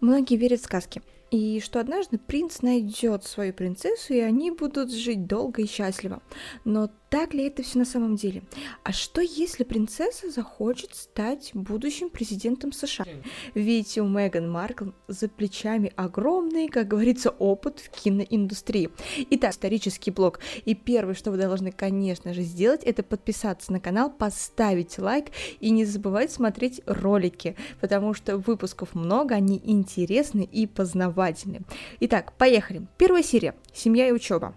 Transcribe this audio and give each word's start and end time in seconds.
Многие 0.00 0.36
верят 0.36 0.60
в 0.60 0.64
сказки, 0.64 1.02
и 1.30 1.60
что 1.60 1.80
однажды 1.80 2.18
принц 2.18 2.62
найдет 2.62 3.24
свою 3.24 3.52
принцессу, 3.52 4.14
и 4.14 4.20
они 4.20 4.50
будут 4.50 4.92
жить 4.92 5.26
долго 5.26 5.62
и 5.62 5.66
счастливо. 5.66 6.22
Но 6.64 6.88
так 7.10 7.32
ли 7.32 7.46
это 7.46 7.62
все 7.62 7.78
на 7.78 7.84
самом 7.84 8.16
деле? 8.16 8.42
А 8.84 8.92
что 8.92 9.20
если 9.20 9.64
принцесса 9.64 10.30
захочет 10.30 10.94
стать 10.94 11.50
будущим 11.54 12.10
президентом 12.10 12.72
США? 12.72 13.06
Ведь 13.54 13.96
у 13.98 14.06
Меган 14.06 14.50
Маркл 14.50 14.90
за 15.08 15.28
плечами 15.28 15.92
огромный, 15.96 16.68
как 16.68 16.88
говорится, 16.88 17.30
опыт 17.30 17.80
в 17.80 17.88
киноиндустрии. 17.90 18.90
Итак, 19.30 19.52
исторический 19.52 20.10
блог. 20.10 20.40
И 20.64 20.74
первое, 20.74 21.14
что 21.14 21.30
вы 21.30 21.38
должны, 21.38 21.72
конечно 21.72 22.34
же, 22.34 22.42
сделать, 22.42 22.82
это 22.84 23.02
подписаться 23.02 23.72
на 23.72 23.80
канал, 23.80 24.10
поставить 24.10 24.98
лайк 24.98 25.26
и 25.60 25.70
не 25.70 25.84
забывать 25.84 26.30
смотреть 26.30 26.82
ролики, 26.86 27.56
потому 27.80 28.12
что 28.12 28.36
выпусков 28.36 28.94
много, 28.94 29.34
они 29.34 29.60
интересны 29.64 30.42
и 30.50 30.66
познавательны. 30.66 31.62
Итак, 32.00 32.36
поехали. 32.36 32.86
Первая 32.98 33.22
серия. 33.22 33.54
Семья 33.72 34.08
и 34.08 34.12
учеба. 34.12 34.54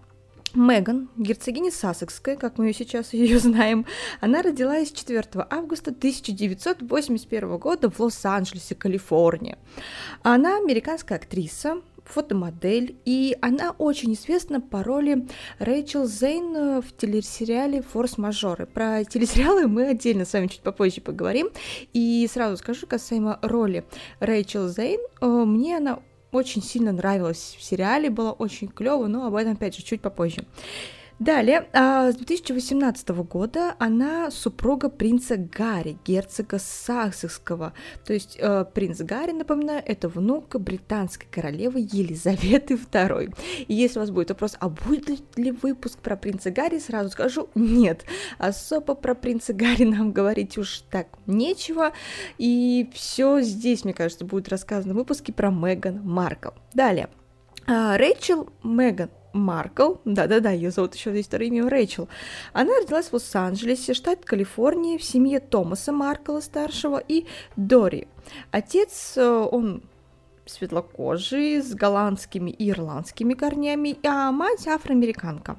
Меган, 0.54 1.08
герцогиня 1.16 1.70
Сассекская, 1.70 2.36
как 2.36 2.58
мы 2.58 2.66
ее 2.66 2.74
сейчас 2.74 3.12
ее 3.12 3.38
знаем, 3.38 3.86
она 4.20 4.42
родилась 4.42 4.92
4 4.92 5.46
августа 5.50 5.90
1981 5.90 7.58
года 7.58 7.90
в 7.90 7.98
Лос-Анджелесе, 8.00 8.74
Калифорния. 8.74 9.58
Она 10.22 10.58
американская 10.58 11.18
актриса, 11.18 11.76
фотомодель, 12.04 12.96
и 13.04 13.36
она 13.40 13.70
очень 13.78 14.12
известна 14.14 14.60
по 14.60 14.82
роли 14.82 15.26
Рэйчел 15.58 16.06
Зейн 16.06 16.80
в 16.80 16.96
телесериале 16.96 17.82
«Форс-мажоры». 17.82 18.66
Про 18.66 19.04
телесериалы 19.04 19.66
мы 19.68 19.86
отдельно 19.86 20.24
с 20.24 20.32
вами 20.32 20.48
чуть 20.48 20.60
попозже 20.60 21.00
поговорим. 21.00 21.50
И 21.92 22.28
сразу 22.30 22.56
скажу 22.56 22.86
касаемо 22.86 23.38
роли 23.42 23.84
Рэйчел 24.20 24.68
Зейн, 24.68 25.00
э, 25.20 25.26
мне 25.26 25.76
она 25.76 26.00
очень 26.32 26.62
сильно 26.62 26.92
нравилась 26.92 27.56
в 27.58 27.62
сериале, 27.62 28.10
было 28.10 28.32
очень 28.32 28.68
клево, 28.68 29.06
но 29.06 29.26
об 29.26 29.34
этом 29.34 29.52
опять 29.52 29.76
же 29.76 29.82
чуть 29.82 30.00
попозже. 30.00 30.44
Далее, 31.18 31.68
а, 31.72 32.10
с 32.10 32.16
2018 32.16 33.22
года 33.22 33.76
она 33.78 34.30
супруга 34.30 34.88
принца 34.88 35.36
Гарри, 35.36 35.96
герцога 36.04 36.58
Саксекского. 36.58 37.74
То 38.04 38.12
есть 38.12 38.36
э, 38.40 38.64
принц 38.74 39.00
Гарри, 39.00 39.32
напоминаю, 39.32 39.82
это 39.86 40.08
внук 40.08 40.56
британской 40.60 41.28
королевы 41.30 41.80
Елизаветы 41.80 42.74
II. 42.74 43.34
И 43.68 43.74
если 43.74 43.98
у 43.98 44.02
вас 44.02 44.10
будет 44.10 44.30
вопрос, 44.30 44.56
а 44.58 44.68
будет 44.68 45.38
ли 45.38 45.52
выпуск 45.52 45.98
про 46.00 46.16
принца 46.16 46.50
Гарри, 46.50 46.78
сразу 46.78 47.10
скажу, 47.10 47.48
нет. 47.54 48.04
Особо 48.38 48.94
про 48.94 49.14
принца 49.14 49.52
Гарри 49.52 49.84
нам 49.84 50.12
говорить 50.12 50.58
уж 50.58 50.80
так 50.90 51.06
нечего. 51.26 51.92
И 52.38 52.90
все 52.94 53.40
здесь, 53.42 53.84
мне 53.84 53.94
кажется, 53.94 54.24
будет 54.24 54.48
рассказано 54.48 54.94
в 54.94 54.96
выпуске 54.96 55.32
про 55.32 55.50
Меган 55.50 56.00
Маркл. 56.02 56.50
Далее. 56.74 57.08
А, 57.66 57.96
Рэйчел 57.96 58.48
Меган 58.64 59.10
Маркл, 59.32 59.94
да-да-да, 60.04 60.50
ее 60.50 60.70
зовут 60.70 60.94
еще 60.94 61.10
здесь 61.10 61.26
второе 61.26 61.48
имя 61.48 61.68
Рэйчел. 61.68 62.08
Она 62.52 62.72
родилась 62.80 63.08
в 63.08 63.14
Лос-Анджелесе, 63.14 63.94
штат 63.94 64.24
Калифорния, 64.24 64.98
в 64.98 65.02
семье 65.02 65.40
Томаса 65.40 65.92
Маркла 65.92 66.40
старшего 66.40 66.98
и 66.98 67.26
Дори. 67.56 68.08
Отец, 68.50 69.14
э, 69.16 69.24
он 69.24 69.82
светлокожий, 70.46 71.62
с 71.62 71.74
голландскими 71.74 72.50
и 72.50 72.70
ирландскими 72.70 73.34
корнями, 73.34 73.96
а 74.06 74.32
мать 74.32 74.66
афроамериканка. 74.66 75.58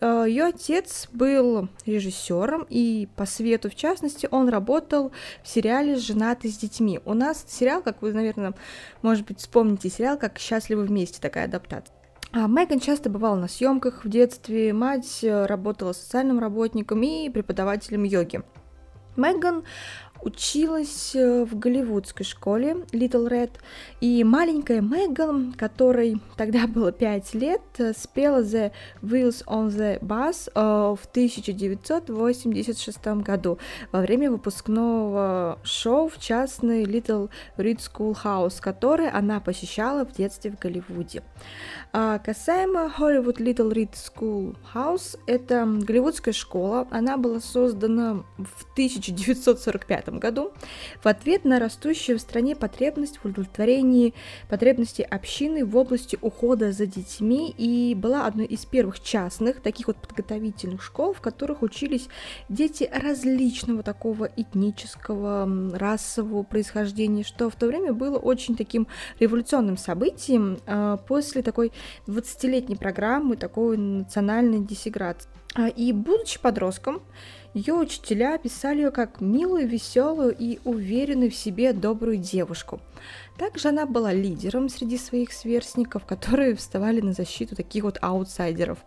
Э, 0.00 0.24
Ее 0.26 0.44
отец 0.44 1.08
был 1.12 1.68
режиссером, 1.84 2.66
и 2.68 3.08
по 3.16 3.26
свету, 3.26 3.70
в 3.70 3.74
частности, 3.74 4.28
он 4.30 4.48
работал 4.48 5.12
в 5.42 5.48
сериале 5.48 5.96
«Женатый 5.96 6.50
с 6.50 6.58
детьми». 6.58 7.00
У 7.04 7.14
нас 7.14 7.44
сериал, 7.48 7.82
как 7.82 8.02
вы, 8.02 8.12
наверное, 8.12 8.54
может 9.02 9.26
быть, 9.26 9.38
вспомните 9.38 9.88
сериал, 9.88 10.18
как 10.18 10.38
«Счастливы 10.38 10.84
вместе», 10.84 11.20
такая 11.20 11.44
адаптация. 11.44 11.95
А 12.38 12.48
Меган 12.48 12.80
часто 12.80 13.08
бывала 13.08 13.36
на 13.36 13.48
съемках 13.48 14.04
в 14.04 14.10
детстве, 14.10 14.74
мать 14.74 15.20
э, 15.22 15.46
работала 15.46 15.94
социальным 15.94 16.38
работником 16.38 17.02
и 17.02 17.30
преподавателем 17.30 18.02
йоги. 18.02 18.42
Меган 19.16 19.64
училась 20.20 21.14
э, 21.14 21.46
в 21.46 21.58
голливудской 21.58 22.26
школе 22.26 22.84
Little 22.92 23.30
Red, 23.30 23.52
и 24.02 24.22
маленькая 24.22 24.82
Меган, 24.82 25.54
которой 25.54 26.20
тогда 26.36 26.66
было 26.74 26.92
5 26.92 27.34
лет, 27.34 27.62
э, 27.78 27.94
спела 27.94 28.42
The 28.42 28.70
Wheels 29.00 29.42
on 29.46 29.68
the 29.68 29.98
Bus 30.00 30.50
в 30.52 31.06
1986 31.06 33.06
году 33.22 33.58
во 33.92 34.02
время 34.02 34.30
выпускного 34.30 35.58
шоу 35.64 36.10
в 36.10 36.18
частной 36.18 36.84
Little 36.84 37.30
Red 37.56 37.78
School 37.78 38.14
House, 38.22 38.60
который 38.60 39.08
она 39.08 39.40
посещала 39.40 40.04
в 40.04 40.12
детстве 40.12 40.50
в 40.50 40.58
Голливуде. 40.58 41.22
А 41.98 42.18
касаемо 42.18 42.92
Hollywood 42.98 43.38
Little 43.38 43.72
Reed 43.72 43.92
School 43.94 44.54
House, 44.74 45.18
это 45.26 45.64
голливудская 45.64 46.34
школа, 46.34 46.86
она 46.90 47.16
была 47.16 47.40
создана 47.40 48.22
в 48.36 48.70
1945 48.72 50.10
году 50.10 50.52
в 51.02 51.06
ответ 51.08 51.46
на 51.46 51.58
растущую 51.58 52.18
в 52.18 52.20
стране 52.20 52.54
потребность 52.54 53.16
в 53.16 53.24
удовлетворении 53.24 54.12
потребностей 54.50 55.04
общины 55.04 55.64
в 55.64 55.74
области 55.74 56.18
ухода 56.20 56.70
за 56.70 56.84
детьми. 56.84 57.54
И 57.56 57.94
была 57.94 58.26
одной 58.26 58.44
из 58.44 58.66
первых 58.66 59.00
частных 59.00 59.62
таких 59.62 59.86
вот 59.86 59.96
подготовительных 59.96 60.82
школ, 60.82 61.14
в 61.14 61.22
которых 61.22 61.62
учились 61.62 62.08
дети 62.50 62.90
различного 62.92 63.82
такого 63.82 64.28
этнического, 64.36 65.48
расового 65.72 66.42
происхождения, 66.42 67.24
что 67.24 67.48
в 67.48 67.56
то 67.56 67.66
время 67.68 67.94
было 67.94 68.18
очень 68.18 68.54
таким 68.54 68.86
революционным 69.18 69.78
событием 69.78 70.58
а, 70.66 70.98
после 70.98 71.40
такой 71.40 71.72
20-летней 72.06 72.76
программы 72.76 73.36
такой 73.36 73.76
национальной 73.76 74.60
диссеграции. 74.60 75.28
А, 75.54 75.68
и 75.68 75.92
будучи 75.92 76.38
подростком, 76.38 77.02
ее 77.54 77.72
учителя 77.72 78.34
описали 78.34 78.82
ее 78.82 78.90
как 78.90 79.22
милую, 79.22 79.66
веселую 79.66 80.36
и 80.38 80.58
уверенную 80.64 81.30
в 81.30 81.34
себе 81.34 81.72
добрую 81.72 82.18
девушку. 82.18 82.80
Также 83.38 83.68
она 83.68 83.86
была 83.86 84.12
лидером 84.12 84.68
среди 84.68 84.98
своих 84.98 85.32
сверстников, 85.32 86.04
которые 86.04 86.54
вставали 86.54 87.00
на 87.00 87.14
защиту 87.14 87.56
таких 87.56 87.84
вот 87.84 87.98
аутсайдеров. 88.02 88.78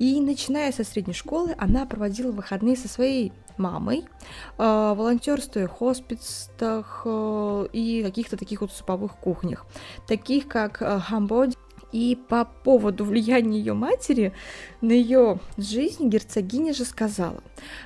И 0.00 0.20
начиная 0.20 0.72
со 0.72 0.82
средней 0.82 1.14
школы, 1.14 1.54
она 1.56 1.86
проводила 1.86 2.32
выходные 2.32 2.76
со 2.76 2.88
своей 2.88 3.32
мамой, 3.56 4.04
волонтерствуя 4.58 5.68
в 5.68 5.72
хосписах 5.72 7.02
э, 7.04 7.66
и 7.72 8.02
каких-то 8.02 8.36
таких 8.36 8.62
вот 8.62 8.72
суповых 8.72 9.16
кухнях, 9.16 9.66
таких 10.08 10.48
как 10.48 10.80
э, 10.80 10.98
Хамбоди, 10.98 11.56
и 11.92 12.16
по 12.28 12.44
поводу 12.44 13.04
влияния 13.04 13.58
ее 13.58 13.74
матери 13.74 14.32
на 14.80 14.92
ее 14.92 15.40
жизнь 15.56 16.08
герцогиня 16.08 16.72
же 16.72 16.84
сказала, 16.84 17.42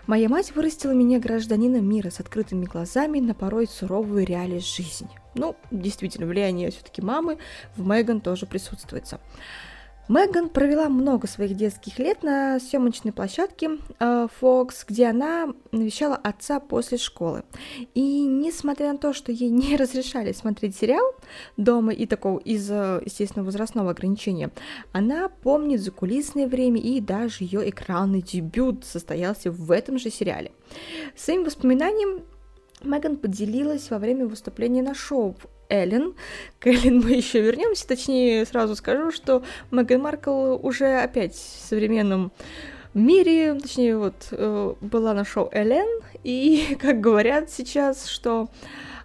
«Моя 0.07 0.29
мать 0.29 0.55
вырастила 0.55 0.93
меня 0.93 1.19
гражданином 1.19 1.89
мира 1.89 2.11
с 2.11 2.21
открытыми 2.21 2.65
глазами 2.65 3.21
на 3.21 3.35
порой 3.35 3.67
суровую 3.67 4.27
реалии 4.27 4.61
жизни». 4.61 5.11
Ну, 5.35 5.57
действительно, 5.71 6.27
влияние 6.27 6.71
все-таки 6.71 7.03
мамы 7.03 7.39
в 7.77 7.87
Меган 7.87 8.21
тоже 8.21 8.47
присутствуется. 8.47 9.21
Меган 10.07 10.51
провела 10.51 10.91
много 10.91 11.27
своих 11.27 11.57
детских 11.57 11.99
лет 11.99 12.23
на 12.23 12.61
съемочной 12.61 13.13
площадке 13.13 13.79
э, 13.99 14.29
Fox, 14.41 14.85
где 14.87 15.07
она 15.07 15.55
навещала 15.73 16.15
отца 16.15 16.61
после 16.61 16.99
школы. 16.99 17.43
И 17.95 18.27
несмотря 18.27 18.93
на 18.93 18.99
то, 18.99 19.15
что 19.15 19.33
ей 19.33 19.49
не 19.49 19.77
разрешали 19.79 20.33
смотреть 20.33 20.77
сериал 20.77 21.15
дома 21.57 21.93
и 21.93 22.05
такого 22.05 22.39
из-за, 22.41 23.01
естественно, 23.03 23.45
возрастного 23.45 23.93
ограничения, 23.93 24.51
она 24.93 25.31
помнит 25.31 25.81
закулисное 25.81 26.47
время 26.47 26.83
и 26.83 27.01
даже 27.01 27.45
ее 27.45 27.69
экранный 27.71 28.21
дебют 28.21 28.85
состоялся 28.85 29.51
в 29.51 29.71
этом 29.71 29.99
же 29.99 30.11
сериале. 30.11 30.53
Своим 31.17 31.45
воспоминанием 31.45 32.25
Меган 32.83 33.17
поделилась 33.17 33.89
во 33.91 33.99
время 33.99 34.27
выступления 34.27 34.83
на 34.83 34.95
шоу 34.95 35.35
Эллен. 35.69 36.15
К 36.59 36.69
Эллен 36.69 37.01
мы 37.01 37.13
еще 37.13 37.41
вернемся, 37.41 37.87
точнее 37.87 38.45
сразу 38.47 38.77
скажу, 38.77 39.11
что 39.11 39.43
Меган 39.71 40.03
Маркл 40.03 40.59
уже 40.63 41.01
опять 41.01 41.35
в 41.35 41.69
современном 41.69 42.33
мире, 42.95 43.55
точнее 43.55 43.99
вот 43.99 44.29
э, 44.31 44.75
была 44.81 45.15
на 45.15 45.25
шоу 45.25 45.49
Эллен, 45.53 46.03
и 46.23 46.77
как 46.81 47.01
говорят 47.01 47.51
сейчас, 47.51 48.07
что 48.07 48.49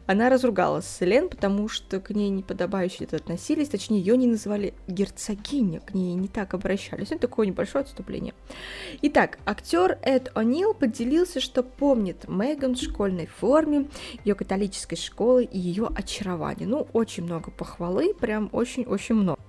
она 0.10 0.30
разругалась 0.30 0.88
с 0.88 1.04
Элен, 1.04 1.30
потому 1.30 1.70
что 1.70 2.00
к 2.00 2.10
ней 2.10 2.32
неподобающе 2.32 3.06
относились, 3.12 3.70
точнее, 3.70 4.00
ее 4.00 4.18
не 4.18 4.26
называли 4.26 4.74
герцогиня, 4.88 5.82
к 5.82 5.94
ней 5.94 6.16
не 6.16 6.28
так 6.28 6.56
обращались. 6.56 7.12
Это 7.12 7.28
такое 7.28 7.46
небольшое 7.46 7.84
отступление. 7.84 8.34
Итак, 9.04 9.38
актер 9.46 10.00
Эд 10.02 10.32
О'Нил 10.34 10.74
поделился, 10.74 11.40
что 11.40 11.62
помнит 11.62 12.28
Меган 12.28 12.74
в 12.74 12.82
школьной 12.82 13.28
форме, 13.28 13.88
ее 14.26 14.34
католической 14.34 14.96
школы 14.96 15.44
и 15.44 15.60
ее 15.60 15.88
очарование. 15.96 16.68
Ну, 16.68 16.88
очень 16.92 17.26
много 17.26 17.52
похвалы, 17.52 18.16
прям 18.16 18.50
очень-очень 18.52 19.14
много. 19.14 19.40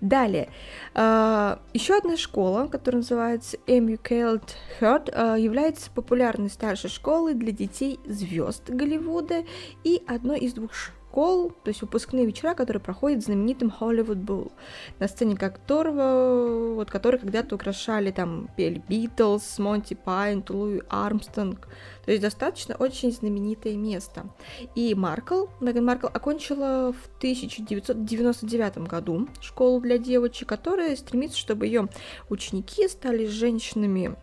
Далее, 0.00 0.50
а, 0.94 1.60
еще 1.72 1.96
одна 1.96 2.16
школа, 2.16 2.66
которая 2.66 3.02
называется 3.02 3.56
Emucaled 3.66 4.50
Heart, 4.80 5.12
а, 5.12 5.36
является 5.36 5.90
популярной 5.90 6.50
старшей 6.50 6.90
школой 6.90 7.34
для 7.34 7.52
детей 7.52 7.98
звезд 8.06 8.68
Голливуда 8.68 9.44
и 9.84 10.02
одной 10.06 10.40
из 10.40 10.54
двух 10.54 10.74
школ, 11.18 11.50
то 11.64 11.68
есть 11.68 11.82
выпускные 11.82 12.26
вечера, 12.26 12.54
которые 12.54 12.80
проходят 12.80 13.24
знаменитым 13.24 13.72
Hollywood 13.80 14.24
Bowl, 14.24 14.52
на 15.00 15.08
сцене 15.08 15.36
которого, 15.36 16.74
вот, 16.74 16.90
который 16.92 17.18
когда-то 17.18 17.56
украшали 17.56 18.12
там 18.12 18.48
пели 18.56 18.80
Битлз, 18.88 19.58
Монти 19.58 19.94
Пайн, 19.94 20.44
Луи 20.48 20.80
Армстронг, 20.88 21.66
то 22.04 22.12
есть 22.12 22.22
достаточно 22.22 22.76
очень 22.76 23.10
знаменитое 23.10 23.76
место. 23.76 24.30
И 24.76 24.94
Маркл, 24.94 25.46
Меган 25.60 25.86
Маркл 25.86 26.06
окончила 26.06 26.92
в 26.92 27.18
1999 27.18 28.78
году 28.86 29.28
школу 29.40 29.80
для 29.80 29.98
девочек, 29.98 30.48
которая 30.48 30.94
стремится, 30.94 31.36
чтобы 31.36 31.66
ее 31.66 31.88
ученики 32.28 32.86
стали 32.86 33.26
женщинами 33.26 34.16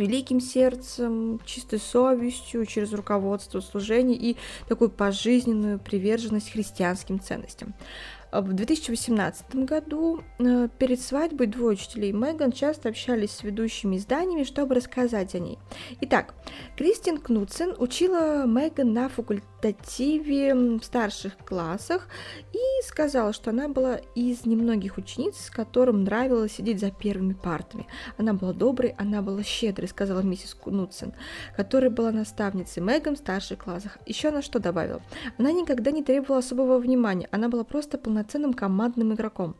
великим 0.00 0.40
сердцем, 0.40 1.40
чистой 1.44 1.78
совестью, 1.78 2.64
через 2.66 2.92
руководство 2.92 3.60
служения 3.60 4.16
и 4.16 4.36
такую 4.66 4.90
пожизненную 4.90 5.78
приверженность 5.78 6.52
христианским 6.52 7.20
ценностям. 7.20 7.74
В 8.32 8.52
2018 8.52 9.56
году 9.64 10.22
э, 10.38 10.68
перед 10.78 11.00
свадьбой 11.00 11.48
двое 11.48 11.72
учителей 11.72 12.12
Меган 12.12 12.52
часто 12.52 12.90
общались 12.90 13.32
с 13.32 13.42
ведущими 13.42 13.96
изданиями, 13.96 14.44
чтобы 14.44 14.76
рассказать 14.76 15.34
о 15.34 15.40
ней. 15.40 15.58
Итак, 16.02 16.34
Кристин 16.76 17.18
Кнутсен 17.18 17.74
учила 17.76 18.46
Меган 18.46 18.92
на 18.92 19.08
факультативе 19.08 20.54
в 20.54 20.80
старших 20.84 21.36
классах 21.38 22.06
и 22.52 22.86
сказала, 22.86 23.32
что 23.32 23.50
она 23.50 23.66
была 23.66 23.96
из 24.14 24.46
немногих 24.46 24.96
учениц, 24.96 25.50
которым 25.50 26.04
нравилось 26.04 26.52
сидеть 26.52 26.78
за 26.78 26.92
первыми 26.92 27.32
партами. 27.32 27.88
Она 28.16 28.32
была 28.32 28.52
доброй, 28.52 28.94
она 28.96 29.22
была 29.22 29.42
щедрой, 29.42 29.88
сказала 29.88 30.20
миссис 30.20 30.54
Кнутсен, 30.54 31.14
которая 31.56 31.90
была 31.90 32.12
наставницей 32.12 32.80
Меган 32.80 33.16
в 33.16 33.18
старших 33.18 33.58
классах. 33.58 33.98
Еще 34.06 34.28
она 34.28 34.40
что 34.40 34.60
добавила? 34.60 35.02
Она 35.36 35.50
никогда 35.50 35.90
не 35.90 36.04
требовала 36.04 36.38
особого 36.38 36.78
внимания, 36.78 37.28
она 37.32 37.48
была 37.48 37.64
просто 37.64 37.98
полноценной 37.98 38.19
полноценным 38.20 38.52
командным 38.52 39.14
игроком. 39.14 39.56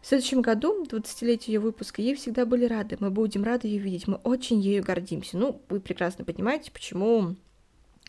В 0.00 0.06
следующем 0.06 0.40
году, 0.40 0.84
20-летию 0.84 1.54
ее 1.54 1.60
выпуска, 1.60 2.00
ей 2.00 2.14
всегда 2.14 2.46
были 2.46 2.64
рады. 2.64 2.96
Мы 3.00 3.10
будем 3.10 3.44
рады 3.44 3.68
ее 3.68 3.78
видеть. 3.78 4.08
Мы 4.08 4.16
очень 4.16 4.60
ею 4.60 4.82
гордимся. 4.82 5.36
Ну, 5.36 5.60
вы 5.68 5.80
прекрасно 5.80 6.24
понимаете, 6.24 6.70
почему 6.70 7.36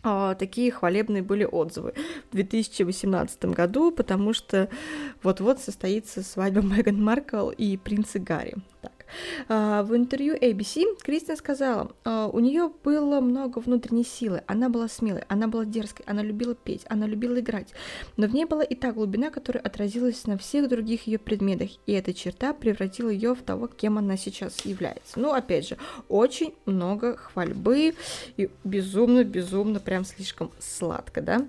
а, 0.02 0.36
такие 0.36 0.72
хвалебные 0.72 1.22
были 1.22 1.44
отзывы 1.44 1.94
в 2.32 2.36
2018 2.36 3.46
году, 3.46 3.92
потому 3.92 4.34
что 4.34 4.70
вот-вот 5.24 5.60
состоится 5.60 6.24
свадьба 6.24 6.62
Меган 6.78 7.04
Маркл 7.04 7.50
и 7.50 7.76
принца 7.78 8.20
Гарри. 8.20 8.56
Так. 8.82 8.99
А, 9.48 9.84
в 9.84 9.96
интервью 9.96 10.36
ABC 10.36 10.98
Кристин 11.02 11.38
сказала, 11.38 11.92
а, 12.04 12.28
у 12.28 12.40
нее 12.40 12.72
было 12.84 13.22
много 13.22 13.60
внутренней 13.60 14.04
силы, 14.04 14.44
она 14.48 14.70
была 14.70 14.88
смелой, 14.88 15.24
она 15.28 15.48
была 15.48 15.66
дерзкой, 15.66 16.06
она 16.08 16.22
любила 16.22 16.56
петь, 16.56 16.86
она 16.90 17.06
любила 17.06 17.40
играть, 17.40 17.74
но 18.18 18.28
в 18.28 18.34
ней 18.34 18.46
была 18.46 18.64
и 18.64 18.76
та 18.76 18.92
глубина, 18.92 19.30
которая 19.30 19.64
отразилась 19.64 20.26
на 20.28 20.38
всех 20.38 20.70
других 20.70 21.08
ее 21.08 21.20
предметах, 21.20 21.70
и 21.86 21.94
эта 21.94 22.14
черта 22.14 22.54
превратила 22.54 23.10
ее 23.10 23.36
в 23.36 23.42
того, 23.42 23.68
кем 23.68 23.98
она 23.98 24.18
сейчас 24.18 24.66
является. 24.66 25.20
Ну, 25.20 25.34
опять 25.34 25.68
же, 25.68 25.78
очень 26.08 26.54
много 26.66 27.18
хвальбы 27.18 27.96
и 28.38 28.50
безумно-безумно 28.64 29.80
прям 29.80 30.06
слишком 30.06 30.52
сладко, 30.60 31.22
да? 31.22 31.46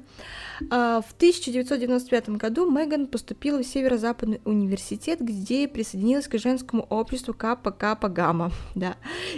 А, 0.68 1.00
в 1.00 1.12
1995 1.12 2.30
году 2.30 2.70
Меган 2.70 3.06
поступила 3.06 3.62
в 3.62 3.66
Северо-Западный 3.66 4.40
университет, 4.44 5.20
где 5.20 5.66
присоединилась 5.68 6.28
к 6.28 6.38
женскому 6.38 6.82
обществу 6.82 7.32
Капа 7.32 7.70
Капа 7.70 8.08
Гамма, 8.08 8.52
да. 8.74 8.96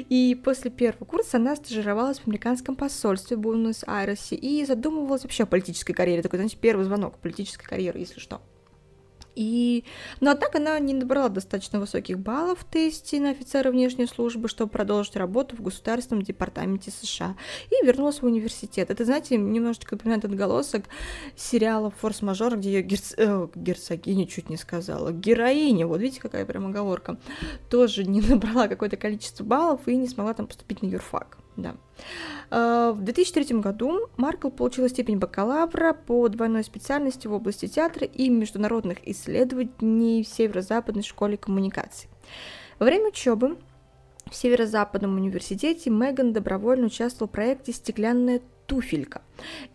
И 0.08 0.38
после 0.42 0.70
первого 0.70 1.04
курса 1.04 1.36
она 1.36 1.56
стажировалась 1.56 2.18
в 2.18 2.26
американском 2.26 2.74
посольстве 2.74 3.36
в 3.36 3.40
Буэнос-Айресе 3.40 4.34
и 4.34 4.64
задумывалась 4.64 5.22
вообще 5.22 5.44
о 5.44 5.46
политической 5.46 5.92
карьере. 5.92 6.22
Такой, 6.22 6.38
знаете, 6.38 6.56
первый 6.60 6.84
звонок 6.84 7.18
политической 7.18 7.66
карьеры, 7.66 8.00
если 8.00 8.18
что. 8.18 8.40
И... 9.34 9.84
Но 10.20 10.30
однако 10.30 10.58
она 10.58 10.78
не 10.78 10.94
набрала 10.94 11.28
достаточно 11.28 11.80
высоких 11.80 12.18
баллов 12.18 12.60
в 12.60 12.70
тесте 12.70 13.20
на 13.20 13.30
офицера 13.30 13.70
внешней 13.70 14.06
службы, 14.06 14.48
чтобы 14.48 14.70
продолжить 14.70 15.16
работу 15.16 15.56
в 15.56 15.62
Государственном 15.62 16.22
департаменте 16.22 16.90
США. 16.90 17.36
И 17.70 17.84
вернулась 17.84 18.22
в 18.22 18.26
университет. 18.26 18.90
Это, 18.90 19.04
знаете, 19.04 19.36
немножечко 19.36 19.94
напоминает 19.94 20.24
отголосок 20.24 20.84
сериала 21.36 21.90
«Форс-мажор», 21.90 22.56
где 22.56 22.72
ее 22.72 22.82
герц... 22.82 23.14
э, 23.16 23.48
герцогиня 23.54 24.26
чуть 24.26 24.50
не 24.50 24.56
сказала, 24.56 25.12
героиня, 25.12 25.86
вот 25.86 26.00
видите, 26.00 26.20
какая 26.20 26.44
прям 26.44 26.66
оговорка, 26.66 27.18
тоже 27.70 28.04
не 28.04 28.20
набрала 28.28 28.68
какое-то 28.68 28.96
количество 28.96 29.44
баллов 29.44 29.86
и 29.86 29.96
не 29.96 30.08
смогла 30.08 30.34
там 30.34 30.46
поступить 30.46 30.82
на 30.82 30.86
юрфак. 30.86 31.41
Да. 31.56 31.74
А, 32.50 32.92
в 32.92 33.02
2003 33.02 33.60
году 33.60 34.08
Маркл 34.16 34.48
получила 34.48 34.88
степень 34.88 35.18
бакалавра 35.18 35.92
по 35.92 36.28
двойной 36.28 36.64
специальности 36.64 37.26
в 37.26 37.32
области 37.32 37.66
театра 37.66 38.06
и 38.06 38.28
международных 38.28 39.06
исследований 39.08 40.22
в 40.22 40.28
Северо-Западной 40.28 41.02
школе 41.02 41.36
коммуникаций. 41.36 42.08
Во 42.78 42.86
время 42.86 43.08
учебы 43.08 43.58
в 44.30 44.34
Северо-Западном 44.34 45.16
университете 45.16 45.90
Меган 45.90 46.32
добровольно 46.32 46.86
участвовала 46.86 47.28
в 47.28 47.32
проекте 47.32 47.72
«Стеклянная 47.72 48.40
туфелька». 48.66 49.22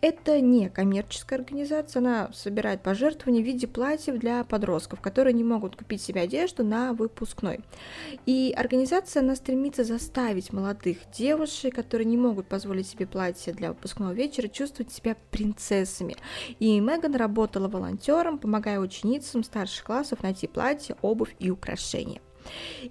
Это 0.00 0.40
не 0.40 0.68
коммерческая 0.68 1.40
организация, 1.40 2.00
она 2.00 2.30
собирает 2.32 2.82
пожертвования 2.82 3.42
в 3.42 3.46
виде 3.46 3.66
платьев 3.66 4.18
для 4.18 4.44
подростков, 4.44 5.00
которые 5.00 5.34
не 5.34 5.44
могут 5.44 5.76
купить 5.76 6.02
себе 6.02 6.22
одежду 6.22 6.64
на 6.64 6.92
выпускной. 6.92 7.60
И 8.26 8.54
организация, 8.56 9.22
она 9.22 9.36
стремится 9.36 9.84
заставить 9.84 10.52
молодых 10.52 10.98
девушек, 11.12 11.74
которые 11.74 12.06
не 12.06 12.16
могут 12.16 12.46
позволить 12.46 12.88
себе 12.88 13.06
платье 13.06 13.52
для 13.52 13.70
выпускного 13.70 14.12
вечера, 14.12 14.48
чувствовать 14.48 14.92
себя 14.92 15.16
принцессами. 15.30 16.16
И 16.58 16.78
Меган 16.80 17.14
работала 17.14 17.68
волонтером, 17.68 18.38
помогая 18.38 18.80
ученицам 18.80 19.42
старших 19.42 19.84
классов 19.84 20.22
найти 20.22 20.46
платье, 20.46 20.96
обувь 21.02 21.34
и 21.38 21.50
украшения. 21.50 22.20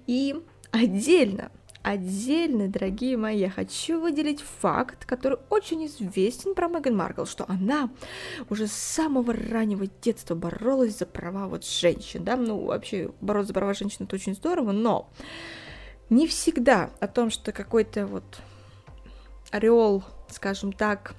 И 0.06 0.36
отдельно 0.70 1.50
Отдельно, 1.82 2.68
дорогие 2.68 3.16
мои, 3.16 3.38
я 3.38 3.50
хочу 3.50 4.00
выделить 4.00 4.42
факт, 4.42 5.06
который 5.06 5.38
очень 5.48 5.86
известен 5.86 6.54
про 6.54 6.68
Меган 6.68 6.96
Маркл, 6.96 7.24
что 7.24 7.44
она 7.48 7.88
уже 8.50 8.66
с 8.66 8.72
самого 8.72 9.32
раннего 9.32 9.86
детства 10.02 10.34
боролась 10.34 10.98
за 10.98 11.06
права 11.06 11.46
вот 11.46 11.64
женщин, 11.64 12.24
да, 12.24 12.36
ну, 12.36 12.64
вообще 12.66 13.10
бороться 13.20 13.48
за 13.48 13.54
права 13.54 13.74
женщин 13.74 14.06
это 14.06 14.16
очень 14.16 14.34
здорово, 14.34 14.72
но 14.72 15.08
не 16.10 16.26
всегда 16.26 16.90
о 17.00 17.06
том, 17.06 17.30
что 17.30 17.52
какой-то 17.52 18.06
вот 18.06 18.40
орел, 19.50 20.02
скажем 20.30 20.72
так, 20.72 21.14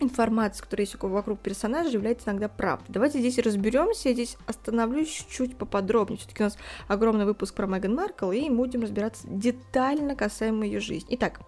информация, 0.00 0.64
которая 0.64 0.86
есть 0.86 0.96
вокруг 1.00 1.40
персонажа, 1.40 1.90
является 1.90 2.30
иногда 2.30 2.48
правдой. 2.48 2.86
Давайте 2.88 3.18
здесь 3.18 3.38
разберемся, 3.38 4.08
я 4.08 4.14
здесь 4.14 4.36
остановлюсь 4.46 5.26
чуть 5.30 5.56
поподробнее. 5.56 6.18
Все-таки 6.18 6.42
у 6.42 6.46
нас 6.46 6.58
огромный 6.88 7.24
выпуск 7.24 7.54
про 7.54 7.66
Меган 7.66 7.94
Маркл, 7.94 8.30
и 8.32 8.48
мы 8.48 8.56
будем 8.56 8.82
разбираться 8.82 9.26
детально 9.28 10.16
касаемо 10.16 10.64
ее 10.64 10.80
жизни. 10.80 11.14
Итак, 11.14 11.40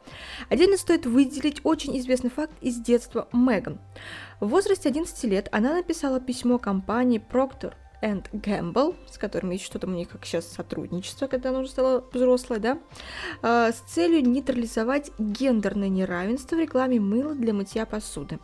отдельно 0.49 0.77
стоит 0.77 1.07
выделить 1.07 1.61
очень 1.65 1.99
известный 1.99 2.31
факт 2.31 2.53
из 2.61 2.77
детства 2.77 3.29
Меган. 3.33 3.79
В 4.41 4.49
возрасте 4.49 4.89
11 4.89 5.25
лет 5.25 5.49
она 5.53 5.75
написала 5.75 6.21
письмо 6.21 6.59
компании 6.59 7.25
Procter 7.31 7.75
and 8.03 8.25
Gamble, 8.33 8.97
с 9.11 9.17
которыми 9.17 9.55
есть 9.55 9.65
что-то 9.65 9.87
у 9.87 9.91
них 9.91 10.09
как 10.09 10.27
сейчас 10.27 10.47
сотрудничество, 10.47 11.29
когда 11.29 11.51
она 11.51 11.61
уже 11.61 11.71
стала 11.71 12.05
взрослой, 12.13 12.59
да, 12.59 12.79
а, 13.41 13.73
с 13.73 13.79
целью 13.93 14.29
нейтрализовать 14.29 15.11
гендерное 15.19 15.89
неравенство 15.89 16.57
в 16.57 16.61
рекламе 16.61 17.01
мыла 17.01 17.35
для 17.35 17.55
мытья 17.55 17.87
посуды. 17.87 18.39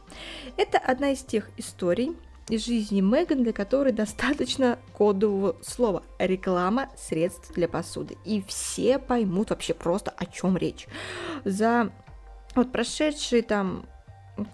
Это 0.56 0.78
одна 0.78 1.10
из 1.10 1.22
тех 1.22 1.50
историй, 1.56 2.16
из 2.48 2.64
жизни 2.64 3.00
Меган, 3.00 3.42
для 3.42 3.52
которой 3.52 3.92
достаточно 3.92 4.78
кодового 4.92 5.56
слова 5.62 6.02
реклама 6.18 6.88
средств 6.96 7.52
для 7.54 7.68
посуды. 7.68 8.16
И 8.24 8.42
все 8.46 8.98
поймут 8.98 9.50
вообще 9.50 9.74
просто, 9.74 10.10
о 10.16 10.24
чем 10.24 10.56
речь. 10.56 10.86
За 11.44 11.92
вот 12.54 12.72
прошедшие 12.72 13.42
там 13.42 13.84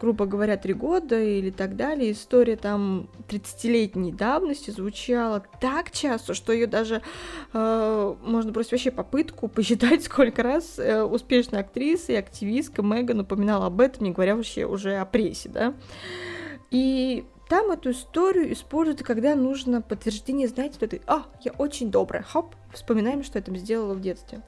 грубо 0.00 0.26
говоря, 0.26 0.56
три 0.56 0.74
года 0.74 1.20
или 1.20 1.50
так 1.50 1.76
далее, 1.76 2.12
история 2.12 2.56
там 2.56 3.08
30-летней 3.28 4.12
давности 4.12 4.70
звучала 4.70 5.44
так 5.60 5.90
часто, 5.90 6.34
что 6.34 6.52
ее 6.52 6.66
даже 6.66 7.02
э, 7.52 8.14
можно 8.22 8.52
бросить 8.52 8.72
вообще 8.72 8.90
попытку 8.90 9.48
посчитать, 9.48 10.02
сколько 10.04 10.42
раз 10.42 10.78
э, 10.78 11.02
успешная 11.02 11.60
актриса 11.60 12.12
и 12.12 12.16
активистка 12.16 12.82
Меган 12.82 13.20
упоминала 13.20 13.66
об 13.66 13.80
этом, 13.80 14.04
не 14.04 14.10
говоря 14.12 14.36
вообще 14.36 14.64
уже 14.64 14.96
о 14.96 15.04
прессе, 15.04 15.48
да. 15.48 15.74
И 16.70 17.24
там 17.48 17.70
эту 17.70 17.90
историю 17.90 18.52
используют, 18.52 19.02
когда 19.02 19.34
нужно 19.34 19.82
подтверждение, 19.82 20.48
знаете, 20.48 20.76
вот 20.80 20.92
этой, 20.92 21.02
а, 21.06 21.24
я 21.42 21.52
очень 21.52 21.90
добрая, 21.90 22.22
хоп, 22.22 22.54
вспоминаем, 22.72 23.22
что 23.22 23.38
я 23.38 23.44
там 23.44 23.56
сделала 23.56 23.94
в 23.94 24.00
детстве. 24.00 24.40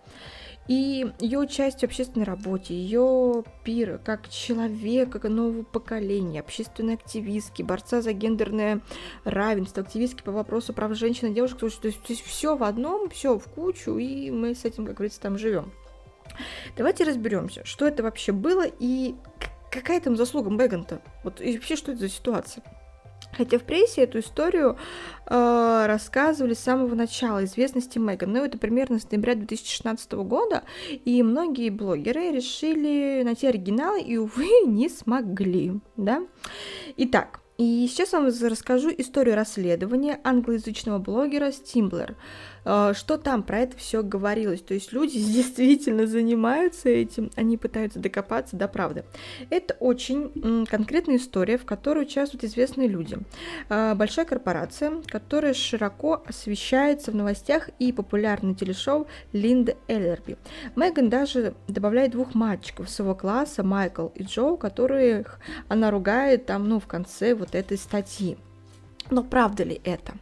И 0.68 1.12
ее 1.20 1.38
участие 1.38 1.88
в 1.88 1.92
общественной 1.92 2.24
работе, 2.24 2.74
ее 2.74 3.44
пир 3.62 4.00
как 4.04 4.28
человека 4.28 5.20
как 5.20 5.30
нового 5.30 5.62
поколения, 5.62 6.40
общественной 6.40 6.94
активистки, 6.94 7.62
борца 7.62 8.02
за 8.02 8.12
гендерное 8.12 8.80
равенство, 9.24 9.82
активистки 9.82 10.22
по 10.22 10.32
вопросу 10.32 10.72
прав 10.72 10.94
женщин 10.94 11.28
и 11.30 11.34
девушек, 11.34 11.58
то 11.58 11.66
есть, 11.66 11.80
то 11.80 11.88
есть 11.88 12.24
все 12.24 12.56
в 12.56 12.64
одном, 12.64 13.08
все 13.10 13.38
в 13.38 13.44
кучу, 13.44 13.96
и 13.98 14.30
мы 14.30 14.54
с 14.54 14.64
этим, 14.64 14.86
как 14.86 14.96
говорится, 14.96 15.20
там 15.20 15.38
живем. 15.38 15.72
Давайте 16.76 17.04
разберемся, 17.04 17.64
что 17.64 17.86
это 17.86 18.02
вообще 18.02 18.32
было 18.32 18.64
и 18.66 19.14
какая 19.70 20.00
там 20.00 20.16
заслуга 20.16 20.50
Меган-то? 20.50 21.00
Вот 21.22 21.40
и 21.40 21.54
вообще, 21.54 21.76
что 21.76 21.92
это 21.92 22.00
за 22.00 22.08
ситуация? 22.08 22.64
Хотя 23.36 23.58
в 23.58 23.64
прессе 23.64 24.02
эту 24.02 24.20
историю 24.20 24.76
э, 25.26 25.84
рассказывали 25.86 26.54
с 26.54 26.60
самого 26.60 26.94
начала 26.94 27.44
известности 27.44 27.98
Меган. 27.98 28.32
Ну, 28.32 28.44
это 28.44 28.58
примерно 28.58 28.98
с 28.98 29.10
ноября 29.10 29.34
2016 29.34 30.12
года, 30.12 30.62
и 31.04 31.22
многие 31.22 31.70
блогеры 31.70 32.32
решили 32.32 33.22
найти 33.22 33.46
оригиналы 33.46 34.00
и, 34.00 34.16
увы, 34.16 34.48
не 34.66 34.88
смогли, 34.88 35.80
да. 35.96 36.22
Итак, 36.96 37.40
и 37.58 37.86
сейчас 37.88 38.12
вам 38.12 38.26
расскажу 38.26 38.90
историю 38.96 39.34
расследования 39.34 40.20
англоязычного 40.24 40.98
блогера 40.98 41.52
Стимблер. 41.52 42.16
А, 42.68 42.94
что 42.94 43.16
там 43.16 43.44
про 43.44 43.60
это 43.60 43.76
все 43.76 44.02
говорилось. 44.02 44.60
То 44.60 44.74
есть 44.74 44.92
люди 44.92 45.18
действительно 45.32 46.06
занимаются 46.06 46.88
этим, 46.88 47.30
они 47.36 47.56
пытаются 47.56 48.00
докопаться 48.00 48.56
до 48.56 48.66
правды. 48.66 49.04
Это 49.50 49.76
очень 49.78 50.66
конкретная 50.66 51.16
история, 51.16 51.58
в 51.58 51.64
которой 51.64 52.02
участвуют 52.02 52.44
известные 52.44 52.88
люди. 52.88 53.18
А, 53.68 53.94
большая 53.94 54.26
корпорация, 54.26 54.92
которая 55.06 55.54
широко 55.54 56.22
освещается 56.26 57.12
в 57.12 57.14
новостях 57.14 57.70
и 57.78 57.92
популярное 57.92 58.54
телешоу 58.54 59.06
Линда 59.32 59.76
Эллерби. 59.86 60.36
Меган 60.74 61.08
даже 61.08 61.54
добавляет 61.68 62.10
двух 62.12 62.34
мальчиков 62.34 62.90
своего 62.90 63.14
класса, 63.14 63.62
Майкл 63.62 64.08
и 64.08 64.24
Джо, 64.24 64.56
которых 64.56 65.38
она 65.68 65.92
ругает 65.92 66.46
там, 66.46 66.68
ну, 66.68 66.80
в 66.80 66.86
конце 66.86 67.34
вот 67.34 67.54
этой 67.54 67.78
статьи. 67.78 68.36
Но 69.10 69.22
правда 69.22 69.62
ли 69.62 69.80
это? 69.84 70.14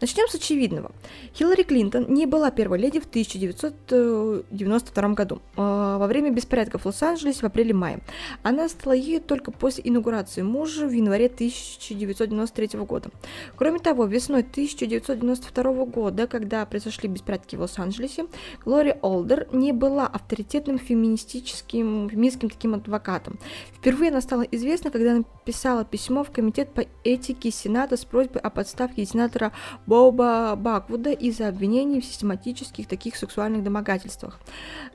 Начнем 0.00 0.28
с 0.28 0.34
очевидного. 0.34 0.92
Хиллари 1.34 1.62
Клинтон 1.62 2.06
не 2.08 2.26
была 2.26 2.50
первой 2.50 2.78
леди 2.78 3.00
в 3.00 3.06
1992 3.06 5.14
году, 5.14 5.40
а, 5.56 5.98
во 5.98 6.06
время 6.06 6.30
беспорядков 6.30 6.82
в 6.82 6.86
Лос-Анджелесе 6.86 7.40
в 7.40 7.44
апреле-мае. 7.44 8.00
Она 8.42 8.68
стала 8.68 8.92
ею 8.92 9.20
только 9.20 9.50
после 9.50 9.82
инаугурации 9.86 10.42
мужа 10.42 10.86
в 10.86 10.92
январе 10.92 11.26
1993 11.26 12.84
года. 12.84 13.10
Кроме 13.56 13.78
того, 13.78 14.06
весной 14.06 14.42
1992 14.42 15.84
года, 15.86 16.26
когда 16.26 16.66
произошли 16.66 17.08
беспорядки 17.08 17.56
в 17.56 17.60
Лос-Анджелесе, 17.60 18.26
Глория 18.64 18.98
Олдер 19.02 19.48
не 19.52 19.72
была 19.72 20.06
авторитетным 20.06 20.78
феминистическим, 20.78 22.08
феминистским 22.10 22.50
таким 22.50 22.74
адвокатом. 22.74 23.38
Впервые 23.74 24.10
она 24.10 24.20
стала 24.20 24.42
известна, 24.42 24.90
когда 24.90 25.14
написала 25.14 25.84
письмо 25.84 26.24
в 26.24 26.30
Комитет 26.30 26.72
по 26.72 26.84
этике 27.04 27.50
Сената 27.50 27.96
с 27.96 28.04
просьбой 28.04 28.40
о 28.40 28.50
подставке 28.50 29.04
сенатора 29.04 29.52
Боба 29.86 30.54
Баквуда 30.56 31.12
из-за 31.12 31.48
обвинений 31.48 32.00
в 32.00 32.04
систематических 32.04 32.88
таких 32.88 33.16
сексуальных 33.16 33.62
домогательствах. 33.62 34.40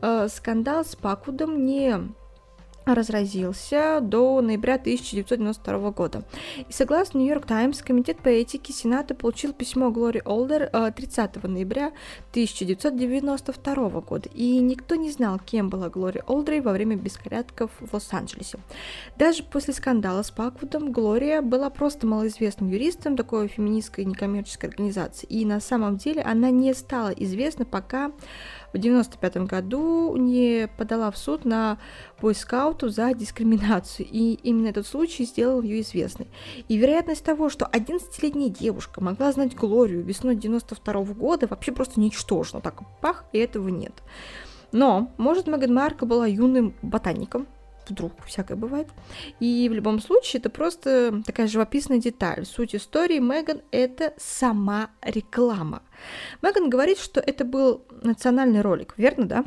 Э, 0.02 0.28
скандал 0.30 0.86
с 0.86 0.96
Баквудом 0.96 1.66
не 1.66 1.98
разразился 2.96 4.00
до 4.02 4.42
ноября 4.42 4.76
1992 4.76 5.92
года. 5.92 6.24
И 6.68 6.74
согласно 6.74 7.20
Нью-Йорк 7.20 7.46
Таймс, 7.46 7.82
Комитет 7.82 8.18
по 8.20 8.30
этике 8.30 8.74
Сената 8.74 9.16
получил 9.16 9.54
письмо 9.54 9.92
Глори 9.92 10.22
Олдер 10.26 10.70
30 10.70 11.32
э, 11.36 11.48
ноября 11.48 11.94
1992 12.32 13.90
года, 14.02 14.30
и 14.34 14.60
никто 14.60 14.96
не 14.96 15.12
знал, 15.12 15.40
кем 15.40 15.70
была 15.70 15.90
Глори 15.90 16.22
Олдер 16.28 16.50
во 16.62 16.72
время 16.72 16.96
беспорядков 16.96 17.72
в 17.80 17.94
Лос-Анджелесе. 17.94 18.60
Даже 19.18 19.44
после 19.44 19.74
скандала 19.74 20.24
с 20.24 20.32
Паквудом 20.32 20.92
Глория 20.92 21.42
была 21.42 21.70
просто 21.70 22.08
малоизвестным 22.08 22.70
юристом 22.70 23.16
такой 23.16 23.48
феминистской 23.48 24.06
некоммерческой 24.06 24.70
организации, 24.70 25.28
и 25.28 25.46
на 25.46 25.60
самом 25.60 25.98
деле 25.98 26.22
она 26.22 26.50
не 26.50 26.74
стала 26.74 27.10
известна, 27.10 27.66
пока 27.66 28.12
в 28.74 28.78
1995 28.78 29.48
году 29.48 30.16
не 30.16 30.68
подала 30.78 31.12
в 31.12 31.18
суд 31.18 31.46
на 31.46 31.78
бойскауту 32.22 32.90
за 32.90 33.14
дискриминацию, 33.14 34.08
и 34.10 34.34
именно 34.44 34.68
этот 34.68 34.88
случай 34.88 35.26
сделал 35.26 35.62
ее 35.62 35.82
известной. 35.82 36.28
И 36.68 36.78
вероятность 36.78 37.24
того, 37.24 37.50
что 37.50 37.66
11-летняя 37.66 38.50
девушка 38.50 39.02
могла 39.02 39.32
знать 39.32 39.56
Глорию 39.56 40.04
весной 40.04 40.36
92 40.36 40.94
года, 41.14 41.48
вообще 41.48 41.72
просто 41.72 42.00
ничтожна. 42.00 42.62
Так, 42.62 42.82
пах, 43.02 43.26
и 43.34 43.40
этого 43.40 43.70
нет. 43.70 43.94
Но, 44.72 45.12
может, 45.18 45.48
Меган 45.48 45.74
Марка 45.74 46.06
была 46.06 46.28
юным 46.28 46.76
ботаником, 46.82 47.48
вдруг 47.88 48.14
всякое 48.26 48.56
бывает. 48.56 48.88
И 49.40 49.68
в 49.70 49.74
любом 49.74 50.00
случае 50.00 50.40
это 50.40 50.50
просто 50.50 51.24
такая 51.26 51.48
живописная 51.48 51.98
деталь. 51.98 52.46
Суть 52.46 52.76
истории 52.76 53.20
Меган— 53.20 53.62
это 53.72 54.14
сама 54.18 54.92
реклама. 55.02 55.82
Меган 56.42 56.70
говорит, 56.70 57.00
что 57.00 57.20
это 57.20 57.46
был 57.46 57.86
национальный 58.02 58.62
ролик, 58.62 58.94
верно, 58.98 59.26
да? 59.26 59.46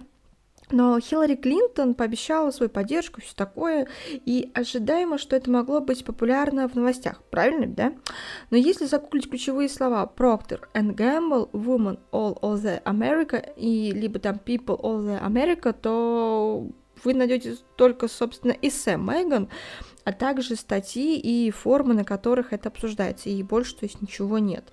Но 0.72 0.98
Хиллари 1.00 1.36
Клинтон 1.36 1.94
пообещала 1.94 2.50
свою 2.50 2.70
поддержку, 2.70 3.20
все 3.20 3.34
такое, 3.34 3.88
и 4.10 4.50
ожидаемо, 4.54 5.18
что 5.18 5.36
это 5.36 5.50
могло 5.50 5.80
быть 5.80 6.04
популярно 6.04 6.66
в 6.66 6.74
новостях, 6.74 7.22
правильно, 7.30 7.66
да? 7.66 7.92
Но 8.50 8.56
если 8.56 8.86
загуглить 8.86 9.28
ключевые 9.28 9.68
слова 9.68 10.10
Procter 10.16 10.60
and 10.72 10.94
Gamble, 10.94 11.50
Woman 11.52 11.98
All 12.10 12.40
the 12.40 12.82
America 12.84 13.44
и 13.56 13.92
либо 13.92 14.18
там 14.18 14.40
People 14.44 14.80
All 14.80 15.04
the 15.04 15.22
America, 15.22 15.74
то 15.78 16.66
вы 17.04 17.14
найдете 17.14 17.56
только, 17.76 18.08
собственно, 18.08 18.56
эссе 18.62 18.96
Меган, 18.96 19.48
а 20.04 20.12
также 20.12 20.56
статьи 20.56 21.18
и 21.18 21.50
формы, 21.50 21.94
на 21.94 22.04
которых 22.04 22.52
это 22.52 22.70
обсуждается, 22.70 23.28
и 23.28 23.42
больше, 23.42 23.76
то 23.76 23.84
есть, 23.84 24.00
ничего 24.00 24.38
нет. 24.38 24.72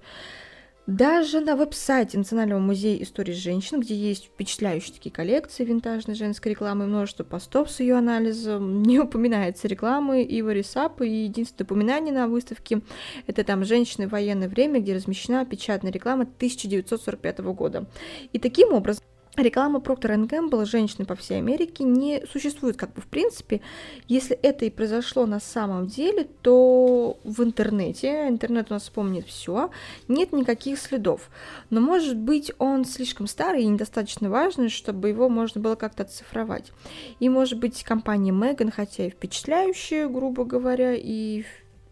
Даже 0.89 1.39
на 1.39 1.55
веб-сайте 1.55 2.17
Национального 2.17 2.58
музея 2.60 3.03
истории 3.03 3.34
женщин, 3.34 3.79
где 3.79 3.93
есть 3.93 4.25
впечатляющие 4.25 4.91
такие 4.91 5.12
коллекции 5.12 5.63
винтажной 5.63 6.15
женской 6.15 6.53
рекламы 6.53 6.88
множество 6.88 7.24
постов 7.24 7.69
с 7.69 7.79
ее 7.79 7.93
анализом, 7.96 8.81
не 8.81 8.98
упоминается 8.98 9.67
рекламы 9.67 10.25
Ивари 10.27 10.63
Сап, 10.63 11.03
и 11.03 11.25
единственное 11.25 11.67
упоминание 11.67 12.12
на 12.12 12.27
выставке– 12.27 12.81
это 13.27 13.43
там 13.43 13.65
«Женщины 13.65 14.08
в 14.08 14.13
военное 14.13 14.50
время», 14.50 14.79
где 14.79 14.96
размещена 14.96 15.46
печатная 15.46 15.91
реклама 15.91 16.24
1945 16.24 17.38
года. 17.41 17.86
И 18.34 18.39
таким 18.39 18.74
образом 18.74 19.03
реклама 19.41 19.79
Procter 19.79 20.15
Gamble 20.27 20.65
женщины 20.65 21.05
по 21.05 21.15
всей 21.15 21.38
Америке 21.38 21.84
не 21.84 22.24
существует 22.31 22.77
как 22.77 22.93
бы 22.93 23.01
в 23.01 23.08
принципе. 23.08 23.62
Если 24.08 24.36
это 24.36 24.65
и 24.65 24.69
произошло 24.69 25.25
на 25.25 25.39
самом 25.39 25.88
деле, 25.88 26.27
то 26.41 27.17
в 27.24 27.43
интернете, 27.43 28.27
интернет 28.27 28.67
у 28.69 28.74
нас 28.74 28.89
помнит 28.89 29.25
все, 29.27 29.72
нет 30.08 30.31
никаких 30.31 30.79
следов. 30.79 31.29
Но 31.69 31.81
может 31.81 32.17
быть 32.17 32.51
он 32.58 32.86
слишком 32.86 33.27
старый 33.27 33.63
и 33.63 33.67
недостаточно 33.67 34.29
важный, 34.29 34.69
чтобы 34.69 35.10
его 35.10 35.29
можно 35.29 35.62
было 35.62 35.75
как-то 35.75 36.03
оцифровать. 36.03 36.72
И 37.19 37.29
может 37.29 37.60
быть 37.60 37.84
компания 37.84 38.31
Megan, 38.31 38.72
хотя 38.72 39.05
и 39.05 39.10
впечатляющая, 39.10 40.08
грубо 40.08 40.46
говоря, 40.46 40.93
и 40.96 41.43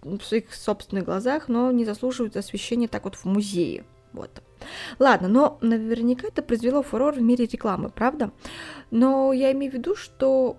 в 0.01 0.21
своих 0.21 0.53
собственных 0.53 1.05
глазах, 1.05 1.47
но 1.47 1.71
не 1.71 1.85
заслуживает 1.85 2.37
освещения 2.37 2.87
так 2.87 3.03
вот 3.03 3.15
в 3.15 3.25
музее. 3.25 3.83
Вот. 4.13 4.41
Ладно, 4.99 5.27
но 5.27 5.57
наверняка 5.61 6.27
это 6.27 6.41
произвело 6.41 6.81
фурор 6.81 7.15
в 7.15 7.21
мире 7.21 7.45
рекламы, 7.45 7.89
правда? 7.89 8.31
Но 8.91 9.33
я 9.33 9.51
имею 9.51 9.71
в 9.71 9.75
виду, 9.75 9.95
что 9.95 10.57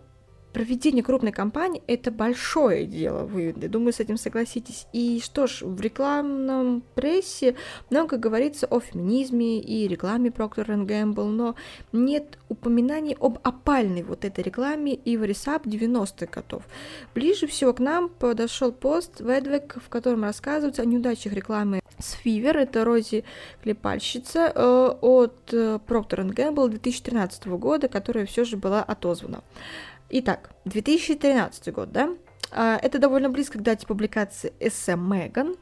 проведение 0.59 1.05
крупной 1.05 1.31
кампании– 1.31 1.81
это 1.87 2.11
большое 2.11 2.85
дело, 2.85 3.23
вы, 3.23 3.53
думаю, 3.53 3.93
с 3.93 4.00
этим 4.00 4.17
согласитесь. 4.17 4.88
И 4.93 5.21
что 5.23 5.47
ж, 5.47 5.62
в 5.62 5.81
рекламном 5.81 6.83
прессе 6.97 7.55
много 7.91 8.17
говорится 8.17 8.67
о 8.67 8.81
феминизме 8.81 9.61
и 9.61 9.87
рекламе 9.87 10.31
Procter 10.31 10.67
Gamble, 10.85 11.29
но 11.29 11.55
нет 11.93 12.38
упоминаний 12.49 13.17
об 13.21 13.38
опальной 13.45 14.03
вот 14.03 14.25
этой 14.25 14.43
рекламе 14.43 14.99
Ивари 15.05 15.33
Сап 15.33 15.65
90-х 15.65 16.27
годов. 16.27 16.65
Ближе 17.15 17.47
всего 17.47 17.73
к 17.73 17.79
нам 17.79 18.09
подошел 18.09 18.73
пост 18.73 19.21
Ведвек, 19.21 19.77
в 19.81 19.88
котором 19.88 20.25
рассказывается 20.25 20.83
о 20.83 20.87
неудачах 20.87 21.35
рекламы 21.35 21.83
с 22.00 22.15
Фивер, 22.15 22.59
это 22.59 22.85
Рози 22.85 23.23
Клепальщица, 23.62 24.53
э, 24.53 24.95
от 25.00 25.53
э, 25.53 25.79
Procter 25.87 26.29
Gamble 26.29 26.69
2013 26.69 27.47
года, 27.47 27.87
которая 27.87 28.27
все 28.27 28.45
же 28.45 28.57
была 28.57 28.83
отозвана. 28.83 29.45
Итак, 30.11 30.50
2013 30.65 31.73
год, 31.75 31.93
да? 31.93 32.17
А, 32.50 32.79
это 32.81 32.99
довольно 32.99 33.29
близко 33.29 33.59
к 33.59 33.62
дате 33.62 33.87
публикации 33.87 34.55
эссе 34.59 34.97
Меган, 34.97 35.57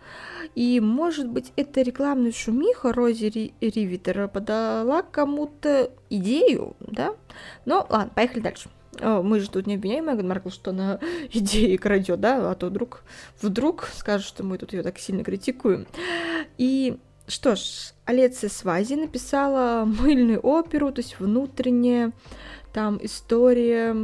и, 0.55 0.79
может 0.79 1.29
быть, 1.29 1.53
эта 1.57 1.83
рекламная 1.83 2.31
шумиха 2.31 2.93
Рози 2.93 3.53
Ривитера 3.61 4.29
подала 4.29 5.03
кому-то 5.03 5.91
идею, 6.11 6.77
да? 6.79 7.17
Но 7.65 7.87
ладно, 7.91 8.13
поехали 8.15 8.39
дальше. 8.41 8.69
Мы 9.01 9.41
же 9.41 9.51
тут 9.51 9.67
не 9.67 9.75
обвиняем 9.75 10.07
Меган 10.07 10.29
Маркл, 10.29 10.51
что 10.51 10.71
она 10.71 11.01
идеи 11.33 11.75
крадет, 11.77 12.21
да, 12.21 12.49
а 12.49 12.55
то 12.55 12.67
вдруг, 12.69 13.03
вдруг 13.43 13.89
скажут, 13.95 14.29
что 14.29 14.45
мы 14.45 14.59
тут 14.59 14.73
ее 14.73 14.85
так 14.85 14.99
сильно 14.99 15.25
критикуем. 15.25 15.89
И 16.57 16.99
что 17.27 17.57
ж, 17.57 17.93
Алеция 18.05 18.49
Свази 18.49 18.95
написала 18.95 19.85
мыльную 19.85 20.39
оперу, 20.41 20.93
то 20.93 21.01
есть 21.01 21.19
внутреннее 21.19 22.13
там 22.77 22.99
история 23.01 23.95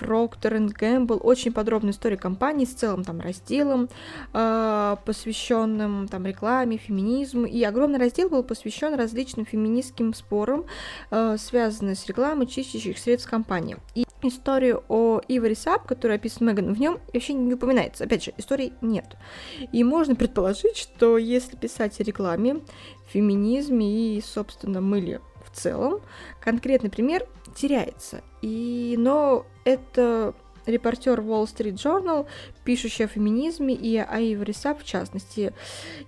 Procter 0.00 0.74
Gamble, 0.74 1.18
очень 1.18 1.52
подробная 1.52 1.92
история 1.92 2.16
компании 2.16 2.64
с 2.64 2.70
целым 2.70 3.04
там 3.04 3.20
разделом, 3.20 3.88
э, 4.32 4.96
посвященным 5.04 6.08
там 6.08 6.26
рекламе, 6.26 6.76
феминизму, 6.76 7.46
и 7.46 7.62
огромный 7.62 8.00
раздел 8.00 8.28
был 8.28 8.42
посвящен 8.42 8.94
различным 8.94 9.46
феминистским 9.46 10.12
спорам, 10.12 10.64
э, 11.12 11.36
связанным 11.38 11.94
с 11.94 12.04
рекламой 12.08 12.48
чистящих 12.48 12.98
средств 12.98 13.30
компании. 13.30 13.76
И 13.94 14.04
историю 14.22 14.82
о 14.88 15.20
Ивари 15.28 15.54
Сап, 15.54 15.86
которая 15.86 16.18
описана 16.18 16.50
Меган, 16.50 16.74
в 16.74 16.80
нем 16.80 16.98
вообще 17.14 17.32
не 17.32 17.54
упоминается. 17.54 18.02
Опять 18.02 18.24
же, 18.24 18.32
истории 18.38 18.72
нет. 18.80 19.04
И 19.70 19.84
можно 19.84 20.16
предположить, 20.16 20.76
что 20.76 21.16
если 21.16 21.54
писать 21.54 22.00
о 22.00 22.02
рекламе, 22.02 22.56
феминизме 23.08 24.16
и, 24.16 24.20
собственно, 24.20 24.80
мыле 24.80 25.20
в 25.44 25.56
целом, 25.56 26.00
конкретный 26.40 26.90
пример 26.90 27.24
теряется. 27.56 28.22
И, 28.42 28.94
но 28.98 29.46
это 29.64 30.34
репортер 30.66 31.20
Wall 31.20 31.44
Street 31.44 31.74
Journal, 31.74 32.26
пишущий 32.64 33.04
о 33.04 33.08
феминизме 33.08 33.74
и 33.74 33.96
о 33.96 34.20
Эвори 34.20 34.52
Сап 34.52 34.80
в 34.80 34.84
частности. 34.84 35.52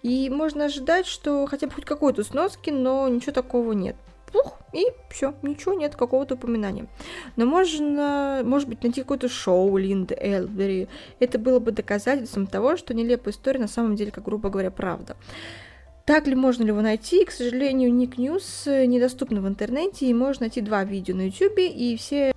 И 0.03 0.31
можно 0.31 0.67
ожидать, 0.67 1.07
что 1.07 1.47
хотя 1.47 1.67
бы 1.67 1.73
хоть 1.73 1.85
какой-то 1.85 2.25
сноски, 2.25 2.71
но 2.71 3.09
ничего 3.09 3.33
такого 3.33 3.73
нет 3.73 3.97
пух, 4.33 4.59
и 4.73 4.85
все, 5.11 5.35
ничего 5.43 5.75
нет, 5.75 5.97
какого-то 5.97 6.35
упоминания. 6.35 6.87
Но 7.37 7.47
можно, 7.47 8.43
может 8.45 8.69
быть, 8.69 8.83
найти 8.83 9.01
какое-то 9.01 9.29
шоу 9.29 9.77
Линды 9.77 10.17
Эллерби. 10.21 10.89
Это 11.19 11.39
было 11.39 11.59
бы 11.59 11.73
доказательством 11.73 12.47
того, 12.47 12.77
что 12.77 12.95
нелепая 12.95 13.33
история 13.33 13.61
на 13.61 13.69
самом 13.69 13.97
деле, 13.97 14.11
как 14.11 14.25
грубо 14.25 14.51
говоря, 14.51 14.71
правда. 14.71 15.17
Так 16.09 16.27
ли 16.27 16.35
можно 16.35 16.63
ли 16.63 16.71
его 16.71 16.81
найти? 16.81 17.23
К 17.27 17.31
сожалению, 17.31 17.93
Nick 17.93 18.17
News 18.17 18.65
недоступны 18.65 19.43
в 19.43 19.47
интернете, 19.47 20.07
и 20.07 20.15
можно 20.15 20.45
найти 20.45 20.63
два 20.63 20.83
видео 20.83 21.15
на 21.15 21.27
YouTube, 21.27 21.59
и 21.59 21.99
все 21.99 22.33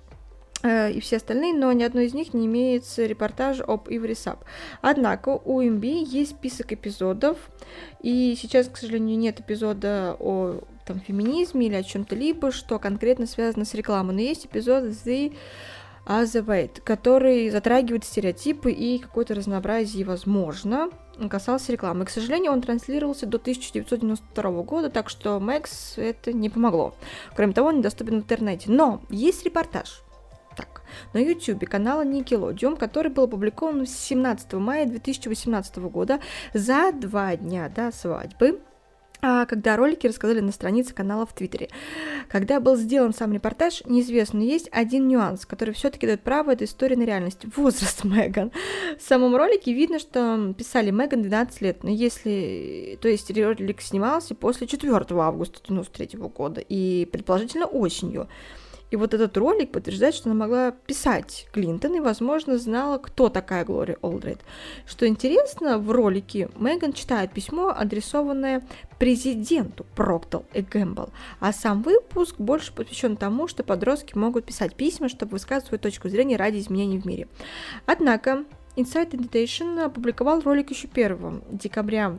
э, 0.62 0.92
и 0.92 1.00
все 1.00 1.16
остальные, 1.16 1.54
но 1.54 1.72
ни 1.72 1.82
одно 1.82 2.02
из 2.02 2.12
них 2.12 2.34
не 2.34 2.44
имеет 2.44 2.84
репортажа 2.98 3.64
об 3.64 3.88
Иври 3.88 4.14
Сап. 4.14 4.44
Однако 4.82 5.40
у 5.42 5.62
MB 5.62 5.86
есть 5.86 6.32
список 6.32 6.74
эпизодов, 6.74 7.38
и 8.02 8.36
сейчас, 8.38 8.68
к 8.68 8.76
сожалению, 8.76 9.16
нет 9.16 9.40
эпизода 9.40 10.16
о 10.20 10.60
там, 10.86 11.00
феминизме 11.00 11.68
или 11.68 11.74
о 11.74 11.82
чем-то 11.82 12.14
либо, 12.14 12.52
что 12.52 12.78
конкретно 12.78 13.24
связано 13.24 13.64
с 13.64 13.72
рекламой. 13.72 14.14
Но 14.14 14.20
есть 14.20 14.44
эпизод 14.44 14.84
The 14.84 15.32
Weight, 16.06 16.80
который 16.82 17.48
затрагивает 17.50 18.04
стереотипы 18.04 18.72
и 18.72 18.98
какое-то 18.98 19.34
разнообразие, 19.34 20.04
возможно, 20.04 20.90
касался 21.30 21.72
рекламы. 21.72 22.04
К 22.04 22.10
сожалению, 22.10 22.52
он 22.52 22.60
транслировался 22.60 23.26
до 23.26 23.38
1992 23.38 24.62
года, 24.62 24.90
так 24.90 25.08
что 25.08 25.38
Мэкс 25.38 25.94
это 25.98 26.32
не 26.32 26.50
помогло. 26.50 26.94
Кроме 27.36 27.52
того, 27.52 27.68
он 27.68 27.78
недоступен 27.78 28.14
в 28.14 28.24
интернете. 28.24 28.70
Но 28.70 29.02
есть 29.10 29.44
репортаж 29.44 30.02
так, 30.56 30.82
на 31.12 31.18
YouTube 31.18 31.68
канала 31.68 32.04
Nickelodeon, 32.04 32.76
который 32.76 33.10
был 33.10 33.24
опубликован 33.24 33.86
17 33.86 34.52
мая 34.54 34.86
2018 34.86 35.76
года 35.78 36.20
за 36.52 36.92
два 36.92 37.36
дня 37.36 37.68
до 37.68 37.92
свадьбы 37.92 38.60
когда 39.22 39.76
ролики 39.76 40.08
рассказали 40.08 40.40
на 40.40 40.50
странице 40.50 40.94
канала 40.94 41.26
в 41.26 41.32
Твиттере. 41.32 41.68
Когда 42.28 42.58
был 42.58 42.74
сделан 42.74 43.14
сам 43.14 43.32
репортаж, 43.32 43.84
неизвестно, 43.86 44.40
но 44.40 44.44
есть 44.44 44.68
один 44.72 45.06
нюанс, 45.06 45.46
который 45.46 45.74
все-таки 45.74 46.06
дает 46.06 46.22
право 46.22 46.50
этой 46.50 46.64
истории 46.64 46.96
на 46.96 47.04
реальность. 47.04 47.38
Возраст 47.56 48.02
Меган. 48.02 48.50
В 48.98 49.02
самом 49.02 49.36
ролике 49.36 49.72
видно, 49.72 50.00
что 50.00 50.52
писали 50.58 50.90
Меган 50.90 51.22
12 51.22 51.60
лет, 51.60 51.84
но 51.84 51.90
если... 51.90 52.98
То 53.00 53.06
есть 53.06 53.30
ролик 53.30 53.80
снимался 53.80 54.34
после 54.34 54.66
4 54.66 54.92
августа 54.92 55.60
1993 55.62 56.18
года 56.18 56.60
и 56.60 57.08
предположительно 57.12 57.66
осенью. 57.66 58.28
И 58.92 58.96
вот 58.96 59.14
этот 59.14 59.34
ролик 59.38 59.72
подтверждает, 59.72 60.14
что 60.14 60.28
она 60.28 60.38
могла 60.38 60.70
писать 60.70 61.48
Клинтон 61.52 61.94
и, 61.94 62.00
возможно, 62.00 62.58
знала, 62.58 62.98
кто 62.98 63.30
такая 63.30 63.64
Глория 63.64 63.96
Олдрейд. 64.02 64.40
Что 64.84 65.08
интересно, 65.08 65.78
в 65.78 65.90
ролике 65.90 66.50
Меган 66.56 66.92
читает 66.92 67.32
письмо, 67.32 67.72
адресованное 67.74 68.62
президенту 68.98 69.86
Проктал 69.96 70.44
и 70.52 70.60
Гэмбл, 70.60 71.08
а 71.40 71.52
сам 71.54 71.80
выпуск 71.80 72.36
больше 72.36 72.74
посвящен 72.74 73.16
тому, 73.16 73.48
что 73.48 73.64
подростки 73.64 74.14
могут 74.14 74.44
писать 74.44 74.74
письма, 74.74 75.08
чтобы 75.08 75.32
высказать 75.32 75.66
свою 75.66 75.80
точку 75.80 76.10
зрения 76.10 76.36
ради 76.36 76.58
изменений 76.58 76.98
в 76.98 77.06
мире. 77.06 77.28
Однако, 77.86 78.44
Inside 78.76 79.12
Editation 79.12 79.82
опубликовал 79.82 80.42
ролик 80.42 80.70
еще 80.70 80.86
1 80.92 81.44
декабря 81.50 82.18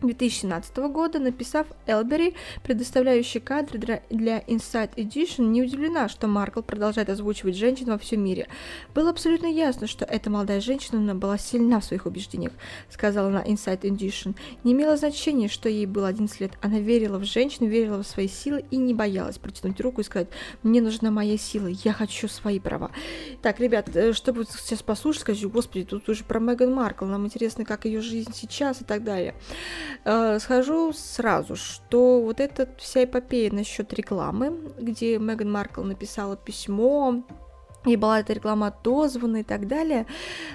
2017 0.00 0.76
года, 0.76 1.18
написав 1.18 1.66
Элбери, 1.86 2.34
предоставляющий 2.62 3.40
кадры 3.40 4.02
для 4.10 4.38
Inside 4.40 4.94
Edition, 4.96 5.46
не 5.46 5.62
удивлена, 5.62 6.08
что 6.08 6.26
Маркл 6.26 6.62
продолжает 6.62 7.10
озвучивать 7.10 7.56
женщин 7.56 7.86
во 7.86 7.98
всем 7.98 8.24
мире. 8.24 8.48
Было 8.94 9.10
абсолютно 9.10 9.46
ясно, 9.46 9.86
что 9.86 10.04
эта 10.04 10.30
молодая 10.30 10.60
женщина 10.60 11.14
была 11.14 11.38
сильна 11.38 11.80
в 11.80 11.84
своих 11.84 12.06
убеждениях, 12.06 12.52
сказала 12.88 13.28
на 13.28 13.42
Inside 13.42 13.82
Edition. 13.82 14.34
Не 14.64 14.72
имело 14.72 14.96
значения, 14.96 15.48
что 15.48 15.68
ей 15.68 15.86
было 15.86 16.08
11 16.08 16.40
лет. 16.40 16.52
Она 16.62 16.78
верила 16.78 17.18
в 17.18 17.24
женщин, 17.24 17.66
верила 17.66 18.02
в 18.02 18.06
свои 18.06 18.28
силы 18.28 18.64
и 18.70 18.76
не 18.76 18.94
боялась 18.94 19.38
протянуть 19.38 19.80
руку 19.80 20.00
и 20.00 20.04
сказать, 20.04 20.28
мне 20.62 20.80
нужна 20.80 21.10
моя 21.10 21.36
сила, 21.36 21.68
я 21.68 21.92
хочу 21.92 22.28
свои 22.28 22.58
права. 22.58 22.90
Так, 23.42 23.60
ребят, 23.60 23.94
э, 23.94 24.12
чтобы 24.12 24.44
сейчас 24.44 24.82
послушать, 24.82 25.22
скажу, 25.22 25.50
господи, 25.50 25.84
тут 25.84 26.08
уже 26.08 26.24
про 26.24 26.40
Меган 26.40 26.72
Маркл, 26.72 27.04
нам 27.04 27.26
интересно, 27.26 27.64
как 27.64 27.84
ее 27.84 28.00
жизнь 28.00 28.32
сейчас 28.34 28.80
и 28.80 28.84
так 28.84 29.04
далее. 29.04 29.34
Э, 30.04 30.38
схожу 30.38 30.92
сразу, 30.92 31.56
что 31.56 32.20
вот 32.20 32.40
эта 32.40 32.68
вся 32.78 33.04
эпопея 33.04 33.52
насчет 33.52 33.92
рекламы, 33.92 34.72
где 34.78 35.18
Меган 35.18 35.50
Маркл 35.50 35.82
написала 35.82 36.36
письмо, 36.36 37.22
и 37.86 37.96
была 37.96 38.20
эта 38.20 38.34
реклама 38.34 38.66
отозвана 38.66 39.38
и 39.38 39.42
так 39.42 39.66
далее. 39.66 40.06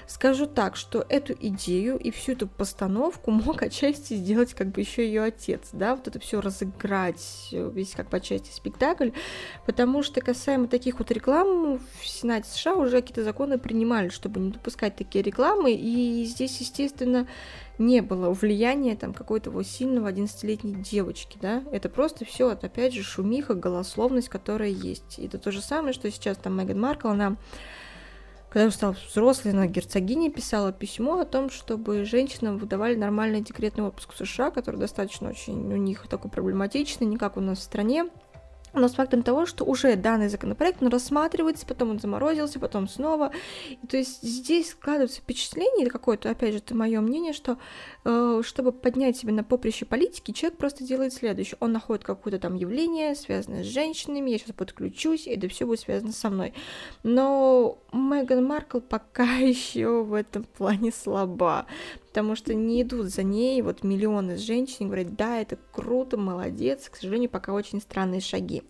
Скажу 0.07 0.45
так, 0.45 0.75
что 0.75 1.03
эту 1.09 1.33
идею 1.33 1.97
и 1.97 2.11
всю 2.11 2.33
эту 2.33 2.47
постановку 2.47 3.31
мог 3.45 3.63
отчасти 3.63 4.13
сделать 4.13 4.53
как 4.53 4.67
бы 4.67 4.81
еще 4.81 5.05
ее 5.05 5.23
отец, 5.23 5.69
да, 5.73 5.95
вот 5.95 6.07
это 6.07 6.19
все 6.19 6.39
разыграть, 6.39 7.49
весь 7.51 7.91
как 7.91 8.09
бы 8.09 8.17
отчасти 8.17 8.51
спектакль, 8.51 9.09
потому 9.65 10.03
что 10.03 10.21
касаемо 10.21 10.67
таких 10.67 10.99
вот 10.99 11.09
реклам 11.11 11.79
в 11.99 12.07
Сенате 12.07 12.49
США 12.49 12.75
уже 12.75 13.01
какие-то 13.01 13.23
законы 13.23 13.57
принимали, 13.57 14.09
чтобы 14.09 14.39
не 14.39 14.51
допускать 14.51 14.95
такие 14.95 15.23
рекламы, 15.23 15.71
и 15.73 16.23
здесь, 16.25 16.59
естественно, 16.59 17.27
не 17.77 18.01
было 18.01 18.31
влияния 18.31 18.95
там 18.95 19.13
какой-то 19.13 19.51
вот 19.51 19.65
сильного 19.65 20.11
11-летней 20.11 20.75
девочки, 20.75 21.37
да, 21.41 21.63
это 21.71 21.89
просто 21.89 22.25
все, 22.25 22.49
вот, 22.49 22.63
опять 22.63 22.93
же, 22.93 23.03
шумиха, 23.03 23.53
голословность, 23.53 24.29
которая 24.29 24.69
есть. 24.69 25.19
И 25.19 25.25
это 25.25 25.37
то 25.37 25.51
же 25.51 25.61
самое, 25.61 25.93
что 25.93 26.09
сейчас 26.09 26.37
там 26.37 26.57
Меган 26.57 26.79
Маркл, 26.79 27.09
она 27.09 27.37
когда 28.55 28.71
стала 28.71 28.95
взрослой, 29.09 29.51
она 29.51 29.67
герцогине 29.67 30.31
писала 30.31 30.71
письмо 30.71 31.19
о 31.19 31.25
том, 31.25 31.49
чтобы 31.49 32.05
женщинам 32.05 32.57
выдавали 32.57 32.95
нормальный 32.95 33.41
декретный 33.41 33.83
отпуск 33.83 34.13
в 34.13 34.17
США, 34.17 34.49
который 34.49 34.77
достаточно 34.77 35.27
очень 35.27 35.73
у 35.73 35.75
них 35.75 36.07
такой 36.07 36.31
проблематичный, 36.31 37.05
не 37.05 37.17
как 37.17 37.35
у 37.35 37.41
нас 37.41 37.59
в 37.59 37.63
стране 37.63 38.09
но 38.75 38.87
с 38.87 38.93
фактом 38.93 39.23
того, 39.23 39.45
что 39.45 39.65
уже 39.65 39.95
данный 39.95 40.29
законопроект 40.29 40.81
он 40.81 40.89
рассматривается, 40.89 41.65
потом 41.65 41.91
он 41.91 41.99
заморозился, 41.99 42.59
потом 42.59 42.87
снова. 42.87 43.31
И, 43.69 43.87
то 43.87 43.97
есть 43.97 44.21
здесь 44.21 44.71
складывается 44.71 45.21
впечатление 45.21 45.87
какое-то, 45.89 46.29
опять 46.29 46.53
же, 46.53 46.59
это 46.59 46.75
мое 46.75 47.01
мнение, 47.01 47.33
что 47.33 47.57
э, 48.03 48.41
чтобы 48.43 48.71
поднять 48.71 49.17
себя 49.17 49.33
на 49.33 49.43
поприще 49.43 49.85
политики, 49.85 50.31
человек 50.31 50.57
просто 50.57 50.83
делает 50.83 51.13
следующее. 51.13 51.57
Он 51.59 51.71
находит 51.71 52.03
какое-то 52.03 52.39
там 52.39 52.55
явление, 52.55 53.15
связанное 53.15 53.63
с 53.63 53.67
женщинами, 53.67 54.31
я 54.31 54.37
сейчас 54.37 54.55
подключусь, 54.55 55.27
и 55.27 55.31
это 55.31 55.47
все 55.47 55.65
будет 55.65 55.79
связано 55.79 56.11
со 56.11 56.29
мной. 56.29 56.53
Но 57.03 57.77
Меган 57.93 58.45
Маркл 58.45 58.79
пока 58.79 59.25
еще 59.35 60.03
в 60.03 60.13
этом 60.13 60.43
плане 60.43 60.91
слаба 60.91 61.65
потому 62.15 62.37
что 62.37 62.53
не 62.53 62.81
идут 62.81 63.07
за 63.07 63.23
ней 63.23 63.61
вот 63.61 63.83
миллионы 63.83 64.37
женщин 64.37 64.77
и 64.79 64.85
говорят, 64.85 65.17
да, 65.17 65.41
это 65.41 65.57
круто, 65.73 66.15
молодец, 66.15 66.87
к 66.89 66.95
сожалению, 66.95 67.29
пока 67.29 67.51
очень 67.51 67.81
странные 67.81 68.21
шаги. 68.21 68.63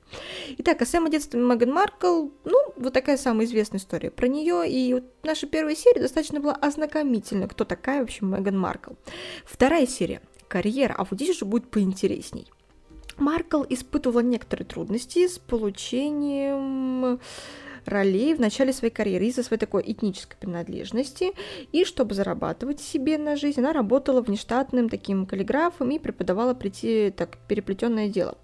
Итак, 0.57 0.81
а 0.81 0.85
само 0.87 1.09
детство 1.09 1.37
Меган 1.37 1.71
Маркл, 1.71 2.29
ну, 2.43 2.57
вот 2.75 2.91
такая 2.91 3.17
самая 3.17 3.45
известная 3.45 3.79
история 3.79 4.09
про 4.09 4.27
нее, 4.27 4.67
и 4.67 4.95
вот 4.95 5.03
наша 5.21 5.45
первая 5.45 5.75
серия 5.75 6.01
достаточно 6.01 6.39
была 6.39 6.53
ознакомительна, 6.53 7.47
кто 7.47 7.65
такая 7.65 7.99
вообще 7.99 8.25
Меган 8.25 8.57
Маркл. 8.57 8.93
Вторая 9.45 9.85
серия, 9.85 10.23
карьера, 10.47 10.95
а 10.97 11.03
вот 11.03 11.19
здесь 11.19 11.35
уже 11.35 11.45
будет 11.45 11.69
поинтересней. 11.69 12.47
Маркл 13.17 13.63
испытывала 13.69 14.21
некоторые 14.21 14.65
трудности 14.65 15.27
с 15.27 15.37
получением 15.37 17.19
ролей 17.85 18.33
в 18.33 18.39
начале 18.39 18.73
своей 18.73 18.93
карьеры 18.93 19.25
из-за 19.25 19.43
своей 19.43 19.59
такой 19.59 19.83
этнической 19.85 20.37
принадлежности. 20.39 21.31
И 21.71 21.85
чтобы 21.85 22.15
зарабатывать 22.15 22.81
себе 22.81 23.17
на 23.17 23.35
жизнь, 23.35 23.59
она 23.59 23.73
работала 23.73 24.21
внештатным 24.21 24.89
таким 24.89 25.25
каллиграфом 25.25 25.91
и 25.91 25.99
преподавала 25.99 26.53
прийти 26.53 27.13
так 27.15 27.37
переплетенное 27.47 28.07
дело. 28.07 28.37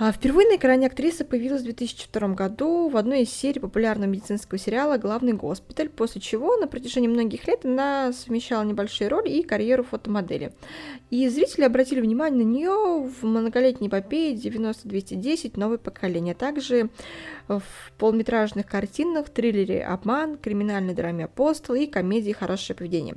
А 0.00 0.12
впервые 0.12 0.48
на 0.48 0.56
экране 0.56 0.86
актриса 0.86 1.24
появилась 1.24 1.62
в 1.62 1.64
2002 1.64 2.28
году 2.28 2.88
в 2.88 2.96
одной 2.96 3.22
из 3.22 3.32
серий 3.32 3.58
популярного 3.58 4.08
медицинского 4.08 4.56
сериала 4.56 4.96
«Главный 4.96 5.32
госпиталь», 5.32 5.88
после 5.88 6.20
чего 6.20 6.56
на 6.56 6.68
протяжении 6.68 7.08
многих 7.08 7.48
лет 7.48 7.64
она 7.64 8.12
совмещала 8.12 8.62
небольшие 8.62 9.08
роли 9.08 9.28
и 9.28 9.42
карьеру 9.42 9.82
фотомодели. 9.82 10.52
И 11.10 11.28
зрители 11.28 11.64
обратили 11.64 12.00
внимание 12.00 12.44
на 12.44 12.48
нее 12.48 13.10
в 13.10 13.26
многолетней 13.26 13.88
эпопее 13.88 14.36
90-210 14.36 15.58
«Новое 15.58 15.78
поколение», 15.78 16.34
а 16.34 16.36
также 16.36 16.90
в 17.48 17.92
полметражных 17.98 18.66
картинах, 18.66 19.30
триллере 19.30 19.84
«Обман», 19.84 20.38
криминальной 20.38 20.94
драме 20.94 21.24
«Апостол» 21.24 21.74
и 21.74 21.86
комедии 21.86 22.30
«Хорошее 22.30 22.76
поведение». 22.76 23.16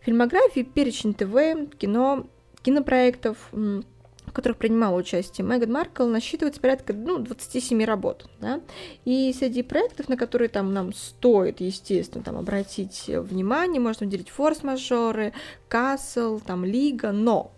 Фильмографии, 0.00 0.62
перечень 0.62 1.12
ТВ, 1.12 1.76
кино, 1.76 2.26
кинопроектов– 2.62 3.36
которых 4.32 4.58
принимала 4.58 4.96
участие 4.96 5.46
Меган 5.46 5.72
Маркл, 5.72 6.04
насчитывается 6.04 6.60
порядка 6.60 6.92
ну, 6.92 7.18
27 7.18 7.84
работ. 7.84 8.26
Да? 8.40 8.60
И 9.04 9.32
среди 9.36 9.62
проектов, 9.62 10.08
на 10.08 10.16
которые 10.16 10.48
там 10.48 10.72
нам 10.72 10.92
стоит, 10.92 11.60
естественно, 11.60 12.24
там, 12.24 12.36
обратить 12.36 13.04
внимание, 13.06 13.80
можно 13.80 14.06
выделить 14.06 14.30
форс-мажоры, 14.30 15.32
Касл, 15.68 16.40
там, 16.40 16.64
Лига, 16.64 17.12
но 17.12 17.52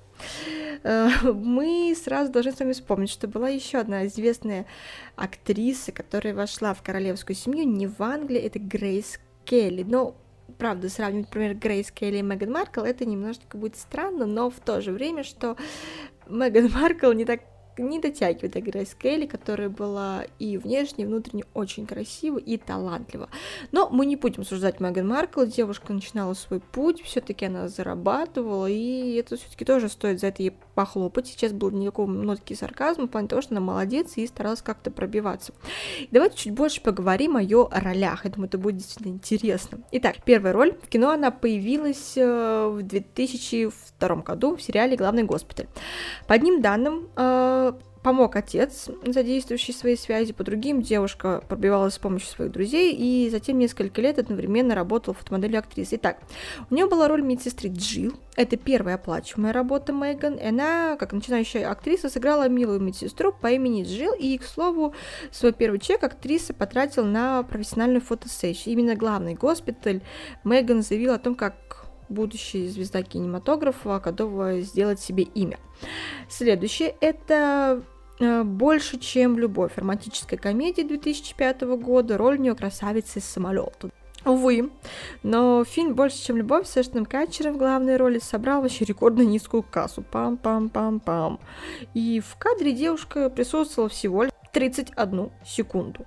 э, 0.82 1.08
мы 1.32 1.94
сразу 1.96 2.30
должны 2.32 2.52
с 2.52 2.60
вами 2.60 2.72
вспомнить, 2.72 3.10
что 3.10 3.28
была 3.28 3.48
еще 3.48 3.78
одна 3.78 4.06
известная 4.06 4.66
актриса, 5.16 5.92
которая 5.92 6.34
вошла 6.34 6.74
в 6.74 6.82
королевскую 6.82 7.36
семью 7.36 7.66
не 7.66 7.86
в 7.86 8.00
Англии, 8.02 8.40
это 8.40 8.58
Грейс 8.58 9.18
Келли. 9.44 9.82
Но 9.82 10.16
правда, 10.62 10.88
сравнивать, 10.88 11.26
например, 11.26 11.54
Грейс 11.54 11.90
Келли 11.90 12.18
и 12.18 12.22
Меган 12.22 12.52
Маркл, 12.52 12.82
это 12.82 13.04
немножечко 13.04 13.56
будет 13.56 13.76
странно, 13.76 14.26
но 14.26 14.50
в 14.50 14.60
то 14.60 14.80
же 14.80 14.92
время, 14.92 15.24
что 15.24 15.56
Меган 16.32 16.70
Маркл 16.72 17.12
не 17.12 17.24
так 17.24 17.40
не 17.78 18.00
дотягивает 18.00 18.52
до 18.52 18.60
Грейс 18.60 18.94
Келли, 18.94 19.26
которая 19.26 19.68
была 19.68 20.24
и 20.38 20.58
внешне, 20.58 21.04
и 21.04 21.06
внутренне 21.06 21.44
очень 21.54 21.86
красива 21.86 22.38
и 22.38 22.56
талантлива. 22.56 23.28
Но 23.70 23.88
мы 23.90 24.06
не 24.06 24.16
будем 24.16 24.42
осуждать 24.42 24.80
Меган 24.80 25.08
Маркл, 25.08 25.44
девушка 25.44 25.92
начинала 25.92 26.34
свой 26.34 26.60
путь, 26.60 27.02
все 27.02 27.20
таки 27.20 27.46
она 27.46 27.68
зарабатывала, 27.68 28.66
и 28.66 29.14
это 29.14 29.36
все 29.36 29.48
таки 29.48 29.64
тоже 29.64 29.88
стоит 29.88 30.20
за 30.20 30.28
это 30.28 30.42
ей 30.42 30.54
похлопать. 30.74 31.26
Сейчас 31.26 31.52
был 31.52 31.70
никакого 31.70 32.10
нотки 32.10 32.54
сарказма, 32.54 33.06
в 33.06 33.10
плане 33.10 33.28
того, 33.28 33.42
что 33.42 33.54
она 33.54 33.60
молодец 33.60 34.12
и 34.16 34.26
старалась 34.26 34.62
как-то 34.62 34.90
пробиваться. 34.90 35.52
Давайте 36.10 36.36
чуть 36.36 36.52
больше 36.52 36.80
поговорим 36.80 37.36
о 37.36 37.42
ее 37.42 37.68
ролях, 37.70 38.24
я 38.24 38.30
думаю, 38.30 38.48
это 38.48 38.58
будет 38.58 38.76
действительно 38.76 39.12
интересно. 39.12 39.78
Итак, 39.92 40.16
первая 40.24 40.52
роль 40.52 40.76
в 40.82 40.88
кино 40.88 41.10
она 41.10 41.30
появилась 41.30 42.14
э, 42.16 42.68
в 42.68 42.82
2002 42.82 44.16
году 44.16 44.56
в 44.56 44.62
сериале 44.62 44.96
«Главный 44.96 45.24
госпиталь». 45.24 45.66
По 46.26 46.34
одним 46.34 46.62
данным, 46.62 47.08
э, 47.16 47.72
помог 48.02 48.36
отец, 48.36 48.88
задействующий 49.06 49.72
свои 49.72 49.96
связи, 49.96 50.32
по 50.32 50.44
другим 50.44 50.82
девушка 50.82 51.42
пробивалась 51.48 51.94
с 51.94 51.98
помощью 51.98 52.28
своих 52.28 52.52
друзей 52.52 52.94
и 52.94 53.30
затем 53.30 53.58
несколько 53.58 54.00
лет 54.00 54.18
одновременно 54.18 54.74
работала 54.74 55.14
фотомоделью 55.14 55.60
актрисой. 55.60 55.98
Итак, 55.98 56.18
у 56.70 56.74
нее 56.74 56.86
была 56.86 57.08
роль 57.08 57.22
медсестры 57.22 57.68
Джилл, 57.68 58.14
это 58.36 58.56
первая 58.56 58.96
оплачиваемая 58.96 59.52
работа 59.52 59.92
Меган, 59.92 60.38
она, 60.42 60.96
как 60.96 61.12
начинающая 61.12 61.70
актриса, 61.70 62.08
сыграла 62.08 62.48
милую 62.48 62.80
медсестру 62.80 63.32
по 63.32 63.50
имени 63.50 63.84
Джилл, 63.84 64.14
и, 64.14 64.36
к 64.38 64.44
слову, 64.44 64.94
свой 65.30 65.52
первый 65.52 65.78
чек 65.78 66.02
актриса 66.02 66.54
потратила 66.54 67.04
на 67.04 67.42
профессиональную 67.44 68.00
фотосессию. 68.00 68.72
Именно 68.72 68.96
главный 68.96 69.34
госпиталь 69.34 70.02
Меган 70.44 70.82
заявила 70.82 71.14
о 71.14 71.18
том, 71.18 71.34
как 71.34 71.86
будущая 72.08 72.68
звезда 72.68 73.02
кинематографа 73.02 73.98
готова 73.98 74.60
сделать 74.60 75.00
себе 75.00 75.24
имя. 75.24 75.58
Следующее 76.28 76.94
это 77.00 77.82
больше, 78.20 78.98
чем 78.98 79.38
любовь. 79.38 79.72
Романтическая 79.76 80.38
комедия 80.38 80.84
2005 80.84 81.62
года. 81.62 82.16
Роль 82.18 82.38
у 82.38 82.40
нее 82.40 82.54
красавицы 82.54 83.18
из 83.18 83.24
самолета. 83.24 83.90
Увы, 84.24 84.70
но 85.24 85.64
фильм 85.64 85.94
«Больше, 85.94 86.24
чем 86.24 86.36
любовь» 86.36 86.68
с 86.68 86.76
Эштоном 86.76 87.06
Катчером 87.06 87.54
в 87.54 87.58
главной 87.58 87.96
роли 87.96 88.20
собрал 88.20 88.62
вообще 88.62 88.84
рекордно 88.84 89.22
низкую 89.22 89.64
кассу. 89.64 90.04
Пам-пам-пам-пам. 90.12 91.40
И 91.94 92.20
в 92.20 92.36
кадре 92.36 92.72
девушка 92.72 93.28
присутствовала 93.30 93.88
всего 93.88 94.22
лишь 94.24 94.32
31 94.52 95.30
секунду. 95.44 96.06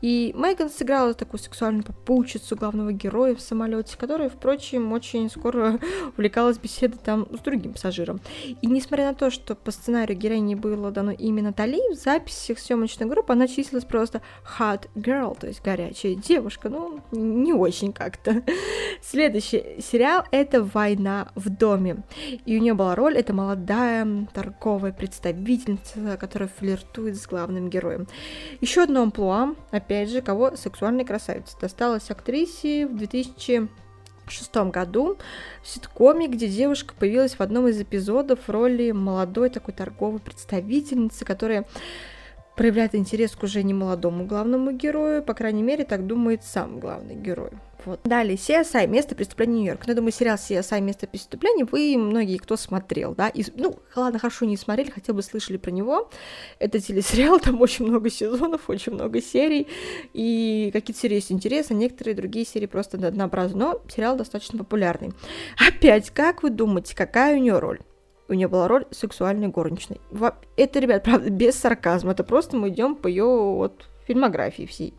И 0.00 0.32
Меган 0.36 0.70
сыграла 0.70 1.14
такую 1.14 1.40
сексуальную 1.40 1.84
попутчицу 1.84 2.56
главного 2.56 2.92
героя 2.92 3.34
в 3.34 3.40
самолете, 3.40 3.96
которая, 3.96 4.28
впрочем, 4.28 4.92
очень 4.92 5.28
скоро 5.30 5.80
увлекалась 6.16 6.58
беседой 6.58 6.98
там 7.02 7.26
с 7.36 7.40
другим 7.40 7.72
пассажиром. 7.72 8.20
И 8.62 8.66
несмотря 8.66 9.08
на 9.08 9.14
то, 9.14 9.30
что 9.30 9.54
по 9.54 9.70
сценарию 9.70 10.16
героини 10.16 10.54
было 10.54 10.90
дано 10.90 11.10
имя 11.10 11.42
Натали, 11.42 11.80
в 11.92 11.96
записях 11.96 12.58
съемочной 12.58 13.06
группы 13.06 13.32
она 13.32 13.48
числилась 13.48 13.84
просто 13.84 14.22
hot 14.58 14.88
girl, 14.94 15.36
то 15.38 15.46
есть 15.46 15.62
горячая 15.62 16.14
девушка. 16.14 16.68
Ну, 16.68 17.00
не 17.10 17.52
очень 17.52 17.92
как-то. 17.92 18.42
Следующий 19.02 19.80
сериал— 19.80 20.24
это 20.30 20.62
«Война 20.62 21.28
в 21.34 21.50
доме». 21.50 22.04
И 22.46 22.56
у 22.56 22.60
нее 22.60 22.74
была 22.74 22.94
роль, 22.94 23.16
это 23.16 23.32
молодая 23.32 24.26
торговая 24.32 24.92
представительница, 24.92 26.16
которая 26.18 26.48
флиртует 26.48 27.16
с 27.16 27.26
главным 27.26 27.68
героем. 27.68 28.06
Еще 28.60 28.82
одно 28.82 29.02
амплуа, 29.02 29.54
опять 29.70 29.87
же, 30.08 30.22
кого 30.22 30.56
сексуальной 30.56 31.04
красавицы. 31.04 31.56
Досталась 31.60 32.10
актрисе 32.10 32.86
в 32.86 32.96
2000 32.96 33.68
шестом 34.30 34.70
году 34.70 35.16
в 35.62 35.68
ситкоме, 35.68 36.28
где 36.28 36.48
девушка 36.48 36.94
появилась 36.98 37.34
в 37.34 37.40
одном 37.40 37.68
из 37.68 37.80
эпизодов 37.80 38.40
в 38.46 38.50
роли 38.50 38.90
молодой 38.90 39.50
такой 39.50 39.74
торговой 39.74 40.20
представительницы, 40.20 41.24
которая 41.24 41.64
проявляет 42.56 42.94
интерес 42.94 43.36
к 43.36 43.42
уже 43.42 43.62
не 43.62 43.72
молодому 43.72 44.26
главному 44.26 44.72
герою, 44.72 45.22
по 45.22 45.34
крайней 45.34 45.62
мере, 45.62 45.84
так 45.84 46.06
думает 46.06 46.44
сам 46.44 46.80
главный 46.80 47.14
герой. 47.14 47.52
Вот. 47.84 48.00
Далее, 48.04 48.36
CSI, 48.36 48.86
место 48.86 49.14
преступления 49.14 49.54
Нью-Йорк. 49.60 49.86
Ну, 49.86 49.92
я 49.92 49.94
думаю, 49.94 50.12
сериал 50.12 50.36
CSI, 50.36 50.80
место 50.80 51.06
преступления, 51.06 51.64
вы 51.64 51.96
многие, 51.96 52.38
кто 52.38 52.56
смотрел, 52.56 53.14
да, 53.14 53.28
и, 53.28 53.44
ну, 53.56 53.78
ладно, 53.94 54.18
хорошо, 54.18 54.46
не 54.46 54.56
смотрели, 54.56 54.90
хотя 54.90 55.12
бы 55.12 55.22
слышали 55.22 55.56
про 55.56 55.70
него. 55.70 56.10
Это 56.58 56.80
телесериал, 56.80 57.38
там 57.40 57.60
очень 57.60 57.86
много 57.86 58.10
сезонов, 58.10 58.68
очень 58.68 58.92
много 58.92 59.22
серий, 59.22 59.68
и 60.12 60.70
какие-то 60.72 61.00
серии 61.00 61.16
есть 61.16 61.32
интересны, 61.32 61.74
некоторые 61.74 62.14
другие 62.14 62.44
серии 62.44 62.66
просто 62.66 62.96
однообразны, 62.96 63.58
но 63.58 63.82
сериал 63.88 64.16
достаточно 64.16 64.58
популярный. 64.58 65.12
Опять, 65.56 66.10
как 66.10 66.42
вы 66.42 66.50
думаете, 66.50 66.96
какая 66.96 67.36
у 67.36 67.40
нее 67.40 67.58
роль? 67.58 67.80
у 68.28 68.34
нее 68.34 68.48
была 68.48 68.68
роль 68.68 68.84
сексуальной 68.90 69.48
горничной. 69.48 70.00
Это, 70.56 70.78
ребят, 70.80 71.02
правда, 71.02 71.30
без 71.30 71.54
сарказма. 71.54 72.12
Это 72.12 72.24
просто 72.24 72.56
мы 72.56 72.68
идем 72.68 72.94
по 72.94 73.08
ее 73.08 73.24
вот 73.24 73.88
фильмографии 74.06 74.66
всей. 74.66 74.94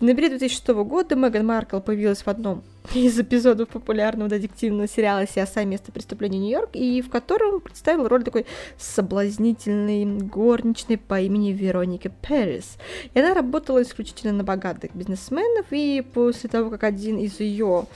В 0.00 0.02
ноябре 0.02 0.30
2006 0.30 0.68
года 0.68 1.14
Меган 1.14 1.44
Маркл 1.44 1.78
появилась 1.78 2.22
в 2.22 2.28
одном 2.28 2.62
из 2.94 3.18
эпизодов 3.18 3.68
популярного 3.68 4.28
детективного 4.28 4.88
сериала 4.88 5.24
«CSI. 5.24 5.64
Место 5.64 5.92
преступления 5.92 6.38
Нью-Йорк», 6.38 6.70
и 6.74 7.02
в 7.02 7.10
котором 7.10 7.60
представила 7.60 8.08
роль 8.08 8.24
такой 8.24 8.46
соблазнительной 8.78 10.04
горничной 10.04 10.98
по 10.98 11.20
имени 11.20 11.52
Вероника 11.52 12.08
Перес. 12.08 12.76
И 13.14 13.18
она 13.18 13.34
работала 13.34 13.82
исключительно 13.82 14.32
на 14.32 14.44
богатых 14.44 14.94
бизнесменов, 14.94 15.66
и 15.70 16.04
после 16.14 16.48
того, 16.48 16.70
как 16.70 16.84
один 16.84 17.18
из 17.18 17.38
ее, 17.40 17.86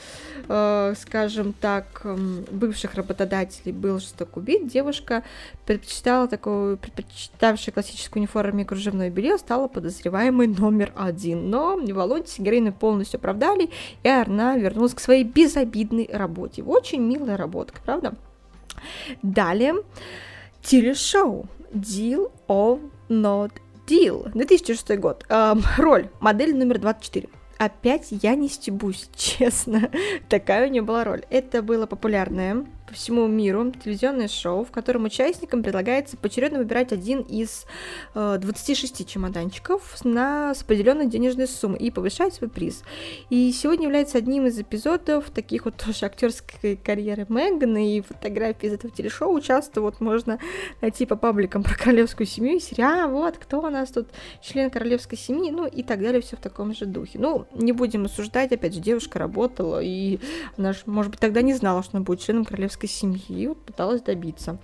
э, 0.49 0.95
скажем 1.01 1.55
так, 1.61 2.03
бывших 2.51 2.95
работодателей 2.95 3.73
был 3.73 3.99
жестоко 3.99 4.39
убит, 4.39 4.69
девушка 4.69 5.23
предпочитала 5.67 6.29
такую, 6.29 6.77
предпочитавшая 6.77 7.73
классическую 7.73 8.21
униформу 8.21 8.61
и 8.61 8.65
кружевное 8.65 9.11
белье, 9.11 9.39
стала 9.39 9.67
подозреваемой 9.69 10.47
номер 10.47 10.93
один. 10.95 11.51
Но 11.51 11.77
волнуйтесь, 11.77 12.39
героиню 12.39 12.73
полностью 12.73 13.19
оправдали, 13.19 13.71
и 14.03 14.09
она 14.09 14.57
вернулась 14.57 14.74
вернулась 14.75 14.95
к 14.95 15.01
своей 15.01 15.25
безобидной 15.25 16.11
работе. 16.13 16.63
Очень 16.63 17.03
милая 17.03 17.37
работка, 17.37 17.81
правда? 17.85 18.15
Далее, 19.23 19.75
телешоу 20.63 21.47
Deal 21.73 22.33
or 22.49 22.81
Not 23.09 23.53
Deal, 23.87 24.31
2006 24.33 24.99
год. 24.99 25.25
Эм, 25.29 25.63
роль, 25.79 26.09
модель 26.21 26.57
номер 26.57 26.81
24. 26.81 27.29
Опять 27.59 28.09
я 28.11 28.35
не 28.35 28.49
стебусь, 28.49 29.09
честно. 29.17 29.91
Такая 30.29 30.67
у 30.67 30.71
нее 30.71 30.83
была 30.83 31.05
роль. 31.05 31.23
Это 31.31 31.63
было 31.63 31.87
популярное 31.87 32.67
по 32.95 32.99
всему 32.99 33.27
миру 33.27 33.73
телевизионное 33.73 34.29
шоу, 34.29 34.65
в 34.65 34.71
котором 34.71 35.03
участникам 35.03 35.65
предлагается 35.65 36.17
поочередно 36.17 36.59
выбирать 36.59 36.93
один 36.93 37.23
из 37.23 37.67
э, 38.15 38.39
26 38.41 39.09
чемоданчиков 39.09 40.05
на 40.05 40.55
с 40.55 40.63
определенной 40.63 41.09
денежной 41.09 41.49
суммой 41.49 41.81
и 41.81 41.91
повышать 41.91 42.35
свой 42.35 42.49
приз. 42.49 42.85
И 43.31 43.51
сегодня 43.51 43.87
является 43.87 44.19
одним 44.19 44.47
из 44.47 44.61
эпизодов 44.61 45.29
таких 45.31 45.65
вот 45.65 45.75
тоже 45.77 46.07
актерской 46.07 46.77
карьеры 46.77 47.27
Меган, 47.29 47.77
и 47.79 48.01
фотографии 48.01 48.69
из 48.69 48.75
этого 48.75 48.95
телешоу 48.95 49.41
часто 49.41 49.81
вот 49.81 50.01
можно 50.01 50.39
найти 50.81 51.05
по 51.05 51.17
пабликам 51.17 51.65
про 51.65 51.75
королевскую 51.75 52.29
семью 52.29 52.59
и 52.59 52.61
серия, 52.61 53.07
а 53.07 53.09
вот 53.09 53.39
кто 53.39 53.61
у 53.61 53.71
нас 53.71 53.91
тут 53.91 54.07
член 54.41 54.71
королевской 54.71 55.19
семьи, 55.19 55.51
ну 55.51 55.67
и 55.67 55.83
так 55.83 56.01
далее, 56.01 56.23
все 56.23 56.37
в 56.37 56.41
таком 56.41 56.73
же 56.73 56.87
духе. 56.87 57.19
Ну, 57.19 57.47
не 57.55 57.73
будем 57.73 58.05
осуждать, 58.05 58.53
опять 58.53 58.73
же, 58.75 58.81
девушка 58.81 59.19
работала, 59.19 59.83
и 59.83 60.21
она, 60.57 60.75
может 60.87 61.11
быть, 61.11 61.19
тогда 61.19 61.43
не 61.43 61.55
знала, 61.55 61.83
что 61.83 61.97
она 61.97 62.05
будет 62.05 62.21
членом 62.21 62.45
королевской 62.45 62.84
семьи, 62.87 63.47
вот 63.47 63.59
пыталась 63.65 64.03
добиться. 64.03 64.59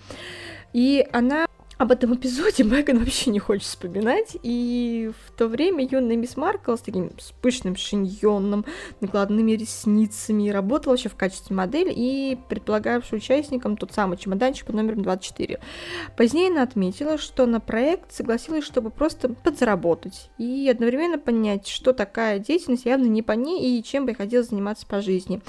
И 0.72 1.06
она 1.12 1.46
об 1.80 1.92
этом 1.92 2.14
эпизоде 2.14 2.62
Меган 2.62 2.98
вообще 2.98 3.30
не 3.30 3.38
хочет 3.38 3.62
вспоминать, 3.62 4.36
и 4.42 5.10
в 5.24 5.30
то 5.30 5.48
время 5.48 5.88
юная 5.90 6.14
мисс 6.14 6.36
Маркл 6.36 6.76
с 6.76 6.80
таким 6.80 7.10
с 7.18 7.32
пышным 7.32 7.74
шиньоном, 7.74 8.66
накладными 9.00 9.52
ресницами 9.52 10.50
работала 10.50 10.92
еще 10.92 11.08
в 11.08 11.16
качестве 11.16 11.56
модели 11.56 11.90
и 11.90 12.36
предполагавшая 12.50 13.18
участникам 13.18 13.78
тот 13.78 13.92
самый 13.92 14.18
чемоданчик 14.18 14.66
под 14.66 14.74
номером 14.74 15.02
24. 15.02 15.58
Позднее 16.18 16.50
она 16.50 16.64
отметила, 16.64 17.16
что 17.16 17.46
на 17.46 17.60
проект 17.60 18.12
согласилась, 18.12 18.66
чтобы 18.66 18.90
просто 18.90 19.30
подзаработать 19.30 20.28
и 20.36 20.68
одновременно 20.70 21.16
понять, 21.16 21.66
что 21.66 21.94
такая 21.94 22.40
деятельность 22.40 22.84
явно 22.84 23.06
не 23.06 23.22
по 23.22 23.32
ней 23.32 23.78
и 23.78 23.82
чем 23.82 24.04
бы 24.04 24.10
ей 24.10 24.16
хотелось 24.16 24.50
заниматься 24.50 24.86
по 24.86 25.00
жизни. 25.00 25.40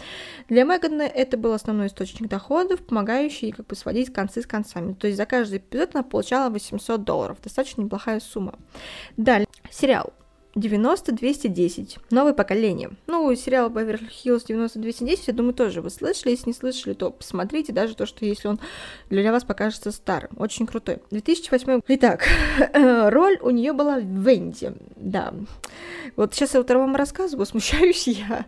Для 0.48 0.64
Мегана 0.64 1.02
это 1.02 1.36
был 1.36 1.52
основной 1.52 1.88
источник 1.88 2.30
доходов, 2.30 2.80
помогающий 2.86 3.48
ей 3.48 3.52
как 3.52 3.68
бы 3.68 3.76
сводить 3.76 4.14
концы 4.14 4.42
с 4.42 4.46
концами. 4.46 4.94
То 4.94 5.08
есть 5.08 5.18
за 5.18 5.26
каждый 5.26 5.58
эпизод 5.58 5.90
она 5.94 6.04
получала 6.22 6.50
800 6.50 7.04
долларов. 7.04 7.38
Достаточно 7.44 7.82
неплохая 7.82 8.20
сумма. 8.20 8.54
Далее, 9.18 9.48
сериал 9.72 10.14
90-210. 10.56 11.98
Новое 12.12 12.34
поколение. 12.34 12.92
Ну, 13.08 13.34
сериал 13.36 13.70
Beverly 13.70 14.10
Hills 14.10 14.46
90-210, 14.48 15.20
я 15.28 15.34
думаю, 15.34 15.54
тоже 15.54 15.82
вы 15.82 15.90
слышали. 15.90 16.32
Если 16.32 16.50
не 16.50 16.54
слышали, 16.54 16.94
то 16.94 17.10
посмотрите, 17.10 17.74
даже 17.74 17.96
то, 17.96 18.06
что 18.06 18.26
если 18.26 18.50
он 18.50 18.60
для 19.10 19.32
вас 19.32 19.44
покажется 19.44 19.92
старым. 19.92 20.32
Очень 20.38 20.68
крутой. 20.68 21.00
2008. 21.10 21.82
Итак, 21.88 22.24
роль 22.74 23.40
у 23.42 23.50
нее 23.50 23.74
была 23.74 24.00
Венди. 24.00 24.74
Да. 25.02 25.34
Вот 26.16 26.36
сейчас 26.36 26.54
я 26.54 26.60
вот 26.60 26.70
вам 26.70 26.96
рассказываю, 26.96 27.46
смущаюсь 27.48 28.08
я. 28.08 28.46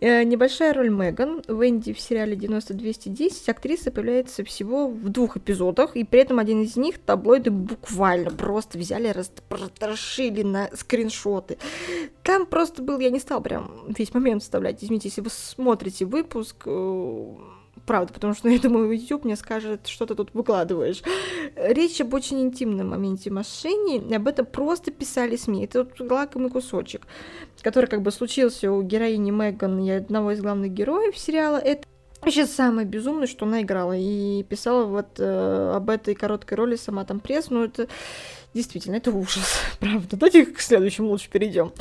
Э, 0.00 0.24
небольшая 0.24 0.74
роль 0.74 0.90
Меган. 0.90 1.42
Венди 1.48 1.92
в 1.92 2.00
сериале 2.00 2.36
90-210. 2.36 3.50
Актриса 3.50 3.90
появляется 3.90 4.44
всего 4.44 4.88
в 4.88 5.08
двух 5.08 5.38
эпизодах, 5.38 5.96
и 5.96 6.04
при 6.04 6.20
этом 6.20 6.38
один 6.38 6.62
из 6.62 6.76
них 6.76 6.98
таблоиды 6.98 7.50
буквально 7.50 8.30
просто 8.30 8.78
взяли, 8.78 9.08
растрошили 9.08 10.42
на 10.42 10.68
скриншот 10.74 11.46
работы. 11.46 11.58
Там 12.22 12.46
просто 12.46 12.82
был, 12.82 12.98
я 12.98 13.10
не 13.10 13.20
стал 13.20 13.40
прям 13.40 13.84
весь 13.88 14.12
момент 14.14 14.42
вставлять. 14.42 14.82
Извините, 14.82 15.08
если 15.08 15.20
вы 15.20 15.30
смотрите 15.30 16.04
выпуск, 16.04 16.56
э, 16.66 17.34
правда, 17.86 18.12
потому 18.12 18.34
что, 18.34 18.48
я 18.50 18.58
думаю, 18.58 18.92
YouTube 18.92 19.24
мне 19.24 19.36
скажет, 19.36 19.86
что 19.86 20.06
ты 20.06 20.14
тут 20.14 20.34
выкладываешь. 20.34 21.02
Речь 21.56 22.00
об 22.00 22.12
очень 22.12 22.42
интимном 22.42 22.90
моменте 22.90 23.30
машине, 23.30 23.98
и 23.98 24.14
об 24.14 24.28
этом 24.28 24.44
просто 24.44 24.90
писали 24.90 25.36
СМИ. 25.36 25.64
Это 25.64 25.84
вот 25.84 26.10
лакомый 26.10 26.50
кусочек, 26.50 27.06
который 27.62 27.86
как 27.86 28.02
бы 28.02 28.10
случился 28.10 28.70
у 28.70 28.82
героини 28.82 29.30
Меган 29.30 29.78
и 29.80 29.90
одного 29.90 30.32
из 30.32 30.40
главных 30.40 30.72
героев 30.72 31.16
сериала. 31.16 31.56
Это 31.56 31.86
Вообще 32.22 32.46
самое 32.46 32.86
безумное, 32.86 33.26
что 33.26 33.46
она 33.46 33.62
играла 33.62 33.94
и 33.96 34.42
писала 34.42 34.84
вот 34.84 35.18
э, 35.18 35.72
об 35.76 35.90
этой 35.90 36.14
короткой 36.14 36.56
роли 36.56 36.76
сама 36.76 37.04
там 37.04 37.20
пресс, 37.20 37.50
ну 37.50 37.62
это 37.62 37.88
Действительно, 38.56 38.96
это 38.96 39.10
ужас, 39.10 39.60
правда. 39.80 40.16
Давайте 40.16 40.46
к 40.46 40.60
следующему 40.60 41.08
лучше 41.08 41.28
перейдем. 41.28 41.72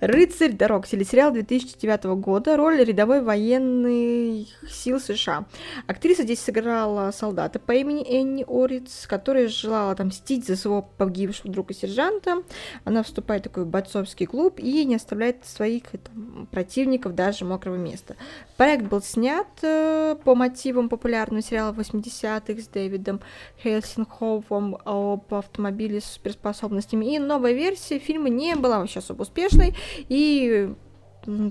«Рыцарь 0.00 0.52
дорог», 0.52 0.86
телесериал 0.86 1.32
2009 1.32 2.04
года, 2.20 2.56
роль 2.56 2.84
рядовой 2.84 3.22
военных 3.22 4.46
сил 4.70 5.00
США. 5.00 5.46
Актриса 5.88 6.22
здесь 6.22 6.38
сыграла 6.38 7.10
солдата 7.10 7.58
по 7.58 7.72
имени 7.72 8.04
Энни 8.08 8.44
Ориц, 8.48 9.08
которая 9.08 9.48
желала 9.48 9.90
отомстить 9.90 10.46
за 10.46 10.54
своего 10.54 10.82
погибшего 10.82 11.50
друга 11.50 11.74
сержанта. 11.74 12.44
Она 12.84 13.02
вступает 13.02 13.42
в 13.42 13.44
такой 13.46 13.64
бойцовский 13.64 14.26
клуб 14.26 14.60
и 14.60 14.84
не 14.84 14.94
оставляет 14.94 15.44
своих 15.44 15.82
там, 15.90 16.46
противников 16.52 17.16
даже 17.16 17.44
мокрого 17.44 17.74
места. 17.74 18.14
Проект 18.56 18.84
был 18.84 19.02
снят 19.02 19.48
э, 19.62 20.14
по 20.22 20.36
мотивам 20.36 20.88
популярного 20.88 21.42
сериала 21.42 21.72
80-х 21.72 22.62
с 22.62 22.68
Дэвидом 22.68 23.20
Хелсинхофом 23.60 24.78
об 24.84 25.34
автомобиле 25.34 26.00
с 26.00 26.11
суперспособностями. 26.12 27.14
И 27.14 27.18
новая 27.18 27.52
версия 27.52 27.98
фильма 27.98 28.28
не 28.28 28.54
была 28.56 28.78
вообще 28.78 29.00
особо 29.00 29.22
успешной 29.22 29.74
и 30.08 30.74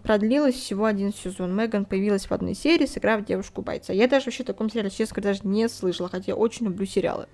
продлилась 0.04 0.56
всего 0.56 0.86
один 0.86 1.14
сезон. 1.14 1.56
Меган 1.56 1.86
появилась 1.86 2.26
в 2.26 2.32
одной 2.32 2.54
серии, 2.54 2.86
сыграв 2.86 3.26
девушку-бойца. 3.26 3.94
Я 3.94 4.08
даже 4.08 4.26
вообще 4.26 4.44
о 4.44 4.48
таком 4.48 4.70
сериале, 4.70 4.90
честно 4.90 5.16
говоря, 5.16 5.34
даже 5.34 5.48
не 5.48 5.68
слышала, 5.70 6.10
хотя 6.10 6.26
я 6.28 6.36
очень 6.36 6.66
люблю 6.66 6.86
сериалы. 6.86 7.28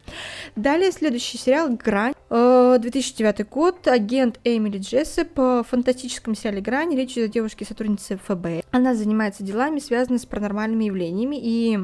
Далее 0.55 0.91
следующий 0.91 1.37
сериал 1.37 1.69
«Грань». 1.69 2.13
2009 2.29 3.39
э, 3.39 3.43
год. 3.45 3.87
Агент 3.87 4.39
Эмили 4.43 4.77
Джессеп 4.77 5.37
в 5.37 5.63
фантастическом 5.63 6.35
сериале 6.35 6.61
«Грань». 6.61 6.95
Речь 6.95 7.13
идет 7.13 7.29
о 7.29 7.33
девушке-сотруднице 7.33 8.17
ФБР. 8.17 8.63
Она 8.71 8.95
занимается 8.95 9.43
делами, 9.43 9.79
связанными 9.79 10.19
с 10.19 10.25
паранормальными 10.25 10.85
явлениями, 10.85 11.37
и 11.39 11.79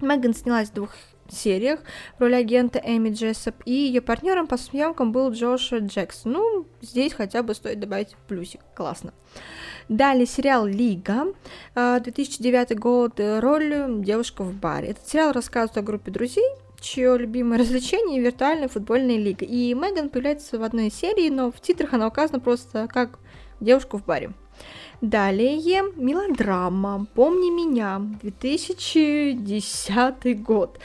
Меган 0.00 0.34
снялась 0.34 0.70
в 0.70 0.74
двух 0.74 0.90
сериях 1.34 1.80
в 2.16 2.22
роли 2.22 2.34
агента 2.34 2.80
Эми 2.82 3.10
Джессоп, 3.10 3.56
и 3.64 3.72
ее 3.72 4.00
партнером 4.00 4.46
по 4.46 4.56
съемкам 4.56 5.12
был 5.12 5.30
Джош 5.30 5.72
Джексон. 5.72 6.32
Ну, 6.32 6.66
здесь 6.80 7.12
хотя 7.12 7.42
бы 7.42 7.54
стоит 7.54 7.80
добавить 7.80 8.16
плюсик. 8.28 8.60
Классно. 8.74 9.12
Далее 9.88 10.26
сериал 10.26 10.64
«Лига», 10.64 11.34
2009 11.74 12.70
а, 12.70 12.74
год, 12.74 13.20
роль 13.20 14.02
девушка 14.02 14.42
в 14.42 14.54
баре. 14.54 14.88
Этот 14.88 15.06
сериал 15.06 15.32
рассказывает 15.32 15.76
о 15.76 15.82
группе 15.82 16.10
друзей, 16.10 16.48
чье 16.80 17.16
любимое 17.18 17.58
развлечение– 17.58 18.20
виртуальная 18.22 18.68
футбольная 18.68 19.18
лига. 19.18 19.44
И 19.44 19.74
Меган 19.74 20.08
появляется 20.08 20.58
в 20.58 20.62
одной 20.62 20.90
серии, 20.90 21.28
но 21.28 21.50
в 21.50 21.60
титрах 21.60 21.92
она 21.92 22.06
указана 22.06 22.40
просто 22.40 22.88
как 22.88 23.18
девушка 23.60 23.98
в 23.98 24.04
баре. 24.04 24.32
Далее 25.04 25.82
мелодрама 25.96 27.06
«Помни 27.14 27.50
меня», 27.50 28.00
2010 28.22 30.42
год. 30.42 30.78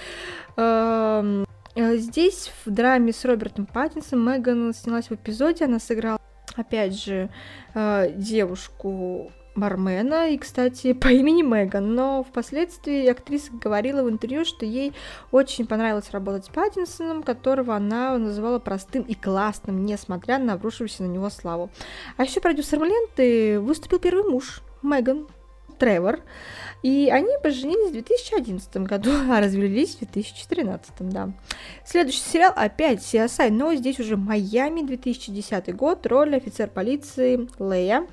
Эм, 0.58 1.46
э, 1.76 1.96
здесь 1.96 2.52
в 2.66 2.70
драме 2.70 3.14
с 3.14 3.24
Робертом 3.24 3.66
Паттинсом 3.66 4.20
Меган 4.20 4.74
снялась 4.74 5.10
в 5.10 5.14
эпизоде, 5.14 5.64
она 5.64 5.80
сыграла, 5.80 6.20
опять 6.58 7.02
же, 7.02 7.30
э, 7.74 8.12
девушку 8.14 9.32
бармена, 9.60 10.30
и, 10.30 10.38
кстати, 10.38 10.94
по 10.94 11.08
имени 11.08 11.42
Меган, 11.42 11.96
но 11.96 12.24
впоследствии 12.24 13.08
актриса 13.08 13.52
говорила 13.52 14.04
в 14.04 14.10
интервью, 14.10 14.46
что 14.46 14.66
ей 14.66 14.94
очень 15.32 15.68
понравилось 15.68 16.12
работать 16.12 16.46
с 16.46 16.50
Паттинсоном, 16.50 17.24
которого 17.24 17.76
она 17.76 18.18
называла 18.18 18.60
простым 18.60 19.04
и 19.04 19.14
классным, 19.14 19.86
несмотря 19.86 20.40
на 20.40 20.54
обрушившуюся 20.54 21.04
на 21.04 21.08
него 21.08 21.30
славу. 21.30 21.70
А 22.18 22.24
еще 22.24 22.42
продюсером 22.42 22.86
ленты 22.86 23.60
выступил 23.60 24.00
первый 24.00 24.24
муж, 24.30 24.62
Меган, 24.82 25.28
Тревор, 25.80 26.20
и 26.84 27.10
они 27.12 27.32
поженились 27.42 27.90
в 27.90 27.94
2011 27.94 28.78
году, 28.78 29.12
а 29.30 29.40
развелись 29.40 29.96
в 29.96 30.00
2013, 30.00 30.92
да. 31.00 31.32
Следующий 31.86 32.20
сериал 32.20 32.54
опять 32.56 33.00
CSI, 33.00 33.50
но 33.50 33.74
здесь 33.74 34.00
уже 34.00 34.18
Майами, 34.18 34.82
2010 34.82 35.76
год, 35.76 36.06
роль 36.06 36.36
офицер 36.36 36.70
полиции 36.70 37.48
Лея. 37.60 38.06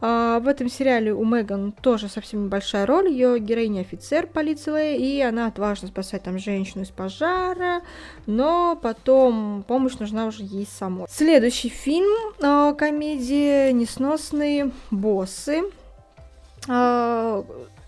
А, 0.00 0.38
в 0.40 0.46
этом 0.46 0.68
сериале 0.68 1.12
у 1.12 1.24
Меган 1.24 1.72
тоже 1.72 2.08
совсем 2.08 2.44
небольшая 2.44 2.86
роль. 2.86 3.08
Ее 3.08 3.38
героиня 3.38 3.80
офицер 3.80 4.26
полиции, 4.26 4.96
и 4.96 5.20
она 5.20 5.46
отважно 5.46 5.88
спасает 5.88 6.22
там 6.24 6.38
женщину 6.38 6.84
из 6.84 6.90
пожара, 6.90 7.82
но 8.26 8.78
потом 8.80 9.64
помощь 9.66 9.98
нужна 9.98 10.26
уже 10.26 10.42
ей 10.44 10.66
самой. 10.66 11.06
Следующий 11.10 11.68
фильм, 11.68 12.34
а, 12.40 12.72
комедия 12.74 13.72
«Несносные 13.72 14.70
боссы». 14.90 15.62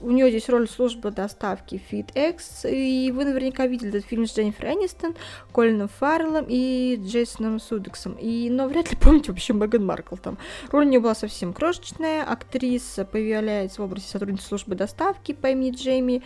У 0.02 0.10
нее 0.10 0.30
здесь 0.30 0.48
роль 0.48 0.66
службы 0.66 1.10
доставки 1.10 1.80
FitX, 1.90 2.70
и 2.70 3.12
вы 3.12 3.26
наверняка 3.26 3.66
видели 3.66 3.90
этот 3.90 4.06
фильм 4.06 4.26
с 4.26 4.34
Дженнифер 4.34 4.68
Энистон, 4.68 5.14
Колином 5.52 5.88
Фарреллом 5.88 6.46
и 6.48 6.98
Джейсоном 7.04 7.60
Судексом, 7.60 8.14
и, 8.14 8.48
но 8.48 8.66
вряд 8.66 8.90
ли 8.90 8.96
помните 8.96 9.30
вообще 9.30 9.52
Меган 9.52 9.84
Маркл 9.84 10.16
там. 10.16 10.38
Роль 10.70 10.86
у 10.86 10.88
нее 10.88 11.00
была 11.00 11.14
совсем 11.14 11.52
крошечная, 11.52 12.24
актриса 12.24 13.04
появляется 13.04 13.82
в 13.82 13.84
образе 13.84 14.06
сотрудницы 14.06 14.46
службы 14.46 14.74
доставки 14.74 15.32
по 15.32 15.48
имени 15.48 15.72
Джейми, 15.72 16.22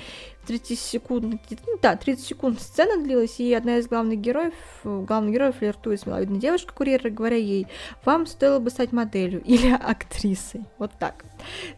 30 0.47 0.79
секунд, 0.79 1.25
ну, 1.25 1.79
да, 1.83 1.97
30 1.97 2.25
секунд 2.25 2.61
сцена 2.61 3.03
длилась, 3.03 3.41
и 3.41 3.53
одна 3.53 3.79
из 3.79 3.89
главных 3.89 4.21
героев, 4.21 4.55
главный 4.85 5.33
герой 5.33 5.53
флиртует 5.53 6.01
с 6.01 6.07
миловидной 6.07 6.39
девушкой-курьерой, 6.39 7.11
говоря 7.11 7.37
ей, 7.37 7.67
вам 8.05 8.27
стоило 8.27 8.61
бы 8.61 8.71
стать 8.71 8.93
моделью 8.93 9.43
или 9.43 9.73
актрисой. 9.73 10.65
Вот 10.79 10.93
так. 10.99 11.25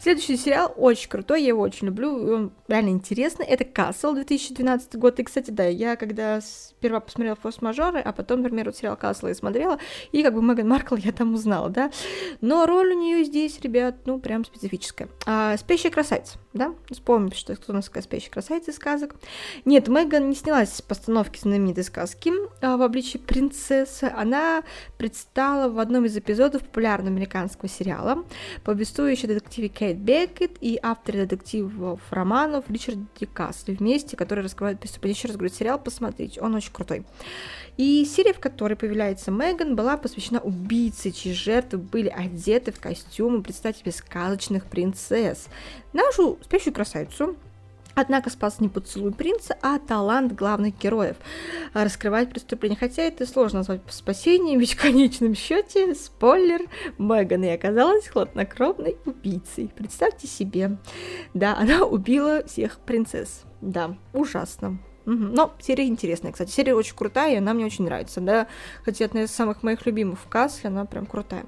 Следующий 0.00 0.36
сериал 0.36 0.72
очень 0.76 1.08
крутой, 1.08 1.42
я 1.42 1.48
его 1.48 1.60
очень 1.60 1.86
люблю, 1.86 2.10
он 2.10 2.52
реально 2.68 2.90
интересный. 2.90 3.46
Это 3.46 3.64
Касл, 3.64 4.14
2012 4.14 4.96
год. 4.96 5.20
И, 5.20 5.24
кстати, 5.24 5.50
да, 5.50 5.64
я 5.66 5.96
когда 5.96 6.40
сперва 6.40 7.00
посмотрела 7.00 7.36
форс-мажоры, 7.36 8.00
а 8.00 8.12
потом, 8.12 8.42
например, 8.42 8.66
вот 8.66 8.76
сериал 8.76 8.96
Касл 8.96 9.28
я 9.28 9.34
смотрела, 9.34 9.78
и 10.12 10.22
как 10.22 10.34
бы 10.34 10.42
Меган 10.42 10.68
Маркл 10.68 10.96
я 10.96 11.12
там 11.12 11.34
узнала, 11.34 11.68
да. 11.68 11.90
Но 12.40 12.66
роль 12.66 12.92
у 12.94 12.98
нее 12.98 13.24
здесь, 13.24 13.60
ребят, 13.60 13.96
ну, 14.06 14.18
прям 14.18 14.44
специфическая. 14.44 15.08
А, 15.26 15.56
спящая 15.56 15.92
красавица, 15.92 16.38
да? 16.52 16.74
Вспомним, 16.90 17.32
что 17.32 17.54
кто 17.54 17.72
у 17.72 17.76
нас 17.76 17.86
такая 17.86 18.02
спящая 18.02 18.30
красавица 18.30 18.46
«Красавицы 18.46 18.72
сказок». 18.72 19.16
Нет, 19.64 19.88
Меган 19.88 20.28
не 20.28 20.36
снялась 20.36 20.72
с 20.72 20.82
постановки 20.82 21.40
знаменитой 21.40 21.84
сказки 21.84 22.32
а, 22.60 22.76
в 22.76 22.82
обличии 22.82 23.18
принцессы. 23.18 24.04
Она 24.04 24.62
предстала 24.98 25.68
в 25.68 25.78
одном 25.78 26.04
из 26.04 26.16
эпизодов 26.16 26.62
популярного 26.62 27.10
американского 27.10 27.68
сериала, 27.68 28.24
повествующий 28.64 29.26
о 29.26 29.28
детективе 29.56 29.68
Кейт 29.68 29.96
Беккет 29.98 30.52
и 30.60 30.78
авторе 30.82 31.24
детективов 31.24 32.00
романов 32.10 32.64
Ричард 32.68 32.98
Дикасли 33.18 33.74
вместе, 33.74 34.16
которые 34.16 34.44
раскрывают 34.44 34.80
преступление. 34.80 35.16
Еще 35.16 35.28
раз 35.28 35.36
говорю, 35.36 35.54
сериал 35.54 35.78
посмотрите, 35.78 36.40
он 36.40 36.54
очень 36.54 36.72
крутой. 36.72 37.04
И 37.76 38.04
серия, 38.04 38.32
в 38.32 38.40
которой 38.40 38.74
появляется 38.74 39.30
Меган, 39.30 39.76
была 39.76 39.96
посвящена 39.96 40.40
убийце, 40.40 41.10
чьи 41.10 41.32
жертвы 41.32 41.78
были 41.78 42.08
одеты 42.08 42.72
в 42.72 42.80
костюмы, 42.80 43.42
представьте 43.42 43.80
себе, 43.80 43.92
сказочных 43.92 44.66
принцесс. 44.66 45.48
Нашу 45.92 46.38
спящую 46.42 46.74
красавицу 46.74 47.36
Однако 47.96 48.28
спас 48.28 48.60
не 48.60 48.68
поцелуй 48.68 49.10
принца, 49.10 49.56
а 49.62 49.78
талант 49.78 50.34
главных 50.34 50.78
героев 50.78 51.16
раскрывать 51.72 52.28
преступление. 52.28 52.78
Хотя 52.78 53.02
это 53.02 53.26
сложно 53.26 53.60
назвать 53.60 53.80
спасением, 53.88 54.60
ведь 54.60 54.74
в 54.74 54.82
конечном 54.82 55.34
счете, 55.34 55.94
спойлер, 55.94 56.60
Меган 56.98 57.42
и 57.44 57.48
оказалась 57.48 58.06
хладнокровной 58.06 58.98
убийцей. 59.06 59.72
Представьте 59.74 60.26
себе. 60.26 60.76
Да, 61.32 61.56
она 61.56 61.86
убила 61.86 62.44
всех 62.46 62.80
принцесс. 62.80 63.44
Да, 63.62 63.96
ужасно. 64.12 64.78
Но 65.06 65.54
серия 65.60 65.86
интересная, 65.86 66.32
кстати. 66.32 66.50
Серия 66.50 66.74
очень 66.74 66.96
крутая, 66.96 67.34
и 67.34 67.38
она 67.38 67.54
мне 67.54 67.64
очень 67.64 67.84
нравится, 67.84 68.20
да. 68.20 68.48
Хотя 68.84 69.04
одна 69.04 69.22
из 69.22 69.30
самых 69.30 69.62
моих 69.62 69.86
любимых 69.86 70.18
в 70.18 70.28
Касле, 70.28 70.68
она 70.68 70.84
прям 70.84 71.06
крутая. 71.06 71.44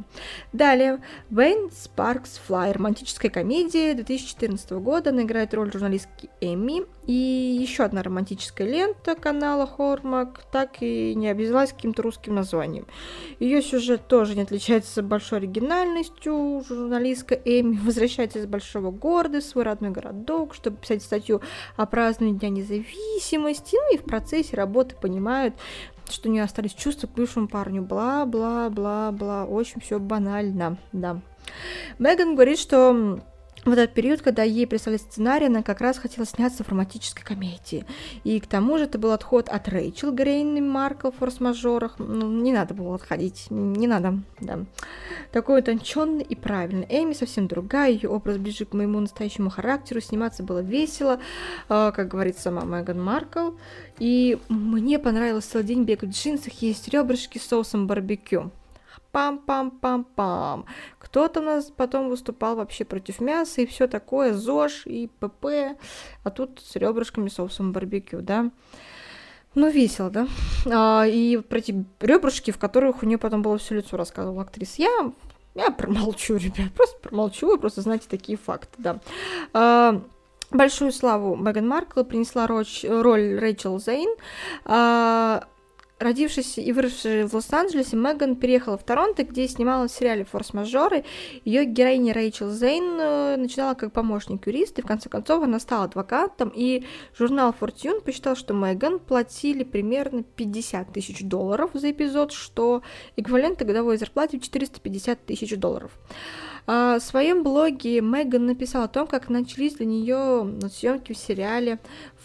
Далее, 0.53 1.01
Вейн 1.31 1.71
Спаркс 1.73 2.41
Флай, 2.47 2.73
романтическая 2.73 3.31
комедия 3.31 3.95
2014 3.95 4.71
года. 4.73 5.11
Она 5.11 5.23
играет 5.23 5.53
роль 5.55 5.73
журналистки 5.73 6.31
Эми. 6.41 6.87
И 7.09 7.59
еще 7.59 7.85
одна 7.85 8.03
романтическая 8.03 8.69
лента 8.69 9.15
канала 9.15 9.67
Хормак 9.67 10.43
так 10.53 10.83
и 10.83 11.15
не 11.15 11.31
объявилась 11.31 11.73
каким-то 11.73 12.03
русским 12.03 12.35
названием. 12.35 12.87
Ее 13.41 13.63
сюжет 13.63 14.07
тоже 14.09 14.37
не 14.37 14.43
отличается 14.43 15.03
большой 15.03 15.39
оригинальностью. 15.39 16.63
Журналистка 16.69 17.35
Эми 17.35 17.79
возвращается 17.83 18.41
из 18.41 18.47
большого 18.47 18.91
города 18.91 19.41
в 19.41 19.45
свой 19.45 19.65
родной 19.65 19.91
городок, 19.91 20.55
чтобы 20.55 20.77
писать 20.77 21.03
статью 21.03 21.41
о 21.77 21.87
праздновании 21.87 22.39
Дня 22.39 22.51
независимости. 22.51 23.75
Ну 23.75 23.95
и 23.95 23.99
в 23.99 24.05
процессе 24.05 24.55
работы 24.55 24.95
понимают, 24.95 25.55
что 26.11 26.29
у 26.29 26.33
нее 26.33 26.43
остались 26.43 26.75
чувства 26.75 27.07
к 27.07 27.15
бывшему 27.15 27.49
парню. 27.49 27.81
Бла-бла-бла-бла. 27.81 29.47
Очень 29.47 29.81
все 29.81 29.99
банально, 29.99 30.77
да. 30.93 31.23
Меган 31.99 32.35
говорит, 32.35 32.59
что 32.59 33.21
в 33.65 33.71
этот 33.71 33.93
период, 33.93 34.23
когда 34.23 34.43
ей 34.43 34.67
прислали 34.67 34.97
сценарий, 34.97 35.47
она 35.47 35.63
как 35.63 35.81
раз 35.81 35.99
хотела 35.99 36.27
сняться 36.27 36.65
в 36.65 36.69
романтической 36.69 37.25
комедии. 37.25 37.85
И 38.25 38.39
к 38.41 38.47
тому 38.47 38.79
же 38.79 38.85
это 38.85 38.99
был 38.99 39.13
отход 39.13 39.49
от 39.49 39.69
Рэйчел 39.69 40.13
Грейн 40.13 40.57
и 40.57 40.61
Маркл 40.61 41.11
в 41.11 41.17
форс-мажорах. 41.17 41.99
Ну, 41.99 42.31
не 42.31 42.53
надо 42.53 42.75
было 42.75 42.95
отходить, 42.95 43.47
не 43.51 43.87
надо, 43.87 44.21
да. 44.41 44.61
Такой 45.33 45.61
утонченный 45.61 46.25
и 46.25 46.35
правильный. 46.35 46.87
Эми 46.89 47.13
совсем 47.13 47.49
другая, 47.49 47.91
ее 47.91 48.09
образ 48.09 48.39
ближе 48.39 48.65
к 48.65 48.73
моему 48.73 49.01
настоящему 49.01 49.51
характеру, 49.51 50.01
сниматься 50.01 50.43
было 50.43 50.61
весело, 50.61 51.21
э, 51.69 51.93
как 51.95 52.09
говорит 52.09 52.39
сама 52.39 52.65
Меган 52.65 53.03
Маркл. 53.03 53.51
И 53.99 54.39
мне 54.49 54.99
понравилось 54.99 55.45
целый 55.45 55.65
день 55.65 55.85
бегать 55.85 56.11
в 56.11 56.13
джинсах, 56.13 56.53
есть 56.63 56.89
ребрышки 56.89 57.39
с 57.39 57.47
соусом 57.47 57.87
барбекю 57.87 58.53
пам-пам-пам-пам. 59.19 60.65
Кто-то 60.99 61.41
у 61.41 61.43
нас 61.43 61.73
потом 61.77 62.09
выступал 62.09 62.57
вообще 62.57 62.85
против 62.85 63.21
мяса 63.21 63.63
и 63.63 63.67
все 63.67 63.89
такое, 63.89 64.33
ЗОЖ 64.33 64.87
и 64.87 65.11
ПП, 65.19 65.77
а 66.23 66.31
тут 66.31 66.61
с 66.65 66.77
ребрышками 66.77 67.29
соусом 67.29 67.73
барбекю, 67.73 68.21
да. 68.21 68.51
Ну, 69.55 69.71
весело, 69.71 70.11
да? 70.11 70.29
А, 70.71 71.05
и 71.07 71.39
про 71.39 71.59
эти 71.59 71.85
ребрышки, 72.01 72.53
в 72.53 72.59
которых 72.59 73.03
у 73.03 73.07
нее 73.07 73.19
потом 73.19 73.43
было 73.43 73.59
все 73.59 73.77
лицо, 73.77 73.97
рассказывала 73.97 74.43
актриса. 74.43 74.83
Я, 74.83 75.13
я 75.55 75.71
промолчу, 75.71 76.37
ребят, 76.37 76.73
просто 76.77 76.99
промолчу, 77.01 77.47
вы 77.47 77.59
просто 77.59 77.81
знаете 77.81 78.07
такие 78.09 78.39
факты, 78.39 78.75
да. 78.79 79.01
А, 79.53 80.01
большую 80.51 80.93
славу 80.93 81.35
Меган 81.35 81.67
Маркл 81.67 82.05
принесла 82.05 82.47
роль, 82.47 82.67
роль 82.85 83.37
Рэйчел 83.37 83.81
Зейн. 83.81 84.15
А, 84.65 85.45
Родившись 85.99 86.59
и 86.59 86.73
выросшая 86.73 87.27
в 87.27 87.35
Лос-Анджелесе, 87.35 87.97
Меган 87.97 88.37
переехала 88.37 88.79
в 88.79 88.85
Торонто, 88.85 89.25
где 89.25 89.49
снималась 89.49 89.91
в 89.91 89.99
сериале 89.99 90.25
«Форс-мажоры». 90.25 91.05
Ее 91.45 91.65
героиня 91.65 92.15
Рэйчел 92.15 92.51
Зейн 92.51 93.01
э, 93.01 93.37
начинала 93.37 93.75
как 93.75 93.93
помощник 93.93 94.47
юриста, 94.47 94.81
и 94.81 94.85
в 94.85 94.87
конце 94.87 95.09
концов 95.09 95.43
она 95.43 95.59
стала 95.59 95.85
адвокатом, 95.85 96.53
и 96.55 96.85
журнал 97.19 97.53
Fortune 97.59 98.01
посчитал, 98.01 98.37
что 98.37 98.55
Меган 98.55 99.01
платили 99.01 99.65
примерно 99.65 100.23
50 100.23 100.93
тысяч 100.93 101.23
долларов 101.23 101.73
за 101.75 101.91
эпизод, 101.91 102.31
что 102.31 102.83
эквивалент 103.17 103.61
годовой 103.61 103.97
зарплате 103.97 104.39
в 104.39 104.43
450 104.43 105.27
тысяч 105.27 105.57
долларов. 105.57 105.91
А, 106.71 106.99
в 106.99 107.03
своем 107.03 107.43
блоге 107.43 108.03
Меган 108.03 108.45
написала 108.45 108.85
о 108.85 108.89
том, 108.89 109.07
как 109.07 109.31
начались 109.31 109.77
для 109.77 109.87
нее 109.87 110.47
съемки 110.71 111.15
в 111.15 111.17
сериале 111.17 111.79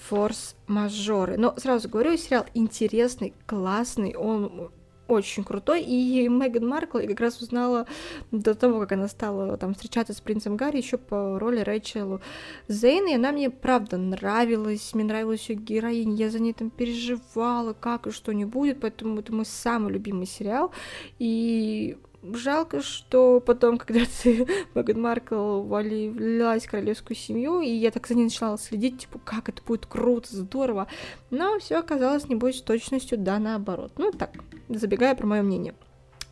«Форс-мажоры». 0.09 1.37
Но 1.37 1.53
сразу 1.57 1.89
говорю, 1.89 2.17
сериал 2.17 2.45
интересный, 2.53 3.33
классный, 3.45 4.15
он 4.15 4.71
очень 5.07 5.43
крутой, 5.43 5.83
и 5.83 6.27
Меган 6.27 6.67
Маркл 6.67 6.97
я 6.97 7.07
как 7.07 7.19
раз 7.19 7.41
узнала 7.41 7.85
до 8.31 8.55
того, 8.55 8.79
как 8.81 8.93
она 8.93 9.07
стала 9.07 9.57
там 9.57 9.73
встречаться 9.73 10.13
с 10.13 10.21
принцем 10.21 10.55
Гарри 10.55 10.77
еще 10.77 10.97
по 10.97 11.37
роли 11.39 11.59
Рэйчел 11.59 12.21
Зейн, 12.67 13.07
и 13.07 13.15
она 13.15 13.31
мне 13.31 13.49
правда 13.49 13.97
нравилась, 13.97 14.93
мне 14.93 15.03
нравилась 15.03 15.49
ее 15.49 15.57
героиня, 15.57 16.15
я 16.15 16.29
за 16.29 16.39
ней 16.39 16.53
там 16.53 16.69
переживала, 16.69 17.73
как 17.73 18.07
и 18.07 18.11
что 18.11 18.31
не 18.31 18.45
будет, 18.45 18.79
поэтому 18.79 19.19
это 19.19 19.33
мой 19.33 19.45
самый 19.45 19.91
любимый 19.93 20.25
сериал, 20.25 20.71
и 21.19 21.97
жалко, 22.33 22.81
что 22.81 23.39
потом, 23.39 23.77
когда 23.79 24.01
ты, 24.21 24.47
Меган 24.75 25.01
Маркл, 25.01 25.61
влилась 25.61 26.65
в 26.65 26.71
королевскую 26.71 27.17
семью, 27.17 27.61
и 27.61 27.69
я 27.69 27.91
так 27.91 28.07
за 28.07 28.15
ней 28.15 28.25
начала 28.25 28.57
следить, 28.57 29.01
типа, 29.01 29.19
как 29.23 29.49
это 29.49 29.61
будет 29.63 29.85
круто, 29.85 30.35
здорово. 30.35 30.87
Но 31.29 31.59
все 31.59 31.79
оказалось, 31.79 32.27
не 32.27 32.35
будет 32.35 32.55
с 32.55 32.61
точностью, 32.61 33.17
да, 33.17 33.39
наоборот. 33.39 33.93
Ну, 33.97 34.11
так, 34.11 34.31
забегая 34.69 35.15
про 35.15 35.27
мое 35.27 35.41
мнение. 35.41 35.75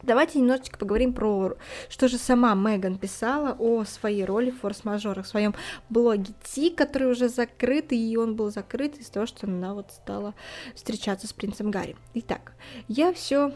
Давайте 0.04 0.40
немножечко 0.40 0.80
поговорим 0.80 1.14
про, 1.14 1.56
что 1.88 2.08
же 2.08 2.18
сама 2.18 2.56
Меган 2.56 2.98
писала 2.98 3.56
о 3.60 3.84
своей 3.84 4.26
роли 4.26 4.50
в 4.50 4.60
форс-мажорах, 4.60 5.26
в 5.26 5.30
своем 5.30 5.54
блоге 5.90 6.34
Ти, 6.44 6.72
который 6.72 7.12
уже 7.12 7.30
закрыт, 7.30 7.94
и 7.94 8.18
он 8.18 8.36
был 8.36 8.50
закрыт 8.50 8.98
из-за 8.98 9.12
того, 9.12 9.26
что 9.28 9.46
она 9.46 9.76
вот 9.76 9.92
стала 9.92 10.34
встречаться 10.74 11.28
с 11.28 11.34
принцем 11.34 11.70
Гарри. 11.70 11.96
Итак, 12.16 12.54
я 12.88 13.14
все 13.14 13.52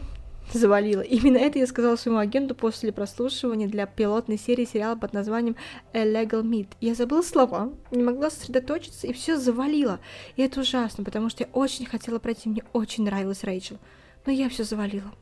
завалила. 0.52 1.00
Именно 1.02 1.38
это 1.38 1.58
я 1.58 1.66
сказала 1.66 1.96
своему 1.96 2.18
агенту 2.18 2.54
после 2.54 2.92
прослушивания 2.92 3.68
для 3.68 3.86
пилотной 3.86 4.38
серии 4.38 4.64
сериала 4.64 4.96
под 4.96 5.12
названием 5.12 5.56
A 5.92 6.04
Legal 6.04 6.42
Meet. 6.42 6.68
Я 6.80 6.94
забыла 6.94 7.22
слова, 7.22 7.72
не 7.90 8.02
могла 8.02 8.30
сосредоточиться 8.30 9.06
и 9.06 9.12
все 9.12 9.36
завалила. 9.36 10.00
И 10.36 10.42
это 10.42 10.60
ужасно, 10.60 11.04
потому 11.04 11.30
что 11.30 11.44
я 11.44 11.50
очень 11.52 11.86
хотела 11.86 12.18
пройти, 12.18 12.48
мне 12.48 12.64
очень 12.72 13.04
нравилась 13.04 13.44
Рэйчел. 13.44 13.78
Но 14.24 14.32
я 14.32 14.48
все 14.48 14.64
завалила. 14.64 15.12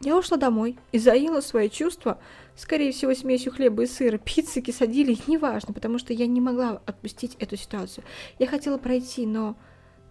Я 0.00 0.16
ушла 0.16 0.36
домой 0.36 0.78
и 0.92 0.98
заела 0.98 1.40
свои 1.40 1.68
чувства, 1.68 2.20
скорее 2.54 2.92
всего, 2.92 3.14
смесью 3.14 3.50
хлеба 3.52 3.82
и 3.82 3.86
сыра, 3.86 4.16
пиццы, 4.16 4.60
кисадили, 4.60 5.18
неважно, 5.26 5.74
потому 5.74 5.98
что 5.98 6.12
я 6.12 6.26
не 6.26 6.40
могла 6.40 6.80
отпустить 6.86 7.34
эту 7.40 7.56
ситуацию. 7.56 8.04
Я 8.38 8.46
хотела 8.46 8.78
пройти, 8.78 9.26
но 9.26 9.56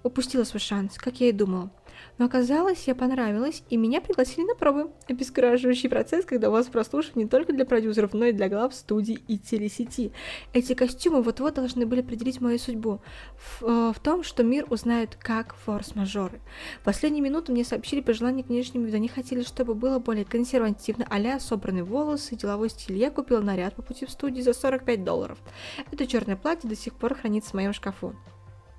упустила 0.04 0.44
свой 0.44 0.60
шанс, 0.60 0.98
как 0.98 1.22
я 1.22 1.30
и 1.30 1.32
думала. 1.32 1.72
Но 2.18 2.26
оказалось, 2.26 2.88
я 2.88 2.96
понравилась, 2.96 3.64
и 3.70 3.78
меня 3.78 4.02
пригласили 4.02 4.46
на 4.46 4.56
пробы. 4.56 4.92
Обескураживающий 5.08 5.90
процесс, 5.90 6.26
когда 6.26 6.50
вас 6.50 6.68
прослушивание 6.68 7.26
не 7.26 7.30
только 7.30 7.54
для 7.54 7.66
продюсеров, 7.66 8.14
но 8.14 8.26
и 8.26 8.32
для 8.32 8.50
глав 8.50 8.74
студий 8.74 9.24
и 9.28 9.38
телесети. 9.38 10.12
Эти 10.54 10.74
костюмы 10.74 11.22
вот-вот 11.22 11.56
должны 11.56 11.86
были 11.86 12.02
определить 12.02 12.42
мою 12.42 12.60
судьбу. 12.60 13.02
В, 13.38 13.64
э, 13.64 13.94
в 13.96 14.00
том, 14.00 14.24
что 14.24 14.44
мир 14.44 14.66
узнает, 14.70 15.16
как 15.16 15.56
форс-мажоры. 15.56 16.40
В 16.82 16.86
последние 16.86 17.22
минуты 17.22 17.52
мне 17.52 17.64
сообщили 17.64 18.02
пожелания 18.02 18.44
к 18.44 18.48
внешнему 18.48 18.86
виду. 18.86 18.98
Они 18.98 19.08
хотели, 19.08 19.44
чтобы 19.44 19.76
было 19.76 20.00
более 20.00 20.26
консервативно, 20.26 21.06
а 21.10 21.40
собранные 21.40 21.84
волосы, 21.84 22.36
деловой 22.36 22.70
стиль. 22.70 22.98
Я 22.98 23.12
купила 23.12 23.42
наряд 23.42 23.76
по 23.76 23.82
пути 23.82 24.06
в 24.06 24.12
студию 24.12 24.44
за 24.44 24.54
45 24.54 25.04
долларов. 25.04 25.38
Это 25.92 26.08
черное 26.08 26.36
платье 26.36 26.70
до 26.70 26.76
сих 26.76 26.94
пор 26.94 27.16
хранится 27.16 27.52
в 27.52 27.54
моем 27.56 27.74
шкафу 27.74 28.16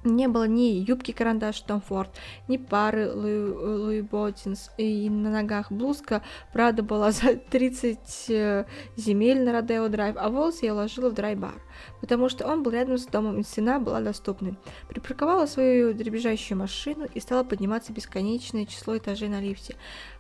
не 0.05 0.29
было 0.29 0.45
ни 0.45 0.85
юбки-карандаш 0.89 1.61
Том 1.61 1.81
Форд, 1.81 2.11
ни 2.47 2.57
пары 2.57 3.13
Луи 3.13 4.01
Боттинс, 4.01 4.71
и 4.79 5.11
на 5.11 5.31
ногах 5.31 5.71
блузка, 5.73 6.23
правда, 6.53 6.83
была 6.83 7.11
за 7.13 7.37
30 7.37 8.27
э, 8.29 8.65
земель 8.97 9.43
на 9.43 9.53
Родео 9.53 9.89
Драйв, 9.89 10.17
а 10.19 10.29
волосы 10.29 10.67
я 10.67 10.75
уложила 10.75 11.11
в 11.11 11.15
драйбар. 11.15 11.55
потому 12.01 12.29
что 12.29 12.47
он 12.47 12.63
был 12.63 12.73
рядом 12.73 12.99
с 12.99 13.07
домом, 13.07 13.41
и 13.41 13.43
цена 13.43 13.79
была 13.79 14.01
доступной. 14.01 14.55
Припарковала 14.89 15.47
свою 15.47 15.95
дребезжащую 15.95 16.59
машину 16.59 17.07
и 17.13 17.21
стала 17.21 17.45
подниматься 17.45 17.93
бесконечное 17.93 18.67
число 18.67 18.97
этажей 18.97 19.29
на 19.29 19.41
лифте. 19.41 19.77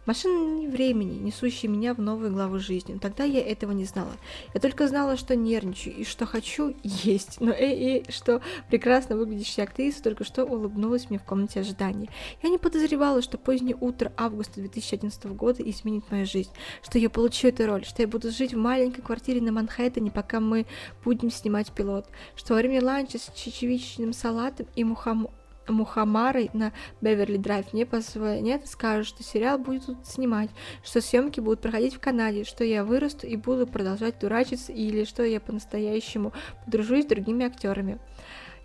Машина 0.09 0.71
времени, 0.71 1.18
несущая 1.18 1.68
меня 1.68 1.92
в 1.92 1.99
новую 1.99 2.33
главу 2.33 2.59
жизни. 2.59 2.97
Тогда 2.97 3.25
я 3.25 3.40
этого 3.40 3.73
не 3.73 3.85
знала. 3.85 4.12
Я 4.55 4.61
только 4.61 4.88
знала, 4.88 5.18
что 5.18 5.37
нервничаю 5.37 5.97
и 5.97 6.05
что 6.05 6.25
хочу 6.25 6.75
есть. 6.83 7.42
Но 7.42 7.53
и, 7.53 7.99
и 7.99 8.11
что 8.11 8.40
прекрасно 8.71 9.18
выглядящая 9.18 9.66
актриса 9.66 10.03
только 10.03 10.25
что 10.25 10.47
улыбнулась 10.47 11.11
мне 11.11 11.18
в 11.18 11.25
комнате 11.25 11.61
ожидания. 11.61 12.09
Я 12.42 12.49
не 12.49 12.57
подозревала, 12.57 13.21
что 13.21 13.37
позднее 13.37 13.77
утро 13.79 14.11
августа 14.16 14.62
2011 14.62 15.27
года 15.27 15.62
изменит 15.62 16.11
мою 16.11 16.25
жизнь, 16.25 16.53
что 16.83 16.99
я 16.99 17.11
получу 17.11 17.49
эту 17.49 17.66
роль, 17.66 17.85
что 17.85 18.01
я 18.01 18.09
буду 18.09 18.31
жить 18.31 18.55
в 18.55 18.59
маленькой 18.59 19.03
квартире 19.03 19.42
на 19.42 19.53
Манхэттене, 19.53 20.11
пока 20.11 20.40
мы 20.40 20.64
будем 21.05 21.30
снимать 21.30 21.70
пилот, 21.72 22.07
что 22.35 22.55
во 22.55 22.61
время 22.61 22.83
ланча 22.83 23.18
с 23.18 23.30
чечевичным 23.35 24.14
салатом 24.14 24.68
и 24.74 24.85
мухом 24.85 25.28
Мухамарой 25.69 26.51
на 26.53 26.73
Беверли 27.01 27.37
Драйв 27.37 27.73
мне 27.73 27.87
позвонят 27.87 28.64
и 28.64 28.66
скажут, 28.66 29.07
что 29.07 29.23
сериал 29.23 29.59
будет 29.59 29.85
снимать, 30.07 30.51
что 30.83 31.01
съемки 31.01 31.41
будут 31.41 31.61
проходить 31.61 31.95
в 31.95 32.01
Канаде, 32.01 32.45
что 32.45 32.64
я 32.64 32.85
вырасту 32.85 33.27
и 33.27 33.37
буду 33.37 33.66
продолжать 33.66 34.19
дурачиться, 34.19 34.73
или 34.73 35.05
что 35.05 35.23
я 35.23 35.41
по-настоящему 35.41 36.33
подружусь 36.64 37.05
с 37.05 37.09
другими 37.09 37.47
актерами. 37.47 37.99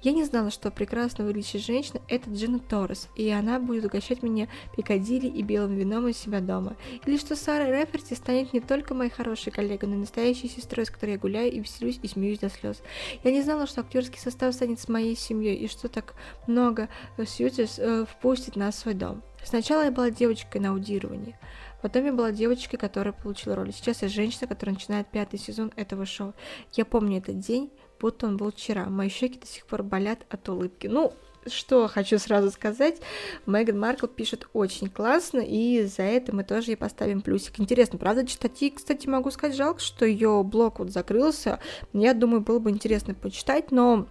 Я 0.04 0.12
не 0.12 0.26
знала, 0.26 0.52
что 0.52 0.70
прекрасно 0.70 1.24
выглядящая 1.24 1.62
женщина– 1.62 2.02
это 2.10 2.30
Джина 2.30 2.60
Торрес, 2.60 3.08
и 3.16 3.30
она 3.30 3.58
будет 3.58 3.86
угощать 3.86 4.22
меня 4.22 4.50
пикадилли 4.76 5.28
и 5.28 5.42
белым 5.42 5.76
вином 5.76 6.04
у 6.04 6.12
себя 6.12 6.42
дома. 6.42 6.76
Или 7.06 7.16
что 7.16 7.38
Сара 7.38 7.72
Реферти 7.72 8.14
станет 8.14 8.52
не 8.52 8.60
только 8.60 8.94
моей 8.94 9.10
хорошей 9.10 9.54
коллегой, 9.54 9.88
но 9.88 9.96
и 9.96 10.00
настоящей 10.00 10.50
сестрой, 10.50 10.86
с 10.86 10.90
которой 10.90 11.12
я 11.12 11.18
гуляю 11.18 11.54
и 11.54 11.62
веселюсь 11.62 12.02
и 12.04 12.10
смеюсь 12.10 12.40
до 12.40 12.50
слез. 12.50 12.84
Я 13.24 13.32
не 13.32 13.42
знала, 13.42 13.66
что 13.66 13.80
актерский 13.80 14.20
состав 14.20 14.54
станет 14.54 14.82
с 14.82 14.90
моей 14.90 15.16
семьей, 15.16 15.56
и 15.56 15.70
что 15.70 15.88
так 15.88 16.16
много 16.48 16.90
Сьюзес 17.18 17.80
э, 17.80 18.04
впустит 18.06 18.58
нас 18.58 18.76
в 18.76 18.80
свой 18.80 18.96
дом. 18.96 19.24
Сначала 19.46 19.84
я 19.84 19.92
была 19.92 20.10
девочкой 20.10 20.60
на 20.60 20.72
аудировании. 20.72 21.38
Потом 21.82 22.06
я 22.06 22.14
была 22.14 22.32
девочкой, 22.32 22.80
которая 22.80 23.14
получила 23.14 23.56
роль. 23.56 23.74
Сейчас 23.74 24.02
я 24.02 24.08
женщина, 24.08 24.48
которая 24.48 24.76
начинает 24.76 25.08
пятый 25.08 25.38
сезон 25.38 25.72
этого 25.76 26.06
шоу. 26.06 26.34
Я 26.72 26.86
помню 26.86 27.18
этот 27.18 27.40
день, 27.40 27.72
будто 28.04 28.28
он 28.28 28.36
был 28.36 28.52
вчера. 28.52 28.90
Мои 28.90 29.08
щеки 29.08 29.40
до 29.40 29.48
сих 29.48 29.66
пор 29.66 29.82
болят 29.82 30.26
от 30.30 30.50
улыбки. 30.50 30.88
Ну, 30.88 31.14
что 31.48 31.88
хочу 31.88 32.20
сразу 32.20 32.52
сказать, 32.52 33.02
Меган 33.46 33.80
Маркл 33.80 34.08
пишет 34.08 34.50
очень 34.52 34.90
классно, 34.90 35.40
и 35.40 35.86
за 35.86 36.04
это 36.04 36.36
мы 36.36 36.44
тоже 36.44 36.72
ей 36.72 36.76
поставим 36.76 37.22
плюсик. 37.22 37.62
Интересно, 37.62 37.98
правда, 37.98 38.28
читать? 38.28 38.62
И, 38.62 38.72
кстати, 38.72 39.08
могу 39.08 39.32
сказать, 39.32 39.56
жалко, 39.56 39.80
что 39.80 40.06
ее 40.06 40.44
блог 40.44 40.80
вот 40.80 40.90
закрылся. 40.90 41.60
Я 41.94 42.14
думаю, 42.14 42.42
было 42.42 42.60
бы 42.60 42.72
интересно 42.72 43.14
почитать, 43.14 43.72
но 43.72 44.06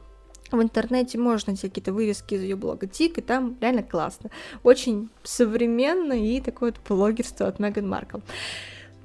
в 0.51 0.62
интернете 0.62 1.18
можно 1.18 1.53
найти 1.53 1.68
какие-то 1.68 1.93
вырезки 1.93 2.34
из 2.34 2.43
ее 2.43 2.57
блога 2.57 2.86
Тик, 2.86 3.18
и 3.18 3.20
там 3.20 3.59
реально 3.61 3.82
классно. 3.82 4.30
Очень 4.62 5.11
современно 5.22 6.14
и 6.14 6.40
такое 6.40 6.72
вот 6.72 6.80
блогерство 6.88 7.47
от 7.47 7.59
Меган 7.59 7.86
Маркл. 7.86 8.20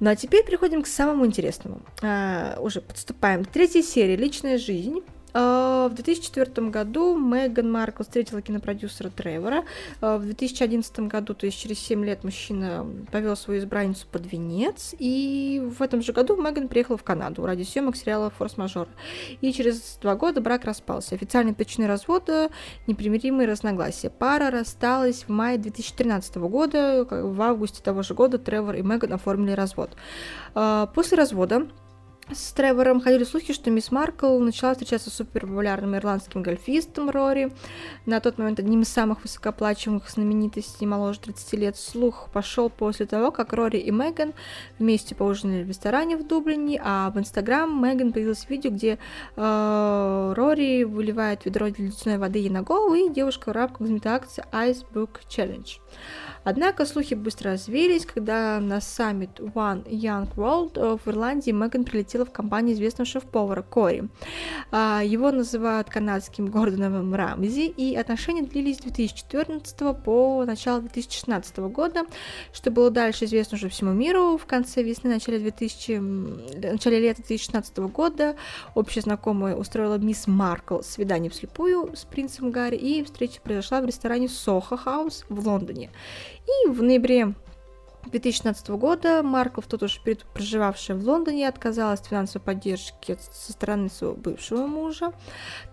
Ну 0.00 0.10
а 0.10 0.16
теперь 0.16 0.44
переходим 0.44 0.82
к 0.82 0.86
самому 0.86 1.26
интересному. 1.26 1.80
А, 2.02 2.58
уже 2.60 2.80
подступаем 2.80 3.44
к 3.44 3.48
третьей 3.48 3.82
серии 3.82 4.16
«Личная 4.16 4.58
жизнь». 4.58 5.02
А, 5.40 5.88
в 5.88 5.94
2004 5.94 6.68
году 6.68 7.16
Меган 7.16 7.70
Маркл 7.70 8.02
встретила 8.02 8.42
кинопродюсера 8.42 9.08
Тревора. 9.08 9.64
А, 10.00 10.18
в 10.18 10.22
2011 10.24 11.00
году, 11.00 11.32
то 11.32 11.46
есть 11.46 11.56
через 11.60 11.78
7 11.78 12.04
лет, 12.04 12.24
мужчина 12.24 12.84
повел 13.12 13.36
свою 13.36 13.60
избранницу 13.60 14.08
под 14.10 14.30
венец. 14.32 14.96
И 14.98 15.62
в 15.64 15.80
этом 15.80 16.02
же 16.02 16.12
году 16.12 16.34
Меган 16.34 16.66
приехала 16.66 16.98
в 16.98 17.04
Канаду 17.04 17.46
ради 17.46 17.62
съемок 17.62 17.94
сериала 17.94 18.30
«Форс-мажор». 18.36 18.88
И 19.40 19.52
через 19.52 19.98
два 20.02 20.16
года 20.16 20.40
брак 20.40 20.64
распался. 20.64 21.14
Официальной 21.14 21.54
причиной 21.54 21.86
развода– 21.86 22.50
непримиримые 22.88 23.46
разногласия. 23.46 24.10
Пара 24.10 24.50
рассталась 24.50 25.22
в 25.22 25.28
мае 25.28 25.56
2013 25.56 26.34
года. 26.36 27.06
В 27.08 27.40
августе 27.42 27.80
того 27.80 28.02
же 28.02 28.14
года 28.14 28.38
Тревор 28.38 28.74
и 28.74 28.82
Меган 28.82 29.12
оформили 29.12 29.52
развод. 29.52 29.90
А, 30.56 30.86
после 30.86 31.16
развода 31.16 31.68
с 32.32 32.52
Тревором 32.52 33.00
ходили 33.00 33.24
слухи, 33.24 33.52
что 33.52 33.70
мисс 33.70 33.90
Маркл 33.90 34.38
начала 34.38 34.72
встречаться 34.72 35.10
с 35.10 35.14
суперпопулярным 35.14 35.96
ирландским 35.96 36.42
гольфистом 36.42 37.08
Рори, 37.10 37.52
на 38.06 38.20
тот 38.20 38.38
момент 38.38 38.58
одним 38.58 38.82
из 38.82 38.88
самых 38.88 39.22
высокооплачиваемых 39.22 40.08
знаменитостей 40.10 40.86
моложе 40.86 41.20
30 41.20 41.52
лет. 41.54 41.76
Слух 41.76 42.28
пошел 42.32 42.68
после 42.68 43.06
того, 43.06 43.30
как 43.30 43.52
Рори 43.52 43.78
и 43.78 43.90
Меган 43.90 44.34
вместе 44.78 45.14
поужинали 45.14 45.62
в 45.62 45.68
ресторане 45.68 46.16
в 46.16 46.26
Дублине, 46.26 46.80
а 46.84 47.10
в 47.10 47.18
Инстаграм 47.18 47.82
Меган 47.82 48.12
появилось 48.12 48.48
видео, 48.48 48.70
где 48.70 48.98
э, 49.36 50.32
Рори 50.36 50.84
выливает 50.84 51.44
ведро 51.44 51.66
ледяной 51.66 52.18
воды 52.18 52.40
ей 52.40 52.50
на 52.50 52.62
голову, 52.62 52.94
и 52.94 53.08
девушка 53.08 53.50
в 53.50 53.52
рамках 53.52 53.80
взятой 53.80 54.12
акции 54.12 54.44
Ice 54.52 54.84
Book 54.92 55.20
Challenge. 55.28 55.78
Однако 56.44 56.86
слухи 56.86 57.14
быстро 57.14 57.52
развеялись, 57.52 58.06
когда 58.06 58.58
на 58.60 58.80
саммит 58.80 59.38
One 59.38 59.84
Young 59.84 60.34
World 60.34 60.72
э, 60.76 60.96
в 61.04 61.08
Ирландии 61.08 61.50
Меган 61.50 61.84
прилетела 61.84 62.24
в 62.24 62.32
компанию 62.32 62.74
известного 62.74 63.06
шеф-повара 63.06 63.62
Кори. 63.62 64.08
А, 64.70 65.02
его 65.04 65.30
называют 65.30 65.90
канадским 65.90 66.46
Гордоном 66.46 67.14
Рамзи, 67.14 67.66
и 67.66 67.94
отношения 67.96 68.42
длились 68.42 68.78
с 68.78 68.80
2014 68.80 69.76
по 70.02 70.44
начало 70.46 70.80
2016 70.80 71.58
года, 71.58 72.04
что 72.52 72.70
было 72.70 72.90
дальше 72.90 73.26
известно 73.26 73.56
уже 73.56 73.68
всему 73.68 73.92
миру. 73.92 74.38
В 74.38 74.46
конце 74.46 74.82
весны, 74.82 75.10
начале, 75.10 75.38
2000, 75.38 76.72
начале 76.72 77.00
лета 77.00 77.22
2016 77.22 77.78
года 77.78 78.36
общая 78.74 79.02
знакомая 79.02 79.54
устроила 79.54 79.98
мисс 79.98 80.26
Маркл 80.26 80.80
свидание 80.80 81.30
вслепую 81.30 81.94
с 81.94 82.04
принцем 82.04 82.50
Гарри, 82.50 82.76
и 82.76 83.04
встреча 83.04 83.40
произошла 83.42 83.80
в 83.80 83.84
ресторане 83.84 84.28
Сохо 84.28 84.76
Хаус 84.76 85.24
в 85.28 85.46
Лондоне. 85.46 85.77
И 85.86 86.68
в 86.68 86.82
ноябре 86.82 87.34
2016 88.06 88.68
года 88.70 89.22
Марков, 89.22 89.66
тот 89.66 89.82
уж 89.82 90.00
проживавший 90.32 90.94
в 90.94 91.04
Лондоне, 91.04 91.48
отказалась 91.48 92.00
от 92.00 92.06
финансовой 92.06 92.44
поддержки 92.44 93.16
со 93.32 93.52
стороны 93.52 93.88
своего 93.88 94.16
бывшего 94.16 94.66
мужа. 94.66 95.12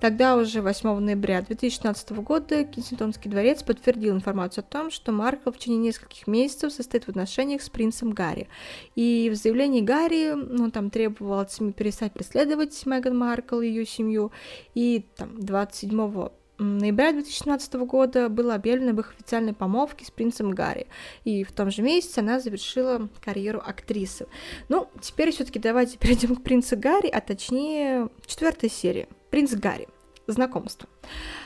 Тогда 0.02 0.36
уже 0.36 0.62
8 0.62 1.00
ноября 1.00 1.42
2016 1.42 2.12
года 2.12 2.64
Кенсингтонский 2.64 3.30
дворец 3.30 3.64
подтвердил 3.64 4.14
информацию 4.16 4.64
о 4.64 4.72
том, 4.72 4.92
что 4.92 5.12
Марков 5.12 5.56
в 5.56 5.60
течение 5.60 5.80
нескольких 5.80 6.28
месяцев 6.28 6.74
состоит 6.74 7.06
в 7.06 7.10
отношениях 7.10 7.62
с 7.62 7.70
принцем 7.70 8.12
Гарри. 8.12 8.48
И 8.96 9.30
в 9.32 9.36
заявлении 9.36 9.82
Гарри, 9.82 10.34
ну, 10.34 10.72
там 10.72 10.90
требовал 10.90 11.40
от 11.40 11.52
СМИ 11.52 11.74
перестать 11.74 12.14
преследовать 12.14 12.86
Меган 12.86 13.18
Маркл 13.18 13.62
и 13.62 13.68
ее 13.68 13.86
семью, 13.86 14.32
и 14.74 15.06
там 15.16 15.40
27 15.40 16.30
ноября 16.58 17.14
2017 17.14 17.74
года 17.76 18.30
было 18.30 18.56
объявлено 18.56 18.92
об 18.92 19.00
их 19.00 19.14
официальной 19.14 19.54
помолвке 19.54 20.06
с 20.06 20.12
принцем 20.12 20.52
Гарри, 20.52 20.88
и 21.24 21.44
в 21.44 21.52
том 21.52 21.72
же 21.72 21.82
месяце 21.82 22.20
она 22.20 22.40
завершила 22.40 23.10
карьеру 23.24 23.62
актрисы. 23.66 24.28
Ну, 24.70 24.88
теперь 25.02 25.32
все-таки 25.32 25.60
давайте 25.60 25.98
перейдем 26.00 26.36
к 26.36 26.44
принцу 26.44 26.78
Гарри, 26.78 27.08
а 27.08 27.22
точнее 27.22 28.10
четвертой 28.26 28.70
серии. 28.70 29.08
Принц 29.30 29.54
Гарри. 29.54 29.88
Знакомство. 30.28 30.90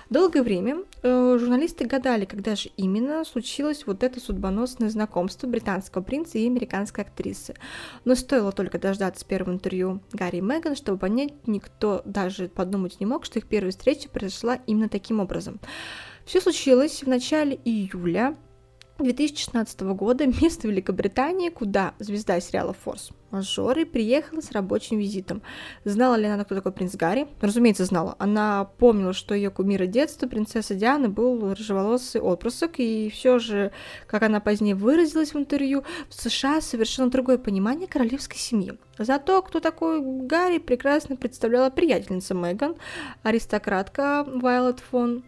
Долгое 0.09 0.41
время 0.41 0.83
э, 1.03 1.37
журналисты 1.37 1.85
гадали, 1.85 2.23
когда 2.23 2.55
же 2.55 2.69
именно 2.77 3.25
случилось 3.25 3.85
вот 3.85 4.03
это 4.03 4.21
судьбоносное 4.21 4.89
знакомство 4.89 5.47
британского 5.47 6.01
принца 6.01 6.37
и 6.37 6.47
американской 6.47 7.03
актрисы. 7.03 7.55
Но 8.05 8.15
стоило 8.15 8.53
только 8.53 8.79
дождаться 8.79 9.25
первого 9.25 9.53
интервью 9.53 10.01
Гарри 10.13 10.37
и 10.37 10.41
Меган, 10.41 10.77
чтобы 10.77 10.97
понять, 10.97 11.33
никто 11.45 12.01
даже 12.05 12.47
подумать 12.47 13.01
не 13.01 13.05
мог, 13.05 13.25
что 13.25 13.39
их 13.39 13.47
первая 13.47 13.71
встреча 13.71 14.07
произошла 14.07 14.59
именно 14.65 14.87
таким 14.87 15.19
образом. 15.19 15.59
Все 16.25 16.39
случилось 16.39 17.03
в 17.03 17.07
начале 17.07 17.59
июля 17.65 18.37
2016 19.03 19.81
года 19.81 20.27
место 20.27 20.67
Великобритании, 20.67 21.49
куда 21.49 21.93
звезда 21.99 22.39
сериала 22.39 22.73
«Форс» 22.73 23.11
мажоры 23.31 23.85
приехала 23.85 24.41
с 24.41 24.51
рабочим 24.51 24.97
визитом. 24.97 25.41
Знала 25.85 26.15
ли 26.15 26.25
она, 26.25 26.43
кто 26.43 26.55
такой 26.55 26.71
принц 26.71 26.95
Гарри? 26.95 27.27
Разумеется, 27.41 27.85
знала. 27.85 28.15
Она 28.19 28.65
помнила, 28.77 29.13
что 29.13 29.35
ее 29.35 29.49
кумира 29.49 29.85
детства, 29.85 30.27
принцесса 30.27 30.75
Диана, 30.75 31.09
был 31.09 31.53
рыжеволосый 31.53 32.21
отпрысок, 32.21 32.73
и 32.77 33.09
все 33.09 33.39
же, 33.39 33.71
как 34.07 34.23
она 34.23 34.39
позднее 34.39 34.75
выразилась 34.75 35.33
в 35.33 35.37
интервью, 35.37 35.83
в 36.09 36.13
США 36.13 36.61
совершенно 36.61 37.09
другое 37.09 37.37
понимание 37.37 37.87
королевской 37.87 38.37
семьи. 38.37 38.77
Зато, 38.97 39.41
кто 39.41 39.59
такой 39.59 40.01
Гарри, 40.01 40.57
прекрасно 40.57 41.15
представляла 41.15 41.69
приятельница 41.69 42.33
Меган, 42.33 42.75
аристократка 43.23 44.25
Вайлот 44.27 44.79
фон 44.79 45.23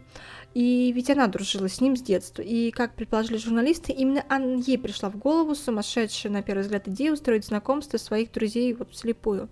и 0.54 0.92
ведь 0.92 1.10
она 1.10 1.26
дружила 1.28 1.68
с 1.68 1.80
ним 1.80 1.96
с 1.96 2.02
детства. 2.02 2.42
И, 2.42 2.70
как 2.70 2.94
предположили 2.94 3.38
журналисты, 3.38 3.92
именно 3.92 4.24
ей 4.66 4.78
пришла 4.78 5.08
в 5.10 5.16
голову 5.16 5.54
сумасшедшая, 5.54 6.32
на 6.32 6.42
первый 6.42 6.62
взгляд, 6.62 6.88
идея 6.88 7.12
устроить 7.12 7.46
знакомство 7.46 7.98
своих 7.98 8.32
друзей 8.32 8.74
вот 8.74 8.90
вслепую. 8.92 9.48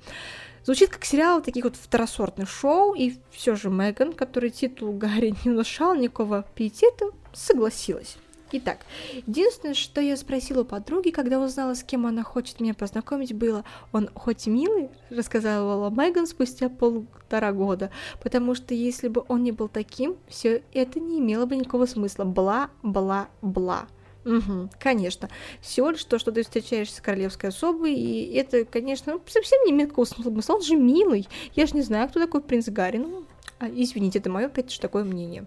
Звучит 0.65 0.91
как 0.91 1.05
сериал 1.05 1.43
таких 1.43 1.65
вот 1.65 1.77
второсортных 1.77 2.51
шоу, 2.51 2.95
и 2.95 3.15
все 3.31 3.57
же 3.57 3.71
Меган, 3.71 4.13
который 4.13 4.51
титул 4.51 4.93
Гарри 4.93 5.35
не 5.45 5.53
внушал 5.53 5.95
никакого 5.95 6.45
пиетета, 6.55 7.07
согласилась. 7.33 8.19
Итак, 8.53 8.79
единственное, 9.27 9.75
что 9.75 10.01
я 10.01 10.17
спросила 10.17 10.65
подруги, 10.65 11.11
когда 11.11 11.41
узнала, 11.41 11.75
с 11.75 11.85
кем 11.85 12.07
она 12.07 12.23
хочет 12.23 12.61
меня 12.61 12.75
познакомить, 12.75 13.33
было, 13.33 13.65
он 13.93 14.11
хоть 14.15 14.47
милый, 14.47 14.89
рассказывала 15.09 15.91
Меган 15.91 16.27
спустя 16.27 16.69
полтора 16.69 17.53
года, 17.53 17.91
потому 18.23 18.55
что 18.55 18.75
если 18.75 19.09
бы 19.09 19.25
он 19.29 19.45
не 19.45 19.53
был 19.53 19.69
таким, 19.69 20.17
все 20.29 20.63
это 20.73 20.99
не 20.99 21.21
имело 21.21 21.47
бы 21.47 21.57
никакого 21.57 21.87
смысла. 21.87 22.25
Бла-бла-бла. 22.25 23.87
Угу, 24.25 24.71
конечно. 24.79 25.31
Всего 25.61 25.91
лишь 25.91 26.05
то, 26.05 26.19
что 26.19 26.33
ты 26.33 26.43
встречаешься 26.43 26.97
с 26.97 27.01
королевской 27.01 27.51
особой, 27.51 27.95
и 27.95 28.35
это, 28.35 28.65
конечно, 28.65 29.19
совсем 29.27 29.65
не 29.65 29.73
имеет 29.73 29.93
смысла. 29.95 30.55
Он 30.55 30.63
же 30.63 30.77
милый. 30.77 31.27
Я 31.55 31.67
же 31.67 31.75
не 31.75 31.83
знаю, 31.83 32.09
кто 32.09 32.21
такой 32.21 32.43
принц 32.43 32.69
Гарри. 32.69 32.99
Ну, 32.99 33.25
а, 33.59 33.69
извините, 33.69 34.19
это 34.19 34.29
мое, 34.29 34.47
опять 34.47 34.71
же, 34.71 34.81
такое 34.81 35.05
мнение. 35.05 35.47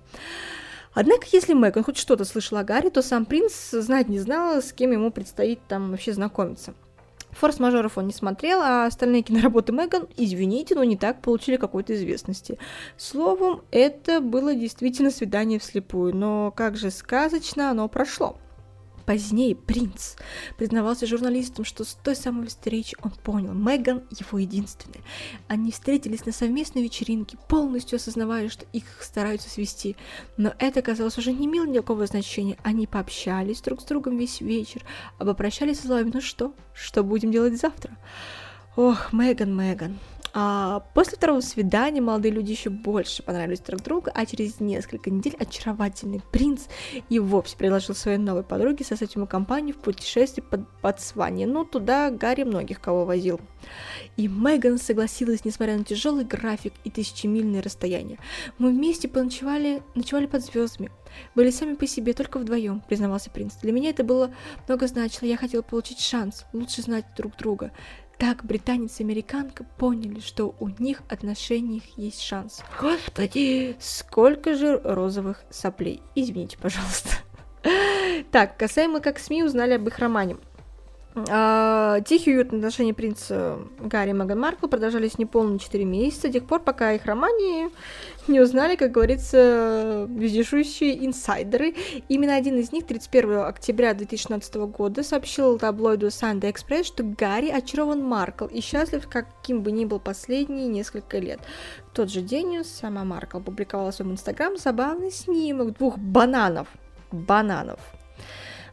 Однако, 0.93 1.25
если 1.31 1.53
Меган 1.53 1.83
хоть 1.83 1.97
что-то 1.97 2.25
слышала 2.25 2.61
о 2.61 2.63
Гарри, 2.63 2.89
то 2.89 3.01
сам 3.01 3.25
принц 3.25 3.71
знать 3.71 4.09
не 4.09 4.19
знал, 4.19 4.61
с 4.61 4.71
кем 4.73 4.91
ему 4.91 5.11
предстоит 5.11 5.59
там 5.67 5.91
вообще 5.91 6.13
знакомиться. 6.13 6.73
Форс-мажоров 7.31 7.97
он 7.97 8.07
не 8.07 8.13
смотрел, 8.13 8.61
а 8.61 8.85
остальные 8.85 9.23
киноработы 9.23 9.71
Меган, 9.71 10.07
извините, 10.15 10.75
но 10.75 10.83
не 10.83 10.97
так 10.97 11.21
получили 11.21 11.57
какой-то 11.57 11.95
известности. 11.95 12.59
Словом, 12.95 13.63
это 13.71 14.21
было 14.21 14.53
действительно 14.53 15.09
свидание 15.09 15.59
вслепую, 15.59 16.15
но 16.15 16.51
как 16.51 16.77
же 16.77 16.91
сказочно 16.91 17.71
оно 17.71 17.87
прошло. 17.89 18.37
Позднее 19.05 19.55
принц 19.55 20.15
признавался 20.57 21.05
журналистам, 21.05 21.65
что 21.65 21.83
с 21.83 21.95
той 21.95 22.15
самой 22.15 22.47
встречи 22.47 22.95
он 23.01 23.11
понял, 23.11 23.53
Меган 23.53 24.03
его 24.11 24.39
единственная. 24.39 25.01
Они 25.47 25.71
встретились 25.71 26.25
на 26.25 26.31
совместной 26.31 26.83
вечеринке, 26.83 27.37
полностью 27.49 27.97
осознавая, 27.97 28.49
что 28.49 28.65
их 28.71 28.85
стараются 29.01 29.49
свести. 29.49 29.95
Но 30.37 30.53
это, 30.57 30.81
казалось, 30.81 31.17
уже 31.17 31.33
не 31.33 31.45
имело 31.45 31.65
никакого 31.65 32.05
значения. 32.05 32.57
Они 32.63 32.87
пообщались 32.87 33.61
друг 33.61 33.81
с 33.81 33.85
другом 33.85 34.17
весь 34.17 34.41
вечер, 34.41 34.83
попрощались 35.17 35.79
со 35.79 35.87
словами 35.87 36.11
«Ну 36.13 36.21
что? 36.21 36.53
Что 36.73 37.03
будем 37.03 37.31
делать 37.31 37.59
завтра?» 37.59 37.97
Ох, 38.75 39.13
Меган, 39.13 39.55
Меган. 39.55 39.99
А 40.35 40.79
после 40.95 41.17
второго 41.17 41.41
свидания 41.41 42.01
молодые 42.01 42.31
люди 42.31 42.51
еще 42.51 42.71
больше 42.71 43.21
понравились 43.21 43.59
друг 43.59 43.83
другу, 43.83 44.09
а 44.13 44.25
через 44.25 44.59
несколько 44.59 45.11
недель 45.11 45.35
очаровательный 45.37 46.23
принц 46.31 46.63
и 47.09 47.19
вовсе 47.19 47.55
предложил 47.55 47.93
своей 47.93 48.17
новой 48.17 48.41
подруге 48.41 48.83
создать 48.83 49.13
ему 49.13 49.27
компанию 49.27 49.75
в 49.75 49.79
путешествии 49.79 50.41
под 50.41 50.61
Ботсване. 50.81 51.45
Ну, 51.45 51.65
туда 51.65 52.09
Гарри 52.09 52.43
многих 52.43 52.81
кого 52.81 53.05
возил. 53.05 53.39
И 54.17 54.27
Меган 54.27 54.79
согласилась, 54.79 55.45
несмотря 55.45 55.77
на 55.77 55.83
тяжелый 55.83 56.25
график 56.25 56.73
и 56.83 56.89
тысячемильные 56.89 57.61
расстояния. 57.61 58.17
Мы 58.57 58.71
вместе 58.71 59.07
поночевали 59.07 59.83
ночевали 59.93 60.25
под 60.25 60.43
звездами. 60.43 60.91
Были 61.35 61.51
сами 61.51 61.75
по 61.75 61.85
себе, 61.85 62.13
только 62.13 62.39
вдвоем, 62.39 62.81
признавался 62.87 63.29
принц. 63.29 63.53
Для 63.61 63.71
меня 63.71 63.91
это 63.91 64.03
было 64.03 64.33
много 64.67 64.87
значило. 64.87 65.27
Я 65.27 65.37
хотела 65.37 65.61
получить 65.61 65.99
шанс 65.99 66.45
лучше 66.53 66.81
знать 66.81 67.05
друг 67.15 67.37
друга. 67.37 67.71
Так 68.17 68.45
британец 68.45 68.99
и 68.99 69.03
американка 69.03 69.65
поняли, 69.77 70.19
что 70.19 70.55
у 70.59 70.69
них 70.69 71.01
отношениях 71.09 71.83
есть 71.97 72.21
шанс. 72.21 72.61
Господи, 72.79 73.75
сколько 73.79 74.55
же 74.55 74.79
розовых 74.83 75.43
соплей. 75.49 76.01
Извините, 76.15 76.57
пожалуйста. 76.57 77.09
Так, 78.31 78.57
касаемо 78.57 78.99
как 78.99 79.19
СМИ 79.19 79.43
узнали 79.43 79.73
об 79.73 79.87
их 79.87 79.97
романе. 79.99 80.37
А, 81.15 82.01
тихие 82.01 82.37
уютные 82.37 82.59
отношения 82.59 82.93
принца 82.93 83.59
Гарри 83.79 84.09
и 84.09 84.13
Меган 84.13 84.39
Маркл 84.39 84.67
продолжались 84.67 85.19
неполные 85.19 85.59
4 85.59 85.85
месяца, 85.85 86.27
до 86.27 86.33
тех 86.33 86.45
пор, 86.45 86.61
пока 86.61 86.93
их 86.93 87.05
романе 87.05 87.69
не 88.27 88.39
узнали, 88.39 88.75
как 88.75 88.91
говорится, 88.91 90.07
вездесущие 90.09 91.05
инсайдеры. 91.05 91.75
Именно 92.09 92.35
один 92.35 92.57
из 92.57 92.71
них 92.71 92.87
31 92.87 93.41
октября 93.41 93.93
2016 93.93 94.55
года 94.55 95.03
сообщил 95.03 95.59
таблоиду 95.59 96.07
Sunday 96.07 96.51
Express, 96.51 96.85
что 96.85 97.03
Гарри 97.03 97.49
очарован 97.49 98.03
Маркл 98.03 98.45
и 98.45 98.61
счастлив, 98.61 99.07
каким 99.07 99.61
бы 99.61 99.71
ни 99.71 99.85
был 99.85 99.99
последние 99.99 100.67
несколько 100.67 101.19
лет. 101.19 101.39
В 101.91 101.95
тот 101.95 102.09
же 102.09 102.21
день 102.21 102.63
сама 102.63 103.03
Маркл 103.03 103.39
публиковала 103.39 103.91
в 103.91 103.95
своем 103.95 104.13
инстаграм 104.13 104.57
забавный 104.57 105.11
снимок 105.11 105.77
двух 105.77 105.99
бананов. 105.99 106.67
Бананов 107.11 107.79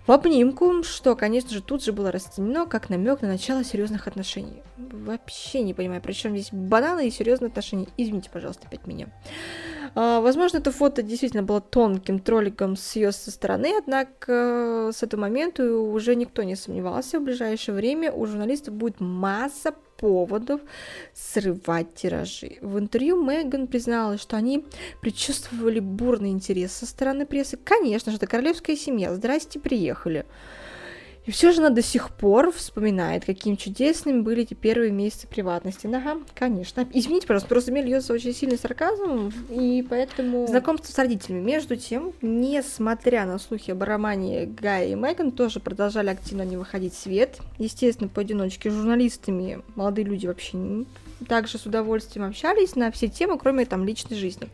в 0.07 0.13
обнимку, 0.13 0.83
что, 0.83 1.15
конечно 1.15 1.51
же, 1.51 1.63
тут 1.63 1.85
же 1.85 1.93
было 1.93 2.11
расценено 2.11 2.67
как 2.67 2.91
намек 2.91 3.23
на 3.23 3.29
начало 3.29 3.65
серьезных 3.65 4.07
отношений. 4.07 4.63
Вообще 4.77 5.63
не 5.63 5.75
понимаю, 5.75 6.01
при 6.01 6.13
чем 6.13 6.33
здесь 6.33 6.49
бананы 6.53 7.09
и 7.09 7.11
серьезные 7.11 7.49
отношения. 7.49 7.87
Извините, 7.97 8.31
пожалуйста, 8.33 8.67
опять 8.67 8.87
меня. 8.87 9.09
А, 9.95 10.21
возможно, 10.21 10.59
это 10.59 10.73
фото 10.73 11.03
действительно 11.03 11.43
было 11.43 11.61
тонким 11.61 12.19
тролликом 12.19 12.77
с 12.77 12.97
ее 12.97 13.13
со 13.13 13.31
стороны, 13.31 13.75
однако 13.79 14.91
с 14.93 15.03
этого 15.03 15.23
момента 15.23 15.65
уже 15.73 16.15
никто 16.15 16.43
не 16.43 16.57
сомневался. 16.57 17.19
В 17.19 17.25
ближайшее 17.25 17.75
время 17.75 18.13
у 18.13 18.27
журналистов 18.27 18.75
будет 18.75 19.01
масса 19.01 19.75
поводов 20.01 20.63
срывать 21.15 21.95
тиражи. 21.95 22.57
В 22.63 22.79
интервью 22.79 23.23
Меган 23.23 23.67
призналась, 23.67 24.21
что 24.23 24.37
они 24.37 24.65
предчувствовали 25.03 25.79
бурный 25.79 26.31
интерес 26.31 26.73
со 26.73 26.87
стороны 26.87 27.27
прессы. 27.27 27.59
Конечно 27.63 28.11
же, 28.11 28.17
это 28.17 28.27
королевская 28.27 28.77
семья. 28.77 29.15
Здрасте, 29.15 29.61
приехали. 29.61 30.25
И 31.27 31.31
все 31.31 31.53
же 31.53 31.61
она 31.61 31.71
до 31.71 31.83
сих 31.83 32.11
пор 32.11 32.51
вспоминает, 32.51 33.25
каким 33.25 33.57
чудесными 33.57 34.21
были 34.21 34.43
эти 34.43 34.55
первые 34.55 34.91
месяцы 34.91 35.27
приватности. 35.27 35.87
Ага, 35.87 36.19
конечно. 36.35 36.89
Извините, 36.93 37.27
пожалуйста, 37.27 37.49
просто 37.49 37.73
мне 37.73 37.83
льется 37.83 38.13
очень 38.13 38.35
сильный 38.35 38.59
сарказм, 38.59 39.31
и 39.51 39.85
поэтому... 39.89 40.47
Знакомство 40.47 40.93
с 40.93 40.99
родителями. 40.99 41.43
Между 41.43 41.77
тем, 41.77 42.13
несмотря 42.23 43.27
на 43.27 43.39
слухи 43.39 43.71
об 43.71 43.83
романе 43.83 44.47
Гая 44.47 44.89
и 44.89 44.95
Меган, 44.95 45.31
тоже 45.31 45.61
продолжали 45.61 46.09
активно 46.09 46.43
не 46.43 46.57
выходить 46.57 46.95
в 46.95 46.99
свет. 46.99 47.39
Естественно, 47.59 48.09
поодиночке 48.09 48.71
с 48.71 48.75
журналистами 48.75 49.63
молодые 49.75 50.07
люди 50.07 50.27
вообще 50.27 50.87
также 51.29 51.59
с 51.59 51.67
удовольствием 51.67 52.27
общались 52.27 52.77
на 52.77 52.91
все 52.91 53.09
темы, 53.09 53.39
кроме 53.39 53.67
там 53.67 53.85
личной 53.85 54.17
жизни. 54.17 54.49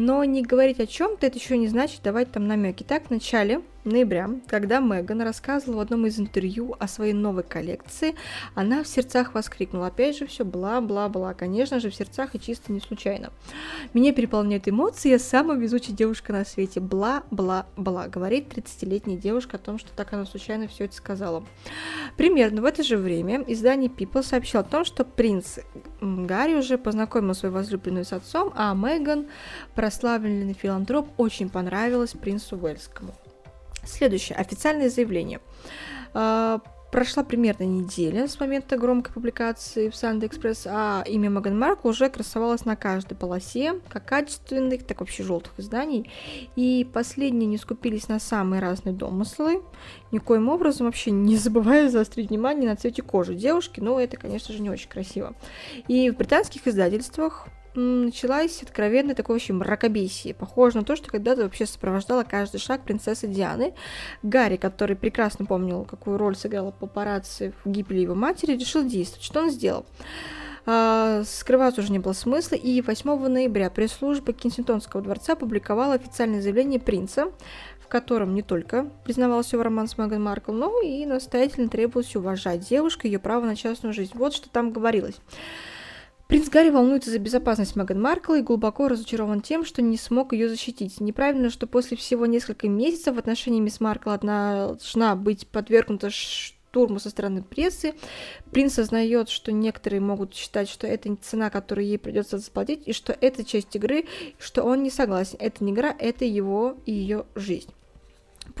Но 0.00 0.24
не 0.24 0.40
говорить 0.40 0.80
о 0.80 0.86
чем-то, 0.86 1.26
это 1.26 1.36
еще 1.36 1.58
не 1.58 1.68
значит 1.68 2.00
давать 2.02 2.32
там 2.32 2.46
намеки. 2.46 2.84
Так, 2.84 3.08
в 3.08 3.10
начале 3.10 3.60
ноября, 3.84 4.30
когда 4.46 4.80
Меган 4.80 5.22
рассказывала 5.22 5.78
в 5.78 5.80
одном 5.80 6.06
из 6.06 6.18
интервью 6.18 6.74
о 6.78 6.88
своей 6.88 7.12
новой 7.12 7.42
коллекции, 7.42 8.14
она 8.54 8.82
в 8.82 8.88
сердцах 8.88 9.34
воскликнула. 9.34 9.88
Опять 9.88 10.18
же, 10.18 10.26
все 10.26 10.44
бла-бла-бла. 10.44 11.34
Конечно 11.34 11.80
же, 11.80 11.90
в 11.90 11.94
сердцах 11.94 12.34
и 12.34 12.40
чисто 12.40 12.72
не 12.72 12.80
случайно. 12.80 13.30
Меня 13.94 14.12
переполняют 14.12 14.68
эмоции, 14.68 15.10
я 15.10 15.18
самая 15.18 15.58
везучая 15.58 15.96
девушка 15.96 16.32
на 16.32 16.44
свете. 16.44 16.80
Бла-бла-бла. 16.80 18.08
Говорит 18.08 18.52
30-летняя 18.52 19.18
девушка 19.18 19.56
о 19.56 19.60
том, 19.60 19.78
что 19.78 19.90
так 19.94 20.12
она 20.12 20.26
случайно 20.26 20.68
все 20.68 20.84
это 20.84 20.94
сказала. 20.94 21.44
Примерно 22.16 22.62
в 22.62 22.64
это 22.64 22.82
же 22.82 22.96
время 22.96 23.44
издание 23.46 23.90
People 23.90 24.22
сообщило 24.22 24.62
о 24.62 24.66
том, 24.66 24.84
что 24.84 25.04
принц 25.04 25.58
Гарри 26.00 26.54
уже 26.54 26.78
познакомил 26.78 27.34
свою 27.34 27.54
возлюбленную 27.54 28.04
с 28.04 28.12
отцом, 28.12 28.52
а 28.56 28.74
Меган 28.74 29.26
прославленный 29.90 30.52
филантроп 30.52 31.08
очень 31.16 31.48
понравилось 31.48 32.12
принцу 32.12 32.56
Уэльскому. 32.56 33.12
Следующее. 33.84 34.38
Официальное 34.38 34.88
заявление. 34.88 35.40
А, 36.14 36.60
прошла 36.92 37.24
примерно 37.24 37.64
неделя 37.64 38.28
с 38.28 38.38
момента 38.38 38.76
громкой 38.76 39.12
публикации 39.12 39.88
в 39.88 39.94
Sunday 39.94 40.30
Express, 40.30 40.68
а 40.70 41.02
имя 41.08 41.28
Меган 41.28 41.58
Маркл 41.58 41.88
уже 41.88 42.08
красовалось 42.08 42.64
на 42.64 42.76
каждой 42.76 43.16
полосе, 43.16 43.80
как 43.88 44.04
качественных, 44.04 44.86
так 44.86 45.00
вообще 45.00 45.24
желтых 45.24 45.54
изданий. 45.58 46.08
И 46.54 46.88
последние 46.92 47.48
не 47.48 47.58
скупились 47.58 48.06
на 48.06 48.20
самые 48.20 48.62
разные 48.62 48.94
домыслы, 48.94 49.60
никоим 50.12 50.48
образом 50.48 50.86
вообще 50.86 51.10
не 51.10 51.36
забывая 51.36 51.88
заострить 51.88 52.30
внимание 52.30 52.70
на 52.70 52.76
цвете 52.76 53.02
кожи 53.02 53.34
девушки, 53.34 53.80
но 53.80 53.98
это, 53.98 54.16
конечно 54.16 54.54
же, 54.54 54.62
не 54.62 54.70
очень 54.70 54.88
красиво. 54.88 55.34
И 55.88 56.10
в 56.10 56.16
британских 56.16 56.68
издательствах 56.68 57.48
началась 57.74 58.62
откровенная 58.62 59.14
такое 59.14 59.36
вообще 59.36 59.52
мракобесие. 59.52 60.34
Похоже 60.34 60.78
на 60.78 60.84
то, 60.84 60.96
что 60.96 61.10
когда-то 61.10 61.42
вообще 61.42 61.66
сопровождала 61.66 62.24
каждый 62.24 62.58
шаг 62.58 62.82
принцессы 62.82 63.26
Дианы. 63.26 63.74
Гарри, 64.22 64.56
который 64.56 64.96
прекрасно 64.96 65.46
помнил, 65.46 65.84
какую 65.84 66.18
роль 66.18 66.36
сыграла 66.36 66.70
папарацци 66.70 67.52
в 67.64 67.70
гибели 67.70 68.00
его 68.00 68.14
матери, 68.14 68.56
решил 68.56 68.84
действовать. 68.84 69.24
Что 69.24 69.40
он 69.40 69.50
сделал? 69.50 69.86
А, 70.66 71.22
скрываться 71.24 71.80
уже 71.80 71.92
не 71.92 71.98
было 71.98 72.12
смысла, 72.12 72.56
и 72.56 72.80
8 72.82 73.28
ноября 73.28 73.70
пресс-служба 73.70 74.32
Кенсингтонского 74.32 75.02
дворца 75.02 75.32
опубликовала 75.32 75.94
официальное 75.94 76.42
заявление 76.42 76.80
принца, 76.80 77.32
в 77.80 77.88
котором 77.88 78.34
не 78.34 78.42
только 78.42 78.88
признавался 79.04 79.56
его 79.56 79.64
роман 79.64 79.88
с 79.88 79.96
Меган 79.98 80.22
Маркл, 80.22 80.52
но 80.52 80.80
и 80.80 81.06
настоятельно 81.06 81.68
требовалось 81.68 82.14
уважать 82.14 82.68
девушку 82.68 83.06
и 83.06 83.10
ее 83.10 83.18
право 83.18 83.44
на 83.46 83.56
частную 83.56 83.92
жизнь. 83.92 84.12
Вот 84.14 84.34
что 84.34 84.48
там 84.50 84.70
говорилось. 84.70 85.16
Принц 86.30 86.48
Гарри 86.48 86.70
волнуется 86.70 87.10
за 87.10 87.18
безопасность 87.18 87.74
Меган 87.74 88.00
Маркл 88.00 88.34
и 88.34 88.40
глубоко 88.40 88.86
разочарован 88.86 89.40
тем, 89.40 89.64
что 89.64 89.82
не 89.82 89.96
смог 89.96 90.32
ее 90.32 90.48
защитить. 90.48 91.00
Неправильно, 91.00 91.50
что 91.50 91.66
после 91.66 91.96
всего 91.96 92.24
нескольких 92.24 92.70
месяцев 92.70 93.16
в 93.16 93.18
отношении 93.18 93.58
мисс 93.58 93.80
Маркл 93.80 94.10
одна 94.10 94.68
должна 94.68 95.16
быть 95.16 95.48
подвергнута 95.48 96.10
штурму 96.10 97.00
со 97.00 97.10
стороны 97.10 97.42
прессы. 97.42 97.94
Принц 98.52 98.74
осознает, 98.74 99.28
что 99.28 99.50
некоторые 99.50 100.00
могут 100.00 100.32
считать, 100.32 100.68
что 100.68 100.86
это 100.86 101.12
цена, 101.16 101.50
которую 101.50 101.88
ей 101.88 101.98
придется 101.98 102.38
заплатить, 102.38 102.86
и 102.86 102.92
что 102.92 103.12
это 103.12 103.42
часть 103.42 103.74
игры, 103.74 104.04
что 104.38 104.62
он 104.62 104.84
не 104.84 104.90
согласен. 104.90 105.36
Это 105.40 105.64
не 105.64 105.72
игра, 105.72 105.92
это 105.98 106.24
его 106.24 106.76
и 106.86 106.92
ее 106.92 107.24
жизнь. 107.34 107.72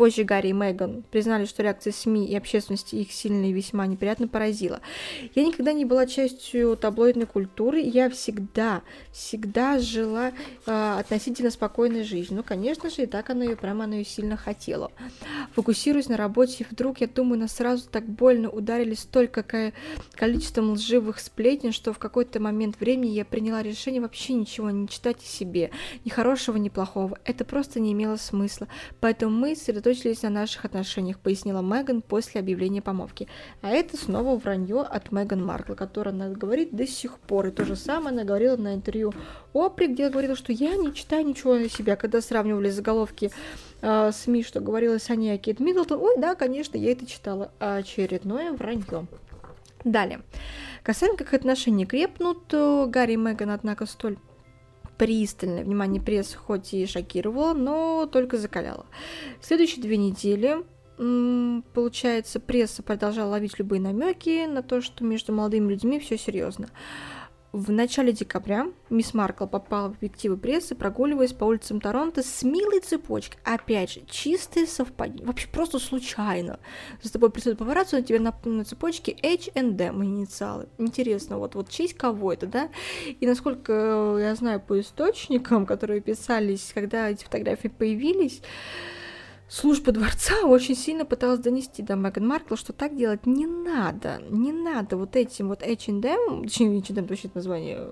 Позже 0.00 0.24
Гарри 0.24 0.48
и 0.48 0.52
Меган 0.54 1.04
признали, 1.10 1.44
что 1.44 1.62
реакция 1.62 1.92
СМИ 1.92 2.24
и 2.24 2.34
общественности 2.34 2.96
их 2.96 3.12
сильно 3.12 3.50
и 3.50 3.52
весьма 3.52 3.86
неприятно 3.86 4.28
поразила. 4.28 4.80
Я 5.34 5.44
никогда 5.44 5.74
не 5.74 5.84
была 5.84 6.06
частью 6.06 6.74
таблоидной 6.78 7.26
культуры, 7.26 7.80
я 7.80 8.08
всегда, 8.08 8.80
всегда 9.12 9.78
жила 9.78 10.32
э, 10.64 10.96
относительно 10.98 11.50
спокойной 11.50 12.04
жизнью. 12.04 12.38
Ну, 12.38 12.42
конечно 12.42 12.88
же, 12.88 13.02
и 13.02 13.06
так 13.06 13.28
она 13.28 13.44
ее 13.44 13.56
прямо 13.56 13.84
она 13.84 13.96
ее 13.96 14.06
сильно 14.06 14.38
хотела. 14.38 14.90
Фокусируясь 15.52 16.08
на 16.08 16.16
работе, 16.16 16.66
вдруг, 16.70 17.02
я 17.02 17.06
думаю, 17.06 17.38
нас 17.38 17.52
сразу 17.52 17.86
так 17.86 18.06
больно 18.06 18.48
ударили 18.48 18.94
столько 18.94 19.44
количество 20.12 20.62
лживых 20.62 21.20
сплетен, 21.20 21.72
что 21.72 21.92
в 21.92 21.98
какой-то 21.98 22.40
момент 22.40 22.80
времени 22.80 23.10
я 23.10 23.26
приняла 23.26 23.62
решение 23.62 24.00
вообще 24.00 24.32
ничего 24.32 24.70
не 24.70 24.88
читать 24.88 25.18
о 25.18 25.26
себе, 25.26 25.70
ни 26.06 26.08
хорошего, 26.08 26.56
ни 26.56 26.70
плохого. 26.70 27.18
Это 27.26 27.44
просто 27.44 27.80
не 27.80 27.92
имело 27.92 28.16
смысла. 28.16 28.66
Поэтому 29.00 29.36
мы 29.36 29.54
сосредоточились 29.54 29.89
сосредоточились 29.94 30.22
на 30.22 30.30
наших 30.30 30.64
отношениях, 30.64 31.18
пояснила 31.18 31.62
Меган 31.62 32.02
после 32.02 32.40
объявления 32.40 32.82
помолвки. 32.82 33.28
А 33.62 33.70
это 33.70 33.96
снова 33.96 34.36
вранье 34.36 34.80
от 34.80 35.12
Меган 35.12 35.44
Маркл, 35.44 35.74
которая 35.74 36.14
она 36.14 36.28
говорит 36.28 36.74
до 36.74 36.86
сих 36.86 37.18
пор. 37.18 37.48
И 37.48 37.50
то 37.50 37.64
же 37.64 37.76
самое 37.76 38.14
она 38.14 38.24
говорила 38.24 38.56
на 38.56 38.74
интервью 38.74 39.12
Опри, 39.52 39.88
где 39.88 40.08
говорила, 40.08 40.36
что 40.36 40.52
я 40.52 40.76
не 40.76 40.94
читаю 40.94 41.26
ничего 41.26 41.54
о 41.54 41.68
себе. 41.68 41.96
Когда 41.96 42.20
сравнивали 42.20 42.70
заголовки 42.70 43.30
э, 43.82 44.10
СМИ, 44.12 44.42
что 44.42 44.60
говорилось 44.60 45.10
о 45.10 45.16
ней 45.16 45.34
о 45.34 45.38
Кейт 45.38 45.60
Миддлтон, 45.60 46.00
ой, 46.00 46.14
да, 46.18 46.34
конечно, 46.34 46.76
я 46.76 46.92
это 46.92 47.06
читала. 47.06 47.50
Очередное 47.58 48.52
вранье. 48.52 49.06
Далее. 49.84 50.20
Касаемо 50.82 51.16
как 51.16 51.34
отношения 51.34 51.86
крепнут, 51.86 52.44
Гарри 52.50 53.12
и 53.12 53.16
Меган, 53.16 53.50
однако, 53.50 53.86
столь 53.86 54.18
пристальное 55.00 55.64
внимание 55.64 56.02
прессы 56.02 56.36
хоть 56.36 56.74
и 56.74 56.84
шокировало, 56.84 57.54
но 57.54 58.04
только 58.04 58.36
закаляло. 58.36 58.84
Следующие 59.40 59.80
две 59.80 59.96
недели 59.96 60.58
получается, 61.72 62.40
пресса 62.40 62.82
продолжала 62.82 63.30
ловить 63.30 63.58
любые 63.58 63.80
намеки 63.80 64.44
на 64.46 64.62
то, 64.62 64.82
что 64.82 65.02
между 65.02 65.32
молодыми 65.32 65.70
людьми 65.70 65.98
все 65.98 66.18
серьезно. 66.18 66.68
В 67.52 67.72
начале 67.72 68.12
декабря 68.12 68.68
мисс 68.90 69.12
Маркл 69.12 69.44
попала 69.44 69.88
в 69.88 69.96
объективы 69.96 70.36
прессы, 70.36 70.76
прогуливаясь 70.76 71.32
по 71.32 71.46
улицам 71.46 71.80
Торонто 71.80 72.22
с 72.22 72.44
милой 72.44 72.78
цепочкой. 72.78 73.40
Опять 73.42 73.94
же, 73.94 74.02
чистое 74.08 74.66
совпадение. 74.66 75.26
Вообще 75.26 75.48
просто 75.48 75.80
случайно. 75.80 76.60
За 77.02 77.12
тобой 77.12 77.30
присутствует 77.30 77.58
папарацци, 77.58 77.96
на 77.96 78.02
тебе 78.02 78.20
на, 78.20 78.32
на 78.44 78.64
цепочке 78.64 79.16
H&M 79.20 80.04
инициалы. 80.04 80.68
Интересно, 80.78 81.38
вот, 81.38 81.56
вот 81.56 81.68
честь 81.68 81.94
кого 81.94 82.32
это, 82.32 82.46
да? 82.46 82.68
И 83.18 83.26
насколько 83.26 84.16
я 84.20 84.36
знаю 84.36 84.60
по 84.60 84.78
источникам, 84.78 85.66
которые 85.66 86.00
писались, 86.00 86.70
когда 86.72 87.10
эти 87.10 87.24
фотографии 87.24 87.66
появились, 87.66 88.42
служба 89.50 89.92
дворца 89.92 90.44
очень 90.44 90.76
сильно 90.76 91.04
пыталась 91.04 91.40
донести 91.40 91.82
до 91.82 91.96
Меган 91.96 92.26
Маркл, 92.26 92.54
что 92.54 92.72
так 92.72 92.96
делать 92.96 93.26
не 93.26 93.46
надо, 93.46 94.22
не 94.30 94.52
надо 94.52 94.96
вот 94.96 95.16
этим 95.16 95.48
вот 95.48 95.62
H&M, 95.62 96.44
точнее, 96.44 96.78
H&M 96.78 97.06
точно 97.06 97.30
название 97.34 97.88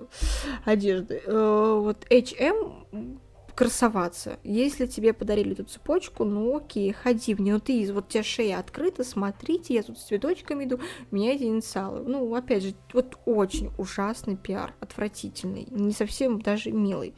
одежды, 0.65 1.21
э, 1.25 1.79
вот 1.81 2.05
H&M 2.09 3.19
красоваться. 3.59 4.39
Если 4.45 4.85
тебе 4.85 5.11
подарили 5.11 5.51
эту 5.51 5.65
цепочку, 5.65 6.23
ну 6.23 6.55
окей, 6.55 6.93
ходи 6.93 7.33
в 7.33 7.41
нее. 7.41 7.55
Но 7.55 7.59
ты, 7.59 7.91
вот 7.91 8.05
у 8.05 8.09
тебя 8.09 8.23
шея 8.23 8.59
открыта, 8.59 9.03
смотрите, 9.03 9.73
я 9.73 9.83
тут 9.83 9.99
с 9.99 10.03
цветочками 10.03 10.63
иду, 10.63 10.79
меняйте 11.11 11.47
инициалы. 11.47 12.03
Ну, 12.07 12.33
опять 12.33 12.63
же, 12.63 12.73
вот 12.93 13.17
очень 13.25 13.69
ужасный 13.77 14.37
пиар, 14.37 14.73
отвратительный, 14.79 15.67
не 15.71 15.91
совсем 15.91 16.41
даже 16.41 16.71
милый. 16.71 17.13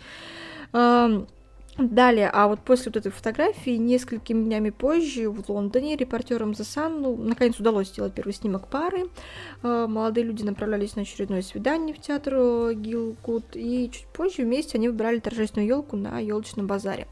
Далее, 1.82 2.30
а 2.32 2.48
вот 2.48 2.60
после 2.60 2.92
вот 2.92 2.98
этой 2.98 3.12
фотографии, 3.12 3.72
несколькими 3.72 4.44
днями 4.44 4.70
позже 4.70 5.30
в 5.30 5.50
Лондоне 5.50 5.96
репортерам 5.96 6.52
The 6.52 6.62
Sun, 6.62 7.00
ну, 7.00 7.16
наконец 7.18 7.60
удалось 7.60 7.88
сделать 7.88 8.14
первый 8.14 8.34
снимок 8.34 8.68
пары. 8.68 9.10
Э, 9.64 9.88
молодые 9.90 10.26
люди 10.26 10.44
направлялись 10.44 10.96
на 10.96 11.02
очередное 11.02 11.42
свидание 11.42 11.96
в 11.96 12.00
театр 12.00 12.74
Гилгуд, 12.74 13.56
и 13.56 13.90
чуть 13.92 14.06
позже 14.08 14.44
вместе 14.44 14.78
они 14.78 14.90
выбирали 14.90 15.20
торжественную 15.20 15.68
елку 15.68 15.98
на 15.98 16.20
елочном 16.20 16.68
базаре 16.68 17.08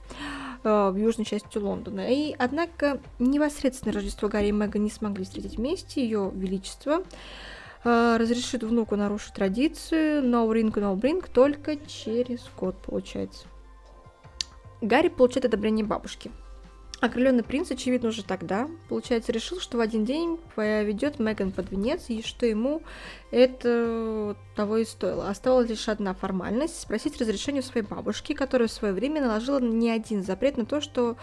э, 0.63 0.89
в 0.91 0.95
южной 0.97 1.25
части 1.25 1.57
Лондона. 1.57 2.05
И, 2.07 2.35
однако, 2.37 3.01
непосредственно 3.17 3.91
Рождество 3.91 4.29
Гарри 4.29 4.49
и 4.49 4.51
Меган 4.51 4.83
не 4.83 4.91
смогли 4.91 5.25
встретить 5.25 5.57
вместе. 5.57 6.03
Ее 6.03 6.31
Величество 6.35 7.03
э, 7.83 8.17
разрешит 8.19 8.61
внуку 8.61 8.95
нарушить 8.95 9.33
традицию 9.33 10.23
no 10.23 10.47
ring, 10.47 10.71
no 10.71 10.95
bring 10.95 11.27
только 11.33 11.77
через 11.87 12.41
год, 12.55 12.75
получается. 12.85 13.47
Гарри 14.81 15.09
получает 15.09 15.45
одобрение 15.45 15.85
бабушки. 15.85 16.31
Окрыленный 17.01 17.43
принц, 17.43 17.71
очевидно, 17.71 18.09
уже 18.09 18.25
тогда, 18.25 18.67
получается, 18.89 19.31
решил, 19.31 19.61
что 19.61 19.77
в 19.77 19.79
один 19.79 20.03
день 20.03 20.37
поведет 20.55 21.17
Меган 21.17 21.53
под 21.53 21.71
венец, 21.71 22.09
и 22.09 22.21
что 22.21 22.45
ему 22.45 22.81
это 23.31 24.35
того 24.55 24.77
и 24.77 24.85
стоило. 24.85 25.29
Оставалась 25.29 25.69
лишь 25.69 25.87
одна 25.87 26.13
формальность– 26.13 26.79
спросить 26.81 27.19
разрешение 27.21 27.61
у 27.61 27.65
своей 27.65 27.85
бабушки, 27.85 28.33
которая 28.33 28.67
в 28.67 28.73
свое 28.73 28.93
время 28.93 29.21
наложила 29.21 29.61
не 29.61 29.89
один 29.89 30.23
запрет 30.23 30.57
на 30.57 30.65
то, 30.65 30.81
что 30.81 31.15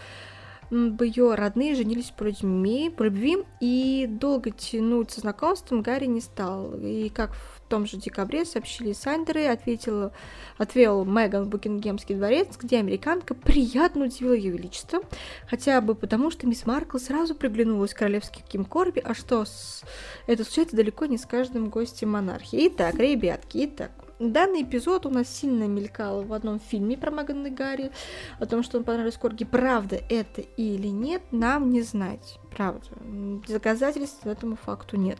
бы 0.69 1.05
ее 1.05 1.35
родные 1.35 1.75
женились 1.75 2.11
по, 2.15 2.23
людьми, 2.23 2.91
по 2.95 3.03
любви, 3.03 3.37
и 3.59 4.05
долго 4.09 4.51
тянуть 4.51 5.11
со 5.11 5.21
знакомством 5.21 5.81
Гарри 5.81 6.05
не 6.05 6.21
стал. 6.21 6.73
И 6.79 7.09
как 7.09 7.33
в 7.33 7.61
том 7.69 7.85
же 7.85 7.97
декабре 7.97 8.45
сообщили 8.45 8.93
Сандеры, 8.93 9.45
ответил, 9.47 10.11
отвел 10.57 11.05
Меган 11.05 11.45
в 11.45 11.49
Букингемский 11.49 12.15
дворец, 12.15 12.57
где 12.57 12.79
американка 12.79 13.33
приятно 13.33 14.05
удивила 14.05 14.33
ее 14.33 14.51
величество, 14.51 14.99
хотя 15.49 15.81
бы 15.81 15.95
потому, 15.95 16.31
что 16.31 16.47
мисс 16.47 16.65
Маркл 16.65 16.97
сразу 16.97 17.35
приглянулась 17.35 17.93
к 17.93 17.97
королевским 17.97 18.43
Ким 18.47 18.65
Корби, 18.65 18.99
а 18.99 19.13
что 19.13 19.45
с... 19.45 19.83
это 20.27 20.43
случается 20.43 20.75
далеко 20.75 21.05
не 21.05 21.17
с 21.17 21.25
каждым 21.25 21.69
гостем 21.69 22.11
монархии. 22.11 22.67
Итак, 22.67 22.95
ребятки, 22.95 23.65
итак, 23.65 23.91
Данный 24.19 24.63
эпизод 24.63 25.05
у 25.05 25.11
нас 25.11 25.29
сильно 25.29 25.65
мелькал 25.65 26.23
в 26.23 26.33
одном 26.33 26.59
фильме 26.59 26.97
про 26.97 27.11
Меган 27.11 27.45
и 27.45 27.49
Гарри, 27.51 27.91
о 28.39 28.47
том, 28.47 28.63
что 28.63 28.79
он 28.79 28.83
понравился 28.83 29.19
Корги. 29.19 29.45
Правда 29.45 30.01
это 30.09 30.41
или 30.41 30.87
нет, 30.87 31.21
нам 31.31 31.69
не 31.69 31.83
знать. 31.83 32.39
Правда. 32.49 32.87
Доказательств 33.47 34.25
этому 34.25 34.55
факту 34.55 34.97
нет. 34.97 35.19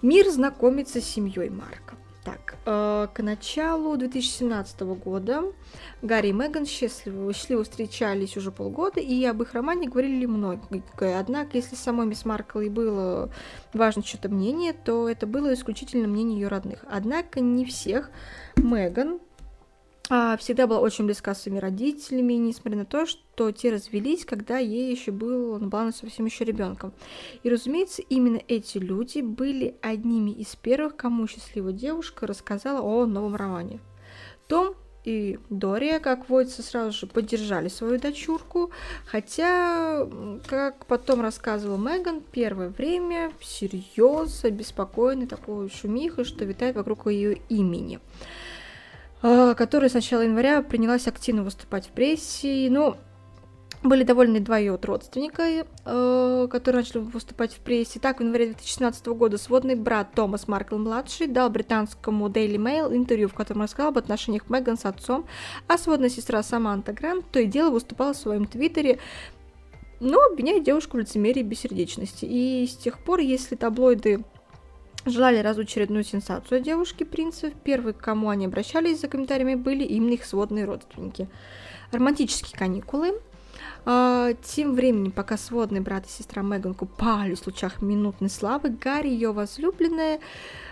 Мир 0.00 0.30
знакомится 0.30 1.02
с 1.02 1.04
семьей 1.04 1.50
Марка. 1.50 1.97
Так, 2.28 2.58
э, 2.66 3.08
к 3.14 3.22
началу 3.22 3.96
2017 3.96 4.80
года 4.96 5.44
Гарри 6.02 6.28
и 6.28 6.32
Меган 6.32 6.66
счастливо, 6.66 7.32
счастливо 7.32 7.64
встречались 7.64 8.36
уже 8.36 8.52
полгода, 8.52 9.00
и 9.00 9.24
об 9.24 9.40
их 9.40 9.54
романе 9.54 9.88
говорили 9.88 10.26
многое. 10.26 10.82
Однако, 11.18 11.56
если 11.56 11.74
самой 11.74 12.06
мисс 12.06 12.26
Маркл 12.26 12.58
и 12.58 12.68
было 12.68 13.30
важно 13.72 14.04
что-то 14.04 14.28
мнение, 14.28 14.74
то 14.74 15.08
это 15.08 15.26
было 15.26 15.54
исключительно 15.54 16.06
мнение 16.06 16.40
ее 16.40 16.48
родных. 16.48 16.84
Однако 16.90 17.40
не 17.40 17.64
всех 17.64 18.10
Меган 18.56 19.20
всегда 20.08 20.66
была 20.66 20.80
очень 20.80 21.04
близка 21.04 21.34
с 21.34 21.42
своими 21.42 21.58
родителями, 21.58 22.32
несмотря 22.34 22.78
на 22.78 22.84
то, 22.86 23.04
что 23.04 23.52
те 23.52 23.70
развелись, 23.70 24.24
когда 24.24 24.58
ей 24.58 24.90
еще 24.90 25.12
был, 25.12 25.56
она 25.56 25.68
была 25.68 25.92
совсем 25.92 26.24
еще 26.24 26.44
ребенком. 26.44 26.92
И, 27.42 27.50
разумеется, 27.50 28.02
именно 28.02 28.40
эти 28.48 28.78
люди 28.78 29.20
были 29.20 29.76
одними 29.82 30.30
из 30.30 30.56
первых, 30.56 30.96
кому 30.96 31.26
счастливая 31.26 31.72
девушка 31.72 32.26
рассказала 32.26 32.80
о 32.80 33.04
новом 33.06 33.36
романе. 33.36 33.80
Том 34.46 34.74
и 35.04 35.38
Дория, 35.48 36.00
как 36.00 36.28
водится, 36.28 36.62
сразу 36.62 36.92
же 36.92 37.06
поддержали 37.06 37.68
свою 37.68 37.98
дочурку, 37.98 38.70
хотя, 39.06 40.06
как 40.46 40.86
потом 40.86 41.20
рассказывала 41.20 41.78
Меган, 41.78 42.22
первое 42.32 42.68
время 42.68 43.32
всерьез 43.38 44.44
обеспокоены 44.44 45.26
такой 45.26 45.70
шумихой, 45.70 46.24
что 46.24 46.44
витает 46.44 46.76
вокруг 46.76 47.06
ее 47.06 47.40
имени. 47.48 48.00
А, 49.22 49.54
которая 49.54 49.90
с 49.90 49.94
начала 49.94 50.22
января 50.22 50.62
принялась 50.62 51.06
активно 51.06 51.42
выступать 51.42 51.86
в 51.86 51.90
прессе. 51.90 52.68
Ну, 52.70 52.96
были 53.82 54.02
довольны 54.02 54.40
два 54.40 54.58
ее 54.58 54.78
родственника, 54.80 55.42
э, 55.84 56.48
которые 56.50 56.82
начали 56.82 56.98
выступать 56.98 57.54
в 57.54 57.60
прессе. 57.60 58.00
Так, 58.00 58.18
в 58.18 58.22
январе 58.22 58.46
2016 58.46 59.06
года 59.08 59.38
сводный 59.38 59.76
брат 59.76 60.12
Томас 60.14 60.48
Маркл-младший 60.48 61.28
дал 61.28 61.50
британскому 61.50 62.28
Daily 62.28 62.56
Mail 62.56 62.94
интервью, 62.94 63.28
в 63.28 63.34
котором 63.34 63.62
рассказал 63.62 63.90
об 63.90 63.98
отношениях 63.98 64.48
Меган 64.50 64.76
с 64.76 64.84
отцом, 64.84 65.26
а 65.68 65.78
сводная 65.78 66.08
сестра 66.08 66.42
Саманта 66.42 66.92
Грант 66.92 67.26
то 67.30 67.38
и 67.40 67.46
дело 67.46 67.70
выступала 67.70 68.14
в 68.14 68.16
своем 68.16 68.46
твиттере 68.46 68.98
но 70.00 70.20
обвиняет 70.30 70.62
девушку 70.62 70.96
в 70.96 71.00
лицемерии 71.00 71.40
и 71.40 71.44
бессердечности. 71.44 72.24
И 72.24 72.66
с 72.66 72.76
тех 72.76 73.00
пор, 73.00 73.18
если 73.18 73.56
таблоиды 73.56 74.24
желали 75.10 75.38
раздуть 75.38 75.68
очередную 75.68 76.04
сенсацию 76.04 76.60
девушки 76.60 77.04
принцев. 77.04 77.52
Первые, 77.64 77.94
к 77.94 77.98
кому 77.98 78.28
они 78.28 78.46
обращались 78.46 79.00
за 79.00 79.08
комментариями, 79.08 79.54
были 79.54 79.84
именно 79.84 80.14
их 80.14 80.24
сводные 80.24 80.64
родственники. 80.64 81.28
Романтические 81.92 82.58
каникулы. 82.58 83.20
А, 83.84 84.34
тем 84.42 84.74
временем, 84.74 85.12
пока 85.12 85.36
сводный 85.36 85.80
брат 85.80 86.06
и 86.06 86.10
сестра 86.10 86.42
Меган 86.42 86.74
купались 86.74 87.40
в 87.40 87.46
лучах 87.46 87.80
минутной 87.80 88.28
славы, 88.28 88.70
Гарри 88.70 89.08
ее 89.08 89.32
возлюбленная 89.32 90.20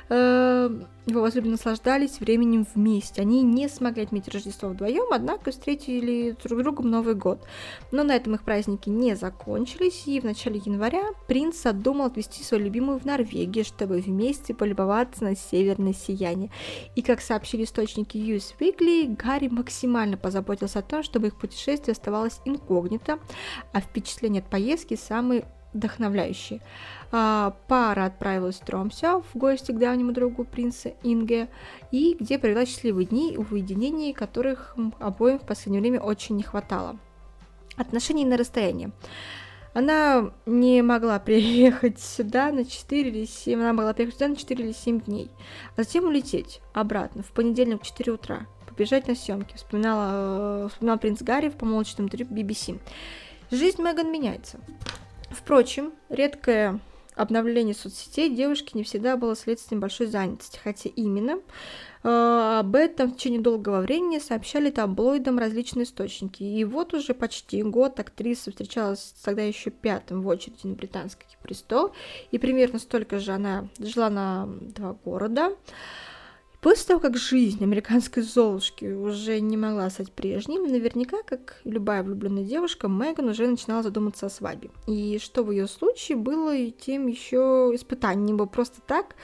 его 0.09 1.21
возлюбленные 1.21 1.53
наслаждались 1.53 2.21
временем 2.21 2.67
вместе. 2.75 3.23
Они 3.23 3.43
не 3.43 3.69
смогли 3.69 4.03
отметить 4.03 4.35
Рождество 4.35 4.69
вдвоем, 4.69 5.13
однако 5.13 5.51
встретили 5.51 6.37
друг 6.43 6.63
другом 6.63 6.91
Новый 6.91 7.15
год. 7.15 7.45
Но 7.93 8.03
на 8.03 8.15
этом 8.15 8.35
их 8.35 8.43
праздники 8.43 8.89
не 8.89 9.15
закончились, 9.15 10.05
и 10.07 10.21
в 10.21 10.25
начале 10.25 10.61
января 10.65 11.05
принц 11.29 11.63
задумал 11.63 12.07
отвезти 12.07 12.43
свою 12.43 12.65
любимую 12.65 12.99
в 12.99 13.05
Норвегию, 13.05 13.65
чтобы 13.65 13.99
вместе 13.99 14.55
полюбоваться 14.55 15.25
на 15.25 15.37
северное 15.37 15.93
сияние. 15.93 16.51
И 16.97 17.03
как 17.03 17.21
сообщили 17.21 17.65
источники 17.65 18.17
US 18.17 18.55
Weekly, 18.59 19.17
Гарри 19.17 19.49
максимально 19.49 20.17
позаботился 20.17 20.81
о 20.81 20.83
том, 20.83 21.03
чтобы 21.03 21.29
их 21.29 21.37
путешествие 21.37 21.93
оставалось 21.93 22.41
инкогнито, 22.45 23.19
а 23.73 23.81
впечатления 23.81 24.41
от 24.41 24.51
поездки 24.51 24.95
самые 24.97 25.47
вдохновляющие. 25.73 26.61
А, 27.13 27.55
пара 27.69 28.07
отправилась 28.07 28.57
в 28.57 28.65
Тромсе 28.65 29.21
в 29.21 29.37
гости 29.37 29.73
к 29.73 29.79
давнему 29.79 30.13
другу 30.13 30.45
принца 30.45 30.93
Инге, 31.03 31.49
и 31.91 32.17
где 32.19 32.39
провела 32.39 32.67
счастливые 32.67 33.07
дни 33.07 33.37
в 33.37 33.53
уединении, 33.53 34.13
которых 34.13 34.77
обоим 34.99 35.39
в 35.39 35.47
последнее 35.47 35.81
время 35.81 36.01
очень 36.01 36.37
не 36.37 36.43
хватало. 36.43 36.97
Отношения 37.77 38.27
на 38.27 38.37
расстоянии. 38.37 38.91
Она 39.75 40.33
не 40.47 40.81
могла 40.83 41.19
приехать 41.21 42.01
сюда 42.01 42.51
на 42.51 42.65
4 42.65 43.09
или 43.09 43.25
7, 43.27 43.61
она 43.61 43.73
могла 43.73 43.93
приехать 43.93 44.17
сюда 44.17 44.29
на 44.29 44.37
4 44.37 44.65
или 44.65 44.73
7 44.73 45.01
дней, 45.03 45.31
а 45.77 45.83
затем 45.83 46.07
улететь 46.07 46.61
обратно 46.73 47.23
в 47.23 47.31
понедельник 47.33 47.83
в 47.83 47.87
4 47.87 48.13
утра, 48.13 48.47
побежать 48.67 49.07
на 49.07 49.15
съемки, 49.15 49.55
вспоминала, 49.55 50.65
э, 50.65 50.69
вспоминал 50.71 50.99
принц 50.99 51.23
Гарри 51.23 51.51
в 51.51 51.57
помолвочном 51.57 52.07
интервью 52.07 52.27
BBC. 52.27 52.81
Жизнь 53.51 53.83
Меган 53.83 54.11
меняется. 54.11 54.59
Впрочем, 55.31 55.93
редкое 56.09 56.81
обновление 57.17 57.75
соцсетей 57.75 58.29
девушки 58.29 58.77
не 58.77 58.85
всегда 58.85 59.17
было 59.17 59.35
следствием 59.35 59.81
большой 59.81 60.07
занятости, 60.07 60.61
хотя 60.63 60.91
именно 60.95 61.41
э, 62.03 62.59
об 62.59 62.77
этом 62.77 63.11
в 63.11 63.17
течение 63.17 63.41
долгого 63.41 63.81
времени 63.81 64.19
сообщали 64.19 64.71
таблоидам 64.71 65.39
различные 65.39 65.85
источники. 65.85 66.43
И 66.43 66.63
вот 66.65 66.93
уже 66.95 67.15
почти 67.15 67.63
год 67.63 67.99
актриса 67.99 68.51
встречалась 68.51 69.15
тогда 69.25 69.43
еще 69.43 69.71
пятым 69.71 70.23
в 70.23 70.29
очереди 70.29 70.67
на 70.67 70.75
британский 70.75 71.27
престол, 71.43 71.93
и 72.31 72.39
примерно 72.39 72.79
столько 72.79 73.19
же 73.19 73.33
она 73.33 73.69
жила 73.79 74.11
на 74.11 74.47
два 74.47 74.93
города. 74.93 75.57
После 76.67 76.85
того, 76.85 76.99
как 76.99 77.17
жизнь 77.17 77.63
американской 77.63 78.25
Золушки 78.25 78.87
уже 78.87 79.39
не 79.39 79.57
могла 79.57 79.89
стать 79.89 80.11
прежней, 80.11 80.59
наверняка, 80.59 81.19
как 81.25 81.61
любая 81.63 82.03
влюбленная 82.03 82.43
девушка, 82.43 82.89
Меган 82.89 83.29
уже 83.29 83.47
начинала 83.47 83.85
задуматься 83.85 84.27
о 84.27 84.31
свадьбе. 84.31 84.71
И 84.89 85.21
что 85.23 85.45
в 85.45 85.53
ее 85.53 85.69
случае 85.69 86.19
было 86.19 86.53
и 86.57 86.73
тем 86.73 87.07
еще 87.07 87.71
испытанием, 87.73 88.35
ибо 88.35 88.47
просто 88.47 88.81
так 88.85 89.15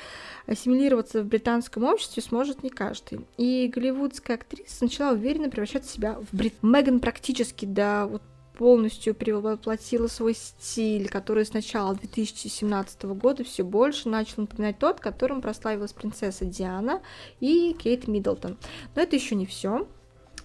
ассимилироваться 0.47 1.22
в 1.22 1.26
британском 1.26 1.82
обществе 1.82 2.22
сможет 2.22 2.62
не 2.62 2.70
каждый. 2.70 3.26
И 3.38 3.68
голливудская 3.74 4.36
актриса 4.36 4.84
начала 4.84 5.12
уверенно 5.12 5.51
превращать 5.51 5.84
себя 5.84 6.20
в 6.20 6.36
брит. 6.36 6.55
Меган 6.62 7.01
практически 7.01 7.64
до 7.66 8.07
вот 8.09 8.22
полностью 8.57 9.14
перевоплотила 9.14 10.07
свой 10.07 10.34
стиль, 10.34 11.09
который 11.09 11.44
с 11.44 11.53
начала 11.53 11.94
2017 11.94 13.03
года 13.05 13.44
все 13.44 13.62
больше 13.62 14.09
начал 14.09 14.42
напоминать 14.42 14.78
тот, 14.78 15.00
которым 15.00 15.40
прославилась 15.40 15.92
принцесса 15.92 16.44
Диана 16.44 17.03
и 17.40 17.74
Кейт 17.78 18.09
Миддлтон. 18.09 18.59
Но 18.94 19.03
это 19.03 19.16
еще 19.16 19.34
не 19.34 19.46
все. 19.46 19.86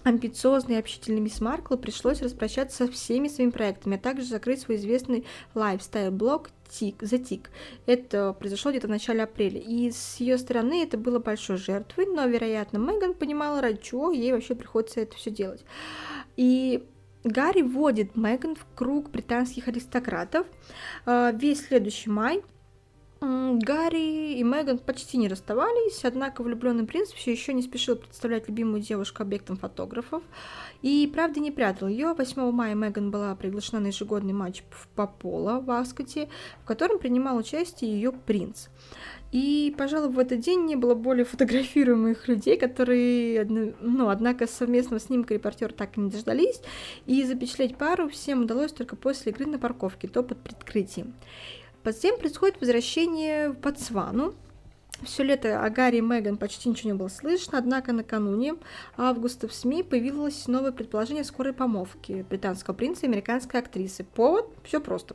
Амбициозный 0.04 0.76
и 0.76 0.78
общительный 0.78 1.20
мисс 1.20 1.40
Маркл 1.40 1.76
пришлось 1.76 2.22
распрощаться 2.22 2.86
со 2.86 2.92
всеми 2.92 3.28
своими 3.28 3.50
проектами, 3.50 3.96
а 3.96 3.98
также 3.98 4.24
закрыть 4.24 4.60
свой 4.60 4.76
известный 4.76 5.26
лайфстайл-блог 5.54 6.50
Тик, 6.70 7.02
The 7.02 7.22
Tick. 7.22 7.46
Это 7.86 8.32
произошло 8.32 8.70
где-то 8.70 8.86
в 8.86 8.90
начале 8.90 9.22
апреля. 9.22 9.60
И 9.60 9.90
с 9.90 10.16
ее 10.16 10.38
стороны 10.38 10.82
это 10.82 10.96
было 10.96 11.18
большой 11.18 11.56
жертвой, 11.56 12.06
но, 12.06 12.26
вероятно, 12.26 12.78
Меган 12.78 13.12
понимала, 13.14 13.60
ради 13.60 13.80
чего 13.82 14.10
ей 14.10 14.32
вообще 14.32 14.54
приходится 14.54 15.00
это 15.00 15.16
все 15.16 15.30
делать. 15.30 15.64
И 16.36 16.86
Гарри 17.28 17.62
вводит 17.62 18.16
Меган 18.16 18.56
в 18.56 18.66
круг 18.74 19.10
британских 19.10 19.68
аристократов. 19.68 20.46
А, 21.06 21.30
весь 21.32 21.66
следующий 21.66 22.10
май 22.10 22.42
Гарри 23.20 24.34
и 24.34 24.42
Меган 24.44 24.78
почти 24.78 25.16
не 25.16 25.28
расставались, 25.28 26.04
однако 26.04 26.42
влюбленный 26.42 26.84
принц 26.84 27.10
все 27.10 27.32
еще 27.32 27.52
не 27.52 27.62
спешил 27.62 27.96
представлять 27.96 28.48
любимую 28.48 28.80
девушку 28.80 29.22
объектом 29.22 29.56
фотографов 29.56 30.22
и, 30.82 31.10
правда, 31.12 31.40
не 31.40 31.50
прятал 31.50 31.88
ее. 31.88 32.14
8 32.14 32.52
мая 32.52 32.76
Меган 32.76 33.10
была 33.10 33.34
приглашена 33.34 33.80
на 33.80 33.88
ежегодный 33.88 34.32
матч 34.32 34.62
по 34.94 35.08
поло 35.08 35.60
в 35.60 35.70
Аскоте, 35.70 36.28
в 36.62 36.66
котором 36.66 37.00
принимал 37.00 37.36
участие 37.36 37.90
ее 37.90 38.12
принц. 38.12 38.68
И, 39.32 39.74
пожалуй, 39.76 40.10
в 40.10 40.18
этот 40.18 40.40
день 40.40 40.64
не 40.64 40.76
было 40.76 40.94
более 40.94 41.24
фотографируемых 41.24 42.28
людей, 42.28 42.56
которые, 42.56 43.44
ну, 43.44 44.08
однако 44.08 44.46
совместного 44.46 45.00
снимка 45.00 45.34
репортер 45.34 45.72
так 45.72 45.98
и 45.98 46.00
не 46.00 46.10
дождались, 46.10 46.62
и 47.06 47.24
запечатлеть 47.24 47.76
пару 47.76 48.08
всем 48.08 48.42
удалось 48.42 48.72
только 48.72 48.96
после 48.96 49.32
игры 49.32 49.46
на 49.46 49.58
парковке, 49.58 50.08
то 50.08 50.22
под 50.22 50.38
прикрытием. 50.38 51.14
Затем 51.92 52.18
происходит 52.18 52.60
возвращение 52.60 53.48
в 53.48 53.60
Ботсвану, 53.60 54.34
все 55.02 55.22
лето 55.22 55.64
о 55.64 55.70
Гарри 55.70 55.98
и 55.98 56.00
Меган 56.00 56.36
почти 56.36 56.68
ничего 56.68 56.90
не 56.90 56.96
было 56.96 57.08
слышно, 57.08 57.58
однако 57.58 57.92
накануне 57.92 58.54
августа 58.96 59.46
в 59.46 59.54
СМИ 59.54 59.82
появилось 59.82 60.48
новое 60.48 60.72
предположение 60.72 61.24
скорой 61.24 61.52
помолвки 61.52 62.24
британского 62.28 62.74
принца 62.74 63.06
и 63.06 63.08
американской 63.08 63.60
актрисы. 63.60 64.04
Повод? 64.04 64.46
Все 64.64 64.80
просто. 64.80 65.14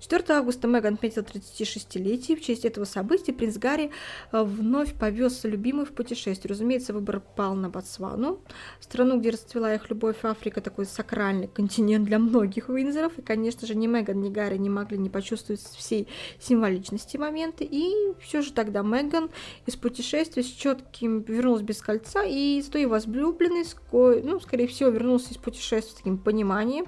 4 0.00 0.24
августа 0.30 0.66
Меган 0.66 0.94
отметил 0.94 1.22
36-летие. 1.22 2.36
В 2.36 2.40
честь 2.40 2.64
этого 2.64 2.84
события 2.84 3.32
принц 3.32 3.56
Гарри 3.56 3.90
э, 4.32 4.42
вновь 4.42 4.94
повез 4.94 5.44
любимую 5.44 5.86
в 5.86 5.92
путешествие. 5.92 6.50
Разумеется, 6.50 6.92
выбор 6.92 7.20
пал 7.20 7.54
на 7.54 7.68
Ботсвану, 7.68 8.40
страну, 8.80 9.20
где 9.20 9.30
расцвела 9.30 9.74
их 9.74 9.90
любовь. 9.90 10.16
Африка 10.22 10.60
такой 10.60 10.86
сакральный 10.86 11.46
континент 11.46 12.04
для 12.04 12.18
многих 12.18 12.68
Уинзеров. 12.68 13.18
И, 13.18 13.22
конечно 13.22 13.66
же, 13.66 13.74
ни 13.74 13.86
Меган, 13.86 14.20
ни 14.20 14.30
Гарри 14.30 14.56
не 14.56 14.70
могли 14.70 14.98
не 14.98 15.08
почувствовать 15.08 15.60
всей 15.60 16.08
символичности 16.38 17.16
момента. 17.16 17.64
И 17.64 17.92
все 18.20 18.42
же 18.42 18.52
тогда 18.52 18.82
Меган 18.82 19.19
Меган 19.20 19.30
из 19.66 19.76
путешествия 19.76 20.42
с 20.42 20.46
четким 20.46 21.20
вернулась 21.22 21.62
без 21.62 21.80
кольца, 21.80 22.24
и 22.24 22.60
зато 22.64 22.78
и 22.78 22.86
возлюбленный, 22.86 23.64
ну, 23.92 24.40
скорее 24.40 24.66
всего, 24.66 24.90
вернулся 24.90 25.32
из 25.32 25.36
путешествия 25.36 25.92
с 25.92 25.94
таким 25.94 26.18
пониманием 26.18 26.86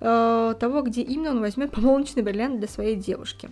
э, 0.00 0.54
того, 0.58 0.82
где 0.82 1.02
именно 1.02 1.30
он 1.30 1.40
возьмет 1.40 1.72
помолвочный 1.72 2.22
бриллиант 2.22 2.58
для 2.58 2.68
своей 2.68 2.96
девушки. 2.96 3.50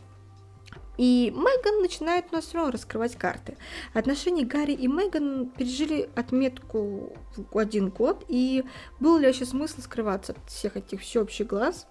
И 0.98 1.32
Меган 1.34 1.80
начинает 1.80 2.26
у 2.30 2.34
нас 2.34 2.44
все 2.44 2.58
равно 2.58 2.72
раскрывать 2.72 3.16
карты. 3.16 3.56
Отношения 3.94 4.44
Гарри 4.44 4.72
и 4.72 4.86
Меган 4.86 5.46
пережили 5.46 6.10
отметку 6.14 7.16
один 7.52 7.90
год, 7.90 8.24
и 8.28 8.64
был 8.98 9.18
ли 9.18 9.26
вообще 9.26 9.44
смысл 9.44 9.80
скрываться 9.80 10.32
от 10.32 10.50
всех 10.50 10.76
этих 10.76 11.00
всеобщих 11.00 11.46
глаз? 11.46 11.86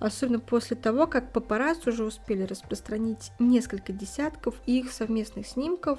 особенно 0.00 0.40
после 0.40 0.76
того, 0.76 1.06
как 1.06 1.32
папарацци 1.32 1.90
уже 1.90 2.04
успели 2.04 2.42
распространить 2.42 3.32
несколько 3.38 3.92
десятков 3.92 4.54
их 4.66 4.92
совместных 4.92 5.46
снимков, 5.46 5.98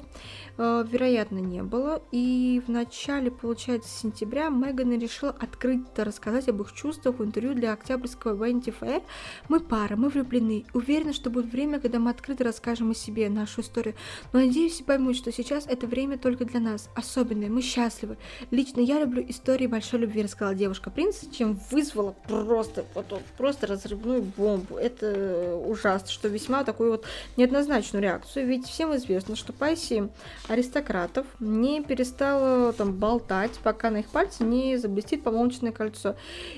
э, 0.58 0.86
вероятно, 0.90 1.40
не 1.40 1.64
было. 1.64 2.02
И 2.12 2.62
в 2.66 2.72
начале, 2.72 3.32
получается, 3.32 3.90
сентября 3.90 4.50
Меган 4.50 4.98
решила 4.98 5.32
открыто 5.32 6.06
рассказать 6.06 6.48
об 6.50 6.62
их 6.62 6.74
чувствах 6.74 7.20
в 7.20 7.24
интервью 7.24 7.54
для 7.54 7.74
октябрьского 7.74 8.36
Vanity 8.36 8.74
Fair. 8.80 9.04
Мы 9.48 9.60
пара, 9.60 9.96
мы 9.96 10.10
влюблены. 10.10 10.66
Уверена, 10.74 11.14
что 11.14 11.30
будет 11.30 11.52
время, 11.52 11.80
когда 11.80 12.00
мы 12.00 12.12
открыто 12.12 12.44
расскажем 12.44 12.92
о 12.92 12.96
себе, 12.96 13.30
нашу 13.30 13.62
историю. 13.62 13.96
Но 14.34 14.40
надеюсь, 14.40 14.74
все 14.74 14.84
поймут, 14.84 15.16
что 15.16 15.32
сейчас 15.32 15.66
это 15.68 15.88
время 15.88 16.18
только 16.18 16.46
для 16.46 16.60
нас. 16.60 16.90
Особенное, 16.96 17.50
мы 17.50 17.62
счастливы. 17.62 18.18
Лично 18.52 18.79
я 18.82 19.00
люблю 19.00 19.24
истории 19.28 19.68
большой 19.68 20.00
любви, 20.00 20.24
рассказала 20.24 20.56
девушка 20.56 20.90
принца, 20.90 21.32
чем 21.32 21.60
вызвала 21.70 22.16
просто, 22.28 22.86
вот, 22.94 23.22
просто 23.38 23.68
разрыв 23.68 24.00
взрывную 24.00 24.22
бомбу. 24.22 24.78
Это 24.78 25.56
ужасно, 25.56 26.10
что 26.10 26.28
весьма 26.28 26.64
такую 26.64 26.92
вот 26.92 27.06
неоднозначную 27.38 28.04
реакцию. 28.04 28.48
Ведь 28.48 28.68
всем 28.68 28.96
известно, 28.96 29.36
что 29.36 29.54
пассия 29.54 30.10
аристократов 30.48 31.26
не 31.40 31.82
перестала 31.82 32.74
там 32.74 32.94
болтать, 32.94 33.52
пока 33.64 33.90
на 33.90 33.98
их 33.98 34.10
пальце 34.10 34.44
не 34.44 34.78
заблестит 34.78 35.24
помолвочное 35.24 35.72
кольцо. 35.72 36.16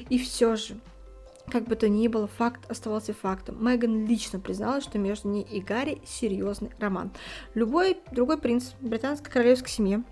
И 0.09 0.17
все 0.17 0.55
же, 0.55 0.76
как 1.49 1.65
бы 1.65 1.76
то 1.76 1.88
ни 1.88 2.07
было, 2.07 2.28
факт 2.28 2.69
оставался 2.69 3.13
фактом. 3.13 3.63
Меган 3.65 4.05
лично 4.05 4.39
призналась, 4.39 4.84
что 4.84 4.97
между 4.97 5.30
ней 5.30 5.43
и 5.43 5.61
Гарри 5.61 6.01
серьезный 6.05 6.72
роман. 6.80 7.11
Любой 7.53 7.97
другой 8.11 8.38
принц 8.38 8.72
британской 8.82 9.32
королевской 9.32 9.69
семьи 9.69 10.03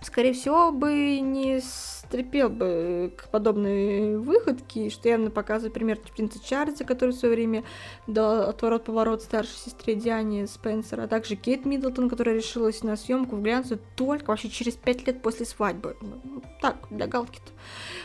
скорее 0.00 0.32
всего, 0.32 0.72
бы 0.72 1.20
не 1.20 1.60
стрепел 1.60 2.48
бы 2.48 3.12
к 3.16 3.28
подобной 3.28 4.16
выходке, 4.16 4.90
что 4.90 5.08
явно 5.08 5.30
показывает 5.30 5.74
пример 5.74 5.98
принца 6.16 6.42
Чарльза, 6.42 6.84
который 6.84 7.10
в 7.10 7.16
свое 7.16 7.34
время 7.34 7.64
дал 8.06 8.48
отворот-поворот 8.48 9.22
старшей 9.22 9.56
сестре 9.56 9.94
Диане 9.94 10.46
Спенсера, 10.46 11.02
а 11.02 11.08
также 11.08 11.36
Кейт 11.36 11.66
Миддлтон, 11.66 12.08
которая 12.08 12.36
решилась 12.36 12.82
на 12.82 12.96
съемку 12.96 13.36
в 13.36 13.42
глянце 13.42 13.78
только 13.96 14.30
вообще 14.30 14.48
через 14.48 14.74
пять 14.74 15.06
лет 15.06 15.22
после 15.22 15.44
свадьбы. 15.44 15.96
Ну, 16.00 16.42
так, 16.60 16.76
для 16.90 17.06
галки-то. 17.06 17.52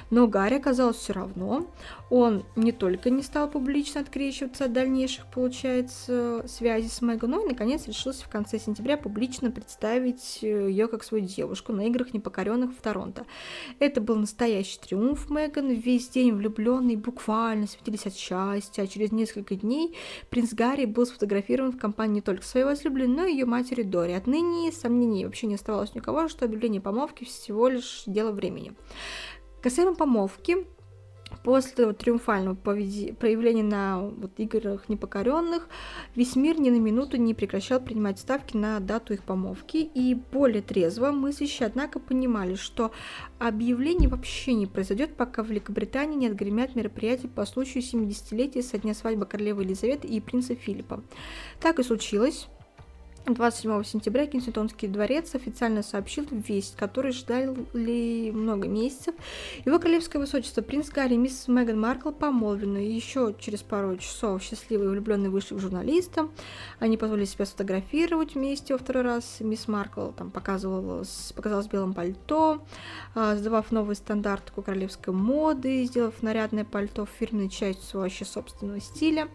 Но 0.09 0.27
Гарри 0.27 0.55
оказалось 0.55 0.97
все 0.97 1.13
равно. 1.13 1.67
Он 2.15 2.45
не 2.55 2.71
только 2.71 3.09
не 3.09 3.23
стал 3.23 3.49
публично 3.49 4.01
открещиваться 4.01 4.65
от 4.65 4.71
дальнейших, 4.71 5.25
получается, 5.31 6.45
связи 6.47 6.87
с 6.87 7.01
Меган, 7.01 7.31
но 7.31 7.43
и, 7.43 7.47
наконец, 7.47 7.87
решился 7.87 8.23
в 8.23 8.29
конце 8.29 8.59
сентября 8.59 8.97
публично 8.97 9.49
представить 9.49 10.37
э, 10.43 10.69
ее 10.69 10.87
как 10.87 11.03
свою 11.03 11.25
девушку 11.25 11.73
на 11.73 11.87
играх 11.87 12.13
непокоренных 12.13 12.71
в 12.73 12.81
Торонто. 12.83 13.25
Это 13.79 13.99
был 13.99 14.15
настоящий 14.15 14.79
триумф 14.79 15.31
Меган, 15.31 15.69
весь 15.69 16.07
день 16.09 16.33
влюбленный 16.33 16.97
буквально 16.97 17.65
светились 17.65 18.05
от 18.05 18.13
счастья, 18.13 18.83
а 18.83 18.87
через 18.87 19.11
несколько 19.11 19.55
дней 19.55 19.97
принц 20.29 20.53
Гарри 20.53 20.85
был 20.85 21.07
сфотографирован 21.07 21.71
в 21.71 21.79
компании 21.79 22.13
не 22.13 22.21
только 22.21 22.45
своей 22.45 22.67
возлюбленной, 22.67 23.15
но 23.15 23.25
и 23.25 23.31
ее 23.31 23.45
матери 23.45 23.81
Дори. 23.81 24.13
Отныне 24.13 24.71
сомнений 24.71 25.25
вообще 25.25 25.47
не 25.47 25.55
оставалось 25.55 25.95
никого, 25.95 26.27
что 26.27 26.45
объявление 26.45 26.79
помолвки 26.79 27.23
всего 27.23 27.69
лишь 27.69 28.03
дело 28.05 28.31
времени. 28.31 28.75
Касаемо 29.63 29.95
помолвки, 29.95 30.67
После 31.43 31.71
этого 31.71 31.93
триумфального 31.93 32.55
проявления 32.55 33.63
на 33.63 33.99
вот, 34.01 34.31
играх 34.37 34.87
непокоренных 34.89 35.67
весь 36.15 36.35
мир 36.35 36.59
ни 36.59 36.69
на 36.69 36.79
минуту 36.79 37.17
не 37.17 37.33
прекращал 37.33 37.79
принимать 37.79 38.19
ставки 38.19 38.55
на 38.55 38.79
дату 38.79 39.13
их 39.13 39.23
помолвки. 39.23 39.77
И 39.77 40.15
более 40.31 40.61
трезво 40.61 41.11
мыслящие, 41.11 41.67
однако, 41.67 41.99
понимали, 41.99 42.55
что 42.55 42.91
объявление 43.39 44.09
вообще 44.09 44.53
не 44.53 44.67
произойдет, 44.67 45.15
пока 45.15 45.43
в 45.43 45.47
Великобритании 45.47 46.17
не 46.17 46.27
отгремят 46.27 46.75
мероприятия 46.75 47.27
по 47.27 47.45
случаю 47.45 47.83
70-летия 47.83 48.61
со 48.61 48.77
дня 48.77 48.93
свадьбы 48.93 49.25
королевы 49.25 49.63
Елизаветы 49.63 50.07
и 50.07 50.19
принца 50.21 50.55
Филиппа. 50.55 51.03
Так 51.59 51.79
и 51.79 51.83
случилось. 51.83 52.47
27 53.25 53.85
сентября 53.85 54.27
Кенсингтонский 54.27 54.89
дворец 54.89 55.33
официально 55.33 55.81
сообщил 55.81 56.27
весть, 56.29 56.75
которую 56.75 57.13
ждали 57.13 58.31
много 58.31 58.67
месяцев. 58.67 59.15
Его 59.63 59.79
королевское 59.79 60.19
высочество 60.19 60.61
принц 60.61 60.89
Гарри 60.89 61.13
и 61.13 61.17
мисс 61.17 61.47
Меган 61.47 61.79
Маркл 61.79 62.11
помолвлены. 62.11 62.79
Еще 62.79 63.33
через 63.39 63.61
пару 63.61 63.95
часов 63.95 64.43
счастливые 64.43 64.89
влюбленные 64.89 65.29
вышли 65.29 65.55
к 65.55 65.59
журналистам. 65.59 66.31
Они 66.79 66.97
позволили 66.97 67.23
себя 67.23 67.45
сфотографировать 67.45 68.35
вместе 68.35 68.73
во 68.73 68.77
второй 68.77 69.03
раз. 69.03 69.37
Мисс 69.39 69.69
Маркл 69.69 70.09
там 70.09 70.29
показывалась, 70.29 71.31
показалась 71.33 71.67
в 71.67 71.71
белом 71.71 71.93
пальто, 71.93 72.65
а, 73.15 73.37
сдавав 73.37 73.71
новый 73.71 73.95
стандарт 73.95 74.47
такой 74.47 74.65
королевской 74.65 75.13
моды, 75.13 75.85
сделав 75.85 76.21
нарядное 76.21 76.65
пальто 76.65 77.05
фирменной 77.05 77.49
частью 77.49 78.01
вообще 78.01 78.25
собственного 78.25 78.81
стиля. 78.81 79.29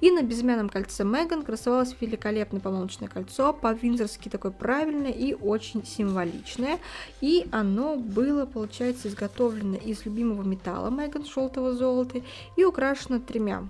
И 0.00 0.10
на 0.10 0.22
безымянном 0.22 0.70
кольце 0.70 1.04
Меган 1.04 1.42
красовалось 1.42 1.94
великолепное 2.00 2.62
помолвочное 2.62 3.08
кольцо 3.08 3.33
кольцо 3.34 3.52
по-винзорски 3.52 4.28
такое 4.28 4.52
правильное 4.52 5.10
и 5.10 5.34
очень 5.34 5.84
символичное. 5.84 6.78
И 7.20 7.46
оно 7.52 7.96
было, 7.96 8.46
получается, 8.46 9.08
изготовлено 9.08 9.76
из 9.76 10.04
любимого 10.04 10.42
металла 10.42 10.90
Меган 10.90 11.24
желтого 11.24 11.74
золота 11.74 12.22
и 12.56 12.64
украшено 12.64 13.18
тремя 13.18 13.64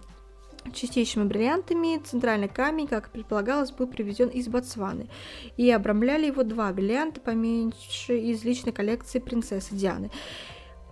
чистейшими 0.72 1.24
бриллиантами. 1.24 2.00
Центральный 2.04 2.48
камень, 2.48 2.86
как 2.86 3.10
предполагалось, 3.10 3.70
был 3.70 3.86
привезен 3.86 4.28
из 4.28 4.48
Ботсваны. 4.48 5.08
И 5.56 5.70
обрамляли 5.70 6.26
его 6.26 6.42
два 6.42 6.72
бриллианта 6.72 7.20
поменьше 7.20 8.18
из 8.18 8.44
личной 8.44 8.72
коллекции 8.72 9.18
принцессы 9.18 9.74
Дианы. 9.74 10.10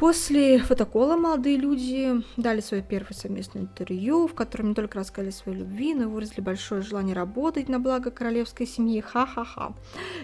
После 0.02 0.58
фотокола 0.58 1.14
молодые 1.14 1.56
люди 1.56 2.24
дали 2.36 2.58
свое 2.58 2.82
первое 2.82 3.12
совместное 3.12 3.62
интервью, 3.62 4.26
в 4.26 4.34
котором 4.34 4.70
не 4.70 4.74
только 4.74 4.98
рассказали 4.98 5.30
своей 5.30 5.58
любви, 5.58 5.94
но 5.94 6.02
и 6.02 6.06
выразили 6.06 6.40
большое 6.40 6.82
желание 6.82 7.14
работать 7.14 7.68
на 7.68 7.78
благо 7.78 8.10
королевской 8.10 8.66
семьи. 8.66 9.00
Ха-ха-ха. 9.00 9.74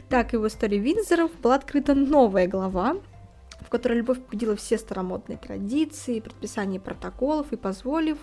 Так 0.08 0.34
и 0.34 0.36
в 0.36 0.44
истории 0.48 0.78
Винзоров 0.78 1.30
была 1.40 1.54
открыта 1.54 1.94
новая 1.94 2.48
глава, 2.48 2.96
в 3.60 3.68
которой 3.68 3.98
любовь 3.98 4.20
победила 4.20 4.56
все 4.56 4.78
старомодные 4.78 5.38
традиции, 5.38 6.18
предписания 6.18 6.80
протоколов 6.80 7.52
и 7.52 7.56
позволив 7.56 8.18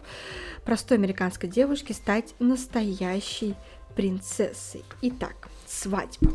простой 0.66 0.98
американской 0.98 1.48
девушке 1.48 1.94
стать 1.94 2.36
настоящей 2.40 3.56
принцессой. 3.96 4.84
Итак, 5.02 5.48
свадьба. 5.66 6.32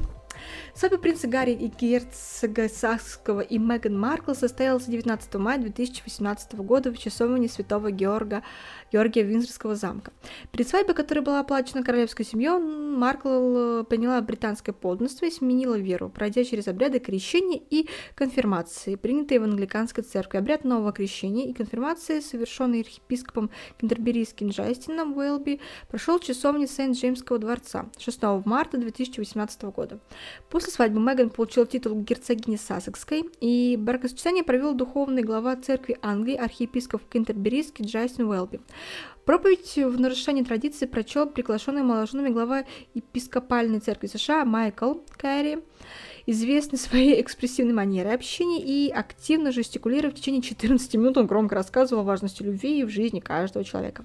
Свадьба 0.81 0.97
принца 0.97 1.29
Гарри 1.29 1.53
и 1.53 1.67
герцога 1.67 2.67
Сакского 2.71 3.43
и 3.43 3.59
Меган 3.59 4.01
Маркл 4.01 4.33
состоялась 4.33 4.87
19 4.87 5.35
мая 5.35 5.59
2018 5.59 6.55
года 6.55 6.91
в 6.91 6.97
часовне 6.97 7.51
Святого 7.51 7.91
Георга 7.91 8.43
Георгия 8.91 9.23
Винзорского 9.23 9.75
замка. 9.75 10.11
Перед 10.53 10.67
свадьбой, 10.67 10.95
которая 10.95 11.23
была 11.23 11.41
оплачена 11.41 11.83
королевской 11.83 12.25
семьей, 12.25 12.59
Маркл 12.59 13.29
э, 13.29 13.85
приняла 13.85 14.23
британское 14.23 14.75
подданство 14.75 15.27
и 15.27 15.31
сменила 15.31 15.75
веру, 15.75 16.09
пройдя 16.09 16.45
через 16.45 16.67
обряды 16.67 16.99
крещения 16.99 17.61
и 17.69 17.87
конфирмации, 18.15 18.95
принятые 18.95 19.41
в 19.41 19.45
англиканской 19.45 20.03
церкви. 20.03 20.39
Обряд 20.39 20.65
нового 20.65 20.93
крещения 20.93 21.47
и 21.47 21.53
конфирмации, 21.53 22.21
совершенный 22.21 22.81
архиепископом 22.81 23.51
Кентерберийским 23.79 24.49
Джастином 24.49 25.15
Уэлби, 25.15 25.61
прошел 25.91 26.19
в 26.19 26.25
часовне 26.25 26.67
Сент-Джеймского 26.67 27.39
дворца 27.39 27.91
6 27.99 28.23
марта 28.47 28.79
2018 28.79 29.63
года. 29.65 30.01
После 30.49 30.70
свадьбы 30.71 31.01
Меган 31.01 31.31
получил 31.31 31.67
титул 31.67 32.01
герцогини 32.01 32.57
Сассекской, 32.57 33.25
и 33.41 33.77
бракосочетание 33.79 34.45
провел 34.45 34.75
духовный 34.75 35.23
глава 35.23 35.57
церкви 35.57 35.99
Англии, 36.01 36.37
архиепископ 36.37 37.03
Кентерберийский 37.11 37.85
Джастин 37.85 38.27
Уэлби. 38.27 38.61
Проповедь 39.25 39.77
в 39.77 40.01
нарушении 40.01 40.43
традиции 40.43 40.87
прочел 40.87 41.27
приглашенный 41.27 41.83
молодоженами 41.83 42.31
глава 42.31 42.65
епископальной 42.95 43.81
церкви 43.81 44.07
США 44.07 44.45
Майкл 44.45 44.95
Кэрри, 45.17 45.63
известный 46.27 46.79
своей 46.79 47.21
экспрессивной 47.21 47.75
манерой 47.75 48.15
общения 48.15 48.63
и 48.63 48.91
активно 48.91 49.53
жестикулируя 49.53 50.11
в 50.11 50.15
течение 50.15 50.43
14 50.43 50.95
минут, 50.95 51.19
он 51.19 51.27
громко 51.27 51.55
рассказывал 51.55 52.03
о 52.03 52.05
важности 52.05 52.43
любви 52.43 52.85
в 52.85 52.89
жизни 52.89 53.21
каждого 53.21 53.65
человека. 53.65 54.05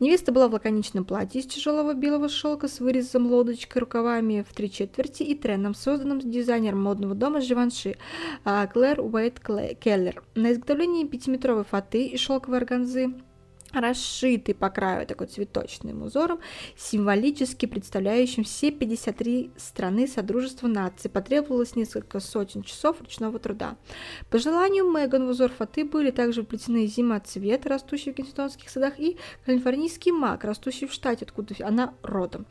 Невеста 0.00 0.32
была 0.32 0.48
в 0.48 0.52
лаконичном 0.52 1.04
платье 1.04 1.40
из 1.40 1.46
тяжелого 1.46 1.94
белого 1.94 2.28
шелка 2.28 2.68
с 2.68 2.80
вырезом 2.80 3.26
лодочкой, 3.26 3.80
рукавами 3.80 4.44
в 4.48 4.54
три 4.54 4.70
четверти 4.70 5.22
и 5.22 5.34
треном, 5.34 5.74
созданным 5.74 6.20
дизайнером 6.20 6.82
модного 6.82 7.14
дома 7.14 7.40
Живанши 7.40 7.96
Клэр 8.44 9.00
Уэйт 9.00 9.40
Келлер. 9.80 10.22
На 10.34 10.52
изготовлении 10.52 11.04
пятиметровой 11.04 11.64
фаты 11.64 12.06
и 12.06 12.16
шелковой 12.16 12.58
органзы 12.58 13.14
расшитый 13.80 14.54
по 14.54 14.70
краю 14.70 15.06
такой 15.06 15.26
цветочным 15.26 16.02
узором, 16.02 16.40
символически 16.76 17.66
представляющим 17.66 18.44
все 18.44 18.70
53 18.70 19.50
страны 19.56 20.06
Содружества 20.06 20.66
наций. 20.66 21.10
Потребовалось 21.10 21.76
несколько 21.76 22.20
сотен 22.20 22.62
часов 22.62 23.00
ручного 23.00 23.38
труда. 23.38 23.76
По 24.30 24.38
желанию 24.38 24.90
Меган 24.90 25.26
в 25.26 25.30
узор 25.30 25.50
фаты 25.50 25.84
были 25.84 26.10
также 26.10 26.42
вплетены 26.42 26.86
зимоцвет, 26.86 27.66
растущий 27.66 28.12
в 28.12 28.14
кенсингтонских 28.14 28.68
садах, 28.68 28.98
и 28.98 29.16
калифорнийский 29.44 30.12
мак, 30.12 30.44
растущий 30.44 30.86
в 30.86 30.92
штате, 30.92 31.24
откуда 31.24 31.54
она 31.60 31.94
родом. 32.02 32.46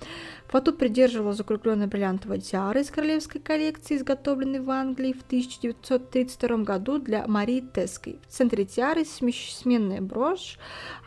Фату 0.47 0.73
придерживала 0.73 1.34
закругленная 1.34 1.88
бриллиантовая 1.88 2.39
тиара 2.39 2.80
из 2.80 2.89
королевской 2.89 3.41
коллекции, 3.41 3.97
изготовленной 3.97 4.59
в 4.59 4.69
Англии 4.69 5.13
в 5.13 5.23
1932 5.23 6.57
году 6.57 6.99
для 6.99 7.26
Марии 7.28 7.61
Теской. 7.73 8.19
В 8.28 8.32
центре 8.32 8.65
тиары 8.65 9.05
сменная 9.05 10.01
брошь, 10.01 10.57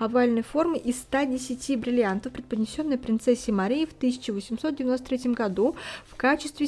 овальной 0.09 0.43
формы 0.43 0.79
из 0.79 0.99
110 1.01 1.79
бриллиантов, 1.79 2.33
преподнесенной 2.33 2.99
принцессе 2.99 3.53
Марии 3.53 3.85
в 3.85 3.93
1893 3.93 5.33
году 5.33 5.77
в 6.07 6.17
качестве 6.17 6.67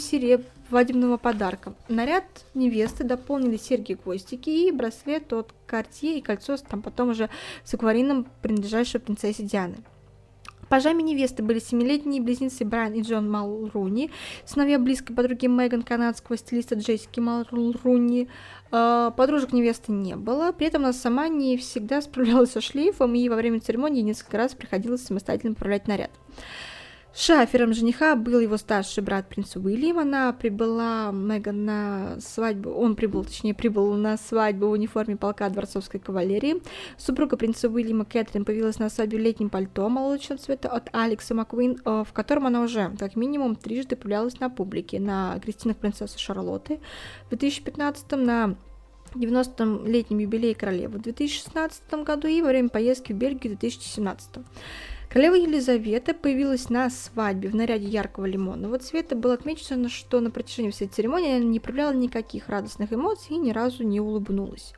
свадебного 0.68 1.16
подарка. 1.16 1.74
Наряд 1.88 2.24
невесты 2.54 3.02
дополнили 3.02 3.56
серьги-гвоздики 3.56 4.50
и 4.50 4.70
браслет 4.70 5.32
от 5.32 5.52
Cartier 5.66 6.18
и 6.18 6.20
кольцо 6.20 6.56
там 6.58 6.82
потом 6.82 7.10
уже 7.10 7.28
с 7.64 7.74
акварином, 7.74 8.26
принадлежащее 8.42 9.00
принцессе 9.00 9.42
Дианы. 9.42 9.76
Пажами 10.70 11.02
невесты 11.02 11.42
были 11.42 11.58
семилетние 11.58 12.22
близнецы 12.22 12.64
Брайан 12.64 12.94
и 12.94 13.02
Джон 13.02 13.28
Малруни, 13.28 14.12
сыновья 14.44 14.78
близкой 14.78 15.16
подруги 15.16 15.46
Меган 15.46 15.82
канадского 15.82 16.38
стилиста 16.38 16.76
Джессики 16.76 17.18
Малруни. 17.18 18.28
А, 18.70 19.10
подружек 19.10 19.52
невесты 19.52 19.90
не 19.90 20.14
было, 20.14 20.52
при 20.52 20.68
этом 20.68 20.84
она 20.84 20.92
сама 20.92 21.26
не 21.26 21.56
всегда 21.56 22.00
справлялась 22.00 22.52
со 22.52 22.60
шлейфом, 22.60 23.16
и 23.16 23.28
во 23.28 23.34
время 23.34 23.58
церемонии 23.58 24.02
несколько 24.02 24.36
раз 24.36 24.54
приходилось 24.54 25.02
самостоятельно 25.02 25.54
управлять 25.54 25.88
наряд. 25.88 26.12
Шафером 27.12 27.72
жениха 27.72 28.14
был 28.14 28.38
его 28.38 28.56
старший 28.56 29.02
брат 29.02 29.28
принц 29.28 29.56
Уильям. 29.56 29.98
Она 29.98 30.32
прибыла 30.32 31.10
Меган 31.12 31.64
на 31.64 32.20
свадьбу, 32.20 32.70
он 32.70 32.94
прибыл, 32.94 33.24
точнее, 33.24 33.52
прибыл 33.52 33.94
на 33.94 34.16
свадьбу 34.16 34.68
в 34.68 34.70
униформе 34.70 35.16
полка 35.16 35.48
дворцовской 35.48 35.98
кавалерии. 35.98 36.62
Супруга 36.96 37.36
принца 37.36 37.68
Уильяма 37.68 38.04
Кэтрин 38.04 38.44
появилась 38.44 38.78
на 38.78 38.88
свадьбе 38.90 39.18
в 39.18 39.20
летнем 39.22 39.50
пальто 39.50 39.88
молочного 39.88 40.40
цвета 40.40 40.68
от 40.68 40.88
Алекса 40.92 41.34
Маквин, 41.34 41.80
э, 41.84 42.04
в 42.06 42.12
котором 42.12 42.46
она 42.46 42.62
уже, 42.62 42.92
как 42.98 43.16
минимум, 43.16 43.56
трижды 43.56 43.96
появлялась 43.96 44.38
на 44.38 44.48
публике. 44.48 45.00
На 45.00 45.38
крестинах 45.40 45.78
принцессы 45.78 46.16
Шарлотты 46.16 46.78
в 47.26 47.30
2015 47.30 48.12
на 48.12 48.56
90-летнем 49.14 50.18
юбилее 50.18 50.54
королевы 50.54 50.98
в 50.98 51.02
2016 51.02 52.04
году 52.04 52.28
и 52.28 52.40
во 52.42 52.48
время 52.48 52.68
поездки 52.68 53.12
в 53.12 53.16
Бельгию 53.16 53.56
в 53.56 53.58
2017. 53.58 54.44
Королева 55.12 55.34
Елизавета 55.34 56.14
появилась 56.14 56.70
на 56.70 56.88
свадьбе 56.88 57.48
в 57.48 57.56
наряде 57.56 57.88
яркого 57.88 58.26
лимонного 58.26 58.78
цвета. 58.78 59.16
Было 59.16 59.34
отмечено, 59.34 59.88
что 59.88 60.20
на 60.20 60.30
протяжении 60.30 60.70
всей 60.70 60.86
церемонии 60.86 61.34
она 61.34 61.44
не 61.44 61.58
проявляла 61.58 61.92
никаких 61.94 62.48
радостных 62.48 62.92
эмоций 62.92 63.34
и 63.34 63.38
ни 63.38 63.50
разу 63.50 63.82
не 63.82 63.98
улыбнулась. 63.98 64.72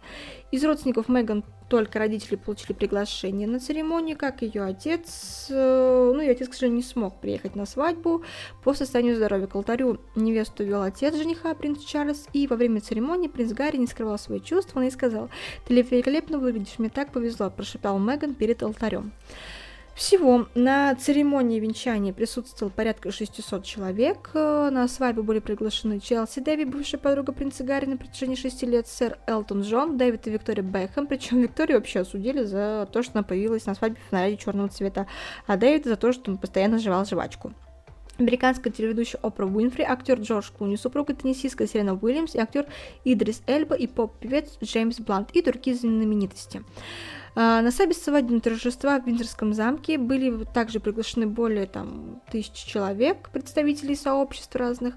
Из 0.50 0.64
родственников 0.64 1.10
Меган 1.10 1.44
только 1.68 1.98
родители 1.98 2.36
получили 2.36 2.72
приглашение 2.72 3.46
на 3.46 3.60
церемонию, 3.60 4.16
как 4.16 4.40
ее 4.40 4.62
отец. 4.62 5.48
Э, 5.50 6.12
ну, 6.14 6.22
ее 6.22 6.30
отец, 6.30 6.48
к 6.48 6.54
сожалению, 6.54 6.78
не 6.78 6.82
смог 6.82 7.20
приехать 7.20 7.54
на 7.54 7.66
свадьбу 7.66 8.22
по 8.64 8.72
состоянию 8.72 9.16
здоровья. 9.16 9.46
К 9.46 9.54
алтарю 9.54 10.00
невесту 10.16 10.64
вел 10.64 10.80
отец 10.80 11.14
жениха, 11.14 11.54
принц 11.54 11.84
Чарльз, 11.84 12.26
и 12.32 12.46
во 12.46 12.56
время 12.56 12.80
церемонии 12.80 13.28
принц 13.28 13.52
Гарри 13.52 13.76
не 13.76 13.86
скрывал 13.86 14.18
свои 14.18 14.40
чувства, 14.40 14.80
он 14.80 14.86
и 14.86 14.90
сказал, 14.90 15.28
«Ты 15.66 15.74
великолепно 15.74 16.38
выглядишь, 16.38 16.78
мне 16.78 16.88
так 16.88 17.12
повезло», 17.12 17.50
прошептал 17.50 17.98
Меган 17.98 18.34
перед 18.34 18.62
алтарем. 18.62 19.12
Всего 19.94 20.46
на 20.54 20.94
церемонии 20.94 21.60
венчания 21.60 22.14
присутствовал 22.14 22.72
порядка 22.72 23.12
600 23.12 23.62
человек. 23.62 24.30
На 24.32 24.88
свадьбу 24.88 25.22
были 25.22 25.38
приглашены 25.38 26.00
Челси 26.00 26.40
Дэви, 26.40 26.64
бывшая 26.64 26.96
подруга 26.96 27.32
принца 27.32 27.62
Гарри 27.62 27.84
на 27.84 27.98
протяжении 27.98 28.34
6 28.34 28.62
лет, 28.62 28.88
сэр 28.88 29.18
Элтон 29.26 29.60
Джон, 29.60 29.98
Дэвид 29.98 30.26
и 30.26 30.30
Виктория 30.30 30.64
Бэхэм. 30.64 31.06
Причем 31.06 31.42
Викторию 31.42 31.76
вообще 31.76 32.00
осудили 32.00 32.42
за 32.42 32.88
то, 32.90 33.02
что 33.02 33.18
она 33.18 33.22
появилась 33.22 33.66
на 33.66 33.74
свадьбе 33.74 34.00
в 34.08 34.12
наряде 34.12 34.38
черного 34.38 34.70
цвета, 34.70 35.06
а 35.46 35.58
Дэвид 35.58 35.84
за 35.84 35.96
то, 35.96 36.12
что 36.12 36.30
он 36.30 36.38
постоянно 36.38 36.78
жевал 36.78 37.04
жвачку. 37.04 37.52
Американская 38.18 38.72
телеведущая 38.72 39.20
Опра 39.22 39.46
Уинфри, 39.46 39.84
актер 39.84 40.20
Джордж 40.20 40.50
Клуни, 40.56 40.76
супруга 40.76 41.14
теннисистка 41.14 41.66
Серена 41.66 41.94
Уильямс 41.94 42.34
и 42.34 42.38
актер 42.38 42.66
Идрис 43.04 43.42
Эльба 43.46 43.74
и 43.74 43.86
поп-певец 43.86 44.58
Джеймс 44.62 45.00
Блант 45.00 45.30
и 45.32 45.42
другие 45.42 45.76
знаменитости. 45.76 46.62
А, 47.34 47.62
на 47.62 47.70
свадебного 47.70 48.40
торжества 48.40 49.00
в 49.00 49.06
Винтерском 49.06 49.54
замке 49.54 49.96
были 49.96 50.44
также 50.52 50.80
приглашены 50.80 51.26
более 51.26 51.66
там, 51.66 52.20
тысячи 52.30 52.68
человек, 52.68 53.30
представителей 53.30 53.96
сообществ 53.96 54.54
разных. 54.54 54.94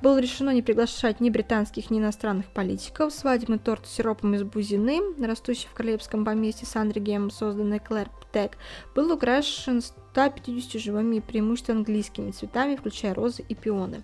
Было 0.00 0.18
решено 0.18 0.50
не 0.50 0.62
приглашать 0.62 1.20
ни 1.20 1.28
британских, 1.30 1.90
ни 1.90 1.98
иностранных 1.98 2.46
политиков. 2.46 3.12
Свадебный 3.12 3.58
торт 3.58 3.86
с 3.86 3.94
сиропом 3.94 4.34
из 4.34 4.44
бузины, 4.44 5.00
растущий 5.20 5.68
в 5.68 5.74
королевском 5.74 6.24
поместье 6.24 6.66
Сандригем, 6.66 7.30
созданный 7.30 7.80
Клэр 7.80 8.08
Птек, 8.20 8.58
был 8.94 9.12
украшен 9.12 9.82
150 9.82 10.80
живыми 10.80 11.18
преимущественно 11.18 11.78
английскими 11.78 12.30
цветами, 12.30 12.76
включая 12.76 13.14
розы 13.14 13.44
и 13.48 13.54
пионы. 13.54 14.02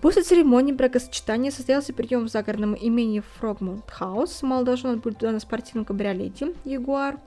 После 0.00 0.22
церемонии 0.22 0.72
бракосочетания 0.72 1.50
состоялся 1.50 1.92
прием 1.92 2.24
в 2.24 2.28
загородном 2.28 2.74
имении 2.74 3.22
Фрогмонт 3.38 3.90
Хаус. 3.90 4.42
Молодожен 4.42 4.98
будет 4.98 5.20
на 5.20 5.38
спортивном 5.40 5.84
кабриолете 5.84 6.54
Ягуар 6.64 7.18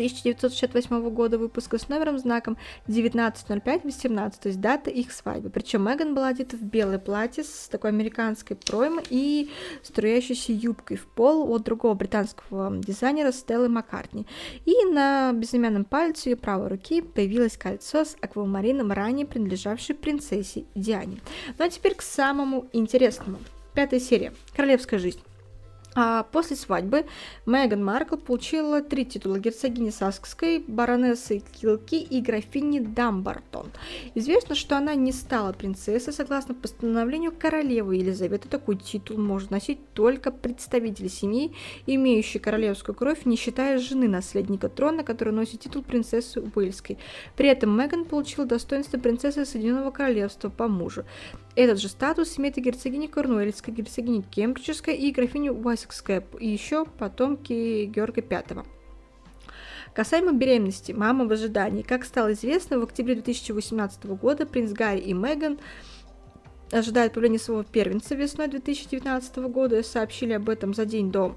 1968 0.00 1.10
года 1.10 1.36
выпуска 1.36 1.78
с 1.78 1.90
номером 1.90 2.18
знаком 2.18 2.56
190518, 2.86 4.40
то 4.40 4.48
есть 4.48 4.60
дата 4.60 4.88
их 4.88 5.12
свадьбы. 5.12 5.50
Причем 5.50 5.86
Меган 5.86 6.14
была 6.14 6.28
одета 6.28 6.56
в 6.56 6.62
белое 6.62 6.98
платье 6.98 7.44
с 7.44 7.68
такой 7.68 7.90
американской 7.90 8.56
проймой 8.56 9.04
и 9.10 9.50
струящейся 9.82 10.52
юбкой 10.52 10.96
в 10.96 11.06
пол 11.06 11.52
от 11.52 11.64
другого 11.64 11.92
британского 11.92 12.74
дизайнера 12.78 13.30
Стеллы 13.30 13.68
Маккартни. 13.68 14.26
И 14.64 14.86
на 14.86 15.32
безымянном 15.34 15.84
пальце 15.84 16.30
ее 16.30 16.36
правой 16.36 16.68
руки 16.68 17.02
появилось 17.02 17.58
кольцо 17.58 18.06
с 18.06 18.16
аквамарином, 18.22 18.92
ранее 18.92 19.26
принадлежавшей 19.26 19.96
принцессе 19.96 20.64
Диане. 20.74 21.20
Ну 21.58 21.64
а 21.64 21.68
теперь 21.68 21.94
к 21.94 22.00
самому 22.00 22.68
интересному. 22.72 23.38
Пятая 23.74 24.00
серия. 24.00 24.32
Королевская 24.56 24.98
жизнь. 24.98 25.20
А 25.94 26.22
после 26.22 26.56
свадьбы 26.56 27.04
Меган 27.46 27.84
Маркл 27.84 28.16
получила 28.16 28.80
три 28.80 29.04
титула 29.04 29.40
герцогини 29.40 29.90
Саскской, 29.90 30.60
баронессы 30.60 31.42
Килки 31.52 31.96
и 31.96 32.20
графини 32.20 32.78
Дамбартон. 32.78 33.72
Известно, 34.14 34.54
что 34.54 34.76
она 34.76 34.94
не 34.94 35.10
стала 35.10 35.52
принцессой. 35.52 36.12
Согласно 36.12 36.54
постановлению 36.54 37.32
королевы 37.36 37.96
Елизаветы, 37.96 38.48
такой 38.48 38.76
титул 38.76 39.18
может 39.18 39.50
носить 39.50 39.80
только 39.92 40.30
представитель 40.30 41.08
семьи, 41.08 41.52
имеющий 41.86 42.38
королевскую 42.38 42.94
кровь, 42.94 43.24
не 43.24 43.36
считая 43.36 43.78
жены 43.78 44.06
наследника 44.06 44.68
трона, 44.68 45.02
который 45.02 45.32
носит 45.32 45.60
титул 45.60 45.82
принцессы 45.82 46.40
Уэльской. 46.54 46.98
При 47.36 47.48
этом 47.48 47.76
Меган 47.76 48.04
получила 48.04 48.46
достоинство 48.46 48.98
принцессы 48.98 49.44
Соединенного 49.44 49.90
Королевства 49.90 50.50
по 50.50 50.68
мужу. 50.68 51.04
Этот 51.56 51.80
же 51.80 51.88
статус 51.88 52.38
имеет 52.38 52.58
и 52.58 52.60
герцогиня 52.60 53.08
Корнуэльская, 53.08 53.74
герцогиня 53.74 54.22
Кембриджская 54.22 54.94
и 54.94 55.10
графиня 55.10 55.52
Уайсекская, 55.52 56.24
и 56.38 56.48
еще 56.48 56.84
потомки 56.84 57.84
Георга 57.86 58.22
V. 58.22 58.64
Касаемо 59.94 60.32
беременности, 60.32 60.92
мама 60.92 61.26
в 61.26 61.32
ожидании. 61.32 61.82
Как 61.82 62.04
стало 62.04 62.32
известно, 62.34 62.78
в 62.78 62.84
октябре 62.84 63.14
2018 63.14 64.04
года 64.06 64.46
принц 64.46 64.70
Гарри 64.70 65.00
и 65.00 65.12
Меган 65.12 65.58
ожидают 66.70 67.14
появления 67.14 67.40
своего 67.40 67.64
первенца 67.64 68.14
весной 68.14 68.46
2019 68.46 69.36
года. 69.48 69.82
Сообщили 69.82 70.34
об 70.34 70.48
этом 70.48 70.74
за 70.74 70.84
день 70.84 71.10
до 71.10 71.34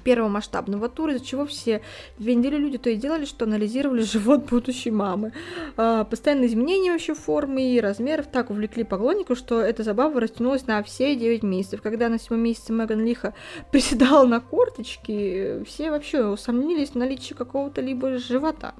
первого 0.00 0.28
масштабного 0.28 0.88
тура, 0.88 1.14
из-за 1.14 1.24
чего 1.24 1.46
все 1.46 1.82
две 2.18 2.34
недели 2.34 2.56
люди 2.56 2.78
то 2.78 2.90
и 2.90 2.96
делали, 2.96 3.24
что 3.24 3.44
анализировали 3.44 4.02
живот 4.12 4.48
будущей 4.50 4.90
мамы. 4.90 5.32
А, 5.76 6.04
постоянные 6.04 6.48
изменения 6.48 6.92
вообще 6.92 7.14
формы 7.14 7.74
и 7.74 7.80
размеров 7.80 8.26
так 8.26 8.50
увлекли 8.50 8.84
поклонников, 8.84 9.38
что 9.38 9.60
эта 9.60 9.82
забава 9.82 10.20
растянулась 10.20 10.66
на 10.66 10.82
все 10.82 11.14
9 11.14 11.42
месяцев. 11.42 11.82
Когда 11.82 12.08
на 12.08 12.18
седьмом 12.18 12.40
месяце 12.40 12.72
Меган 12.72 13.04
лихо 13.04 13.34
приседала 13.72 14.26
на 14.26 14.40
корточки, 14.40 15.64
все 15.64 15.90
вообще 15.90 16.24
усомнились 16.24 16.90
в 16.90 16.94
наличии 16.96 17.34
какого-то 17.34 17.80
либо 17.80 18.18
живота. 18.18 18.74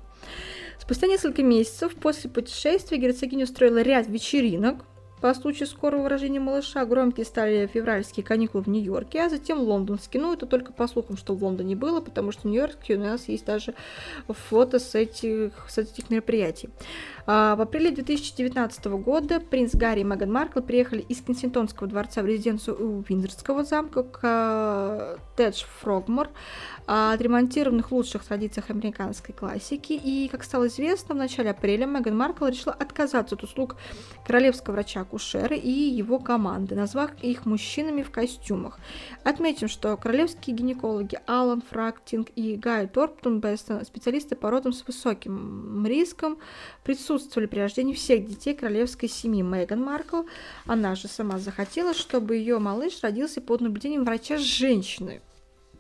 Спустя 0.79 1.07
несколько 1.07 1.45
месяцев 1.45 1.95
после 1.95 2.29
путешествия 2.29 2.99
герцогиня 2.99 3.45
устроила 3.45 3.83
ряд 3.83 4.09
вечеринок, 4.09 4.85
по 5.23 5.33
случаю 5.35 5.69
скорого 5.69 6.09
рождения 6.09 6.41
малыша 6.41 6.85
громкие 6.85 7.25
стали 7.25 7.69
февральские 7.73 8.25
каникулы 8.25 8.65
в 8.65 8.67
Нью-Йорке, 8.67 9.23
а 9.23 9.31
затем 9.31 9.61
лондонские. 9.61 10.21
Ну, 10.21 10.33
это 10.33 10.47
только 10.47 10.73
по 10.73 10.89
слухам, 10.89 11.17
что 11.17 11.35
в 11.37 11.43
Лондоне 11.45 11.77
было, 11.77 12.01
потому 12.01 12.33
что 12.33 12.43
в 12.43 12.45
Нью-Йорке 12.47 12.97
у 12.97 12.99
нас 12.99 13.29
есть 13.29 13.45
даже 13.45 13.75
фото 14.27 14.81
с 14.81 14.97
этих, 14.97 15.53
с 15.69 15.79
этих 15.79 16.11
мероприятий. 16.11 16.71
А, 17.25 17.55
в 17.55 17.61
апреле 17.61 17.93
2019 17.93 18.85
года 18.87 19.39
принц 19.39 19.77
Гарри 19.77 20.01
и 20.01 20.05
Меган 20.05 20.33
Маркл 20.33 20.61
приехали 20.61 21.03
из 21.03 21.21
Кенсингтонского 21.21 21.89
дворца 21.89 22.23
в 22.23 22.27
резиденцию 22.27 23.05
Виндзорского 23.09 23.63
замка 23.63 24.03
к 24.03 25.19
а, 25.43 25.51
Тедж 25.51 25.65
Фрогмор, 25.81 26.31
а, 26.87 27.13
отремонтированных 27.13 27.91
в 27.91 27.95
лучших 27.95 28.25
традициях 28.25 28.71
американской 28.71 29.35
классики. 29.35 29.93
И, 29.93 30.29
как 30.29 30.45
стало 30.45 30.69
известно, 30.69 31.15
в 31.15 31.19
начале 31.19 31.51
апреля 31.51 31.87
Меган 31.87 32.17
Маркл 32.17 32.47
решила 32.47 32.73
отказаться 32.73 33.35
от 33.35 33.43
услуг 33.43 33.77
королевского 34.27 34.75
врача-акушера 34.75 35.57
и 35.57 35.71
его 35.71 36.19
команды, 36.19 36.75
назвав 36.75 37.11
их 37.23 37.47
мужчинами 37.47 38.03
в 38.03 38.11
костюмах. 38.11 38.79
Отметим, 39.25 39.69
что 39.69 39.97
королевские 39.97 40.57
гинекологи 40.57 41.19
Алан 41.27 41.63
Фрактинг 41.63 42.29
и 42.37 42.57
Гай 42.57 42.87
Торптон 42.87 43.41
Бестон, 43.41 43.85
специалисты 43.85 44.37
по 44.37 44.51
родам 44.51 44.73
с 44.73 44.87
высоким 44.87 45.85
риском, 45.87 46.39
присутствовали 46.85 47.47
при 47.47 47.61
рождении 47.61 47.95
всех 47.95 48.27
детей 48.27 48.55
королевской 48.55 49.09
семьи 49.09 49.43
Меган 49.43 49.83
Маркл. 49.83 50.23
Она 50.67 50.95
же 50.95 51.09
сама 51.09 51.39
захотела, 51.39 51.95
чтобы 51.95 52.37
ее 52.37 52.59
малыш 52.59 53.01
родился 53.03 53.41
под 53.41 53.61
наблюдением 53.61 54.05
врача-женщины. 54.05 55.21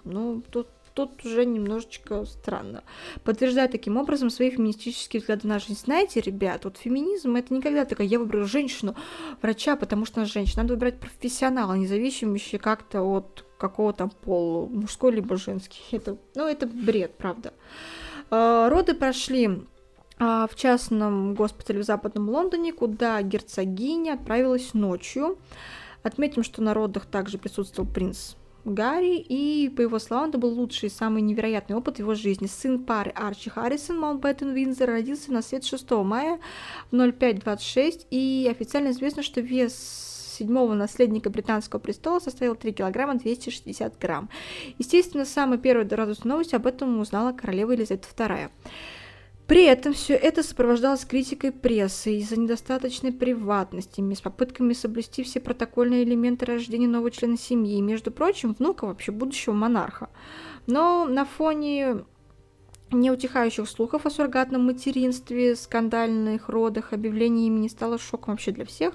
Ну, 0.05 0.43
тут 0.51 0.69
тут 0.95 1.25
уже 1.25 1.45
немножечко 1.45 2.25
странно. 2.25 2.83
Подтверждая 3.25 3.69
таким 3.69 3.97
образом 3.97 4.31
свои 4.31 4.51
феминистические 4.51 5.21
взгляды 5.21 5.49
на 5.49 5.59
жизнь. 5.59 5.81
Знаете, 5.85 6.21
ребят, 6.21 6.65
вот 6.65 6.77
феминизм 6.77 7.37
это 7.37 7.55
никогда 7.55 7.85
такая, 7.85 8.07
я 8.07 8.19
выберу 8.19 8.47
женщину, 8.47 8.95
врача, 9.41 9.77
потому 9.77 10.05
что 10.05 10.21
она 10.21 10.27
женщина. 10.27 10.63
Надо 10.63 10.75
выбирать 10.75 11.01
профессионала, 11.01 11.75
независимый 11.75 12.41
как-то 12.61 13.03
от 13.03 13.45
какого 13.59 13.93
то 13.93 14.09
пола, 14.09 14.67
мужской 14.67 15.13
либо 15.13 15.37
женский. 15.37 15.83
Это, 15.93 16.17
ну, 16.35 16.47
это 16.47 16.67
бред, 16.67 17.17
правда. 17.17 17.55
А, 18.31 18.69
роды 18.69 18.95
прошли 18.95 19.63
а, 20.19 20.47
в 20.49 20.57
частном 20.57 21.35
госпитале 21.35 21.81
в 21.81 21.85
Западном 21.85 22.29
Лондоне, 22.29 22.73
куда 22.73 23.23
герцогиня 23.23 24.15
отправилась 24.15 24.75
ночью. 24.75 25.39
Отметим, 26.03 26.43
что 26.43 26.63
на 26.63 26.75
родах 26.75 27.07
также 27.07 27.39
присутствовал 27.39 27.89
принц 27.89 28.35
Гарри, 28.65 29.17
и, 29.17 29.69
по 29.69 29.81
его 29.81 29.99
словам, 29.99 30.29
это 30.29 30.39
был 30.39 30.51
лучший 30.51 30.89
и 30.89 30.93
самый 30.93 31.23
невероятный 31.23 31.77
опыт 31.77 31.99
его 31.99 32.15
жизни. 32.15 32.47
Сын 32.47 32.85
пары 32.85 33.11
Арчи 33.11 33.51
Харрисон 33.51 33.99
Маунтбеттен 33.99 34.53
Виндзор 34.53 34.89
родился 34.89 35.33
на 35.33 35.43
свет 35.43 35.65
6 35.65 35.91
мая 35.91 36.39
в 36.91 36.97
0526, 36.97 38.07
и 38.11 38.49
официально 38.51 38.91
известно, 38.91 39.23
что 39.23 39.41
вес 39.41 40.13
седьмого 40.39 40.75
наследника 40.75 41.31
британского 41.31 41.81
престола 41.81 42.19
составил 42.19 42.55
3 42.55 42.73
килограмма 42.73 43.17
260 43.17 43.99
грамм. 43.99 44.29
Естественно, 44.79 45.25
самой 45.25 45.59
первой 45.59 45.87
радостной 45.87 46.31
новостью 46.31 46.57
об 46.57 46.67
этом 46.67 47.01
узнала 47.01 47.33
королева 47.33 47.73
Елизавета 47.73 48.09
II. 48.17 48.51
При 49.53 49.65
этом 49.65 49.93
все 49.93 50.15
это 50.15 50.43
сопровождалось 50.43 51.05
критикой 51.05 51.53
прессы 51.53 52.17
из-за 52.17 52.41
недостаточной 52.41 53.13
приватности, 53.13 54.01
с 54.01 54.21
попытками 54.23 54.73
соблюсти 54.73 55.23
все 55.25 55.41
протокольные 55.41 56.05
элементы 56.05 56.47
рождения 56.47 56.89
нового 56.89 57.11
члена 57.11 57.37
семьи, 57.37 57.79
между 57.83 58.11
прочим, 58.11 58.57
внука 58.59 58.87
вообще 58.87 59.13
будущего 59.13 59.53
монарха. 59.53 60.09
Но 60.67 61.05
на 61.05 61.27
фоне 61.27 62.07
неутихающих 62.93 63.69
слухов 63.69 64.07
о 64.07 64.11
суррогатном 64.11 64.65
материнстве, 64.65 65.55
скандальных 65.55 66.49
родах, 66.49 66.95
объявлении 66.95 67.47
имени 67.47 67.69
стало 67.69 67.99
шоком 67.99 68.33
вообще 68.33 68.53
для 68.53 68.65
всех. 68.65 68.95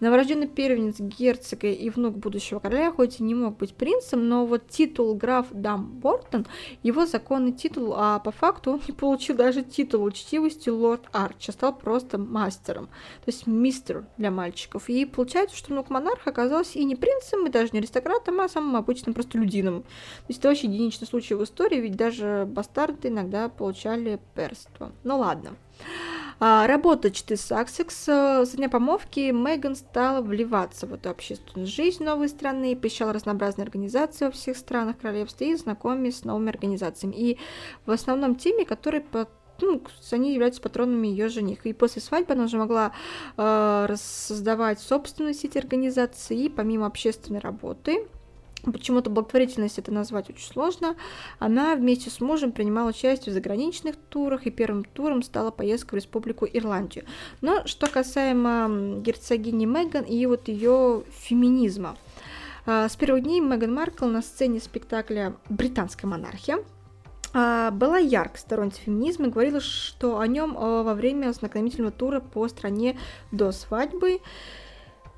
Новорожденный 0.00 0.48
первенец 0.48 0.98
герцога 0.98 1.68
и 1.68 1.90
внук 1.90 2.16
будущего 2.16 2.58
короля 2.58 2.90
хоть 2.90 3.20
и 3.20 3.22
не 3.22 3.34
мог 3.34 3.58
быть 3.58 3.74
принцем, 3.74 4.28
но 4.28 4.46
вот 4.46 4.68
титул 4.68 5.14
граф 5.14 5.46
Дам 5.50 5.86
Бортон, 5.86 6.46
его 6.82 7.06
законный 7.06 7.52
титул, 7.52 7.94
а 7.96 8.18
по 8.18 8.30
факту 8.30 8.72
он 8.72 8.80
не 8.86 8.92
получил 8.92 9.36
даже 9.36 9.62
титул 9.62 10.04
учтивости 10.04 10.70
лорд 10.70 11.08
Арч, 11.12 11.50
а 11.50 11.52
стал 11.52 11.76
просто 11.76 12.18
мастером, 12.18 12.86
то 12.86 13.28
есть 13.28 13.46
мистер 13.46 14.06
для 14.16 14.30
мальчиков. 14.30 14.88
И 14.88 15.04
получается, 15.04 15.56
что 15.56 15.72
внук 15.72 15.90
монарха 15.90 16.30
оказался 16.30 16.78
и 16.78 16.84
не 16.84 16.96
принцем, 16.96 17.46
и 17.46 17.50
даже 17.50 17.70
не 17.72 17.78
аристократом, 17.80 18.40
а 18.40 18.48
самым 18.48 18.76
обычным 18.76 19.14
простолюдином. 19.14 19.82
То 19.82 19.88
есть 20.28 20.40
это 20.40 20.48
очень 20.48 20.72
единичный 20.72 21.06
случай 21.06 21.34
в 21.34 21.44
истории, 21.44 21.80
ведь 21.80 21.96
даже 21.96 22.48
бастарды 22.48 23.08
иногда 23.08 23.48
получали 23.48 24.18
перство. 24.34 24.92
Ну 25.04 25.18
ладно. 25.18 25.50
А, 26.42 26.66
работа 26.66 27.10
Читы 27.10 27.36
Саксекс. 27.36 28.08
Э, 28.08 28.46
со 28.46 28.56
дня 28.56 28.70
помолвки 28.70 29.30
Меган 29.30 29.76
стала 29.76 30.22
вливаться 30.22 30.86
в 30.86 30.94
эту 30.94 31.10
общественную 31.10 31.66
жизнь 31.66 32.02
новой 32.02 32.30
страны, 32.30 32.74
посещала 32.74 33.12
разнообразные 33.12 33.64
организации 33.64 34.24
во 34.24 34.30
всех 34.30 34.56
странах 34.56 34.96
королевства 34.96 35.44
и 35.44 35.54
знакомилась 35.54 36.20
с 36.20 36.24
новыми 36.24 36.48
организациями. 36.48 37.14
И 37.14 37.38
в 37.84 37.90
основном 37.90 38.36
теми, 38.36 38.64
которые 38.64 39.02
по 39.02 39.28
ну, 39.60 39.82
они 40.12 40.32
являются 40.32 40.62
патронами 40.62 41.08
ее 41.08 41.28
жених. 41.28 41.66
И 41.66 41.74
после 41.74 42.00
свадьбы 42.00 42.32
она 42.32 42.44
уже 42.44 42.56
могла 42.56 42.92
э, 43.36 43.94
создавать 43.96 44.80
собственную 44.80 45.34
сеть 45.34 45.58
организаций, 45.58 46.38
и 46.38 46.48
помимо 46.48 46.86
общественной 46.86 47.40
работы, 47.40 48.08
Почему-то 48.64 49.10
благотворительность 49.10 49.78
это 49.78 49.92
назвать 49.92 50.30
очень 50.30 50.46
сложно. 50.46 50.96
Она 51.38 51.74
вместе 51.74 52.10
с 52.10 52.20
мужем 52.20 52.52
принимала 52.52 52.90
участие 52.90 53.32
в 53.32 53.34
заграничных 53.34 53.96
турах, 53.96 54.46
и 54.46 54.50
первым 54.50 54.84
туром 54.84 55.22
стала 55.22 55.50
поездка 55.50 55.94
в 55.94 55.96
Республику 55.96 56.46
Ирландию. 56.50 57.04
Но 57.40 57.66
что 57.66 57.86
касаемо 57.86 59.00
герцогини 59.00 59.64
Меган 59.64 60.04
и 60.04 60.24
вот 60.26 60.48
ее 60.48 61.04
феминизма. 61.10 61.96
А, 62.66 62.88
с 62.88 62.96
первых 62.96 63.24
дней 63.24 63.40
Меган 63.40 63.74
Маркл 63.74 64.06
на 64.06 64.22
сцене 64.22 64.60
спектакля 64.60 65.34
«Британская 65.48 66.06
монархия» 66.06 66.58
а, 67.32 67.70
была 67.70 67.98
яркой 67.98 68.38
сторонницей 68.38 68.84
феминизма 68.84 69.26
и 69.26 69.30
говорила, 69.30 69.60
что 69.60 70.18
о 70.18 70.26
нем 70.26 70.56
а, 70.58 70.82
во 70.82 70.94
время 70.94 71.32
знакомительного 71.32 71.92
тура 71.92 72.20
по 72.20 72.46
стране 72.48 72.98
до 73.32 73.52
свадьбы. 73.52 74.20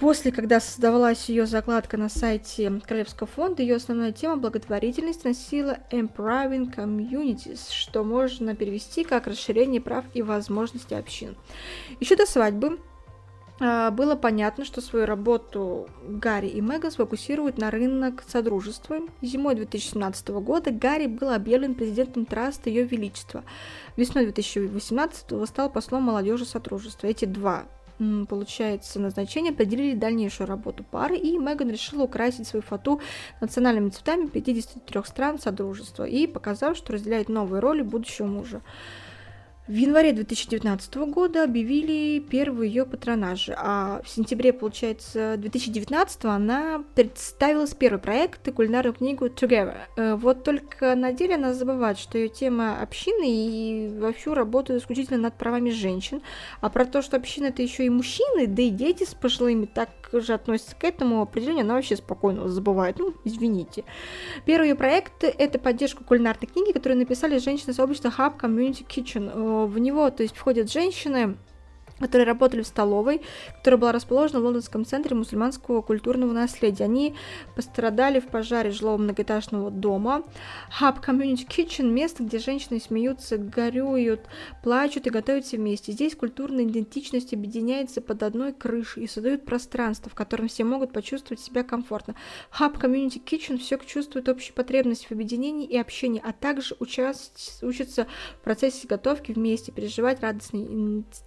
После, 0.02 0.32
когда 0.32 0.58
создавалась 0.58 1.28
ее 1.28 1.46
закладка 1.46 1.96
на 1.96 2.08
сайте 2.08 2.80
Королевского 2.84 3.28
фонда, 3.28 3.62
ее 3.62 3.76
основная 3.76 4.10
тема 4.10 4.36
благотворительность 4.36 5.22
носила 5.22 5.78
Empowering 5.92 6.74
Communities, 6.74 7.70
что 7.70 8.02
можно 8.02 8.56
перевести 8.56 9.04
как 9.04 9.28
расширение 9.28 9.80
прав 9.80 10.04
и 10.12 10.22
возможностей 10.22 10.96
общин. 10.96 11.36
Еще 12.00 12.16
до 12.16 12.26
свадьбы 12.26 12.80
а, 13.60 13.92
было 13.92 14.16
понятно, 14.16 14.64
что 14.64 14.80
свою 14.80 15.06
работу 15.06 15.88
Гарри 16.08 16.48
и 16.48 16.60
Меган 16.60 16.90
сфокусируют 16.90 17.58
на 17.58 17.70
рынок 17.70 18.24
Содружества. 18.26 18.98
Зимой 19.20 19.54
2017 19.54 20.30
года 20.30 20.72
Гарри 20.72 21.06
был 21.06 21.30
объявлен 21.30 21.76
президентом 21.76 22.26
Траста 22.26 22.70
Ее 22.70 22.82
Величества. 22.82 23.44
Весной 23.96 24.24
2018 24.24 25.48
стал 25.48 25.70
послом 25.70 26.02
молодежи 26.02 26.44
Содружества. 26.44 27.06
Эти 27.06 27.24
два 27.24 27.66
получается, 28.28 29.00
назначение 29.00 29.52
определили 29.52 29.94
дальнейшую 29.94 30.46
работу 30.46 30.84
пары, 30.84 31.16
и 31.16 31.38
Меган 31.38 31.70
решила 31.70 32.04
украсить 32.04 32.46
свою 32.46 32.62
фату 32.62 33.00
национальными 33.40 33.90
цветами 33.90 34.26
53 34.26 35.02
стран 35.04 35.38
Содружества 35.38 36.04
и 36.04 36.26
показав, 36.26 36.76
что 36.76 36.92
разделяет 36.92 37.28
новые 37.28 37.60
роли 37.60 37.82
будущего 37.82 38.26
мужа. 38.26 38.62
В 39.68 39.74
январе 39.74 40.12
2019 40.12 40.96
года 41.12 41.44
объявили 41.44 42.18
первые 42.18 42.68
ее 42.68 42.84
патронажи, 42.84 43.54
а 43.56 44.02
в 44.02 44.08
сентябре, 44.08 44.52
получается, 44.52 45.36
2019 45.38 46.24
она 46.24 46.82
представила 46.96 47.64
первый 47.68 48.00
проект 48.00 48.48
и 48.48 48.50
кулинарную 48.50 48.92
книгу 48.92 49.26
Together. 49.26 49.76
Э, 49.96 50.16
вот 50.16 50.42
только 50.42 50.96
на 50.96 51.12
деле 51.12 51.36
она 51.36 51.54
забывает, 51.54 51.96
что 51.96 52.18
ее 52.18 52.28
тема 52.28 52.82
общины 52.82 53.24
и 53.24 53.88
вовсю 54.00 54.34
работает 54.34 54.82
исключительно 54.82 55.20
над 55.20 55.34
правами 55.34 55.70
женщин, 55.70 56.22
а 56.60 56.68
про 56.68 56.84
то, 56.84 57.00
что 57.00 57.16
община 57.16 57.46
это 57.46 57.62
еще 57.62 57.86
и 57.86 57.88
мужчины, 57.88 58.48
да 58.48 58.62
и 58.62 58.70
дети 58.70 59.04
с 59.04 59.14
пожилыми 59.14 59.66
так 59.66 59.90
же 60.20 60.34
относятся 60.34 60.76
к 60.76 60.84
этому 60.84 61.22
определению, 61.22 61.64
она 61.64 61.74
вообще 61.74 61.96
спокойно 61.96 62.48
забывает. 62.48 62.98
Ну, 62.98 63.14
извините. 63.24 63.84
Первый 64.44 64.74
проект 64.74 65.24
это 65.24 65.58
поддержка 65.58 66.04
кулинарной 66.04 66.46
книги, 66.46 66.72
которую 66.72 66.98
написали 66.98 67.38
женщины 67.38 67.72
сообщества 67.72 68.12
Hub 68.16 68.38
Community 68.40 68.86
Kitchen 68.86 69.30
э, 69.32 69.66
в 69.66 69.78
него, 69.78 70.10
то 70.10 70.22
есть 70.22 70.36
входят 70.36 70.70
женщины, 70.70 71.36
которые 72.02 72.26
работали 72.26 72.62
в 72.62 72.66
столовой, 72.66 73.22
которая 73.58 73.80
была 73.80 73.92
расположена 73.92 74.40
в 74.40 74.44
лондонском 74.44 74.84
центре 74.84 75.16
мусульманского 75.16 75.82
культурного 75.82 76.32
наследия. 76.32 76.84
Они 76.84 77.14
пострадали 77.54 78.20
в 78.20 78.26
пожаре 78.26 78.70
жилого 78.70 78.98
многоэтажного 78.98 79.70
дома. 79.70 80.24
Hub 80.80 81.02
Community 81.04 81.46
Kitchen– 81.46 81.84
место, 81.90 82.22
где 82.22 82.38
женщины 82.38 82.80
смеются, 82.80 83.38
горюют, 83.38 84.20
плачут 84.62 85.06
и 85.06 85.10
готовятся 85.10 85.56
вместе. 85.56 85.92
Здесь 85.92 86.14
культурная 86.16 86.64
идентичность 86.64 87.32
объединяется 87.32 88.00
под 88.00 88.22
одной 88.22 88.52
крышей 88.52 89.04
и 89.04 89.06
создают 89.06 89.44
пространство, 89.44 90.10
в 90.10 90.14
котором 90.14 90.48
все 90.48 90.64
могут 90.64 90.92
почувствовать 90.92 91.40
себя 91.40 91.62
комфортно. 91.62 92.14
Hub 92.58 92.80
Community 92.80 93.22
Kitchen 93.24 93.58
все 93.58 93.78
чувствует 93.78 94.28
общую 94.28 94.54
потребность 94.54 95.06
в 95.06 95.12
объединении 95.12 95.66
и 95.66 95.78
общении, 95.78 96.22
а 96.24 96.32
также 96.32 96.76
участь, 96.78 97.62
учатся 97.62 98.06
в 98.40 98.44
процессе 98.44 98.86
готовки 98.86 99.32
вместе, 99.32 99.72
переживать 99.72 100.20
радостные 100.20 100.64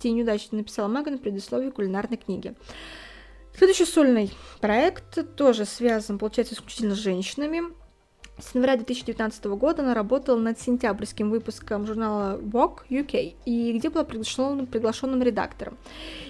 и 0.03 0.11
неудачные 0.11 0.63
написала 0.65 0.87
Меган 0.87 1.17
в 1.17 1.21
предисловии 1.21 1.69
кулинарной 1.69 2.17
книги. 2.17 2.55
Следующий 3.55 3.85
сольный 3.85 4.31
проект 4.59 5.35
тоже 5.35 5.65
связан, 5.65 6.17
получается, 6.17 6.55
исключительно 6.55 6.95
с 6.95 6.99
женщинами. 6.99 7.61
С 8.37 8.53
января 8.53 8.75
2019 8.75 9.45
года 9.45 9.81
она 9.81 9.93
работала 9.93 10.37
над 10.37 10.59
сентябрьским 10.59 11.29
выпуском 11.29 11.87
журнала 11.87 12.37
Vogue 12.37 12.79
UK, 12.89 13.33
и 13.45 13.71
где 13.71 13.89
была 13.89 14.03
приглашенным, 14.03 14.65
приглашенным 14.67 15.23
редактором. 15.23 15.77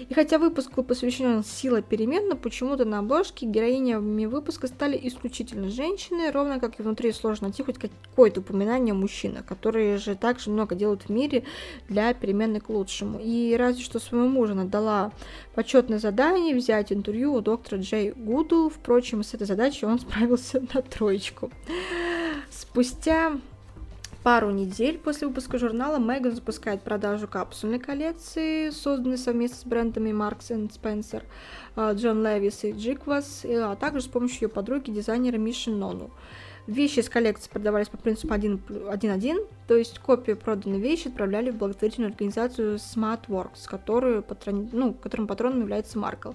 И 0.08 0.14
хотя 0.14 0.38
выпуск 0.38 0.72
был 0.76 0.84
посвящен 0.84 1.42
силе 1.42 1.82
перемен, 1.82 2.28
но 2.28 2.36
почему-то 2.36 2.84
на 2.84 3.00
обложке 3.00 3.44
героинями 3.44 4.26
выпуска 4.26 4.68
стали 4.68 4.96
исключительно 5.02 5.68
женщины, 5.68 6.30
ровно 6.30 6.60
как 6.60 6.78
и 6.78 6.82
внутри 6.84 7.10
сложно 7.10 7.48
найти 7.48 7.64
хоть 7.64 7.76
какое-то 7.78 8.38
упоминание 8.40 8.92
о 8.92 8.96
мужчинах, 8.96 9.44
которые 9.44 9.98
же 9.98 10.14
также 10.14 10.50
много 10.50 10.76
делают 10.76 11.02
в 11.02 11.08
мире 11.08 11.42
для 11.88 12.14
перемены 12.14 12.60
к 12.60 12.68
лучшему. 12.68 13.18
И 13.20 13.56
разве 13.58 13.82
что 13.82 13.98
своему 13.98 14.28
мужу 14.28 14.52
она 14.52 14.64
дала 14.64 15.10
почетное 15.56 15.98
задание 15.98 16.54
взять 16.54 16.92
интервью 16.92 17.34
у 17.34 17.40
доктора 17.40 17.80
Джей 17.80 18.12
Гудл, 18.12 18.68
впрочем, 18.68 19.24
с 19.24 19.34
этой 19.34 19.48
задачей 19.48 19.86
он 19.86 19.98
справился 19.98 20.62
на 20.72 20.82
троечку. 20.82 21.50
Спустя 22.50 23.38
пару 24.22 24.50
недель 24.50 24.98
после 24.98 25.28
выпуска 25.28 25.58
журнала 25.58 25.98
Меган 25.98 26.34
запускает 26.34 26.82
продажу 26.82 27.28
капсульной 27.28 27.78
коллекции, 27.78 28.70
созданной 28.70 29.18
совместно 29.18 29.56
с 29.58 29.64
брендами 29.64 30.10
Marks 30.10 30.48
Spencer, 30.48 31.22
а, 31.76 31.92
Джон 31.92 32.24
Левис 32.24 32.64
и 32.64 32.72
Джиквас, 32.72 33.44
а 33.44 33.76
также 33.76 34.02
с 34.02 34.08
помощью 34.08 34.42
ее 34.42 34.48
подруги 34.48 34.90
дизайнера 34.90 35.36
Миши 35.36 35.70
Нону. 35.70 36.10
Вещи 36.66 36.98
из 36.98 37.08
коллекции 37.08 37.48
продавались 37.48 37.88
по 37.88 37.96
принципу 37.96 38.34
1-1, 38.34 39.46
то 39.68 39.76
есть 39.76 40.00
копию 40.00 40.36
проданной 40.36 40.80
вещи 40.80 41.06
отправляли 41.06 41.50
в 41.50 41.56
благотворительную 41.56 42.10
организацию 42.10 42.76
SmartWorks, 42.76 43.66
которую 43.66 44.24
ну, 44.72 44.92
которым 44.92 45.28
патроном 45.28 45.60
является 45.60 46.00
Маркл. 46.00 46.32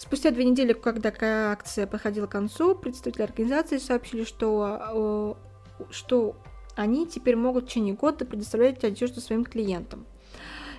Спустя 0.00 0.30
две 0.30 0.46
недели, 0.46 0.72
когда 0.72 1.12
акция 1.52 1.86
подходила 1.86 2.26
к 2.26 2.30
концу, 2.30 2.74
представители 2.74 3.20
организации 3.20 3.76
сообщили, 3.76 4.24
что, 4.24 5.36
э, 5.78 5.84
что 5.90 6.36
они 6.74 7.06
теперь 7.06 7.36
могут 7.36 7.64
в 7.64 7.66
течение 7.66 7.92
года 7.92 8.24
предоставлять 8.24 8.82
одежду 8.82 9.20
своим 9.20 9.44
клиентам. 9.44 10.06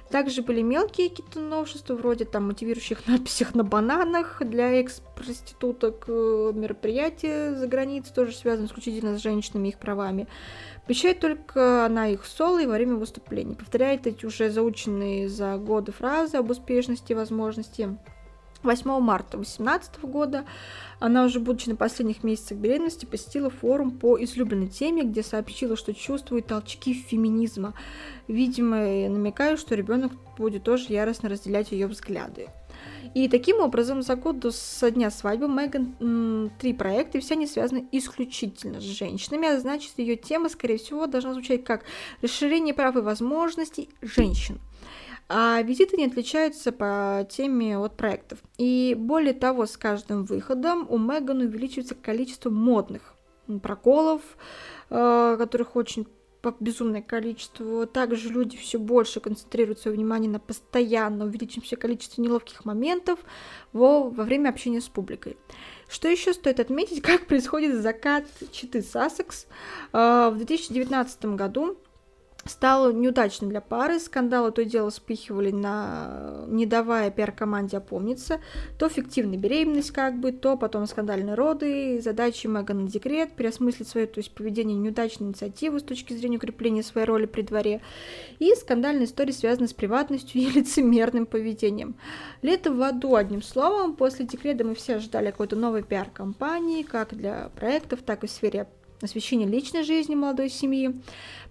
Также 0.10 0.42
были 0.42 0.64
мелкие 0.64 1.10
какие-то 1.10 1.40
новшества, 1.40 1.94
вроде 1.94 2.26
там 2.26 2.48
мотивирующих 2.48 3.08
надписях 3.08 3.54
на 3.54 3.64
бананах 3.64 4.42
для 4.44 4.72
экс-проституток, 4.82 6.06
э, 6.08 6.52
мероприятия 6.56 7.54
за 7.54 7.68
границей, 7.68 8.16
тоже 8.16 8.36
связаны 8.36 8.66
исключительно 8.66 9.20
с 9.20 9.22
женщинами 9.22 9.68
и 9.68 9.70
их 9.70 9.78
правами. 9.78 10.28
Посещает 10.88 11.20
только 11.20 11.86
она 11.86 12.08
их 12.08 12.26
соло 12.26 12.60
и 12.60 12.66
во 12.66 12.74
время 12.74 12.96
выступлений. 12.96 13.54
Повторяет 13.54 14.08
эти 14.08 14.26
уже 14.26 14.50
заученные 14.50 15.30
за 15.30 15.58
годы 15.58 15.92
фразы 15.92 16.38
об 16.38 16.50
успешности 16.50 17.12
и 17.12 17.16
возможности 17.16 17.96
8 18.64 19.00
марта 19.00 19.38
2018 19.38 20.04
года 20.04 20.46
она 21.00 21.26
уже, 21.26 21.40
будучи 21.40 21.70
на 21.70 21.76
последних 21.76 22.24
месяцах 22.24 22.58
беременности, 22.60 23.06
посетила 23.06 23.50
форум 23.50 23.92
по 23.92 24.22
излюбленной 24.24 24.68
теме, 24.68 25.04
где 25.04 25.24
сообщила, 25.24 25.76
что 25.76 25.94
чувствует 25.94 26.48
толчки 26.48 26.94
феминизма. 26.94 27.74
Видимо, 28.28 28.78
намекая, 28.78 29.58
что 29.58 29.76
ребенок 29.76 30.12
будет 30.38 30.64
тоже 30.64 30.86
яростно 30.90 31.30
разделять 31.30 31.72
ее 31.72 31.88
взгляды. 31.88 32.50
И 33.14 33.28
таким 33.28 33.60
образом 33.60 34.02
за 34.04 34.16
год 34.16 34.40
до 34.40 34.52
со 34.52 34.90
дня 34.90 35.10
свадьбы 35.12 35.48
Меган 35.48 36.52
три 36.60 36.74
проекта, 36.74 37.18
и 37.18 37.22
все 37.22 37.34
они 37.34 37.46
связаны 37.46 37.88
исключительно 37.92 38.80
с 38.80 38.84
женщинами, 38.84 39.50
а 39.50 39.60
значит 39.60 39.94
ее 39.98 40.16
тема, 40.16 40.50
скорее 40.50 40.78
всего, 40.78 41.08
должна 41.08 41.34
звучать 41.34 41.64
как 41.64 41.84
расширение 42.22 42.74
прав 42.74 42.96
и 42.96 43.00
возможностей 43.00 43.90
женщин. 44.02 44.60
А 45.34 45.62
визиты 45.62 45.96
не 45.96 46.08
отличаются 46.08 46.74
по 46.74 47.26
теме 47.30 47.78
от 47.78 47.96
проектов. 47.96 48.40
И 48.58 48.96
более 49.00 49.34
того, 49.34 49.66
с 49.66 49.78
каждым 49.78 50.26
выходом 50.26 50.86
у 50.90 50.98
Меган 50.98 51.40
увеличивается 51.40 51.96
количество 51.96 52.50
модных 52.50 53.14
проколов, 53.64 54.22
э, 54.90 55.36
которых 55.40 55.78
очень 55.78 56.06
безумное 56.60 57.02
количество. 57.02 57.88
Также 57.88 58.28
люди 58.28 58.58
все 58.58 58.78
больше 58.78 59.22
концентрируют 59.22 59.80
свое 59.80 59.96
внимание 59.96 60.30
на 60.30 60.40
постоянно 60.40 61.24
увеличивающемся 61.24 61.78
количестве 61.78 62.26
неловких 62.26 62.66
моментов 62.66 63.20
во, 63.72 64.10
во 64.10 64.24
время 64.26 64.50
общения 64.50 64.82
с 64.82 64.90
публикой. 64.90 65.38
Что 65.88 66.10
еще 66.10 66.34
стоит 66.34 66.60
отметить, 66.60 67.02
как 67.04 67.28
происходит 67.28 67.82
закат 67.82 68.26
Читы 68.52 68.82
Сассекс. 68.82 69.48
Э, 69.94 70.30
в 70.34 70.36
2019 70.36 71.26
году 71.38 71.78
стало 72.46 72.92
неудачным 72.92 73.50
для 73.50 73.62
пары. 73.62 74.00
Скандалы 74.00 74.52
то 74.52 74.62
и 74.62 74.66
дело 74.66 74.90
вспыхивали, 74.90 75.52
на... 75.52 76.46
не 76.48 76.66
давая 76.66 77.12
пиар-команде 77.12 77.78
опомниться. 77.78 78.40
То 78.78 78.90
фиктивная 78.90 79.38
беременность 79.38 79.92
как 79.92 80.20
бы, 80.20 80.32
то 80.32 80.58
потом 80.58 80.88
скандальные 80.88 81.36
роды. 81.36 82.02
Задачи 82.02 82.48
Меган 82.48 82.86
на 82.86 82.90
декрет, 82.90 83.34
переосмыслить 83.34 83.88
свое 83.88 84.08
то 84.08 84.20
есть, 84.20 84.34
поведение 84.34 84.78
неудачной 84.78 85.28
инициативы 85.28 85.80
с 85.80 85.84
точки 85.84 86.14
зрения 86.14 86.38
укрепления 86.38 86.84
своей 86.84 87.08
роли 87.08 87.26
при 87.26 87.44
дворе. 87.44 87.82
И 88.40 88.54
скандальные 88.56 89.06
истории, 89.06 89.32
связанные 89.32 89.68
с 89.68 89.74
приватностью 89.74 90.42
и 90.42 90.50
лицемерным 90.50 91.26
поведением. 91.26 91.96
Лето 92.42 92.72
в 92.72 92.82
аду, 92.82 93.16
одним 93.16 93.42
словом. 93.42 93.96
После 93.96 94.26
декрета 94.26 94.64
мы 94.64 94.76
все 94.76 94.96
ожидали 94.96 95.32
какой-то 95.32 95.56
новой 95.56 95.84
пиар-компании, 95.84 96.84
как 96.84 97.16
для 97.16 97.50
проектов, 97.56 98.02
так 98.02 98.24
и 98.24 98.28
в 98.28 98.32
сфере 98.32 98.68
освещения 99.06 99.46
личной 99.46 99.84
жизни 99.84 100.16
молодой 100.16 100.50
семьи. 100.50 100.96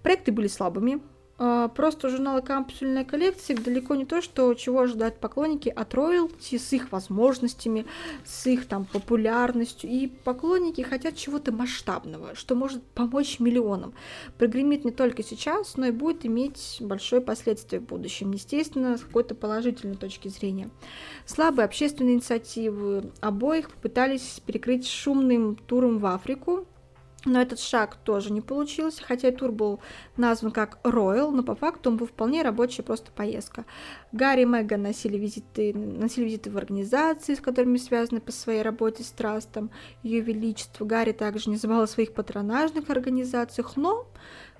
Проекты 0.03 0.33
были 0.33 0.49
слабыми. 0.49 1.01
А, 1.43 1.69
просто 1.69 2.11
журналы 2.11 2.43
капсульная 2.43 3.03
коллекция 3.03 3.57
далеко 3.57 3.95
не 3.95 4.05
то, 4.05 4.21
что 4.21 4.53
чего 4.53 4.81
ожидают 4.81 5.21
поклонники 5.21 5.71
от 5.71 5.95
роялти 5.95 6.59
с 6.59 6.71
их 6.75 6.93
возможностями, 6.93 7.87
с 8.27 8.47
их 8.47 8.67
там 8.67 8.85
популярностью. 8.85 9.89
И 9.89 10.07
поклонники 10.07 10.83
хотят 10.83 11.17
чего-то 11.17 11.51
масштабного, 11.51 12.35
что 12.35 12.55
может 12.55 12.83
помочь 12.83 13.41
миллионам. 13.41 13.95
Прогремит 14.37 14.85
не 14.85 14.91
только 14.91 15.23
сейчас, 15.23 15.79
но 15.79 15.87
и 15.87 15.93
будет 15.93 16.27
иметь 16.27 16.77
большое 16.81 17.23
последствие 17.23 17.81
в 17.81 17.87
будущем. 17.87 18.33
Естественно, 18.33 18.99
с 18.99 19.01
какой-то 19.01 19.35
положительной 19.35 19.97
точки 19.97 20.29
зрения. 20.29 20.69
Слабые 21.25 21.65
общественные 21.65 22.17
инициативы 22.17 23.13
обоих 23.23 23.71
попытались 23.71 24.43
перекрыть 24.45 24.87
шумным 24.87 25.57
туром 25.57 26.01
в 26.01 26.07
Африку, 26.07 26.67
но 27.27 27.41
этот 27.41 27.61
шаг 27.61 27.97
тоже 27.97 28.33
не 28.33 28.41
получился, 28.41 29.03
хотя 29.03 29.31
тур 29.31 29.53
был 29.53 29.81
назван 30.17 30.53
как 30.53 30.79
Royal, 30.85 31.31
но 31.31 31.43
по 31.43 31.55
факту 31.55 31.91
он 31.91 31.99
был 31.99 32.07
вполне 32.07 32.43
рабочая 32.43 32.83
просто 32.83 33.11
поездка. 33.13 33.67
Гарри 34.13 34.43
и 34.43 34.45
Меган 34.47 34.83
носили 34.83 35.19
визиты, 35.19 35.75
носили 35.75 36.25
визиты 36.25 36.51
в 36.51 36.57
организации, 36.57 37.35
с 37.35 37.41
которыми 37.41 37.77
связаны 37.77 38.21
по 38.21 38.33
своей 38.33 38.63
работе 38.63 39.03
с 39.03 39.11
Трастом, 39.11 39.71
Ее 40.03 40.21
Величество. 40.21 40.85
Гарри 40.87 41.13
также 41.13 41.51
не 41.51 41.57
забывал 41.57 41.83
о 41.83 41.87
своих 41.87 42.15
патронажных 42.15 42.89
организациях, 42.89 43.77
но 43.77 44.07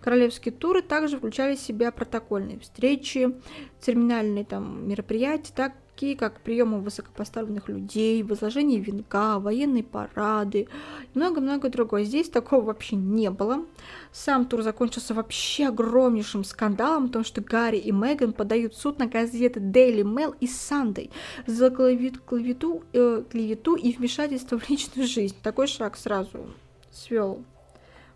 королевские 0.01 0.53
туры 0.53 0.83
также 0.83 1.17
включали 1.17 1.57
в 1.57 1.61
себя 1.61 1.91
протокольные 1.91 2.59
встречи, 2.59 3.35
терминальные 3.81 4.45
там 4.45 4.87
мероприятия, 4.87 5.53
так 5.55 5.73
такие 6.01 6.17
как 6.17 6.41
приемы 6.41 6.81
высокопоставленных 6.81 7.69
людей, 7.69 8.23
возложение 8.23 8.81
венка, 8.81 9.39
военные 9.39 9.85
парады 9.85 10.67
много-много 11.13 11.69
другое. 11.69 12.05
Здесь 12.05 12.31
такого 12.31 12.65
вообще 12.65 12.97
не 12.97 13.29
было. 13.29 13.67
Сам 14.11 14.47
тур 14.47 14.63
закончился 14.63 15.13
вообще 15.13 15.69
огромнейшим 15.69 16.43
скандалом, 16.43 17.09
потому 17.09 17.27
что 17.27 17.43
Гарри 17.43 17.77
и 17.77 17.93
Меган 17.93 18.33
подают 18.33 18.75
суд 18.75 18.99
на 18.99 19.09
газеты 19.09 19.61
Daily 19.61 20.03
Mail 20.03 20.35
и 20.41 20.47
Sunday 20.47 21.11
за 21.47 21.69
клевету, 21.69 22.21
клевету, 22.21 22.83
э, 22.95 23.23
клевету 23.31 23.75
и 23.75 23.93
вмешательство 23.93 24.59
в 24.59 24.71
личную 24.71 25.07
жизнь. 25.07 25.37
Такой 25.43 25.67
шаг 25.67 25.99
сразу 25.99 26.47
свел 26.91 27.45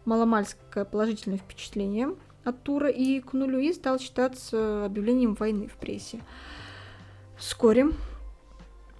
маломальское 0.06 0.86
положительное 0.86 1.36
впечатление 1.36 2.14
от 2.44 2.62
тура 2.62 2.88
и 2.88 3.20
к 3.20 3.34
нулю 3.34 3.58
и 3.58 3.74
стал 3.74 3.98
считаться 3.98 4.86
объявлением 4.86 5.34
войны 5.34 5.66
в 5.66 5.76
прессе. 5.76 6.20
Вскоре 7.36 7.86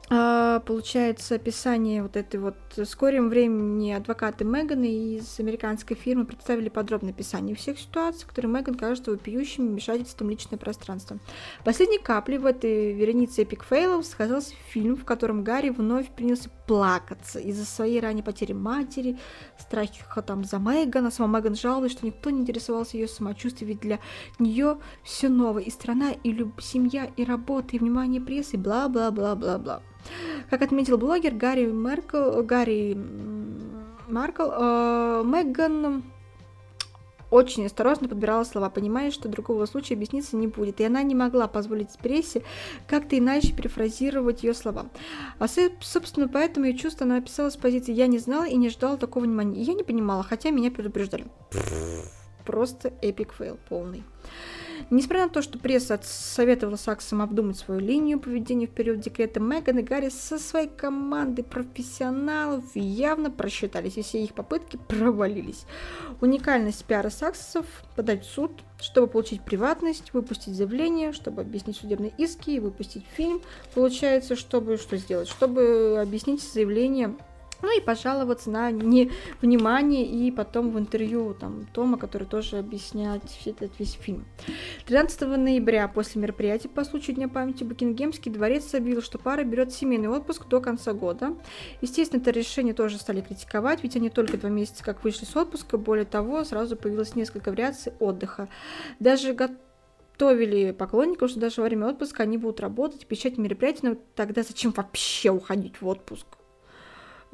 получается 0.09 1.37
описание 1.37 2.03
вот 2.03 2.17
этой 2.17 2.39
вот 2.39 2.57
в 2.77 2.85
скором 2.85 3.29
времени 3.29 3.93
адвокаты 3.93 4.45
Меган 4.45 4.85
из 4.85 5.41
американской 5.41 5.97
фирмы 5.97 6.27
представили 6.27 6.69
подробное 6.69 7.13
описание 7.13 7.57
всех 7.57 7.79
ситуаций, 7.79 8.27
которые 8.29 8.53
Меган 8.53 8.75
кажется 8.75 9.11
вопиющим 9.11 9.69
вмешательством 9.69 10.29
в 10.29 10.31
личное 10.31 10.59
пространство. 10.59 11.19
Последней 11.65 11.99
каплей 11.99 12.39
в 12.39 12.47
этой 12.47 12.93
веренице 12.93 13.43
эпик 13.43 13.65
фейлов 13.65 14.05
сказался 14.05 14.55
фильм, 14.69 14.97
в 14.97 15.05
котором 15.05 15.43
Гарри 15.43 15.71
вновь 15.71 16.11
принялся 16.11 16.51
плакаться 16.67 17.39
из-за 17.39 17.65
своей 17.65 18.01
ранней 18.01 18.23
потери 18.23 18.53
матери, 18.53 19.19
страха 19.59 20.23
там 20.23 20.45
за 20.45 20.59
Меган, 20.59 21.07
а 21.07 21.11
сама 21.11 21.39
Меган 21.39 21.55
жалует, 21.55 21.93
что 21.93 22.07
никто 22.07 22.31
не 22.31 22.41
интересовался 22.41 22.97
ее 22.97 23.09
самочувствием, 23.09 23.69
ведь 23.71 23.81
для 23.81 24.01
нее 24.39 24.79
все 25.03 25.29
новое, 25.29 25.63
и 25.63 25.71
страна, 25.71 26.13
и 26.13 26.31
люб... 26.33 26.61
семья, 26.61 27.11
и 27.17 27.25
работа, 27.25 27.77
и 27.77 27.79
внимание 27.79 28.21
прессы, 28.21 28.57
бла-бла-бла-бла-бла. 28.57 29.83
Как 30.51 30.63
отметил 30.63 30.99
блогер 30.99 31.35
Harry 31.35 31.67
Markle, 31.67 32.43
Harry 32.43 32.97
Markle, 34.09 34.43
э, 34.43 35.23
Меган 35.25 36.03
очень 37.35 37.67
осторожно 37.67 38.09
подбирала 38.09 38.45
слова, 38.45 38.71
понимая, 38.71 39.11
что 39.11 39.29
другого 39.29 39.67
случая 39.67 39.95
объясниться 39.95 40.37
не 40.37 40.47
будет, 40.47 40.81
и 40.81 40.85
она 40.85 41.03
не 41.03 41.15
могла 41.15 41.49
позволить 41.49 41.91
прессе 41.99 42.45
как-то 42.87 43.19
иначе 43.19 43.53
перефразировать 43.53 44.45
ее 44.45 44.55
слова. 44.55 44.87
А, 45.41 45.47
собственно, 45.81 46.29
поэтому 46.29 46.67
ее 46.67 46.79
чувство 46.79 47.07
она 47.07 47.17
описала 47.17 47.51
с 47.51 47.57
позиции 47.57 47.93
«я 47.93 48.07
не 48.07 48.19
знала 48.19 48.47
и 48.47 48.57
не 48.57 48.69
ждала 48.69 48.97
такого 48.97 49.25
внимания». 49.25 49.61
И 49.61 49.65
я 49.65 49.75
не 49.75 49.83
понимала, 49.83 50.23
хотя 50.23 50.51
меня 50.51 50.71
предупреждали. 50.71 51.27
Просто 52.47 52.93
epic 53.03 53.33
fail 53.33 53.59
полный. 53.69 54.05
Несмотря 54.91 55.25
на 55.25 55.31
то, 55.31 55.43
что 55.43 55.59
пресса 55.59 55.99
советовала 56.03 56.77
Сассексам 56.77 57.23
обдумать 57.23 57.57
свою 57.57 57.81
линию 57.81 58.21
поведения 58.21 58.67
в 58.67 58.71
период 58.71 59.01
декрета, 59.01 59.41
Меган 59.41 59.79
и 59.79 59.83
Гарри 59.83 60.09
со 60.09 60.39
своей 60.39 60.69
командой 60.69 61.43
профессионалов 61.43 62.65
явно 62.75 63.31
просчитались, 63.31 63.97
и 63.97 64.03
все 64.03 64.23
их 64.23 64.35
попытки 64.35 64.79
провалились. 64.89 65.67
Уникальность 66.21 66.85
пиара 66.85 67.11
Саксов– 67.11 67.67
подать 67.97 68.25
в 68.25 68.31
суд, 68.31 68.53
чтобы 68.81 69.07
получить 69.07 69.43
приватность, 69.43 70.13
выпустить 70.13 70.55
заявление, 70.55 71.13
чтобы 71.13 71.43
объяснить 71.43 71.77
судебные 71.77 72.13
иски 72.19 72.51
и 72.51 72.61
выпустить 72.61 73.05
фильм. 73.17 73.41
Получается, 73.75 74.37
чтобы 74.37 74.77
что 74.77 74.97
сделать? 74.97 75.29
Чтобы 75.29 75.99
объяснить 76.01 76.43
заявление 76.43 77.15
ну 77.63 77.77
и 77.77 77.81
пожаловаться 77.81 78.51
на 78.51 78.71
невнимание 78.71 80.07
и 80.07 80.31
потом 80.31 80.71
в 80.71 80.79
интервью 80.79 81.35
там 81.35 81.67
Тома, 81.73 81.99
который 81.99 82.27
тоже 82.27 82.59
объясняет 82.59 83.23
этот 83.47 83.79
весь 83.79 83.93
фильм. 83.93 84.25
13 84.87 85.21
ноября 85.23 85.89
после 85.89 86.21
мероприятия 86.21 86.69
по 86.69 86.85
случаю 86.85 87.17
Дня 87.17 87.29
памяти 87.29 87.65
Букингемский 87.65 88.31
дворец 88.31 88.75
объявил, 88.75 89.03
что 89.03 89.19
пара 89.19 89.45
берет 89.45 89.73
семейный 89.73 90.09
отпуск 90.09 90.47
до 90.49 90.61
конца 90.61 90.93
года. 90.93 91.37
Естественно, 91.81 92.21
это 92.21 92.31
решение 92.31 92.75
тоже 92.75 92.99
стали 92.99 93.21
критиковать, 93.21 93.83
ведь 93.83 93.97
они 93.97 94.11
только 94.11 94.37
два 94.37 94.51
месяца 94.51 94.85
как 94.85 95.05
вышли 95.05 95.25
с 95.25 95.37
отпуска, 95.37 95.79
более 95.79 96.05
того, 96.05 96.45
сразу 96.45 96.77
появилось 96.77 97.15
несколько 97.15 97.51
вариаций 97.51 97.93
отдыха. 98.01 98.49
Даже 99.01 99.33
готовили 99.33 100.73
поклонников, 100.73 101.31
что 101.31 101.41
даже 101.41 101.61
во 101.61 101.67
время 101.67 101.89
отпуска 101.89 102.23
они 102.23 102.39
будут 102.39 102.61
работать, 102.61 103.07
печать 103.07 103.39
мероприятия, 103.39 103.91
но 103.91 103.97
тогда 104.15 104.43
зачем 104.43 104.73
вообще 104.73 105.31
уходить 105.31 105.81
в 105.81 105.87
отпуск? 105.87 106.27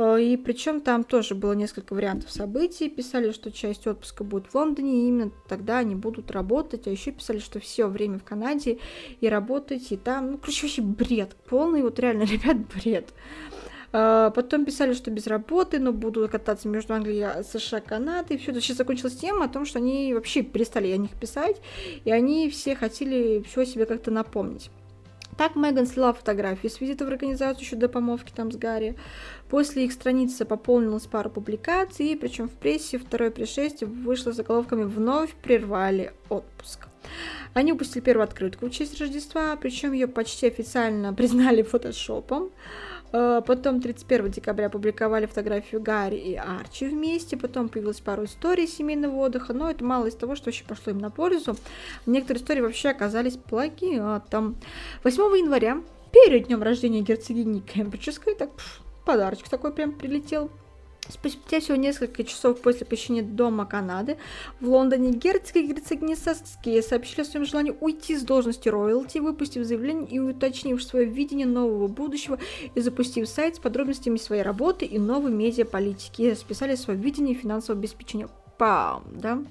Э, 0.00 0.18
и 0.18 0.36
причем 0.38 0.80
там 0.80 1.04
тоже 1.04 1.34
было 1.34 1.52
несколько 1.52 1.92
вариантов 1.92 2.30
событий. 2.30 2.88
Писали, 2.88 3.32
что 3.32 3.52
часть 3.52 3.86
отпуска 3.86 4.24
будет 4.24 4.46
в 4.46 4.54
Лондоне, 4.54 5.04
и 5.04 5.08
именно 5.08 5.30
тогда 5.46 5.78
они 5.78 5.94
будут 5.94 6.30
работать. 6.30 6.86
А 6.86 6.90
еще 6.90 7.10
писали, 7.12 7.38
что 7.38 7.60
все 7.60 7.86
время 7.86 8.18
в 8.18 8.24
Канаде 8.24 8.78
и 9.20 9.28
работать, 9.28 9.92
и 9.92 9.96
там. 9.98 10.32
Ну, 10.32 10.38
короче, 10.38 10.62
вообще 10.62 10.82
бред. 10.82 11.36
Полный, 11.48 11.82
вот 11.82 11.98
реально, 11.98 12.22
ребят, 12.24 12.56
бред. 12.74 13.12
Uh, 13.92 14.30
потом 14.30 14.64
писали, 14.64 14.92
что 14.92 15.10
без 15.10 15.26
работы, 15.26 15.80
но 15.80 15.92
буду 15.92 16.28
кататься 16.28 16.68
между 16.68 16.94
Англией, 16.94 17.42
США, 17.42 17.80
Канадой. 17.80 18.38
Все 18.38 18.54
сейчас 18.60 18.76
закончилась 18.76 19.16
тема 19.16 19.46
о 19.46 19.48
том, 19.48 19.66
что 19.66 19.80
они 19.80 20.14
вообще 20.14 20.42
перестали 20.42 20.92
о 20.92 20.96
них 20.96 21.10
писать, 21.18 21.60
и 22.04 22.12
они 22.12 22.48
все 22.50 22.76
хотели 22.76 23.42
все 23.42 23.66
себе 23.66 23.86
как-то 23.86 24.12
напомнить. 24.12 24.70
Так 25.40 25.56
Меган 25.56 25.86
слила 25.86 26.12
фотографии 26.12 26.68
с 26.68 26.82
визита 26.82 27.06
в 27.06 27.08
организацию 27.08 27.64
еще 27.64 27.74
до 27.74 27.88
помолвки 27.88 28.30
там 28.30 28.52
с 28.52 28.56
Гарри. 28.56 28.94
После 29.50 29.84
их 29.84 29.92
страницы 29.92 30.44
пополнилась 30.44 31.06
пара 31.06 31.28
публикаций, 31.28 32.16
причем 32.16 32.48
в 32.48 32.52
прессе 32.52 32.98
второе 32.98 33.32
пришествие 33.32 33.90
вышло 33.90 34.32
с 34.32 34.36
заголовками 34.36 34.84
«Вновь 34.84 35.34
прервали 35.34 36.12
отпуск». 36.28 36.86
Они 37.52 37.72
выпустили 37.72 38.00
первую 38.00 38.24
открытку 38.24 38.66
в 38.66 38.70
честь 38.70 39.00
Рождества, 39.00 39.56
причем 39.56 39.92
ее 39.92 40.06
почти 40.06 40.46
официально 40.46 41.12
признали 41.14 41.62
фотошопом. 41.62 42.50
Э, 43.12 43.42
потом 43.44 43.80
31 43.80 44.30
декабря 44.30 44.66
опубликовали 44.66 45.26
фотографию 45.26 45.82
Гарри 45.82 46.16
и 46.16 46.34
Арчи 46.36 46.86
вместе. 46.86 47.36
Потом 47.36 47.68
появилась 47.68 47.98
пару 47.98 48.26
историй 48.26 48.68
семейного 48.68 49.16
отдыха. 49.16 49.52
Но 49.52 49.68
это 49.68 49.84
мало 49.84 50.06
из 50.06 50.14
того, 50.14 50.36
что 50.36 50.46
вообще 50.46 50.64
пошло 50.64 50.92
им 50.92 50.98
на 50.98 51.10
пользу. 51.10 51.56
Некоторые 52.06 52.40
истории 52.40 52.60
вообще 52.60 52.90
оказались 52.90 53.36
плагиатом. 53.36 54.56
8 55.02 55.22
января, 55.38 55.82
перед 56.12 56.46
днем 56.46 56.62
рождения 56.62 57.00
герцогини 57.00 57.60
Кембриджской, 57.60 58.36
так 58.36 58.50
подарочек 59.04 59.48
такой 59.48 59.72
прям 59.72 59.92
прилетел. 59.92 60.50
Спустя 61.08 61.60
всего 61.60 61.76
несколько 61.76 62.22
часов 62.24 62.60
после 62.60 62.86
посещения 62.86 63.22
Дома 63.22 63.66
Канады 63.66 64.16
в 64.60 64.68
Лондоне 64.68 65.10
герцог 65.10 65.56
и 65.56 65.66
герцогиня 65.66 66.14
Саские 66.14 66.82
сообщили 66.82 67.22
о 67.22 67.24
своем 67.24 67.46
желании 67.46 67.74
уйти 67.80 68.16
с 68.16 68.22
должности 68.22 68.68
роялти, 68.68 69.18
выпустив 69.18 69.64
заявление 69.64 70.08
и 70.08 70.18
уточнив 70.20 70.80
свое 70.82 71.06
видение 71.06 71.46
нового 71.46 71.88
будущего 71.88 72.38
и 72.74 72.80
запустив 72.80 73.28
сайт 73.28 73.56
с 73.56 73.58
подробностями 73.58 74.18
своей 74.18 74.42
работы 74.42 74.84
и 74.84 74.98
новой 74.98 75.32
медиаполитики. 75.32 76.22
И 76.22 76.30
расписали 76.30 76.76
свое 76.76 76.98
видение 76.98 77.34
финансового 77.34 77.80
обеспечения. 77.80 78.28
Пам, 78.58 79.04
да? 79.12 79.42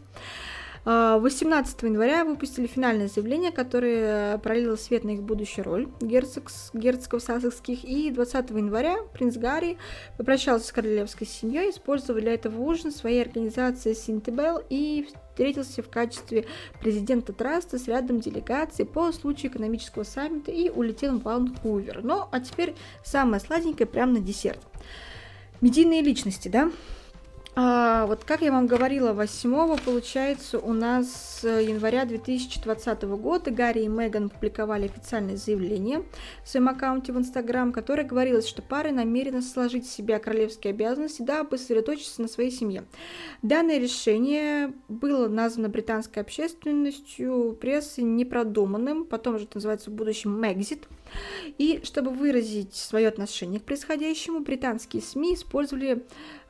18 0.90 1.84
а, 1.84 1.86
января 1.86 2.26
выпустили 2.26 2.66
финальное 2.66 3.08
заявление, 3.08 3.52
которое 3.52 4.40
пролило 4.40 4.76
свет 4.76 5.04
на 5.04 5.12
их 5.12 5.22
будущую 5.22 5.66
роль 5.66 5.88
герцог, 6.02 6.50
герцогов 6.74 7.22
сассекских. 7.22 7.84
И 7.84 8.10
20 8.10 8.50
января 8.50 8.98
принц 9.14 9.38
Гарри 9.38 9.78
попрощался 10.18 10.66
с 10.66 10.72
королевской 10.72 11.28
семьей, 11.28 11.70
использовал 11.70 12.20
для 12.20 12.34
этого 12.34 12.60
ужин 12.62 12.92
своей 12.92 13.22
организации 13.22 13.94
Синтебел 13.94 14.64
и 14.68 15.08
встретился 15.30 15.84
в 15.84 15.90
качестве 15.90 16.48
президента 16.82 17.34
Траста 17.34 17.78
с 17.78 17.88
рядом 17.88 18.20
делегаций 18.20 18.84
по 18.84 19.12
случаю 19.12 19.52
экономического 19.52 20.04
саммита 20.04 20.52
и 20.52 20.70
улетел 20.70 21.20
в 21.20 21.24
Ванкувер. 21.24 22.02
Ну, 22.02 22.26
а 22.32 22.40
теперь 22.40 22.74
самое 23.06 23.40
сладенькое 23.40 23.86
прямо 23.86 24.14
на 24.14 24.20
десерт. 24.22 24.60
Медийные 25.62 26.02
личности, 26.02 26.48
да? 26.48 26.72
А, 27.56 28.06
вот 28.06 28.24
как 28.24 28.42
я 28.42 28.52
вам 28.52 28.68
говорила, 28.68 29.12
8 29.12 29.78
получается 29.78 30.60
у 30.60 30.72
нас 30.72 31.42
э, 31.44 31.64
января 31.64 32.06
2020 32.06 33.04
года 33.04 33.50
Гарри 33.50 33.82
и 33.82 33.88
Меган 33.88 34.30
публиковали 34.30 34.86
официальное 34.86 35.36
заявление 35.36 36.04
в 36.44 36.50
своем 36.50 36.70
аккаунте 36.70 37.12
в 37.12 37.18
Инстаграм, 37.18 37.74
которое 37.74 38.04
говорилось, 38.04 38.48
что 38.48 38.62
пары 38.62 38.92
намерены 38.92 39.42
сложить 39.42 39.88
в 39.88 39.92
себя 39.92 40.20
королевские 40.20 40.72
обязанности, 40.72 41.24
дабы 41.24 41.58
сосредоточиться 41.58 42.22
на 42.22 42.28
своей 42.28 42.52
семье. 42.52 42.84
Данное 43.42 43.80
решение 43.80 44.72
было 44.88 45.28
названо 45.28 45.70
британской 45.70 46.22
общественностью 46.22 47.58
прессы 47.60 48.04
непродуманным, 48.04 49.06
потом 49.06 49.40
же 49.40 49.46
это 49.46 49.58
называется 49.58 49.90
в 49.90 49.94
будущем 49.94 50.40
Мэгзит. 50.40 50.88
И 51.58 51.82
чтобы 51.84 52.12
выразить 52.12 52.76
свое 52.76 53.08
отношение 53.08 53.60
к 53.60 53.64
происходящему, 53.64 54.42
британские 54.42 55.02
СМИ 55.02 55.34
использовали, 55.34 56.06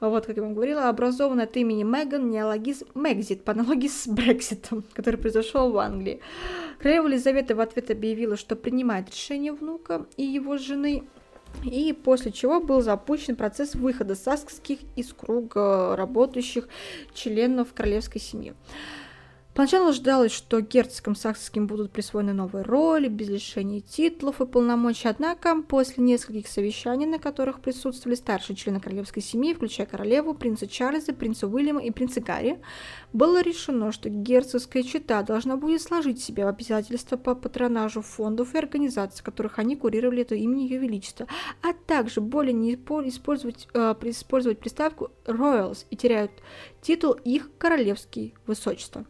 вот 0.08 0.26
как 0.26 0.38
я 0.38 0.44
вам 0.44 0.54
говорила, 0.54 0.88
образованный 0.88 1.44
от 1.44 1.58
имени 1.58 1.84
Меган 1.84 2.30
неологизм 2.30 2.88
Мэгзит 2.94 3.44
по 3.44 3.52
аналогии 3.52 3.90
с 3.90 4.08
Брекситом, 4.08 4.84
который 4.94 5.18
произошел 5.18 5.72
в 5.72 5.78
Англии. 5.78 6.22
Королева 6.80 7.08
Елизавета 7.08 7.56
в 7.56 7.60
ответ 7.60 7.92
объявила, 7.92 8.38
что 8.38 8.56
принимает 8.56 9.10
решение 9.10 9.52
внука 9.52 10.06
и 10.16 10.24
его 10.24 10.58
жены 10.58 11.04
и 11.64 11.94
после 11.94 12.32
чего 12.32 12.62
был 12.62 12.82
запущен 12.82 13.36
процесс 13.36 13.76
выхода 13.76 14.16
саскских 14.16 14.80
из 14.96 15.12
круга 15.12 15.96
работающих 15.96 16.70
членов 17.14 17.74
королевской 17.74 18.22
семьи. 18.22 18.54
Поначалу 19.60 19.90
ожидалось, 19.90 20.32
что 20.32 20.62
герцогам 20.62 21.18
саксским 21.18 21.68
будут 21.68 21.92
присвоены 21.92 22.32
новые 22.32 22.64
роли, 22.64 23.10
без 23.10 23.28
лишения 23.28 23.82
титулов 23.82 24.40
и 24.40 24.46
полномочий, 24.46 25.10
однако 25.10 25.62
после 25.64 26.02
нескольких 26.02 26.48
совещаний, 26.48 27.06
на 27.06 27.20
которых 27.20 27.60
присутствовали 27.60 28.16
старшие 28.16 28.56
члены 28.56 28.80
королевской 28.80 29.22
семьи, 29.22 29.54
включая 29.54 29.86
королеву, 29.86 30.34
принца 30.34 30.66
Чарльза, 30.66 31.12
принца 31.12 31.46
Уильяма 31.46 31.84
и 31.84 31.92
принца 31.92 32.22
Гарри, 32.22 32.62
было 33.12 33.42
решено, 33.42 33.92
что 33.92 34.08
герцогская 34.08 34.82
чита 34.82 35.24
должна 35.24 35.58
будет 35.58 35.82
сложить 35.82 36.24
себе 36.24 36.48
обязательства 36.48 37.18
по 37.18 37.36
патронажу 37.36 38.02
фондов 38.02 38.56
и 38.56 38.60
организаций, 38.60 39.26
которых 39.26 39.60
они 39.60 39.76
курировали 39.76 40.22
это 40.22 40.36
имени 40.36 40.70
Ее 40.70 40.78
Величества, 40.78 41.28
а 41.62 41.74
также 41.74 42.22
более 42.22 42.54
не 42.54 42.76
использовать, 42.76 43.68
э, 43.74 43.94
использовать 44.04 44.60
приставку 44.60 45.12
Royals 45.26 45.86
и 45.90 45.98
теряют 45.98 46.32
титул 46.82 47.14
их 47.14 47.50
королевский 47.58 48.34
высочество 48.48 49.06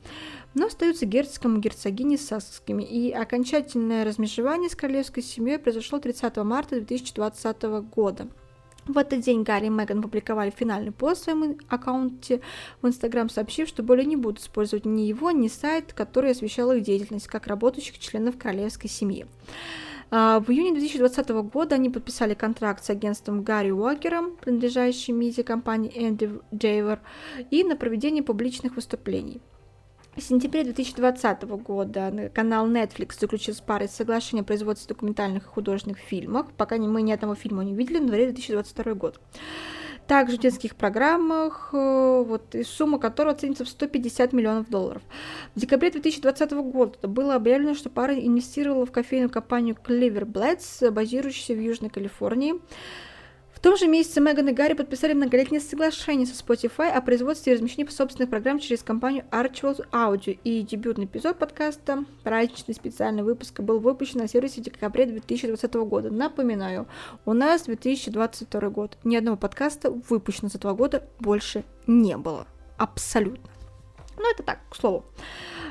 но 0.54 0.68
остаются 0.68 1.06
герцогом 1.06 1.58
и 1.58 1.62
герцогиней 1.62 2.18
саскскими, 2.18 2.84
и 2.84 3.12
окончательное 3.12 4.04
размежевание 4.04 4.70
с 4.70 4.76
королевской 4.76 5.24
семьей 5.24 5.60
произошло 5.60 6.00
30 6.00 6.38
марта 6.38 6.76
2020 6.76 7.64
года. 7.94 8.28
В 8.88 8.98
этот 8.98 9.20
день 9.22 9.44
Гарри 9.44 9.68
и 9.68 9.70
Меган 9.70 10.02
публиковали 10.02 10.50
финальный 10.50 10.91
пост 10.91 11.22
в 11.22 11.24
своем 11.26 11.58
аккаунте 11.68 12.41
в 12.82 12.88
Инстаграм, 12.88 13.30
сообщив, 13.30 13.68
что 13.68 13.84
более 13.84 14.06
не 14.06 14.16
будут 14.16 14.41
использовать 14.41 14.86
ни 14.86 15.02
его, 15.02 15.30
ни 15.30 15.48
сайт, 15.48 15.94
который 15.94 16.32
освещал 16.32 16.72
их 16.72 16.82
деятельность 16.82 17.28
как 17.28 17.46
работающих 17.46 18.00
членов 18.00 18.38
королевской 18.38 18.90
семьи. 18.90 19.28
А, 20.11 20.40
в 20.40 20.49
июне 20.49 20.73
2020 20.73 21.30
года 21.30 21.76
они 21.76 21.90
подписали 21.90 22.34
контракт 22.34 22.84
с 22.84 22.90
агентством 22.90 23.44
Гарри 23.44 23.72
Уокером, 23.72 24.36
принадлежащим 24.38 25.19
медиакомпании 25.19 25.91
Энди 25.95 26.31
Джейвер, 26.53 26.99
и 27.52 27.64
на 27.64 27.76
проведение 27.76 28.23
публичных 28.23 28.76
выступлений. 28.76 29.41
В 30.15 30.22
сентябре 30.22 30.64
2020 30.64 31.44
года 31.44 32.31
канал 32.34 32.68
Netflix 32.68 33.19
заключил 33.19 33.53
с 33.53 33.61
парой 33.61 33.88
соглашение 33.88 34.41
о 34.41 34.45
производстве 34.45 34.94
документальных 34.94 35.44
и 35.44 35.48
художественных 35.48 35.99
фильмов. 35.99 36.48
Пока 36.57 36.77
мы 36.77 37.03
ни 37.03 37.11
одного 37.11 37.36
фильма 37.36 37.64
не 37.64 37.73
видели, 37.73 37.99
в 37.99 38.02
январе 38.02 38.26
2022 38.26 38.94
год. 38.95 39.19
Также 40.10 40.38
в 40.38 40.40
детских 40.40 40.76
программах, 40.76 41.69
э, 41.72 42.23
вот, 42.26 42.56
сумма 42.65 42.98
которого 42.98 43.36
оценится 43.36 43.64
в 43.64 43.69
150 43.69 44.34
миллионов 44.34 44.68
долларов. 44.68 45.03
В 45.53 45.60
декабре 45.60 45.91
2020 45.91 46.52
года 46.64 47.07
было 47.07 47.36
объявлено, 47.36 47.76
что 47.76 47.91
пара 47.91 48.15
инвестировала 48.15 48.88
в 48.88 48.91
кофейную 48.91 49.30
компанию 49.30 49.76
Clever 49.76 50.26
Blades, 50.26 50.90
базирующуюся 50.90 51.53
в 51.53 51.61
Южной 51.64 51.91
Калифорнии. 51.91 52.56
В 53.60 53.61
том 53.61 53.76
же 53.76 53.88
месяце 53.88 54.22
Меган 54.22 54.48
и 54.48 54.53
Гарри 54.53 54.72
подписали 54.72 55.11
многолетнее 55.11 55.60
соглашение 55.60 56.26
со 56.26 56.34
Spotify 56.41 56.90
о 56.91 57.02
производстве 57.02 57.52
и 57.52 57.56
размещении 57.57 57.90
собственных 57.90 58.30
программ 58.30 58.57
через 58.57 58.84
компанию 58.84 59.26
Archwell 59.31 59.86
Audio, 59.91 60.40
и 60.45 60.61
дебютный 60.61 61.03
эпизод 61.03 61.38
подкаста, 61.38 62.06
праздничный 62.23 62.73
специальный 62.73 63.22
выпуск, 63.22 63.60
был 63.60 63.81
выпущен 63.81 64.19
на 64.19 64.30
сервисе 64.30 64.61
в 64.61 64.64
декабре 64.64 65.07
2020 65.07 65.73
года. 65.73 66.10
Напоминаю, 66.10 66.88
у 67.26 67.34
нас 67.34 67.64
2022 67.64 68.69
год. 68.69 68.98
Ни 69.03 69.18
одного 69.18 69.36
подкаста 69.36 69.91
выпущено 69.91 70.48
за 70.48 70.57
два 70.57 70.73
года 70.73 71.03
больше 71.19 71.65
не 71.86 72.15
было. 72.15 72.48
Абсолютно. 72.77 73.59
Ну, 74.20 74.30
это 74.30 74.44
так, 74.44 74.60
к 74.70 74.76
слову. 74.76 75.06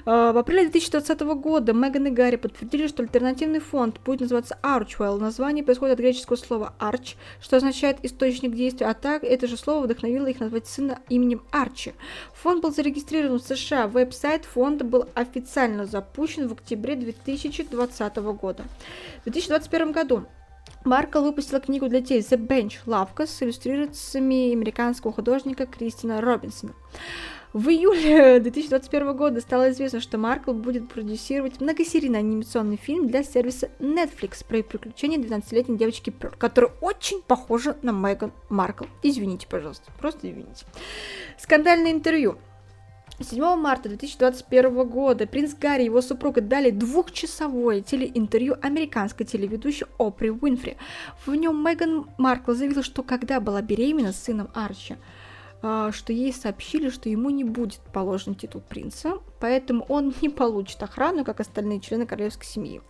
А, 0.06 0.32
в 0.32 0.38
апреле 0.38 0.62
2020 0.62 1.20
года 1.20 1.74
Меган 1.74 2.06
и 2.06 2.10
Гарри 2.10 2.36
подтвердили, 2.36 2.86
что 2.86 3.02
альтернативный 3.02 3.60
фонд 3.60 4.00
будет 4.04 4.20
называться 4.20 4.58
Archwell. 4.62 5.18
Название 5.18 5.62
происходит 5.62 5.94
от 5.94 6.00
греческого 6.00 6.36
слова 6.36 6.72
Arch, 6.80 7.16
что 7.42 7.58
означает 7.58 7.98
источник 8.02 8.54
действия, 8.54 8.86
а 8.86 8.94
так 8.94 9.22
это 9.22 9.46
же 9.46 9.58
слово 9.58 9.84
вдохновило 9.84 10.26
их 10.26 10.40
назвать 10.40 10.66
сына 10.66 11.00
именем 11.10 11.42
Арчи. 11.50 11.92
Фонд 12.32 12.62
был 12.62 12.72
зарегистрирован 12.72 13.38
в 13.38 13.42
США. 13.42 13.86
Веб-сайт 13.86 14.46
фонда 14.46 14.84
был 14.84 15.06
официально 15.14 15.84
запущен 15.84 16.48
в 16.48 16.54
октябре 16.54 16.96
2020 16.96 18.16
года. 18.16 18.64
В 19.20 19.24
2021 19.24 19.92
году 19.92 20.24
Маркл 20.84 21.22
выпустила 21.22 21.60
книгу 21.60 21.86
для 21.88 22.00
детей 22.00 22.20
The 22.20 22.38
Bench 22.38 22.78
Лавка 22.86 23.26
с 23.26 23.42
иллюстрациями 23.42 24.52
американского 24.52 25.12
художника 25.12 25.66
Кристина 25.66 26.22
Робинсона. 26.22 26.72
В 27.58 27.70
июле 27.70 28.38
2021 28.40 29.16
года 29.16 29.40
стало 29.40 29.72
известно, 29.72 29.98
что 29.98 30.16
Маркл 30.16 30.52
будет 30.52 30.88
продюсировать 30.88 31.60
многосерийный 31.60 32.20
анимационный 32.20 32.76
фильм 32.76 33.08
для 33.08 33.24
сервиса 33.24 33.68
Netflix 33.80 34.46
про 34.46 34.62
приключения 34.62 35.18
12-летней 35.18 35.76
девочки 35.76 36.10
Пёр, 36.10 36.36
которая 36.36 36.70
очень 36.80 37.20
похожа 37.20 37.76
на 37.82 37.90
Меган 37.90 38.30
Маркл. 38.48 38.84
Извините, 39.02 39.48
пожалуйста, 39.48 39.90
просто 39.98 40.30
извините. 40.30 40.66
Скандальное 41.36 41.90
интервью. 41.90 42.38
7 43.20 43.56
марта 43.56 43.88
2021 43.88 44.88
года 44.88 45.26
принц 45.26 45.52
Гарри 45.54 45.82
и 45.82 45.86
его 45.86 46.00
супруга 46.00 46.40
дали 46.40 46.70
двухчасовое 46.70 47.80
телеинтервью 47.80 48.56
американской 48.64 49.26
телеведущей 49.26 49.86
Опри 49.98 50.30
Уинфри. 50.30 50.76
В 51.26 51.34
нем 51.34 51.60
Меган 51.64 52.08
Маркл 52.18 52.52
заявила, 52.52 52.84
что 52.84 53.02
когда 53.02 53.40
была 53.40 53.62
беременна 53.62 54.12
с 54.12 54.22
сыном 54.22 54.48
Арчи, 54.54 54.94
что 55.60 56.12
ей 56.12 56.32
сообщили, 56.32 56.88
что 56.88 57.08
ему 57.08 57.30
не 57.30 57.44
будет 57.44 57.80
положен 57.92 58.34
титул 58.34 58.60
принца, 58.60 59.14
поэтому 59.40 59.84
он 59.88 60.14
не 60.22 60.28
получит 60.28 60.82
охрану, 60.82 61.24
как 61.24 61.40
остальные 61.40 61.80
члены 61.80 62.06
королевской 62.06 62.46
семьи. 62.46 62.80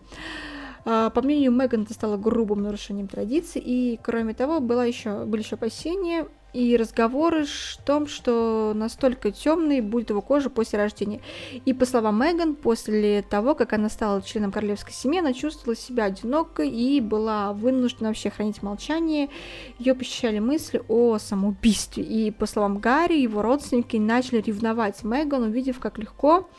А, 0.85 1.09
по 1.09 1.21
мнению 1.21 1.51
Меган, 1.51 1.83
это 1.83 1.93
стало 1.93 2.17
грубым 2.17 2.63
нарушением 2.63 3.07
традиций, 3.07 3.61
и, 3.63 3.99
кроме 4.01 4.33
того, 4.33 4.59
было 4.59 4.85
еще, 4.87 5.25
были 5.25 5.41
еще 5.41 5.55
опасения 5.55 6.27
и 6.53 6.75
разговоры 6.77 7.43
о 7.43 7.85
том, 7.85 8.07
что 8.07 8.73
настолько 8.75 9.31
темной 9.31 9.81
будет 9.81 10.09
его 10.09 10.21
кожа 10.21 10.49
после 10.49 10.79
рождения. 10.79 11.21
И 11.65 11.73
по 11.73 11.85
словам 11.85 12.19
Меган, 12.19 12.55
после 12.55 13.21
того, 13.21 13.55
как 13.55 13.73
она 13.73 13.89
стала 13.89 14.21
членом 14.21 14.51
королевской 14.51 14.93
семьи, 14.93 15.19
она 15.19 15.33
чувствовала 15.33 15.75
себя 15.75 16.05
одинокой 16.05 16.69
и 16.69 17.01
была 17.01 17.53
вынуждена 17.53 18.09
вообще 18.09 18.29
хранить 18.29 18.63
молчание. 18.63 19.29
Ее 19.77 19.95
посещали 19.95 20.39
мысли 20.39 20.81
о 20.87 21.17
самоубийстве. 21.17 22.03
И 22.03 22.31
по 22.31 22.45
словам 22.45 22.79
Гарри, 22.79 23.19
его 23.19 23.41
родственники 23.41 23.97
начали 23.97 24.41
ревновать 24.41 25.03
Меган, 25.03 25.43
увидев, 25.43 25.79
как 25.79 25.97
легко 25.97 26.49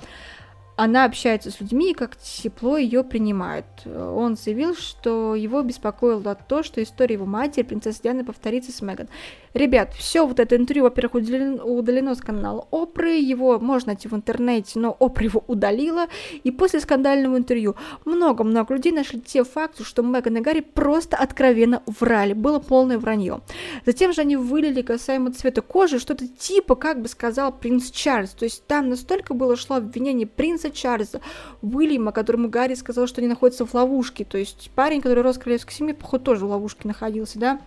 она 0.83 1.05
общается 1.05 1.51
с 1.51 1.61
людьми 1.61 1.91
и 1.91 1.95
как 1.95 2.17
тепло 2.17 2.79
ее 2.79 3.05
принимают. 3.05 3.67
Он 3.85 4.35
заявил, 4.35 4.75
что 4.75 5.35
его 5.35 5.61
беспокоило 5.61 6.35
то, 6.35 6.63
что 6.63 6.83
история 6.83 7.17
его 7.17 7.27
матери, 7.27 7.65
принцессы 7.65 8.03
Дианы, 8.03 8.25
повторится 8.25 8.73
с 8.73 8.81
Меган. 8.81 9.07
Ребят, 9.53 9.95
все 9.95 10.25
вот 10.27 10.39
это 10.39 10.55
интервью, 10.55 10.85
во-первых, 10.85 11.15
удалено, 11.15 11.65
удалено 11.65 12.15
с 12.15 12.21
канала 12.21 12.69
Опры, 12.71 13.15
его 13.15 13.59
можно 13.59 13.89
найти 13.89 14.07
в 14.07 14.15
интернете, 14.15 14.79
но 14.79 14.97
Опра 15.01 15.25
его 15.25 15.43
удалила, 15.49 16.07
и 16.45 16.53
после 16.53 16.79
скандального 16.79 17.37
интервью 17.37 17.75
много-много 18.05 18.75
людей 18.75 18.93
нашли 18.93 19.21
те 19.21 19.43
факты, 19.43 19.83
что 19.83 20.03
Меган 20.03 20.37
и 20.37 20.41
Гарри 20.41 20.61
просто 20.61 21.17
откровенно 21.17 21.83
врали, 21.87 22.33
было 22.33 22.61
полное 22.61 22.99
вранье. 22.99 23.41
Затем 23.85 24.13
же 24.13 24.21
они 24.21 24.37
вылили 24.37 24.83
касаемо 24.83 25.33
цвета 25.33 25.63
кожи 25.63 25.99
что-то 25.99 26.29
типа, 26.29 26.77
как 26.77 27.03
бы 27.03 27.09
сказал 27.09 27.51
принц 27.51 27.91
Чарльз, 27.91 28.31
то 28.31 28.45
есть 28.45 28.65
там 28.69 28.89
настолько 28.89 29.35
было 29.35 29.57
шло 29.57 29.77
обвинение 29.77 30.29
принца 30.29 30.71
Чарльза, 30.71 31.21
Уильяма, 31.61 32.13
которому 32.13 32.49
Гарри 32.49 32.75
сказал, 32.75 33.09
что 33.09 33.21
они 33.21 33.27
находятся 33.27 33.67
в 33.67 33.75
ловушке, 33.75 34.25
то 34.25 34.39
есть 34.39 34.71
парень, 34.77 35.01
который 35.01 35.25
рос 35.25 35.37
в 35.37 35.41
королевской 35.41 35.75
семье, 35.75 35.95
походу, 35.95 36.25
тоже 36.25 36.47
в 36.47 36.51
ловушке 36.51 36.87
находился, 36.87 37.41
да, 37.41 37.61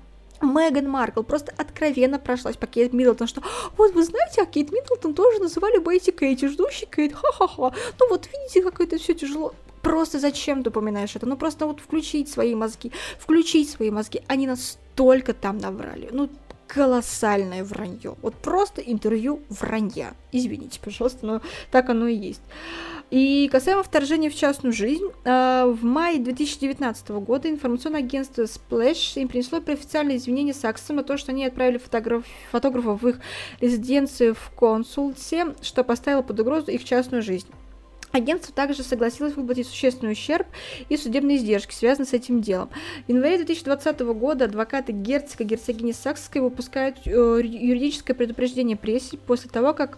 Меган 0.43 0.89
Маркл 0.89 1.23
просто 1.23 1.53
откровенно 1.57 2.19
прошлась 2.19 2.57
по 2.57 2.67
Кейт 2.67 2.93
Миддлтон, 2.93 3.27
что 3.27 3.41
вот 3.77 3.93
вы 3.93 4.03
знаете, 4.03 4.41
а 4.41 4.45
Кейт 4.45 4.71
Миддлтон 4.71 5.13
тоже 5.13 5.39
называли 5.39 5.77
Бейти 5.77 6.11
Кейти, 6.11 6.47
ждущий 6.47 6.87
Кейт, 6.87 7.13
ха-ха-ха. 7.13 7.73
Ну 7.99 8.09
вот 8.09 8.27
видите, 8.27 8.61
как 8.61 8.81
это 8.81 8.97
все 8.97 9.13
тяжело. 9.13 9.53
Просто 9.81 10.19
зачем 10.19 10.63
ты 10.63 10.69
упоминаешь 10.69 11.15
это? 11.15 11.25
Ну 11.25 11.35
просто 11.35 11.65
вот 11.65 11.81
включить 11.81 12.29
свои 12.29 12.55
мозги, 12.55 12.91
включить 13.19 13.69
свои 13.69 13.91
мозги. 13.91 14.21
Они 14.27 14.47
настолько 14.47 15.33
там 15.33 15.57
набрали. 15.57 16.09
Ну 16.11 16.29
колоссальное 16.67 17.63
вранье. 17.63 18.15
Вот 18.21 18.35
просто 18.35 18.81
интервью 18.81 19.41
вранья. 19.49 20.13
Извините, 20.31 20.79
пожалуйста, 20.83 21.25
но 21.25 21.41
так 21.71 21.89
оно 21.89 22.07
и 22.07 22.15
есть. 22.15 22.41
И 23.11 23.47
касаемо 23.51 23.83
вторжения 23.83 24.29
в 24.29 24.35
частную 24.35 24.73
жизнь, 24.73 25.05
а, 25.23 25.67
в 25.67 25.83
мае 25.83 26.19
2019 26.19 27.19
года 27.19 27.49
информационное 27.49 27.99
агентство 27.99 28.43
Splash 28.43 29.21
им 29.21 29.27
принесло 29.27 29.59
официальное 29.59 30.17
извинение 30.17 30.53
Саксом 30.53 30.95
на 30.95 31.03
то, 31.03 31.17
что 31.17 31.31
они 31.31 31.45
отправили 31.45 31.77
фотограф, 31.77 32.25
фотографов 32.51 33.03
в 33.03 33.07
их 33.07 33.19
резиденцию 33.61 34.33
в 34.33 34.49
консульте, 34.55 35.53
что 35.61 35.83
поставило 35.83 36.23
под 36.23 36.39
угрозу 36.39 36.71
их 36.71 36.83
частную 36.83 37.21
жизнь. 37.21 37.47
Агентство 38.13 38.53
также 38.53 38.83
согласилось 38.83 39.35
выплатить 39.35 39.67
существенный 39.67 40.11
ущерб 40.11 40.45
и 40.87 40.97
судебные 40.97 41.37
издержки, 41.37 41.73
связанные 41.73 42.07
с 42.07 42.13
этим 42.13 42.41
делом. 42.41 42.69
В 43.07 43.09
январе 43.11 43.37
2020 43.37 44.01
года 44.01 44.45
адвокаты 44.45 44.91
герцога 44.91 45.43
герцогини 45.43 45.93
Сакской 45.93 46.39
выпускают 46.39 46.97
э, 47.07 47.09
юридическое 47.09 48.15
предупреждение 48.15 48.77
прессе 48.77 49.17
после 49.17 49.49
того, 49.49 49.73
как 49.73 49.97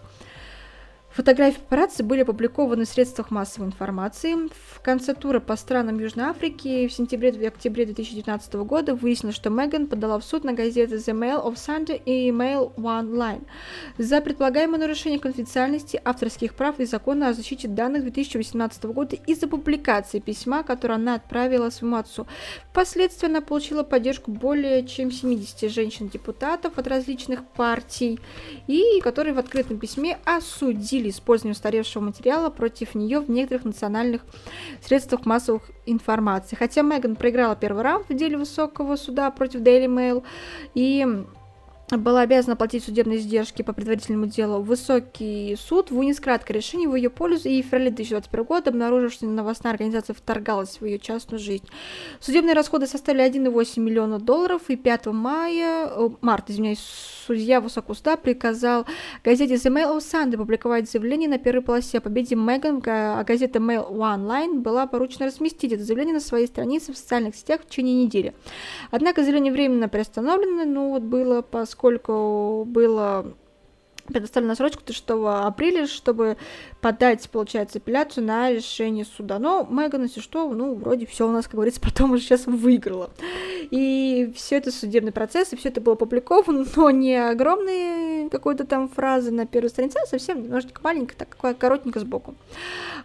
Фотографии 1.16 1.60
папарацци 1.60 2.02
были 2.02 2.20
опубликованы 2.20 2.84
в 2.84 2.88
средствах 2.88 3.30
массовой 3.30 3.68
информации. 3.68 4.34
В 4.74 4.82
конце 4.82 5.14
тура 5.14 5.40
по 5.40 5.56
странам 5.56 5.98
Южной 5.98 6.26
Африки 6.26 6.86
в 6.86 6.92
сентябре 6.92 7.30
и 7.30 7.46
октябре 7.46 7.86
2019 7.86 8.52
года 8.56 8.94
выяснилось, 8.94 9.34
что 9.34 9.48
Меган 9.48 9.86
подала 9.86 10.18
в 10.18 10.24
суд 10.24 10.44
на 10.44 10.52
газеты 10.52 10.96
The 10.96 11.14
Mail 11.18 11.42
of 11.42 11.54
Sunday 11.54 12.02
и 12.04 12.28
Mail 12.28 12.74
One 12.74 13.14
Line 13.14 13.46
за 13.96 14.20
предполагаемое 14.20 14.78
нарушение 14.78 15.18
конфиденциальности 15.18 15.98
авторских 16.04 16.52
прав 16.52 16.80
и 16.80 16.84
закона 16.84 17.30
о 17.30 17.32
защите 17.32 17.66
данных 17.66 18.02
2018 18.02 18.84
года 18.84 19.16
из-за 19.26 19.48
публикации 19.48 20.18
письма, 20.18 20.64
которое 20.64 20.96
она 20.96 21.14
отправила 21.14 21.70
своему 21.70 21.96
отцу. 21.96 22.26
Впоследствии 22.72 23.26
она 23.26 23.40
получила 23.40 23.84
поддержку 23.84 24.32
более 24.32 24.86
чем 24.86 25.10
70 25.10 25.72
женщин-депутатов 25.72 26.76
от 26.76 26.86
различных 26.86 27.42
партий, 27.42 28.20
и 28.66 29.00
которые 29.02 29.32
в 29.32 29.38
открытом 29.38 29.78
письме 29.78 30.18
осудили 30.26 31.05
запретили 31.06 31.10
использование 31.10 31.52
устаревшего 31.52 32.02
материала 32.02 32.50
против 32.50 32.94
нее 32.94 33.20
в 33.20 33.30
некоторых 33.30 33.64
национальных 33.64 34.22
средствах 34.80 35.26
массовых 35.26 35.62
информации. 35.86 36.56
Хотя 36.56 36.82
Меган 36.82 37.16
проиграла 37.16 37.56
первый 37.56 37.82
раунд 37.82 38.08
в 38.08 38.14
деле 38.14 38.36
высокого 38.36 38.96
суда 38.96 39.30
против 39.30 39.60
Daily 39.60 39.86
Mail 39.86 40.22
и 40.74 41.06
была 41.90 42.22
обязана 42.22 42.56
платить 42.56 42.84
судебные 42.84 43.18
издержки 43.18 43.62
по 43.62 43.72
предварительному 43.72 44.26
делу. 44.26 44.60
Высокий 44.60 45.56
суд 45.56 45.92
вынес 45.92 46.18
краткое 46.18 46.54
решение 46.54 46.88
в 46.88 46.96
ее 46.96 47.10
пользу 47.10 47.48
и 47.48 47.62
в 47.62 47.66
феврале 47.66 47.90
2021 47.90 48.44
года 48.44 48.70
обнаружил, 48.70 49.10
что 49.10 49.26
новостная 49.26 49.72
организация 49.72 50.14
вторгалась 50.14 50.80
в 50.80 50.84
ее 50.84 50.98
частную 50.98 51.38
жизнь. 51.38 51.64
Судебные 52.18 52.54
расходы 52.54 52.88
составили 52.88 53.24
1,8 53.24 53.80
миллиона 53.80 54.18
долларов, 54.18 54.62
и 54.68 54.74
5 54.76 55.06
мая, 55.06 55.90
марта, 56.22 56.52
извиняюсь, 56.52 56.80
судья 57.26 57.60
высокого 57.60 57.94
суда 57.94 58.16
приказал 58.16 58.86
газете 59.24 59.54
The 59.54 59.72
Mail 59.72 59.96
of 59.96 59.98
Sunday 59.98 60.36
публиковать 60.36 60.90
заявление 60.90 61.28
на 61.28 61.38
первой 61.38 61.62
полосе 61.62 61.98
о 61.98 62.00
победе 62.00 62.34
Меган, 62.34 62.82
а 62.86 63.22
газета 63.24 63.58
Mail 63.60 63.92
One 63.92 64.26
Line 64.26 64.58
была 64.58 64.86
поручена 64.86 65.26
разместить 65.26 65.72
это 65.72 65.84
заявление 65.84 66.14
на 66.14 66.20
своей 66.20 66.46
странице 66.46 66.92
в 66.92 66.96
социальных 66.96 67.36
сетях 67.36 67.60
в 67.62 67.66
течение 67.66 68.04
недели. 68.04 68.34
Однако 68.90 69.22
заявление 69.22 69.52
временно 69.52 69.88
приостановлено, 69.88 70.64
но 70.64 70.90
вот 70.90 71.02
было 71.02 71.42
по 71.42 71.64
поскольку 71.76 72.64
было 72.66 73.36
предоставлена 74.06 74.54
срочка 74.54 74.82
до 74.84 74.92
6 74.92 75.04
апреля, 75.08 75.86
чтобы 75.86 76.36
подать, 76.80 77.28
получается, 77.30 77.78
апелляцию 77.78 78.24
на 78.24 78.52
решение 78.52 79.04
суда. 79.04 79.38
Но 79.38 79.66
Меган, 79.68 80.04
если 80.04 80.20
что, 80.20 80.48
ну, 80.50 80.74
вроде 80.74 81.06
все 81.06 81.28
у 81.28 81.32
нас, 81.32 81.46
как 81.46 81.54
говорится, 81.54 81.80
потом 81.82 82.12
уже 82.12 82.22
сейчас 82.22 82.46
выиграла. 82.46 83.10
И 83.70 84.32
все 84.36 84.56
это 84.56 84.70
судебный 84.70 85.12
процесс, 85.12 85.52
и 85.52 85.56
все 85.56 85.68
это 85.68 85.80
было 85.80 85.94
опубликовано, 85.94 86.64
но 86.76 86.90
не 86.90 87.16
огромные 87.16 88.28
какой-то 88.30 88.64
там 88.64 88.88
фразы 88.88 89.30
на 89.30 89.46
первой 89.46 89.68
странице, 89.68 89.98
а 90.02 90.06
совсем 90.06 90.42
немножечко 90.42 90.80
маленько, 90.82 91.14
так 91.16 91.36
коротенько 91.58 92.00
сбоку. 92.00 92.34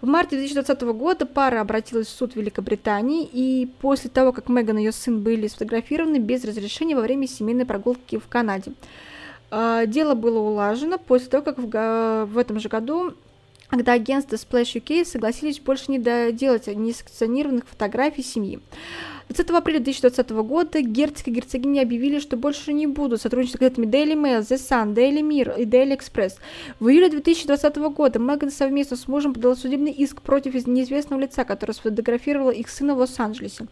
В 0.01 0.07
марте 0.07 0.35
2020 0.35 0.81
года 0.81 1.25
пара 1.25 1.61
обратилась 1.61 2.07
в 2.07 2.11
суд 2.11 2.35
Великобритании, 2.35 3.27
и 3.31 3.69
после 3.81 4.09
того, 4.09 4.31
как 4.31 4.49
Меган 4.49 4.77
и 4.77 4.81
ее 4.81 4.91
сын 4.91 5.21
были 5.21 5.47
сфотографированы 5.47 6.17
без 6.17 6.43
разрешения 6.43 6.95
во 6.95 7.01
время 7.01 7.27
семейной 7.27 7.65
прогулки 7.65 8.17
в 8.17 8.27
Канаде. 8.27 8.73
А, 9.51 9.85
дело 9.85 10.15
было 10.15 10.39
улажено 10.39 10.97
после 10.97 11.27
того, 11.27 11.43
как 11.43 11.57
в, 11.59 12.25
в 12.25 12.37
этом 12.37 12.59
же 12.59 12.69
году 12.69 13.13
когда 13.67 13.93
агентство 13.93 14.35
Splash 14.35 14.81
UK 14.81 15.05
согласились 15.05 15.61
больше 15.61 15.91
не 15.91 15.97
доделать 15.97 16.67
несанкционированных 16.67 17.65
фотографий 17.65 18.21
семьи. 18.21 18.59
20 19.33 19.49
апреля 19.51 19.79
2020 19.79 20.29
года 20.31 20.81
герцог 20.81 21.29
и 21.29 21.31
герцогиня 21.31 21.83
объявили, 21.83 22.19
что 22.19 22.35
больше 22.35 22.73
не 22.73 22.85
будут 22.85 23.21
сотрудничать 23.21 23.55
с 23.55 23.59
газетами 23.59 23.85
Daily 23.85 24.13
Mail, 24.13 24.41
The 24.41 24.57
Sun, 24.57 24.93
Daily 24.93 25.21
Mirror 25.21 25.61
и 25.61 25.65
Daily 25.65 25.97
Express. 25.97 26.33
В 26.81 26.89
июле 26.89 27.09
2020 27.09 27.77
года 27.77 28.19
Меган 28.19 28.51
совместно 28.51 28.97
с 28.97 29.07
мужем 29.07 29.33
подала 29.33 29.55
судебный 29.55 29.91
иск 29.91 30.21
против 30.21 30.67
неизвестного 30.67 31.21
лица, 31.21 31.45
который 31.45 31.71
сфотографировал 31.71 32.51
их 32.51 32.67
сына 32.67 32.93
в 32.93 32.97
Лос-Анджелесе. 32.97 33.67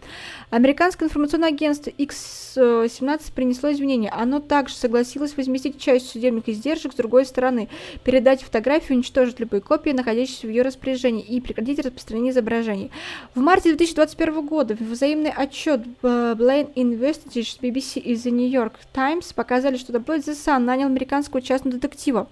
Американское 0.49 1.09
информационное 1.09 1.49
агентство 1.49 1.89
X17 1.89 3.33
принесло 3.35 3.73
извинения. 3.73 4.11
Оно 4.11 4.39
также 4.39 4.75
согласилось 4.75 5.35
возместить 5.35 5.77
часть 5.77 6.09
судебных 6.09 6.47
издержек 6.47 6.93
с 6.93 6.95
другой 6.95 7.25
стороны, 7.25 7.67
передать 8.05 8.43
фотографию, 8.43 8.97
уничтожить 8.97 9.41
любые 9.41 9.59
копии, 9.59 9.89
находящиеся 9.89 10.47
в 10.47 10.51
ее 10.51 10.61
распоряжении, 10.61 11.23
и 11.23 11.41
прекратить 11.41 11.79
распространение 11.79 12.31
изображений. 12.31 12.91
В 13.35 13.41
марте 13.41 13.69
2021 13.75 14.45
года 14.47 14.77
взаимный 14.79 15.31
отчет 15.49 15.81
Blaine 16.01 16.73
Investigations 16.75 17.59
BBC 17.59 17.99
и 17.99 18.13
The 18.13 18.31
New 18.31 18.49
York 18.49 18.73
Times 18.93 19.33
показали, 19.33 19.77
что 19.77 19.91
таблоид 19.91 20.27
The 20.27 20.59
нанял 20.59 20.87
американского 20.87 21.41
частного 21.41 21.77
детектива, 21.77 22.27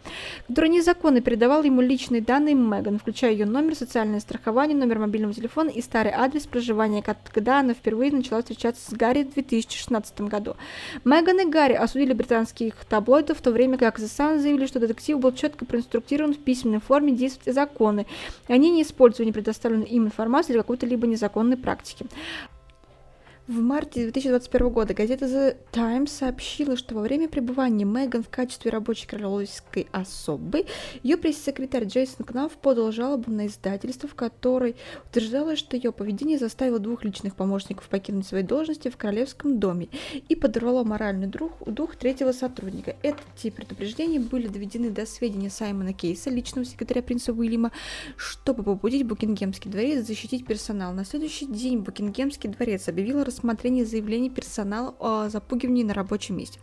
который 0.48 0.70
незаконно 0.70 1.22
передавал 1.22 1.64
ему 1.64 1.82
личные 1.82 2.22
данные 2.22 2.56
Меган, 2.56 3.00
включая 3.00 3.32
ее 3.32 3.46
номер, 3.46 3.76
социальное 3.76 4.20
страхование, 4.20 4.78
номер 4.78 5.00
мобильного 5.00 5.34
телефона 5.34 5.70
и 5.70 5.82
старый 5.82 6.12
адрес 6.12 6.46
проживания, 6.46 7.04
когда 7.34 7.60
она 7.60 7.74
впервые 7.74 8.12
начала 8.12 8.42
встречаться 8.42 8.90
с 8.90 8.94
Гарри 8.94 9.24
в 9.24 9.34
2016 9.34 10.22
году. 10.22 10.56
Меган 11.04 11.40
и 11.40 11.46
Гарри 11.46 11.74
осудили 11.74 12.14
британских 12.14 12.76
таблоидов, 12.86 13.40
в 13.40 13.42
то 13.42 13.52
время 13.52 13.78
как 13.78 14.00
The 14.00 14.40
заявили, 14.40 14.68
что 14.68 14.80
детектив 14.80 15.20
был 15.20 15.32
четко 15.32 15.66
проинструктирован 15.66 16.34
в 16.34 16.40
письменной 16.40 16.80
форме 16.80 17.14
действовать 17.14 17.56
законы, 17.56 18.06
и 18.48 18.54
они 18.54 18.70
не 18.70 18.84
использовали 18.84 19.32
предоставленную 19.32 19.90
им 19.90 20.06
информацию 20.06 20.54
для 20.54 20.62
какой-то 20.62 20.86
либо 20.86 21.08
незаконной 21.08 21.58
практики. 21.58 22.06
В 23.48 23.62
марте 23.62 24.02
2021 24.02 24.70
года 24.70 24.94
газета 24.94 25.26
The 25.26 25.56
Times 25.72 26.12
сообщила, 26.12 26.76
что 26.76 26.96
во 26.96 27.02
время 27.02 27.30
пребывания 27.30 27.86
Меган 27.86 28.22
в 28.22 28.28
качестве 28.28 28.72
рабочей 28.72 29.08
королевской 29.08 29.88
особы 29.94 30.66
ее 31.02 31.16
пресс-секретарь 31.16 31.86
Джейсон 31.86 32.26
Кнафф 32.26 32.52
подал 32.58 32.92
жалобу 32.92 33.32
на 33.32 33.48
издательство, 33.48 34.10
в 34.10 34.16
которой 34.16 34.76
утверждалось, 35.10 35.60
что 35.60 35.78
ее 35.78 35.94
поведение 35.94 36.38
заставило 36.38 36.78
двух 36.80 37.06
личных 37.06 37.38
помощников 37.38 37.88
покинуть 37.88 38.28
свои 38.28 38.44
должности 38.44 38.90
в 38.90 38.98
королевском 38.98 39.62
доме 39.62 39.88
и 40.28 40.36
подорвало 40.36 40.84
моральный 40.84 41.28
дух, 41.28 41.54
дух 41.66 41.96
третьего 41.96 42.34
сотрудника. 42.34 42.98
Эти 43.02 43.50
предупреждения 43.50 44.20
были 44.20 44.50
доведены 44.50 44.90
до 44.90 45.06
сведения 45.06 45.50
Саймона 45.50 45.94
Кейса, 45.94 46.30
личного 46.30 46.66
секретаря 46.66 47.02
принца 47.02 47.32
Уильяма, 47.32 47.72
чтобы 48.18 48.64
побудить 48.64 49.08
Букингемский 49.08 49.72
дворец 49.72 50.06
защитить 50.06 50.46
персонал. 50.46 50.92
На 50.92 51.06
следующий 51.06 51.46
день 51.46 51.78
Букингемский 51.78 52.50
дворец 52.50 52.90
объявил 52.90 53.24
рассмотрение 53.38 53.86
заявлений 53.86 54.30
персонала 54.32 54.96
о 55.00 55.30
запугивании 55.30 55.84
на 55.84 55.94
рабочем 55.94 56.38
месте. 56.38 56.60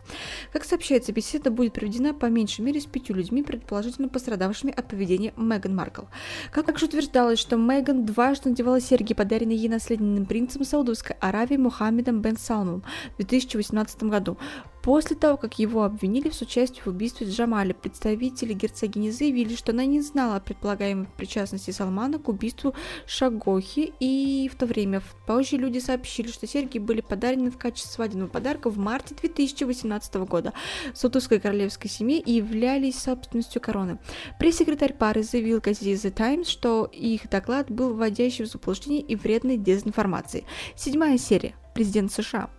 Как 0.51 0.65
сообщается, 0.65 1.13
беседа 1.13 1.49
будет 1.49 1.73
проведена 1.73 2.13
по 2.13 2.25
меньшей 2.25 2.61
мере 2.61 2.81
с 2.81 2.85
пятью 2.85 3.15
людьми, 3.15 3.43
предположительно 3.43 4.09
пострадавшими 4.09 4.73
от 4.73 4.87
поведения 4.89 5.33
Меган 5.37 5.73
Маркл. 5.73 6.03
Как 6.51 6.65
также 6.65 6.87
утверждалось, 6.87 7.39
что 7.39 7.55
Меган 7.55 8.05
дважды 8.05 8.49
надевала 8.49 8.81
серьги, 8.81 9.13
подаренные 9.13 9.57
ей 9.57 9.69
наследным 9.69 10.25
принцем 10.25 10.65
Саудовской 10.65 11.15
Аравии 11.21 11.55
Мухаммедом 11.55 12.21
бен 12.21 12.37
Салмом 12.37 12.83
в 13.13 13.17
2018 13.17 14.03
году. 14.03 14.37
После 14.85 15.15
того, 15.15 15.35
как 15.35 15.57
его 15.57 15.83
обвинили 15.83 16.29
в 16.29 16.35
соучастии 16.35 16.79
в 16.79 16.85
убийстве 16.85 17.25
Джамали, 17.27 17.73
представители 17.73 18.53
герцогини 18.53 19.09
заявили, 19.09 19.55
что 19.55 19.71
она 19.71 19.83
не 19.83 19.99
знала 19.99 20.35
о 20.35 20.39
предполагаемой 20.39 21.07
причастности 21.17 21.71
Салмана 21.71 22.19
к 22.19 22.29
убийству 22.29 22.75
Шагохи, 23.07 23.93
и 23.99 24.47
в 24.47 24.55
то 24.55 24.67
время 24.67 25.01
позже 25.25 25.57
люди 25.57 25.79
сообщили, 25.79 26.27
что 26.27 26.45
серьги 26.45 26.77
были 26.77 27.01
подарены 27.01 27.49
в 27.49 27.57
качестве 27.57 27.91
свадебного 27.93 28.29
подарка 28.29 28.69
в 28.69 28.77
марте 28.77 29.15
2018 29.15 30.13
года 30.17 30.53
саудовской 30.93 31.39
королевской 31.39 31.89
семье 31.89 32.19
и 32.19 32.33
являлись 32.33 32.99
собственностью 32.99 33.63
короны. 33.63 33.97
Пресс-секретарь 34.37 34.93
пары 34.93 35.23
заявил 35.23 35.61
газете 35.61 35.93
The 35.93 36.11
Times, 36.11 36.47
что 36.47 36.85
их 36.85 37.27
доклад 37.27 37.71
был 37.71 37.95
вводящий 37.95 38.45
в 38.45 38.49
заблуждение 38.49 39.01
и 39.01 39.15
вредной 39.15 39.57
дезинформацией. 39.57 40.45
Седьмая 40.75 41.17
серия. 41.17 41.55
Президент 41.73 42.11
США. 42.11 42.51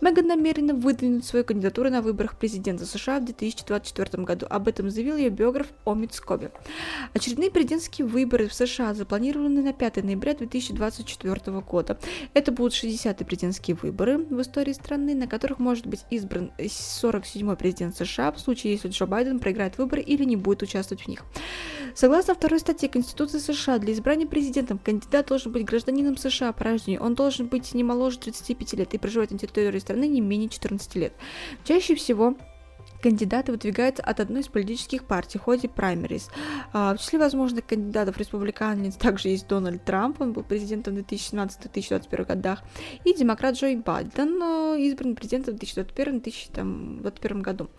Меган 0.00 0.26
намерена 0.26 0.74
выдвинуть 0.74 1.24
свою 1.24 1.44
кандидатуру 1.44 1.90
на 1.90 2.02
выборах 2.02 2.36
президента 2.36 2.86
США 2.86 3.20
в 3.20 3.24
2024 3.24 4.22
году. 4.24 4.46
Об 4.48 4.68
этом 4.68 4.90
заявил 4.90 5.16
ее 5.16 5.30
биограф 5.30 5.68
Омид 5.84 6.14
Скоби. 6.14 6.50
Очередные 7.14 7.50
президентские 7.50 8.06
выборы 8.06 8.48
в 8.48 8.54
США 8.54 8.94
запланированы 8.94 9.62
на 9.62 9.72
5 9.72 10.04
ноября 10.04 10.34
2024 10.34 11.60
года. 11.60 11.98
Это 12.34 12.52
будут 12.52 12.72
60-е 12.72 13.26
президентские 13.26 13.76
выборы 13.76 14.18
в 14.18 14.40
истории 14.40 14.72
страны, 14.72 15.14
на 15.14 15.26
которых 15.26 15.58
может 15.58 15.86
быть 15.86 16.00
избран 16.10 16.50
47-й 16.58 17.56
президент 17.56 17.96
США 17.96 18.32
в 18.32 18.40
случае, 18.40 18.72
если 18.72 18.88
Джо 18.88 19.06
Байден 19.06 19.38
проиграет 19.38 19.78
выборы 19.78 20.02
или 20.02 20.24
не 20.24 20.36
будет 20.36 20.62
участвовать 20.62 21.04
в 21.04 21.08
них. 21.08 21.24
Согласно 21.94 22.34
второй 22.34 22.60
статье 22.60 22.88
Конституции 22.88 23.38
США, 23.38 23.78
для 23.78 23.92
избрания 23.92 24.26
президентом 24.26 24.78
кандидат 24.78 25.26
должен 25.28 25.52
быть 25.52 25.64
гражданином 25.64 26.16
США 26.16 26.52
по 26.52 26.64
рождению. 26.64 27.02
Он 27.02 27.14
должен 27.14 27.46
быть 27.46 27.74
не 27.74 27.82
моложе 27.82 28.18
35 28.18 28.72
лет 28.74 28.94
и 28.94 28.98
проживать 28.98 29.30
на 29.30 29.38
территории 29.38 29.59
территории 29.60 29.80
страны 29.80 30.08
не 30.08 30.20
менее 30.20 30.48
14 30.48 30.94
лет. 30.96 31.12
Чаще 31.64 31.94
всего 31.94 32.36
кандидаты 33.00 33.52
выдвигаются 33.52 34.02
от 34.02 34.20
одной 34.20 34.42
из 34.42 34.48
политических 34.48 35.04
партий 35.04 35.38
в 35.38 35.42
ходе 35.42 35.68
праймерис. 35.68 36.30
А, 36.72 36.94
в 36.94 36.98
числе 36.98 37.18
возможных 37.18 37.66
кандидатов 37.66 38.18
республиканец 38.18 38.96
также 38.96 39.28
есть 39.28 39.48
Дональд 39.48 39.84
Трамп, 39.84 40.20
он 40.20 40.32
был 40.32 40.42
президентом 40.42 40.94
в 40.94 40.98
2017-2021 40.98 42.26
годах, 42.26 42.62
и 43.04 43.14
демократ 43.14 43.54
Джо 43.54 43.74
Байден, 43.76 44.42
э, 44.42 44.80
избран 44.80 45.14
президентом 45.14 45.56
в 45.56 45.58
2021-2021 45.58 47.42
году. 47.42 47.70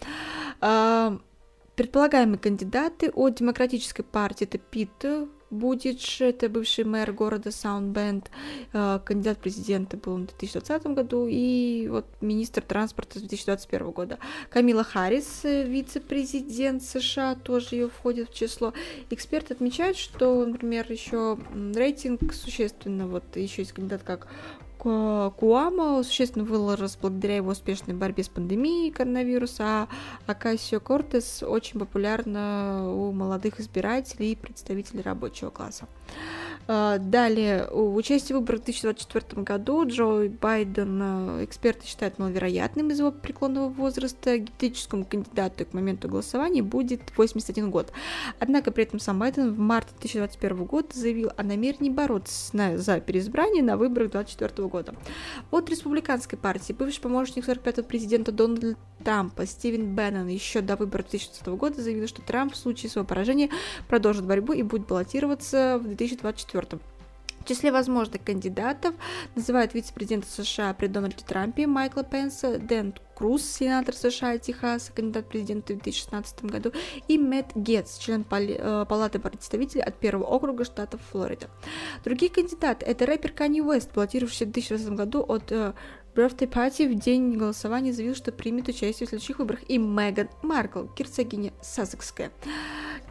А, 0.60 1.18
предполагаемые 1.76 2.40
кандидаты 2.40 3.10
от 3.12 3.36
демократической 3.36 4.03
партии 4.03 4.45
это 4.45 4.58
Пит 4.58 5.06
Будич, 5.52 6.22
это 6.22 6.48
бывший 6.48 6.86
мэр 6.86 7.11
города 7.11 7.52
Саундбенд, 7.52 8.32
э, 8.72 8.99
кандидат 9.03 9.38
в 9.38 9.41
президенты 9.41 9.98
был 9.98 10.15
в 10.15 10.26
2020 10.28 10.88
году, 10.88 11.28
и 11.30 11.90
вот 11.90 12.06
министр 12.22 12.61
транспорта 12.61 13.19
с 13.19 13.22
2021 13.22 13.91
года. 13.91 14.18
Камила 14.49 14.86
Харрис, 14.86 15.41
э, 15.44 15.64
вице-президент 15.64 16.82
США, 16.82 17.36
тоже 17.36 17.76
ее 17.76 17.90
входит 17.90 18.30
в 18.30 18.34
число. 18.34 18.73
Эксперты 19.10 19.53
отмечают, 19.53 19.98
что, 19.98 20.45
например, 20.45 20.90
еще 20.90 21.38
рейтинг 21.76 22.34
существенно, 22.34 23.07
вот 23.07 23.23
еще 23.36 23.64
есть 23.64 23.73
кандидат 23.73 24.03
как 24.03 24.30
Куама 24.82 26.02
существенно 26.03 26.44
вырос 26.44 26.98
благодаря 26.99 27.36
его 27.36 27.52
успешной 27.52 27.95
борьбе 27.95 28.24
с 28.24 28.30
пандемией 28.30 28.91
коронавируса, 28.91 29.64
а 29.64 29.88
Акасио 30.26 30.80
Кортес 30.80 31.44
очень 31.44 31.80
популярна 31.80 32.91
у 32.91 33.12
молодых 33.12 33.60
избирателей 33.60 34.32
и 34.32 34.36
представителей 34.36 35.03
рабочего 35.03 35.52
класса. 35.52 35.88
А, 36.67 36.97
далее, 36.97 37.67
участие 37.67 38.35
в 38.35 38.39
выборах 38.39 38.61
в 38.61 38.65
2024 38.65 39.41
году 39.43 39.85
Джо 39.85 40.29
Байден 40.29 41.01
э, 41.01 41.45
эксперты 41.45 41.85
считают 41.85 42.19
маловероятным 42.19 42.89
из 42.91 42.99
его 42.99 43.11
преклонного 43.11 43.69
возраста. 43.69 44.38
Гипотетическому 44.38 45.05
кандидату 45.05 45.65
к 45.65 45.73
моменту 45.73 46.07
голосования 46.07 46.61
будет 46.61 47.01
81 47.17 47.69
год. 47.71 47.91
Однако 48.39 48.71
при 48.71 48.83
этом 48.83 48.99
сам 48.99 49.19
Байден 49.19 49.53
в 49.53 49.59
марте 49.59 49.91
2021 49.99 50.65
года 50.65 50.88
заявил 50.93 51.31
о 51.35 51.43
намерении 51.43 51.89
бороться 51.89 52.77
за 52.77 52.99
переизбрание 52.99 53.63
на 53.63 53.77
выборах 53.77 54.11
2024 54.11 54.67
года. 54.67 54.95
От 55.49 55.69
республиканской 55.69 56.38
партии 56.38 56.73
бывший 56.73 57.01
помощник 57.01 57.47
45-го 57.47 57.83
президента 57.83 58.31
Дональда 58.31 58.75
Трампа 59.03 59.45
Стивен 59.45 59.95
Беннон 59.95 60.27
еще 60.27 60.61
до 60.61 60.75
выборов 60.75 61.09
2020 61.09 61.47
года 61.47 61.81
заявил, 61.81 62.07
что 62.07 62.21
Трамп 62.21 62.53
в 62.53 62.57
случае 62.57 62.89
своего 62.89 63.07
поражения 63.07 63.49
продолжит 63.88 64.25
борьбу 64.25 64.53
и 64.53 64.63
будет 64.63 64.88
баллотироваться 64.88 65.79
в 65.79 65.83
2024. 65.83 66.51
В 67.41 67.45
числе 67.48 67.72
возможных 67.72 68.23
кандидатов 68.23 68.94
называют 69.36 69.73
вице-президента 69.73 70.28
США 70.28 70.76
при 70.76 70.86
Дональде 70.86 71.23
Трампе 71.28 71.65
Майкла 71.65 72.03
Пенса, 72.03 72.60
Дэн 72.60 72.94
Круз, 73.15 73.44
сенатор 73.44 73.95
США 73.95 74.38
Техаса, 74.38 74.91
кандидат 74.91 75.28
президента 75.28 75.73
в 75.73 75.78
2016 75.78 76.45
году, 76.45 76.72
и 77.07 77.18
Мэтт 77.18 77.56
Гетц, 77.56 77.98
член 77.98 78.26
э, 78.30 78.86
Палаты 78.88 79.19
представителей 79.19 79.82
от 79.82 79.95
первого 79.95 80.26
округа 80.26 80.65
штата 80.65 80.99
Флорида. 81.10 81.48
Другие 82.03 82.32
кандидаты– 82.32 82.86
это 82.88 83.07
рэпер 83.07 83.32
Канни 83.32 83.61
Уэст, 83.61 83.91
баллотировавшийся 83.94 84.45
в 84.45 84.52
2016 84.52 84.94
году 84.95 85.26
от 85.28 85.52
э, 86.15 86.19
Birthday 86.19 86.49
Party 86.49 86.88
в 86.88 86.99
день 86.99 87.38
голосования 87.38 87.93
заявил, 87.93 88.15
что 88.15 88.31
примет 88.31 88.67
участие 88.67 89.07
в 89.07 89.09
следующих 89.09 89.39
выборах 89.39 89.61
и 89.67 89.77
Меган 89.77 90.29
Маркл, 90.41 90.83
герцогиня 90.95 91.53
Сассекская. 91.61 92.31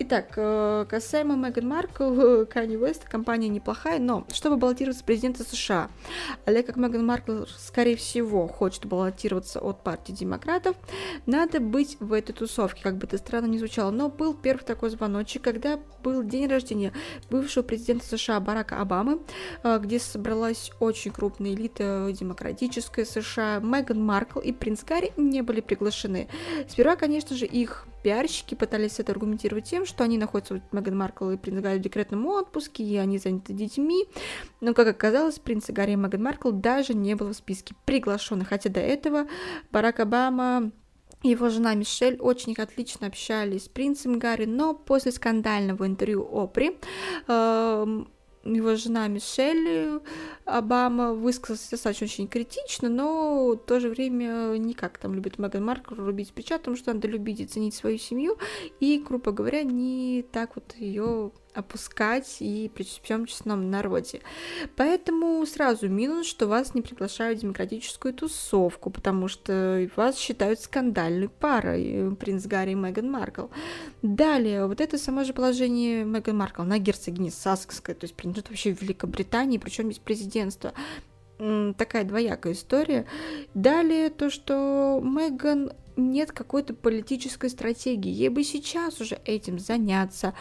Итак, 0.03 0.33
э, 0.37 0.87
касаемо 0.89 1.37
Меган 1.37 1.69
Маркл, 1.69 2.47
Канни 2.47 2.77
Уэст, 2.77 3.05
компания 3.05 3.49
неплохая, 3.49 3.99
но 3.99 4.27
чтобы 4.33 4.57
баллотироваться 4.57 5.05
президента 5.05 5.45
США, 5.45 5.91
але 6.47 6.63
как 6.63 6.77
Меган 6.77 7.05
Маркл, 7.05 7.45
скорее 7.59 7.97
всего, 7.97 8.49
хочет 8.49 8.87
баллотироваться 8.87 9.61
от 9.61 9.83
партии 9.85 10.13
демократов, 10.13 10.75
надо 11.27 11.61
быть 11.61 11.99
в 12.01 12.15
этой 12.15 12.33
тусовке, 12.33 12.83
как 12.83 12.97
бы 12.97 13.07
это 13.07 13.19
странно 13.19 13.47
не 13.47 13.59
звучало. 13.59 13.91
Но 13.91 14.09
был 14.09 14.33
первый 14.33 14.63
такой 14.63 14.89
звоночек, 14.89 15.43
когда 15.43 15.79
был 16.03 16.23
день 16.23 16.49
рождения 16.49 16.95
бывшего 17.29 17.63
президента 17.63 18.07
США 18.07 18.41
Барака 18.41 18.81
Обамы, 18.81 19.21
э, 19.63 19.79
где 19.81 19.99
собралась 19.99 20.71
очень 20.81 21.11
крупная 21.11 21.53
элита 21.53 22.11
демократическая, 22.19 22.90
Королевская 22.91 23.23
США 23.23 23.61
Меган 23.61 24.05
Маркл 24.05 24.41
и 24.41 24.53
принц 24.53 24.85
Гарри 24.85 25.13
не 25.17 25.43
были 25.43 25.61
приглашены. 25.61 26.29
Сперва, 26.69 26.97
конечно 26.97 27.37
же, 27.37 27.47
их 27.47 27.87
пиарщики 28.03 28.55
пытались 28.55 28.99
это 28.99 29.13
аргументировать 29.13 29.65
тем, 29.65 29.87
что 29.87 30.05
они 30.05 30.19
находятся, 30.19 30.55
вот, 30.55 30.63
Меган 30.73 30.97
Маркл 30.97 31.31
и 31.31 31.37
принц 31.37 31.61
Гарри 31.61 31.79
в 31.79 31.83
декретном 31.83 32.27
отпуске, 32.27 32.83
и 32.83 32.97
они 32.97 33.19
заняты 33.19 33.53
детьми. 33.53 34.07
Но, 34.61 34.75
как 34.75 34.89
оказалось, 34.89 35.39
принц 35.39 35.69
Гарри 35.69 35.93
и 35.93 35.97
Меган 35.97 36.23
Маркл 36.23 36.51
даже 36.51 36.95
не 36.95 37.15
было 37.15 37.33
в 37.33 37.37
списке 37.37 37.75
приглашенных, 37.85 38.49
хотя 38.49 38.71
до 38.71 38.81
этого 38.81 39.27
Барак 39.71 40.01
Обама 40.01 40.73
его 41.23 41.51
жена 41.51 41.75
Мишель 41.75 42.17
очень 42.19 42.55
отлично 42.55 43.07
общались 43.07 43.65
с 43.65 43.69
принцем 43.69 44.19
Гарри, 44.19 44.47
но 44.47 44.75
после 44.75 45.13
скандального 45.13 45.87
интервью 45.87 46.27
Опри 46.33 46.79
э, 47.29 48.05
его 48.45 48.75
жена 48.77 49.07
Мишель 49.09 50.01
Обама 50.45 51.13
высказался 51.13 51.73
достаточно 51.73 52.07
очень 52.07 52.27
критично, 52.27 52.89
но 52.89 53.53
в 53.53 53.57
то 53.57 53.81
же 53.81 53.89
время 53.89 54.57
не 54.57 54.75
как 54.75 54.99
там 54.99 55.15
любит 55.15 55.39
Меган 55.39 55.65
Маркл 55.65 55.95
рубить 55.95 56.33
плеча, 56.33 56.59
потому 56.59 56.77
что 56.77 56.95
надо 56.95 57.07
любить 57.07 57.41
и 57.41 57.47
ценить 57.47 57.75
свою 57.75 57.99
семью, 57.99 58.39
и, 58.81 58.99
грубо 58.99 59.33
говоря, 59.33 59.63
не 59.63 60.25
так 60.33 60.55
вот 60.55 60.75
ее 60.77 61.33
опускать 61.55 62.37
и 62.41 62.71
при 62.75 62.85
всем 62.85 63.27
честном 63.27 63.71
народе. 63.71 64.21
Поэтому 64.77 65.45
сразу 65.47 65.89
минус, 65.89 66.27
что 66.27 66.47
вас 66.47 66.75
не 66.75 66.83
приглашают 66.83 67.39
в 67.39 67.43
демократическую 67.43 68.15
тусовку, 68.15 68.91
потому 68.91 69.29
что 69.29 69.89
вас 69.97 70.17
считают 70.17 70.61
скандальной 70.61 71.29
парой, 71.29 72.15
принц 72.17 72.47
Гарри 72.47 72.73
и 72.73 72.75
Меган 72.75 73.11
Маркл. 73.11 73.47
Далее, 74.03 74.67
вот 74.67 74.81
это 74.81 74.99
само 74.99 75.25
же 75.25 75.33
положение 75.33 76.05
Меган 76.05 76.37
Маркл 76.37 76.63
на 76.63 76.79
герцогине 76.79 77.31
Саскской, 77.31 77.95
то 77.95 78.05
есть 78.05 78.15
принадлежит 78.15 78.51
вообще 78.51 78.71
Великобритании, 78.73 79.59
причем 79.59 79.89
без 79.89 79.99
президентства 79.99 80.73
такая 81.77 82.05
двоякая 82.05 82.53
история. 82.53 83.07
Далее 83.55 84.11
то, 84.11 84.31
что 84.31 85.01
Меган 85.03 85.73
нет 85.97 86.33
какой-то 86.33 86.75
политической 86.75 87.51
стратегии. 87.51 88.11
Ей 88.11 88.29
бы 88.29 88.43
сейчас 88.45 89.01
уже 89.01 89.19
этим 89.25 89.59
заняться, 89.59 90.35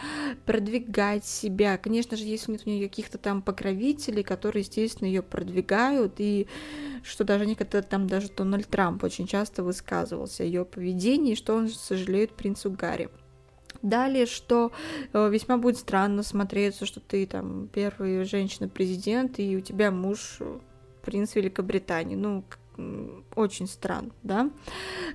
продвигать 0.46 1.24
себя. 1.24 1.76
Конечно 1.78 2.16
же, 2.16 2.24
если 2.24 2.52
нет 2.52 2.62
у 2.66 2.70
нее 2.70 2.88
каких-то 2.88 3.18
там 3.18 3.42
покровителей, 3.42 4.22
которые, 4.22 4.62
естественно, 4.62 5.06
ее 5.06 5.22
продвигают, 5.22 6.14
и 6.18 6.48
что 7.02 7.24
даже 7.24 7.46
некогда 7.46 7.82
там 7.82 8.06
даже 8.06 8.28
Дональд 8.30 8.68
Трамп 8.68 9.04
очень 9.04 9.26
часто 9.26 9.62
высказывался 9.62 10.42
о 10.42 10.46
ее 10.46 10.64
поведении, 10.64 11.34
что 11.34 11.54
он 11.54 11.68
сожалеет 11.68 12.32
принцу 12.32 12.70
Гарри. 12.70 13.10
Далее, 13.82 14.26
что 14.26 14.72
э, 15.12 15.30
весьма 15.30 15.56
будет 15.56 15.78
странно 15.78 16.22
смотреться, 16.22 16.84
что 16.84 17.00
ты 17.00 17.26
там 17.26 17.68
первая 17.72 18.24
женщина-президент, 18.24 19.38
и 19.38 19.56
у 19.56 19.60
тебя 19.60 19.90
муж 19.90 20.36
э, 20.40 20.58
принц 21.02 21.34
Великобритании. 21.34 22.16
Ну, 22.16 22.44
очень 23.34 23.66
странно, 23.66 24.10
да. 24.22 24.50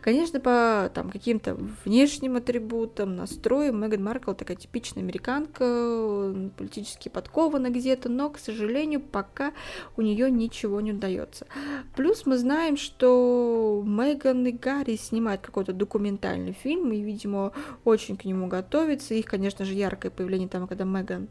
Конечно, 0.01 0.39
по 0.39 0.91
там, 0.93 1.09
каким-то 1.09 1.57
внешним 1.83 2.35
атрибутам, 2.35 3.15
настроям 3.15 3.81
Меган 3.81 4.03
Маркл 4.03 4.33
такая 4.33 4.57
типичная 4.57 5.03
американка, 5.03 6.51
политически 6.57 7.09
подкована 7.09 7.69
где-то, 7.69 8.09
но, 8.09 8.29
к 8.29 8.37
сожалению, 8.37 9.01
пока 9.01 9.51
у 9.97 10.01
нее 10.01 10.29
ничего 10.29 10.81
не 10.81 10.91
удается. 10.91 11.47
Плюс 11.95 12.25
мы 12.25 12.37
знаем, 12.37 12.77
что 12.77 13.83
Меган 13.85 14.45
и 14.45 14.51
Гарри 14.51 14.95
снимают 14.95 15.41
какой-то 15.41 15.73
документальный 15.73 16.53
фильм, 16.53 16.91
и, 16.91 17.01
видимо, 17.01 17.51
очень 17.83 18.17
к 18.17 18.25
нему 18.25 18.47
готовятся. 18.47 19.15
Их, 19.15 19.25
конечно 19.25 19.65
же, 19.65 19.73
яркое 19.73 20.11
появление 20.11 20.49
там, 20.49 20.67
когда 20.67 20.83
Меган 20.83 21.29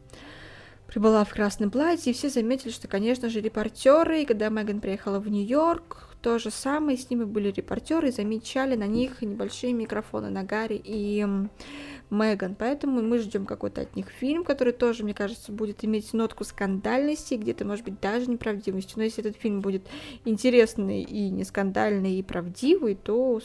прибыла 0.87 1.23
в 1.23 1.33
красном 1.33 1.71
платье, 1.71 2.11
и 2.11 2.15
все 2.15 2.29
заметили, 2.29 2.71
что, 2.71 2.87
конечно 2.87 3.29
же, 3.29 3.41
репортеры, 3.41 4.21
и 4.21 4.25
когда 4.25 4.49
Меган 4.49 4.79
приехала 4.79 5.19
в 5.19 5.27
Нью-Йорк, 5.27 6.15
то 6.21 6.39
же 6.39 6.49
самое, 6.49 6.97
с 6.97 7.09
ними 7.09 7.23
были 7.23 7.51
репортеры, 7.51 8.09
и 8.09 8.11
замечали 8.11 8.75
на 8.75 8.87
них 8.87 9.21
небольшие 9.21 9.73
микрофоны 9.73 10.29
на 10.29 10.43
Гарри 10.43 10.81
и 10.83 11.25
Меган, 12.09 12.55
поэтому 12.55 13.01
мы 13.01 13.19
ждем 13.19 13.45
какой-то 13.45 13.81
от 13.81 13.95
них 13.95 14.07
фильм, 14.09 14.43
который 14.43 14.73
тоже, 14.73 15.03
мне 15.03 15.13
кажется, 15.13 15.51
будет 15.51 15.83
иметь 15.83 16.13
нотку 16.13 16.43
скандальности, 16.43 17.35
где-то, 17.35 17.65
может 17.65 17.85
быть, 17.85 17.99
даже 17.99 18.29
неправдивости, 18.29 18.93
но 18.95 19.03
если 19.03 19.23
этот 19.23 19.39
фильм 19.39 19.61
будет 19.61 19.83
интересный 20.23 21.01
и 21.01 21.29
не 21.29 21.43
скандальный, 21.43 22.15
и 22.15 22.23
правдивый, 22.23 22.95
то 22.95 23.41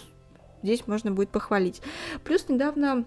здесь 0.63 0.87
можно 0.87 1.11
будет 1.11 1.31
похвалить. 1.31 1.83
Плюс 2.25 2.49
недавно 2.49 3.07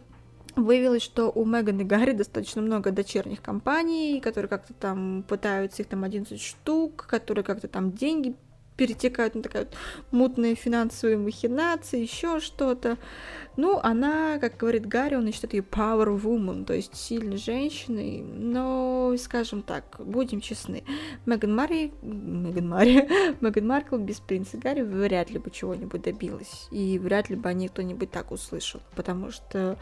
выявилось, 0.56 1.04
что 1.04 1.30
у 1.30 1.46
Меган 1.46 1.80
и 1.80 1.84
Гарри 1.84 2.12
достаточно 2.14 2.62
много 2.62 2.92
дочерних 2.92 3.42
компаний, 3.42 4.22
которые 4.22 4.50
как-то 4.50 4.74
там 4.74 5.24
пытаются, 5.28 5.82
их 5.82 5.90
там 5.90 6.04
11 6.04 6.42
штук, 6.42 7.06
которые 7.08 7.44
как-то 7.44 7.68
там 7.68 7.92
деньги 7.92 8.36
перетекают 8.78 9.36
на 9.36 9.42
такая 9.42 9.64
вот 9.64 9.76
мутные 10.12 10.56
финансовые 10.56 11.18
махинации, 11.18 12.02
еще 12.02 12.40
что-то. 12.40 12.98
Ну, 13.56 13.80
она, 13.84 14.40
как 14.40 14.58
говорит 14.58 14.88
Гарри, 14.88 15.16
он 15.16 15.32
считает 15.32 15.54
ее 15.54 15.62
power 15.62 16.20
woman, 16.20 16.66
то 16.66 16.74
есть 16.74 16.96
сильной 16.96 17.38
женщиной, 17.38 18.22
но, 18.22 19.14
скажем 19.20 19.62
так, 19.62 19.98
будем 20.00 20.42
честны, 20.42 20.84
Меган 21.28 21.56
Мари, 21.56 21.94
Меган 22.02 22.68
Мари, 22.68 23.08
Меган 23.42 23.68
Маркл 23.68 23.98
без 23.98 24.20
принца 24.20 24.58
Гарри 24.58 24.82
вряд 24.82 25.30
ли 25.30 25.38
бы 25.38 25.52
чего-нибудь 25.52 26.02
добилась, 26.02 26.68
и 26.72 26.98
вряд 26.98 27.30
ли 27.30 27.36
бы 27.36 27.48
о 27.48 27.54
ней 27.54 27.68
кто-нибудь 27.68 28.10
так 28.10 28.32
услышал, 28.32 28.82
потому 28.96 29.30
что 29.30 29.78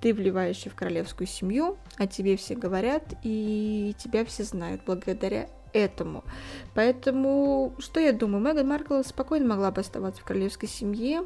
ты 0.00 0.14
вливаешься 0.14 0.70
в 0.70 0.76
королевскую 0.76 1.26
семью, 1.26 1.78
о 1.96 2.06
тебе 2.06 2.36
все 2.36 2.54
говорят, 2.54 3.14
и 3.24 3.92
тебя 3.98 4.24
все 4.24 4.44
знают 4.44 4.82
благодаря 4.86 5.48
этому. 5.72 6.24
Поэтому, 6.74 7.74
что 7.78 8.00
я 8.00 8.12
думаю, 8.12 8.42
Меган 8.42 8.68
Маркл 8.68 9.02
спокойно 9.02 9.46
могла 9.46 9.70
бы 9.70 9.80
оставаться 9.80 10.20
в 10.20 10.24
королевской 10.24 10.68
семье, 10.68 11.24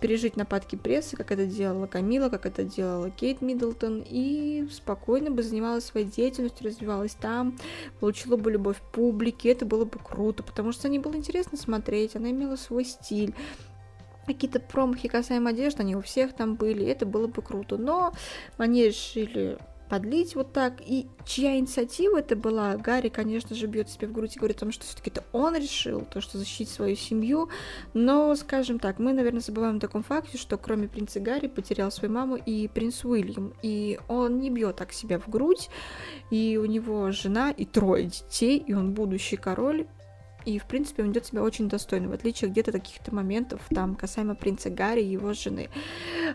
пережить 0.00 0.36
нападки 0.36 0.76
прессы, 0.76 1.16
как 1.16 1.30
это 1.30 1.46
делала 1.46 1.86
Камила, 1.86 2.30
как 2.30 2.46
это 2.46 2.64
делала 2.64 3.10
Кейт 3.10 3.42
Миддлтон, 3.42 4.02
и 4.06 4.66
спокойно 4.72 5.30
бы 5.30 5.42
занималась 5.42 5.84
своей 5.84 6.06
деятельностью, 6.06 6.66
развивалась 6.66 7.14
там, 7.14 7.56
получила 8.00 8.36
бы 8.36 8.50
любовь 8.50 8.80
публики, 8.92 9.48
это 9.48 9.66
было 9.66 9.84
бы 9.84 9.98
круто, 10.02 10.42
потому 10.42 10.72
что 10.72 10.88
не 10.88 10.98
было 10.98 11.14
интересно 11.14 11.58
смотреть, 11.58 12.16
она 12.16 12.30
имела 12.30 12.56
свой 12.56 12.84
стиль, 12.84 13.34
какие-то 14.26 14.60
промахи 14.60 15.08
касаемо 15.08 15.50
одежды, 15.50 15.82
они 15.82 15.96
у 15.96 16.00
всех 16.00 16.34
там 16.34 16.54
были, 16.54 16.86
это 16.86 17.04
было 17.04 17.26
бы 17.26 17.42
круто, 17.42 17.76
но 17.76 18.12
они 18.56 18.84
решили 18.84 19.58
подлить 19.90 20.36
вот 20.36 20.52
так. 20.52 20.80
И 20.80 21.08
чья 21.26 21.58
инициатива 21.58 22.18
это 22.18 22.36
была? 22.36 22.76
Гарри, 22.76 23.08
конечно 23.08 23.54
же, 23.56 23.66
бьет 23.66 23.90
себе 23.90 24.06
в 24.06 24.12
грудь 24.12 24.36
и 24.36 24.38
говорит 24.38 24.56
о 24.58 24.60
том, 24.60 24.72
что 24.72 24.84
все-таки 24.84 25.10
это 25.10 25.24
он 25.32 25.56
решил, 25.56 26.02
то, 26.02 26.20
что 26.20 26.38
защитить 26.38 26.70
свою 26.70 26.96
семью. 26.96 27.50
Но, 27.92 28.34
скажем 28.36 28.78
так, 28.78 29.00
мы, 29.00 29.12
наверное, 29.12 29.40
забываем 29.40 29.76
о 29.76 29.80
таком 29.80 30.04
факте, 30.04 30.38
что 30.38 30.56
кроме 30.56 30.88
принца 30.88 31.18
Гарри 31.18 31.48
потерял 31.48 31.90
свою 31.90 32.14
маму 32.14 32.36
и 32.36 32.68
принц 32.68 33.04
Уильям. 33.04 33.52
И 33.62 33.98
он 34.08 34.38
не 34.38 34.48
бьет 34.48 34.76
так 34.76 34.92
себя 34.92 35.18
в 35.18 35.28
грудь. 35.28 35.68
И 36.30 36.56
у 36.56 36.64
него 36.66 37.10
жена 37.10 37.50
и 37.50 37.64
трое 37.64 38.04
детей, 38.04 38.62
и 38.64 38.72
он 38.72 38.94
будущий 38.94 39.36
король. 39.36 39.86
И, 40.44 40.58
в 40.58 40.66
принципе, 40.66 41.02
он 41.02 41.08
ведет 41.10 41.26
себя 41.26 41.42
очень 41.42 41.68
достойно, 41.68 42.08
в 42.08 42.12
отличие 42.12 42.48
где-то 42.50 42.72
каких-то 42.72 43.14
моментов, 43.14 43.60
там, 43.74 43.94
касаемо 43.94 44.34
принца 44.34 44.70
Гарри 44.70 45.02
и 45.02 45.10
его 45.10 45.34
жены. 45.34 45.68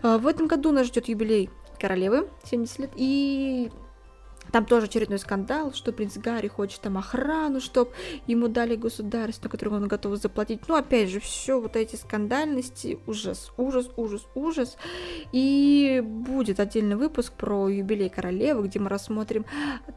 А, 0.03 0.19
в 0.19 0.27
этом 0.27 0.47
году 0.47 0.71
нас 0.71 0.87
ждет 0.87 1.07
юбилей 1.07 1.49
королевы, 1.85 2.27
70 2.43 2.79
лет, 2.79 2.89
и 2.95 3.71
там 4.51 4.65
тоже 4.65 4.85
очередной 4.85 5.19
скандал, 5.19 5.73
что 5.73 5.91
принц 5.91 6.17
Гарри 6.17 6.47
хочет 6.47 6.81
там 6.81 6.97
охрану, 6.97 7.59
чтобы 7.59 7.91
ему 8.27 8.47
дали 8.47 8.75
государство, 8.75 9.49
которое 9.49 9.77
он 9.77 9.87
готов 9.87 10.17
заплатить. 10.17 10.61
Ну, 10.67 10.75
опять 10.75 11.09
же, 11.09 11.19
все 11.19 11.59
вот 11.59 11.75
эти 11.75 11.95
скандальности, 11.95 12.99
ужас, 13.07 13.51
ужас, 13.57 13.89
ужас, 13.97 14.25
ужас. 14.35 14.77
И 15.31 16.01
будет 16.03 16.59
отдельный 16.59 16.95
выпуск 16.95 17.33
про 17.33 17.69
юбилей 17.69 18.09
королевы, 18.09 18.67
где 18.67 18.79
мы 18.79 18.89
рассмотрим 18.89 19.45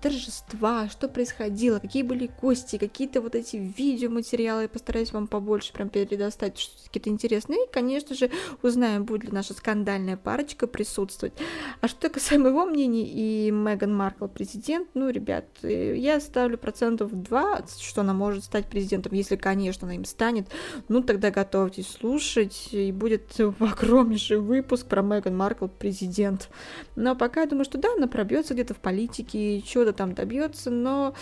торжества, 0.03 0.89
что 0.89 1.09
происходило, 1.09 1.79
какие 1.79 2.03
были 2.03 2.31
гости, 2.41 2.79
какие-то 2.79 3.21
вот 3.21 3.35
эти 3.35 3.57
видеоматериалы. 3.57 4.63
Я 4.63 4.69
постараюсь 4.69 5.13
вам 5.13 5.27
побольше 5.27 5.73
прям 5.73 5.89
передостать 5.89 6.71
какие-то 6.85 7.11
интересные. 7.11 7.67
И, 7.67 7.71
конечно 7.71 8.15
же, 8.15 8.31
узнаем, 8.63 9.05
будет 9.05 9.25
ли 9.25 9.31
наша 9.31 9.55
скандальная 9.55 10.17
парочка 10.17 10.67
присутствовать. 10.67 11.35
А 11.81 11.89
что 11.89 12.09
касаемо 12.09 12.49
его 12.49 12.67
мнений 12.67 13.05
и 13.05 13.51
Меган 13.51 13.95
Маркл 13.95 14.27
президент, 14.39 14.89
ну, 14.95 15.11
ребят, 15.11 15.47
э, 15.63 15.97
я 15.97 16.21
ставлю 16.21 16.57
процентов 16.59 17.11
20, 17.11 17.81
что 17.81 18.03
она 18.03 18.15
может 18.15 18.45
стать 18.45 18.67
президентом, 18.67 19.13
если, 19.13 19.35
конечно, 19.35 19.85
она 19.87 19.97
им 19.97 20.05
станет, 20.05 20.47
ну, 20.87 21.03
тогда 21.03 21.33
готовьтесь 21.33 21.89
слушать, 21.89 22.69
и 22.71 22.93
будет 22.93 23.35
огромнейший 23.61 24.39
выпуск 24.39 24.87
про 24.87 25.03
Меган 25.03 25.37
Маркл 25.37 25.67
президент. 25.67 26.51
Но 26.95 27.17
пока 27.17 27.41
я 27.41 27.47
думаю, 27.49 27.65
что 27.65 27.79
да, 27.79 27.89
она 27.97 28.07
пробьется 28.07 28.55
где-то 28.55 28.75
в 28.75 28.77
политике, 28.77 29.61
чего-то 29.61 29.93
там 29.93 30.15
добьется, 30.15 30.71
но 30.71 31.15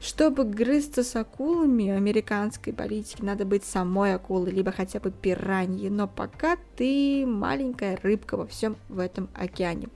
чтобы 0.00 0.44
грызться 0.44 1.04
с 1.04 1.14
акулами 1.16 1.90
американской 1.90 2.72
политики, 2.72 3.20
надо 3.20 3.44
быть 3.44 3.64
самой 3.64 4.14
акулой, 4.14 4.52
либо 4.52 4.72
хотя 4.72 5.00
бы 5.00 5.10
пираньей, 5.10 5.90
но 5.90 6.08
пока 6.08 6.56
ты 6.76 7.26
маленькая 7.26 7.98
рыбка 8.02 8.38
во 8.38 8.46
всем 8.46 8.76
в 8.88 9.00
этом 9.00 9.28
океане. 9.34 9.88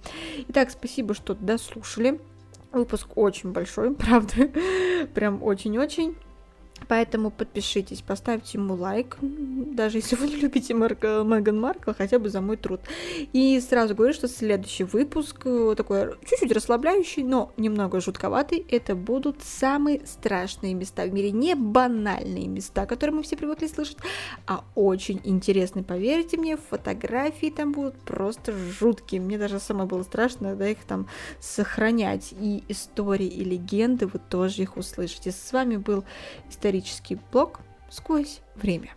Итак, 0.49 0.70
спасибо, 0.70 1.15
что 1.15 1.35
дослушали. 1.35 2.20
Выпуск 2.73 3.09
очень 3.16 3.53
большой, 3.53 3.95
правда, 3.95 4.51
прям 5.15 5.43
очень-очень. 5.43 6.16
Поэтому 6.86 7.30
подпишитесь, 7.30 8.00
поставьте 8.00 8.59
ему 8.59 8.74
лайк, 8.74 9.18
даже 9.20 9.98
если 9.98 10.16
вы 10.16 10.28
не 10.28 10.36
любите 10.36 10.74
Марка, 10.74 11.22
Меган 11.24 11.60
Маркл, 11.60 11.90
хотя 11.96 12.18
бы 12.18 12.30
за 12.30 12.40
мой 12.40 12.56
труд. 12.56 12.80
И 13.32 13.60
сразу 13.60 13.94
говорю, 13.94 14.14
что 14.14 14.28
следующий 14.28 14.84
выпуск 14.84 15.42
э, 15.44 15.74
такой 15.76 16.14
чуть-чуть 16.24 16.52
расслабляющий, 16.52 17.22
но 17.24 17.52
немного 17.56 18.00
жутковатый. 18.00 18.64
Это 18.70 18.94
будут 18.94 19.42
самые 19.42 20.06
страшные 20.06 20.74
места 20.74 21.05
в 21.05 21.12
мире, 21.12 21.30
не 21.30 21.55
банальные 21.55 22.46
места, 22.48 22.86
которые 22.86 23.16
мы 23.16 23.22
все 23.22 23.36
привыкли 23.36 23.66
слышать, 23.66 23.98
а 24.46 24.64
очень 24.74 25.20
интересные. 25.24 25.84
Поверьте 25.84 26.36
мне, 26.36 26.56
фотографии 26.56 27.50
там 27.50 27.72
будут 27.72 27.96
просто 28.00 28.52
жуткие. 28.52 29.20
Мне 29.20 29.38
даже 29.38 29.60
самое 29.60 29.86
было 29.86 30.02
страшно, 30.02 30.55
да, 30.55 30.68
их 30.68 30.78
там 30.86 31.06
сохранять. 31.40 32.34
И 32.40 32.64
истории, 32.68 33.26
и 33.26 33.44
легенды, 33.44 34.06
вы 34.06 34.18
тоже 34.18 34.62
их 34.62 34.76
услышите. 34.76 35.32
С 35.32 35.52
вами 35.52 35.76
был 35.76 36.05
исторический 36.48 36.68
исторический 36.69 37.19
блог 37.32 37.61
сквозь 37.89 38.40
время. 38.55 38.90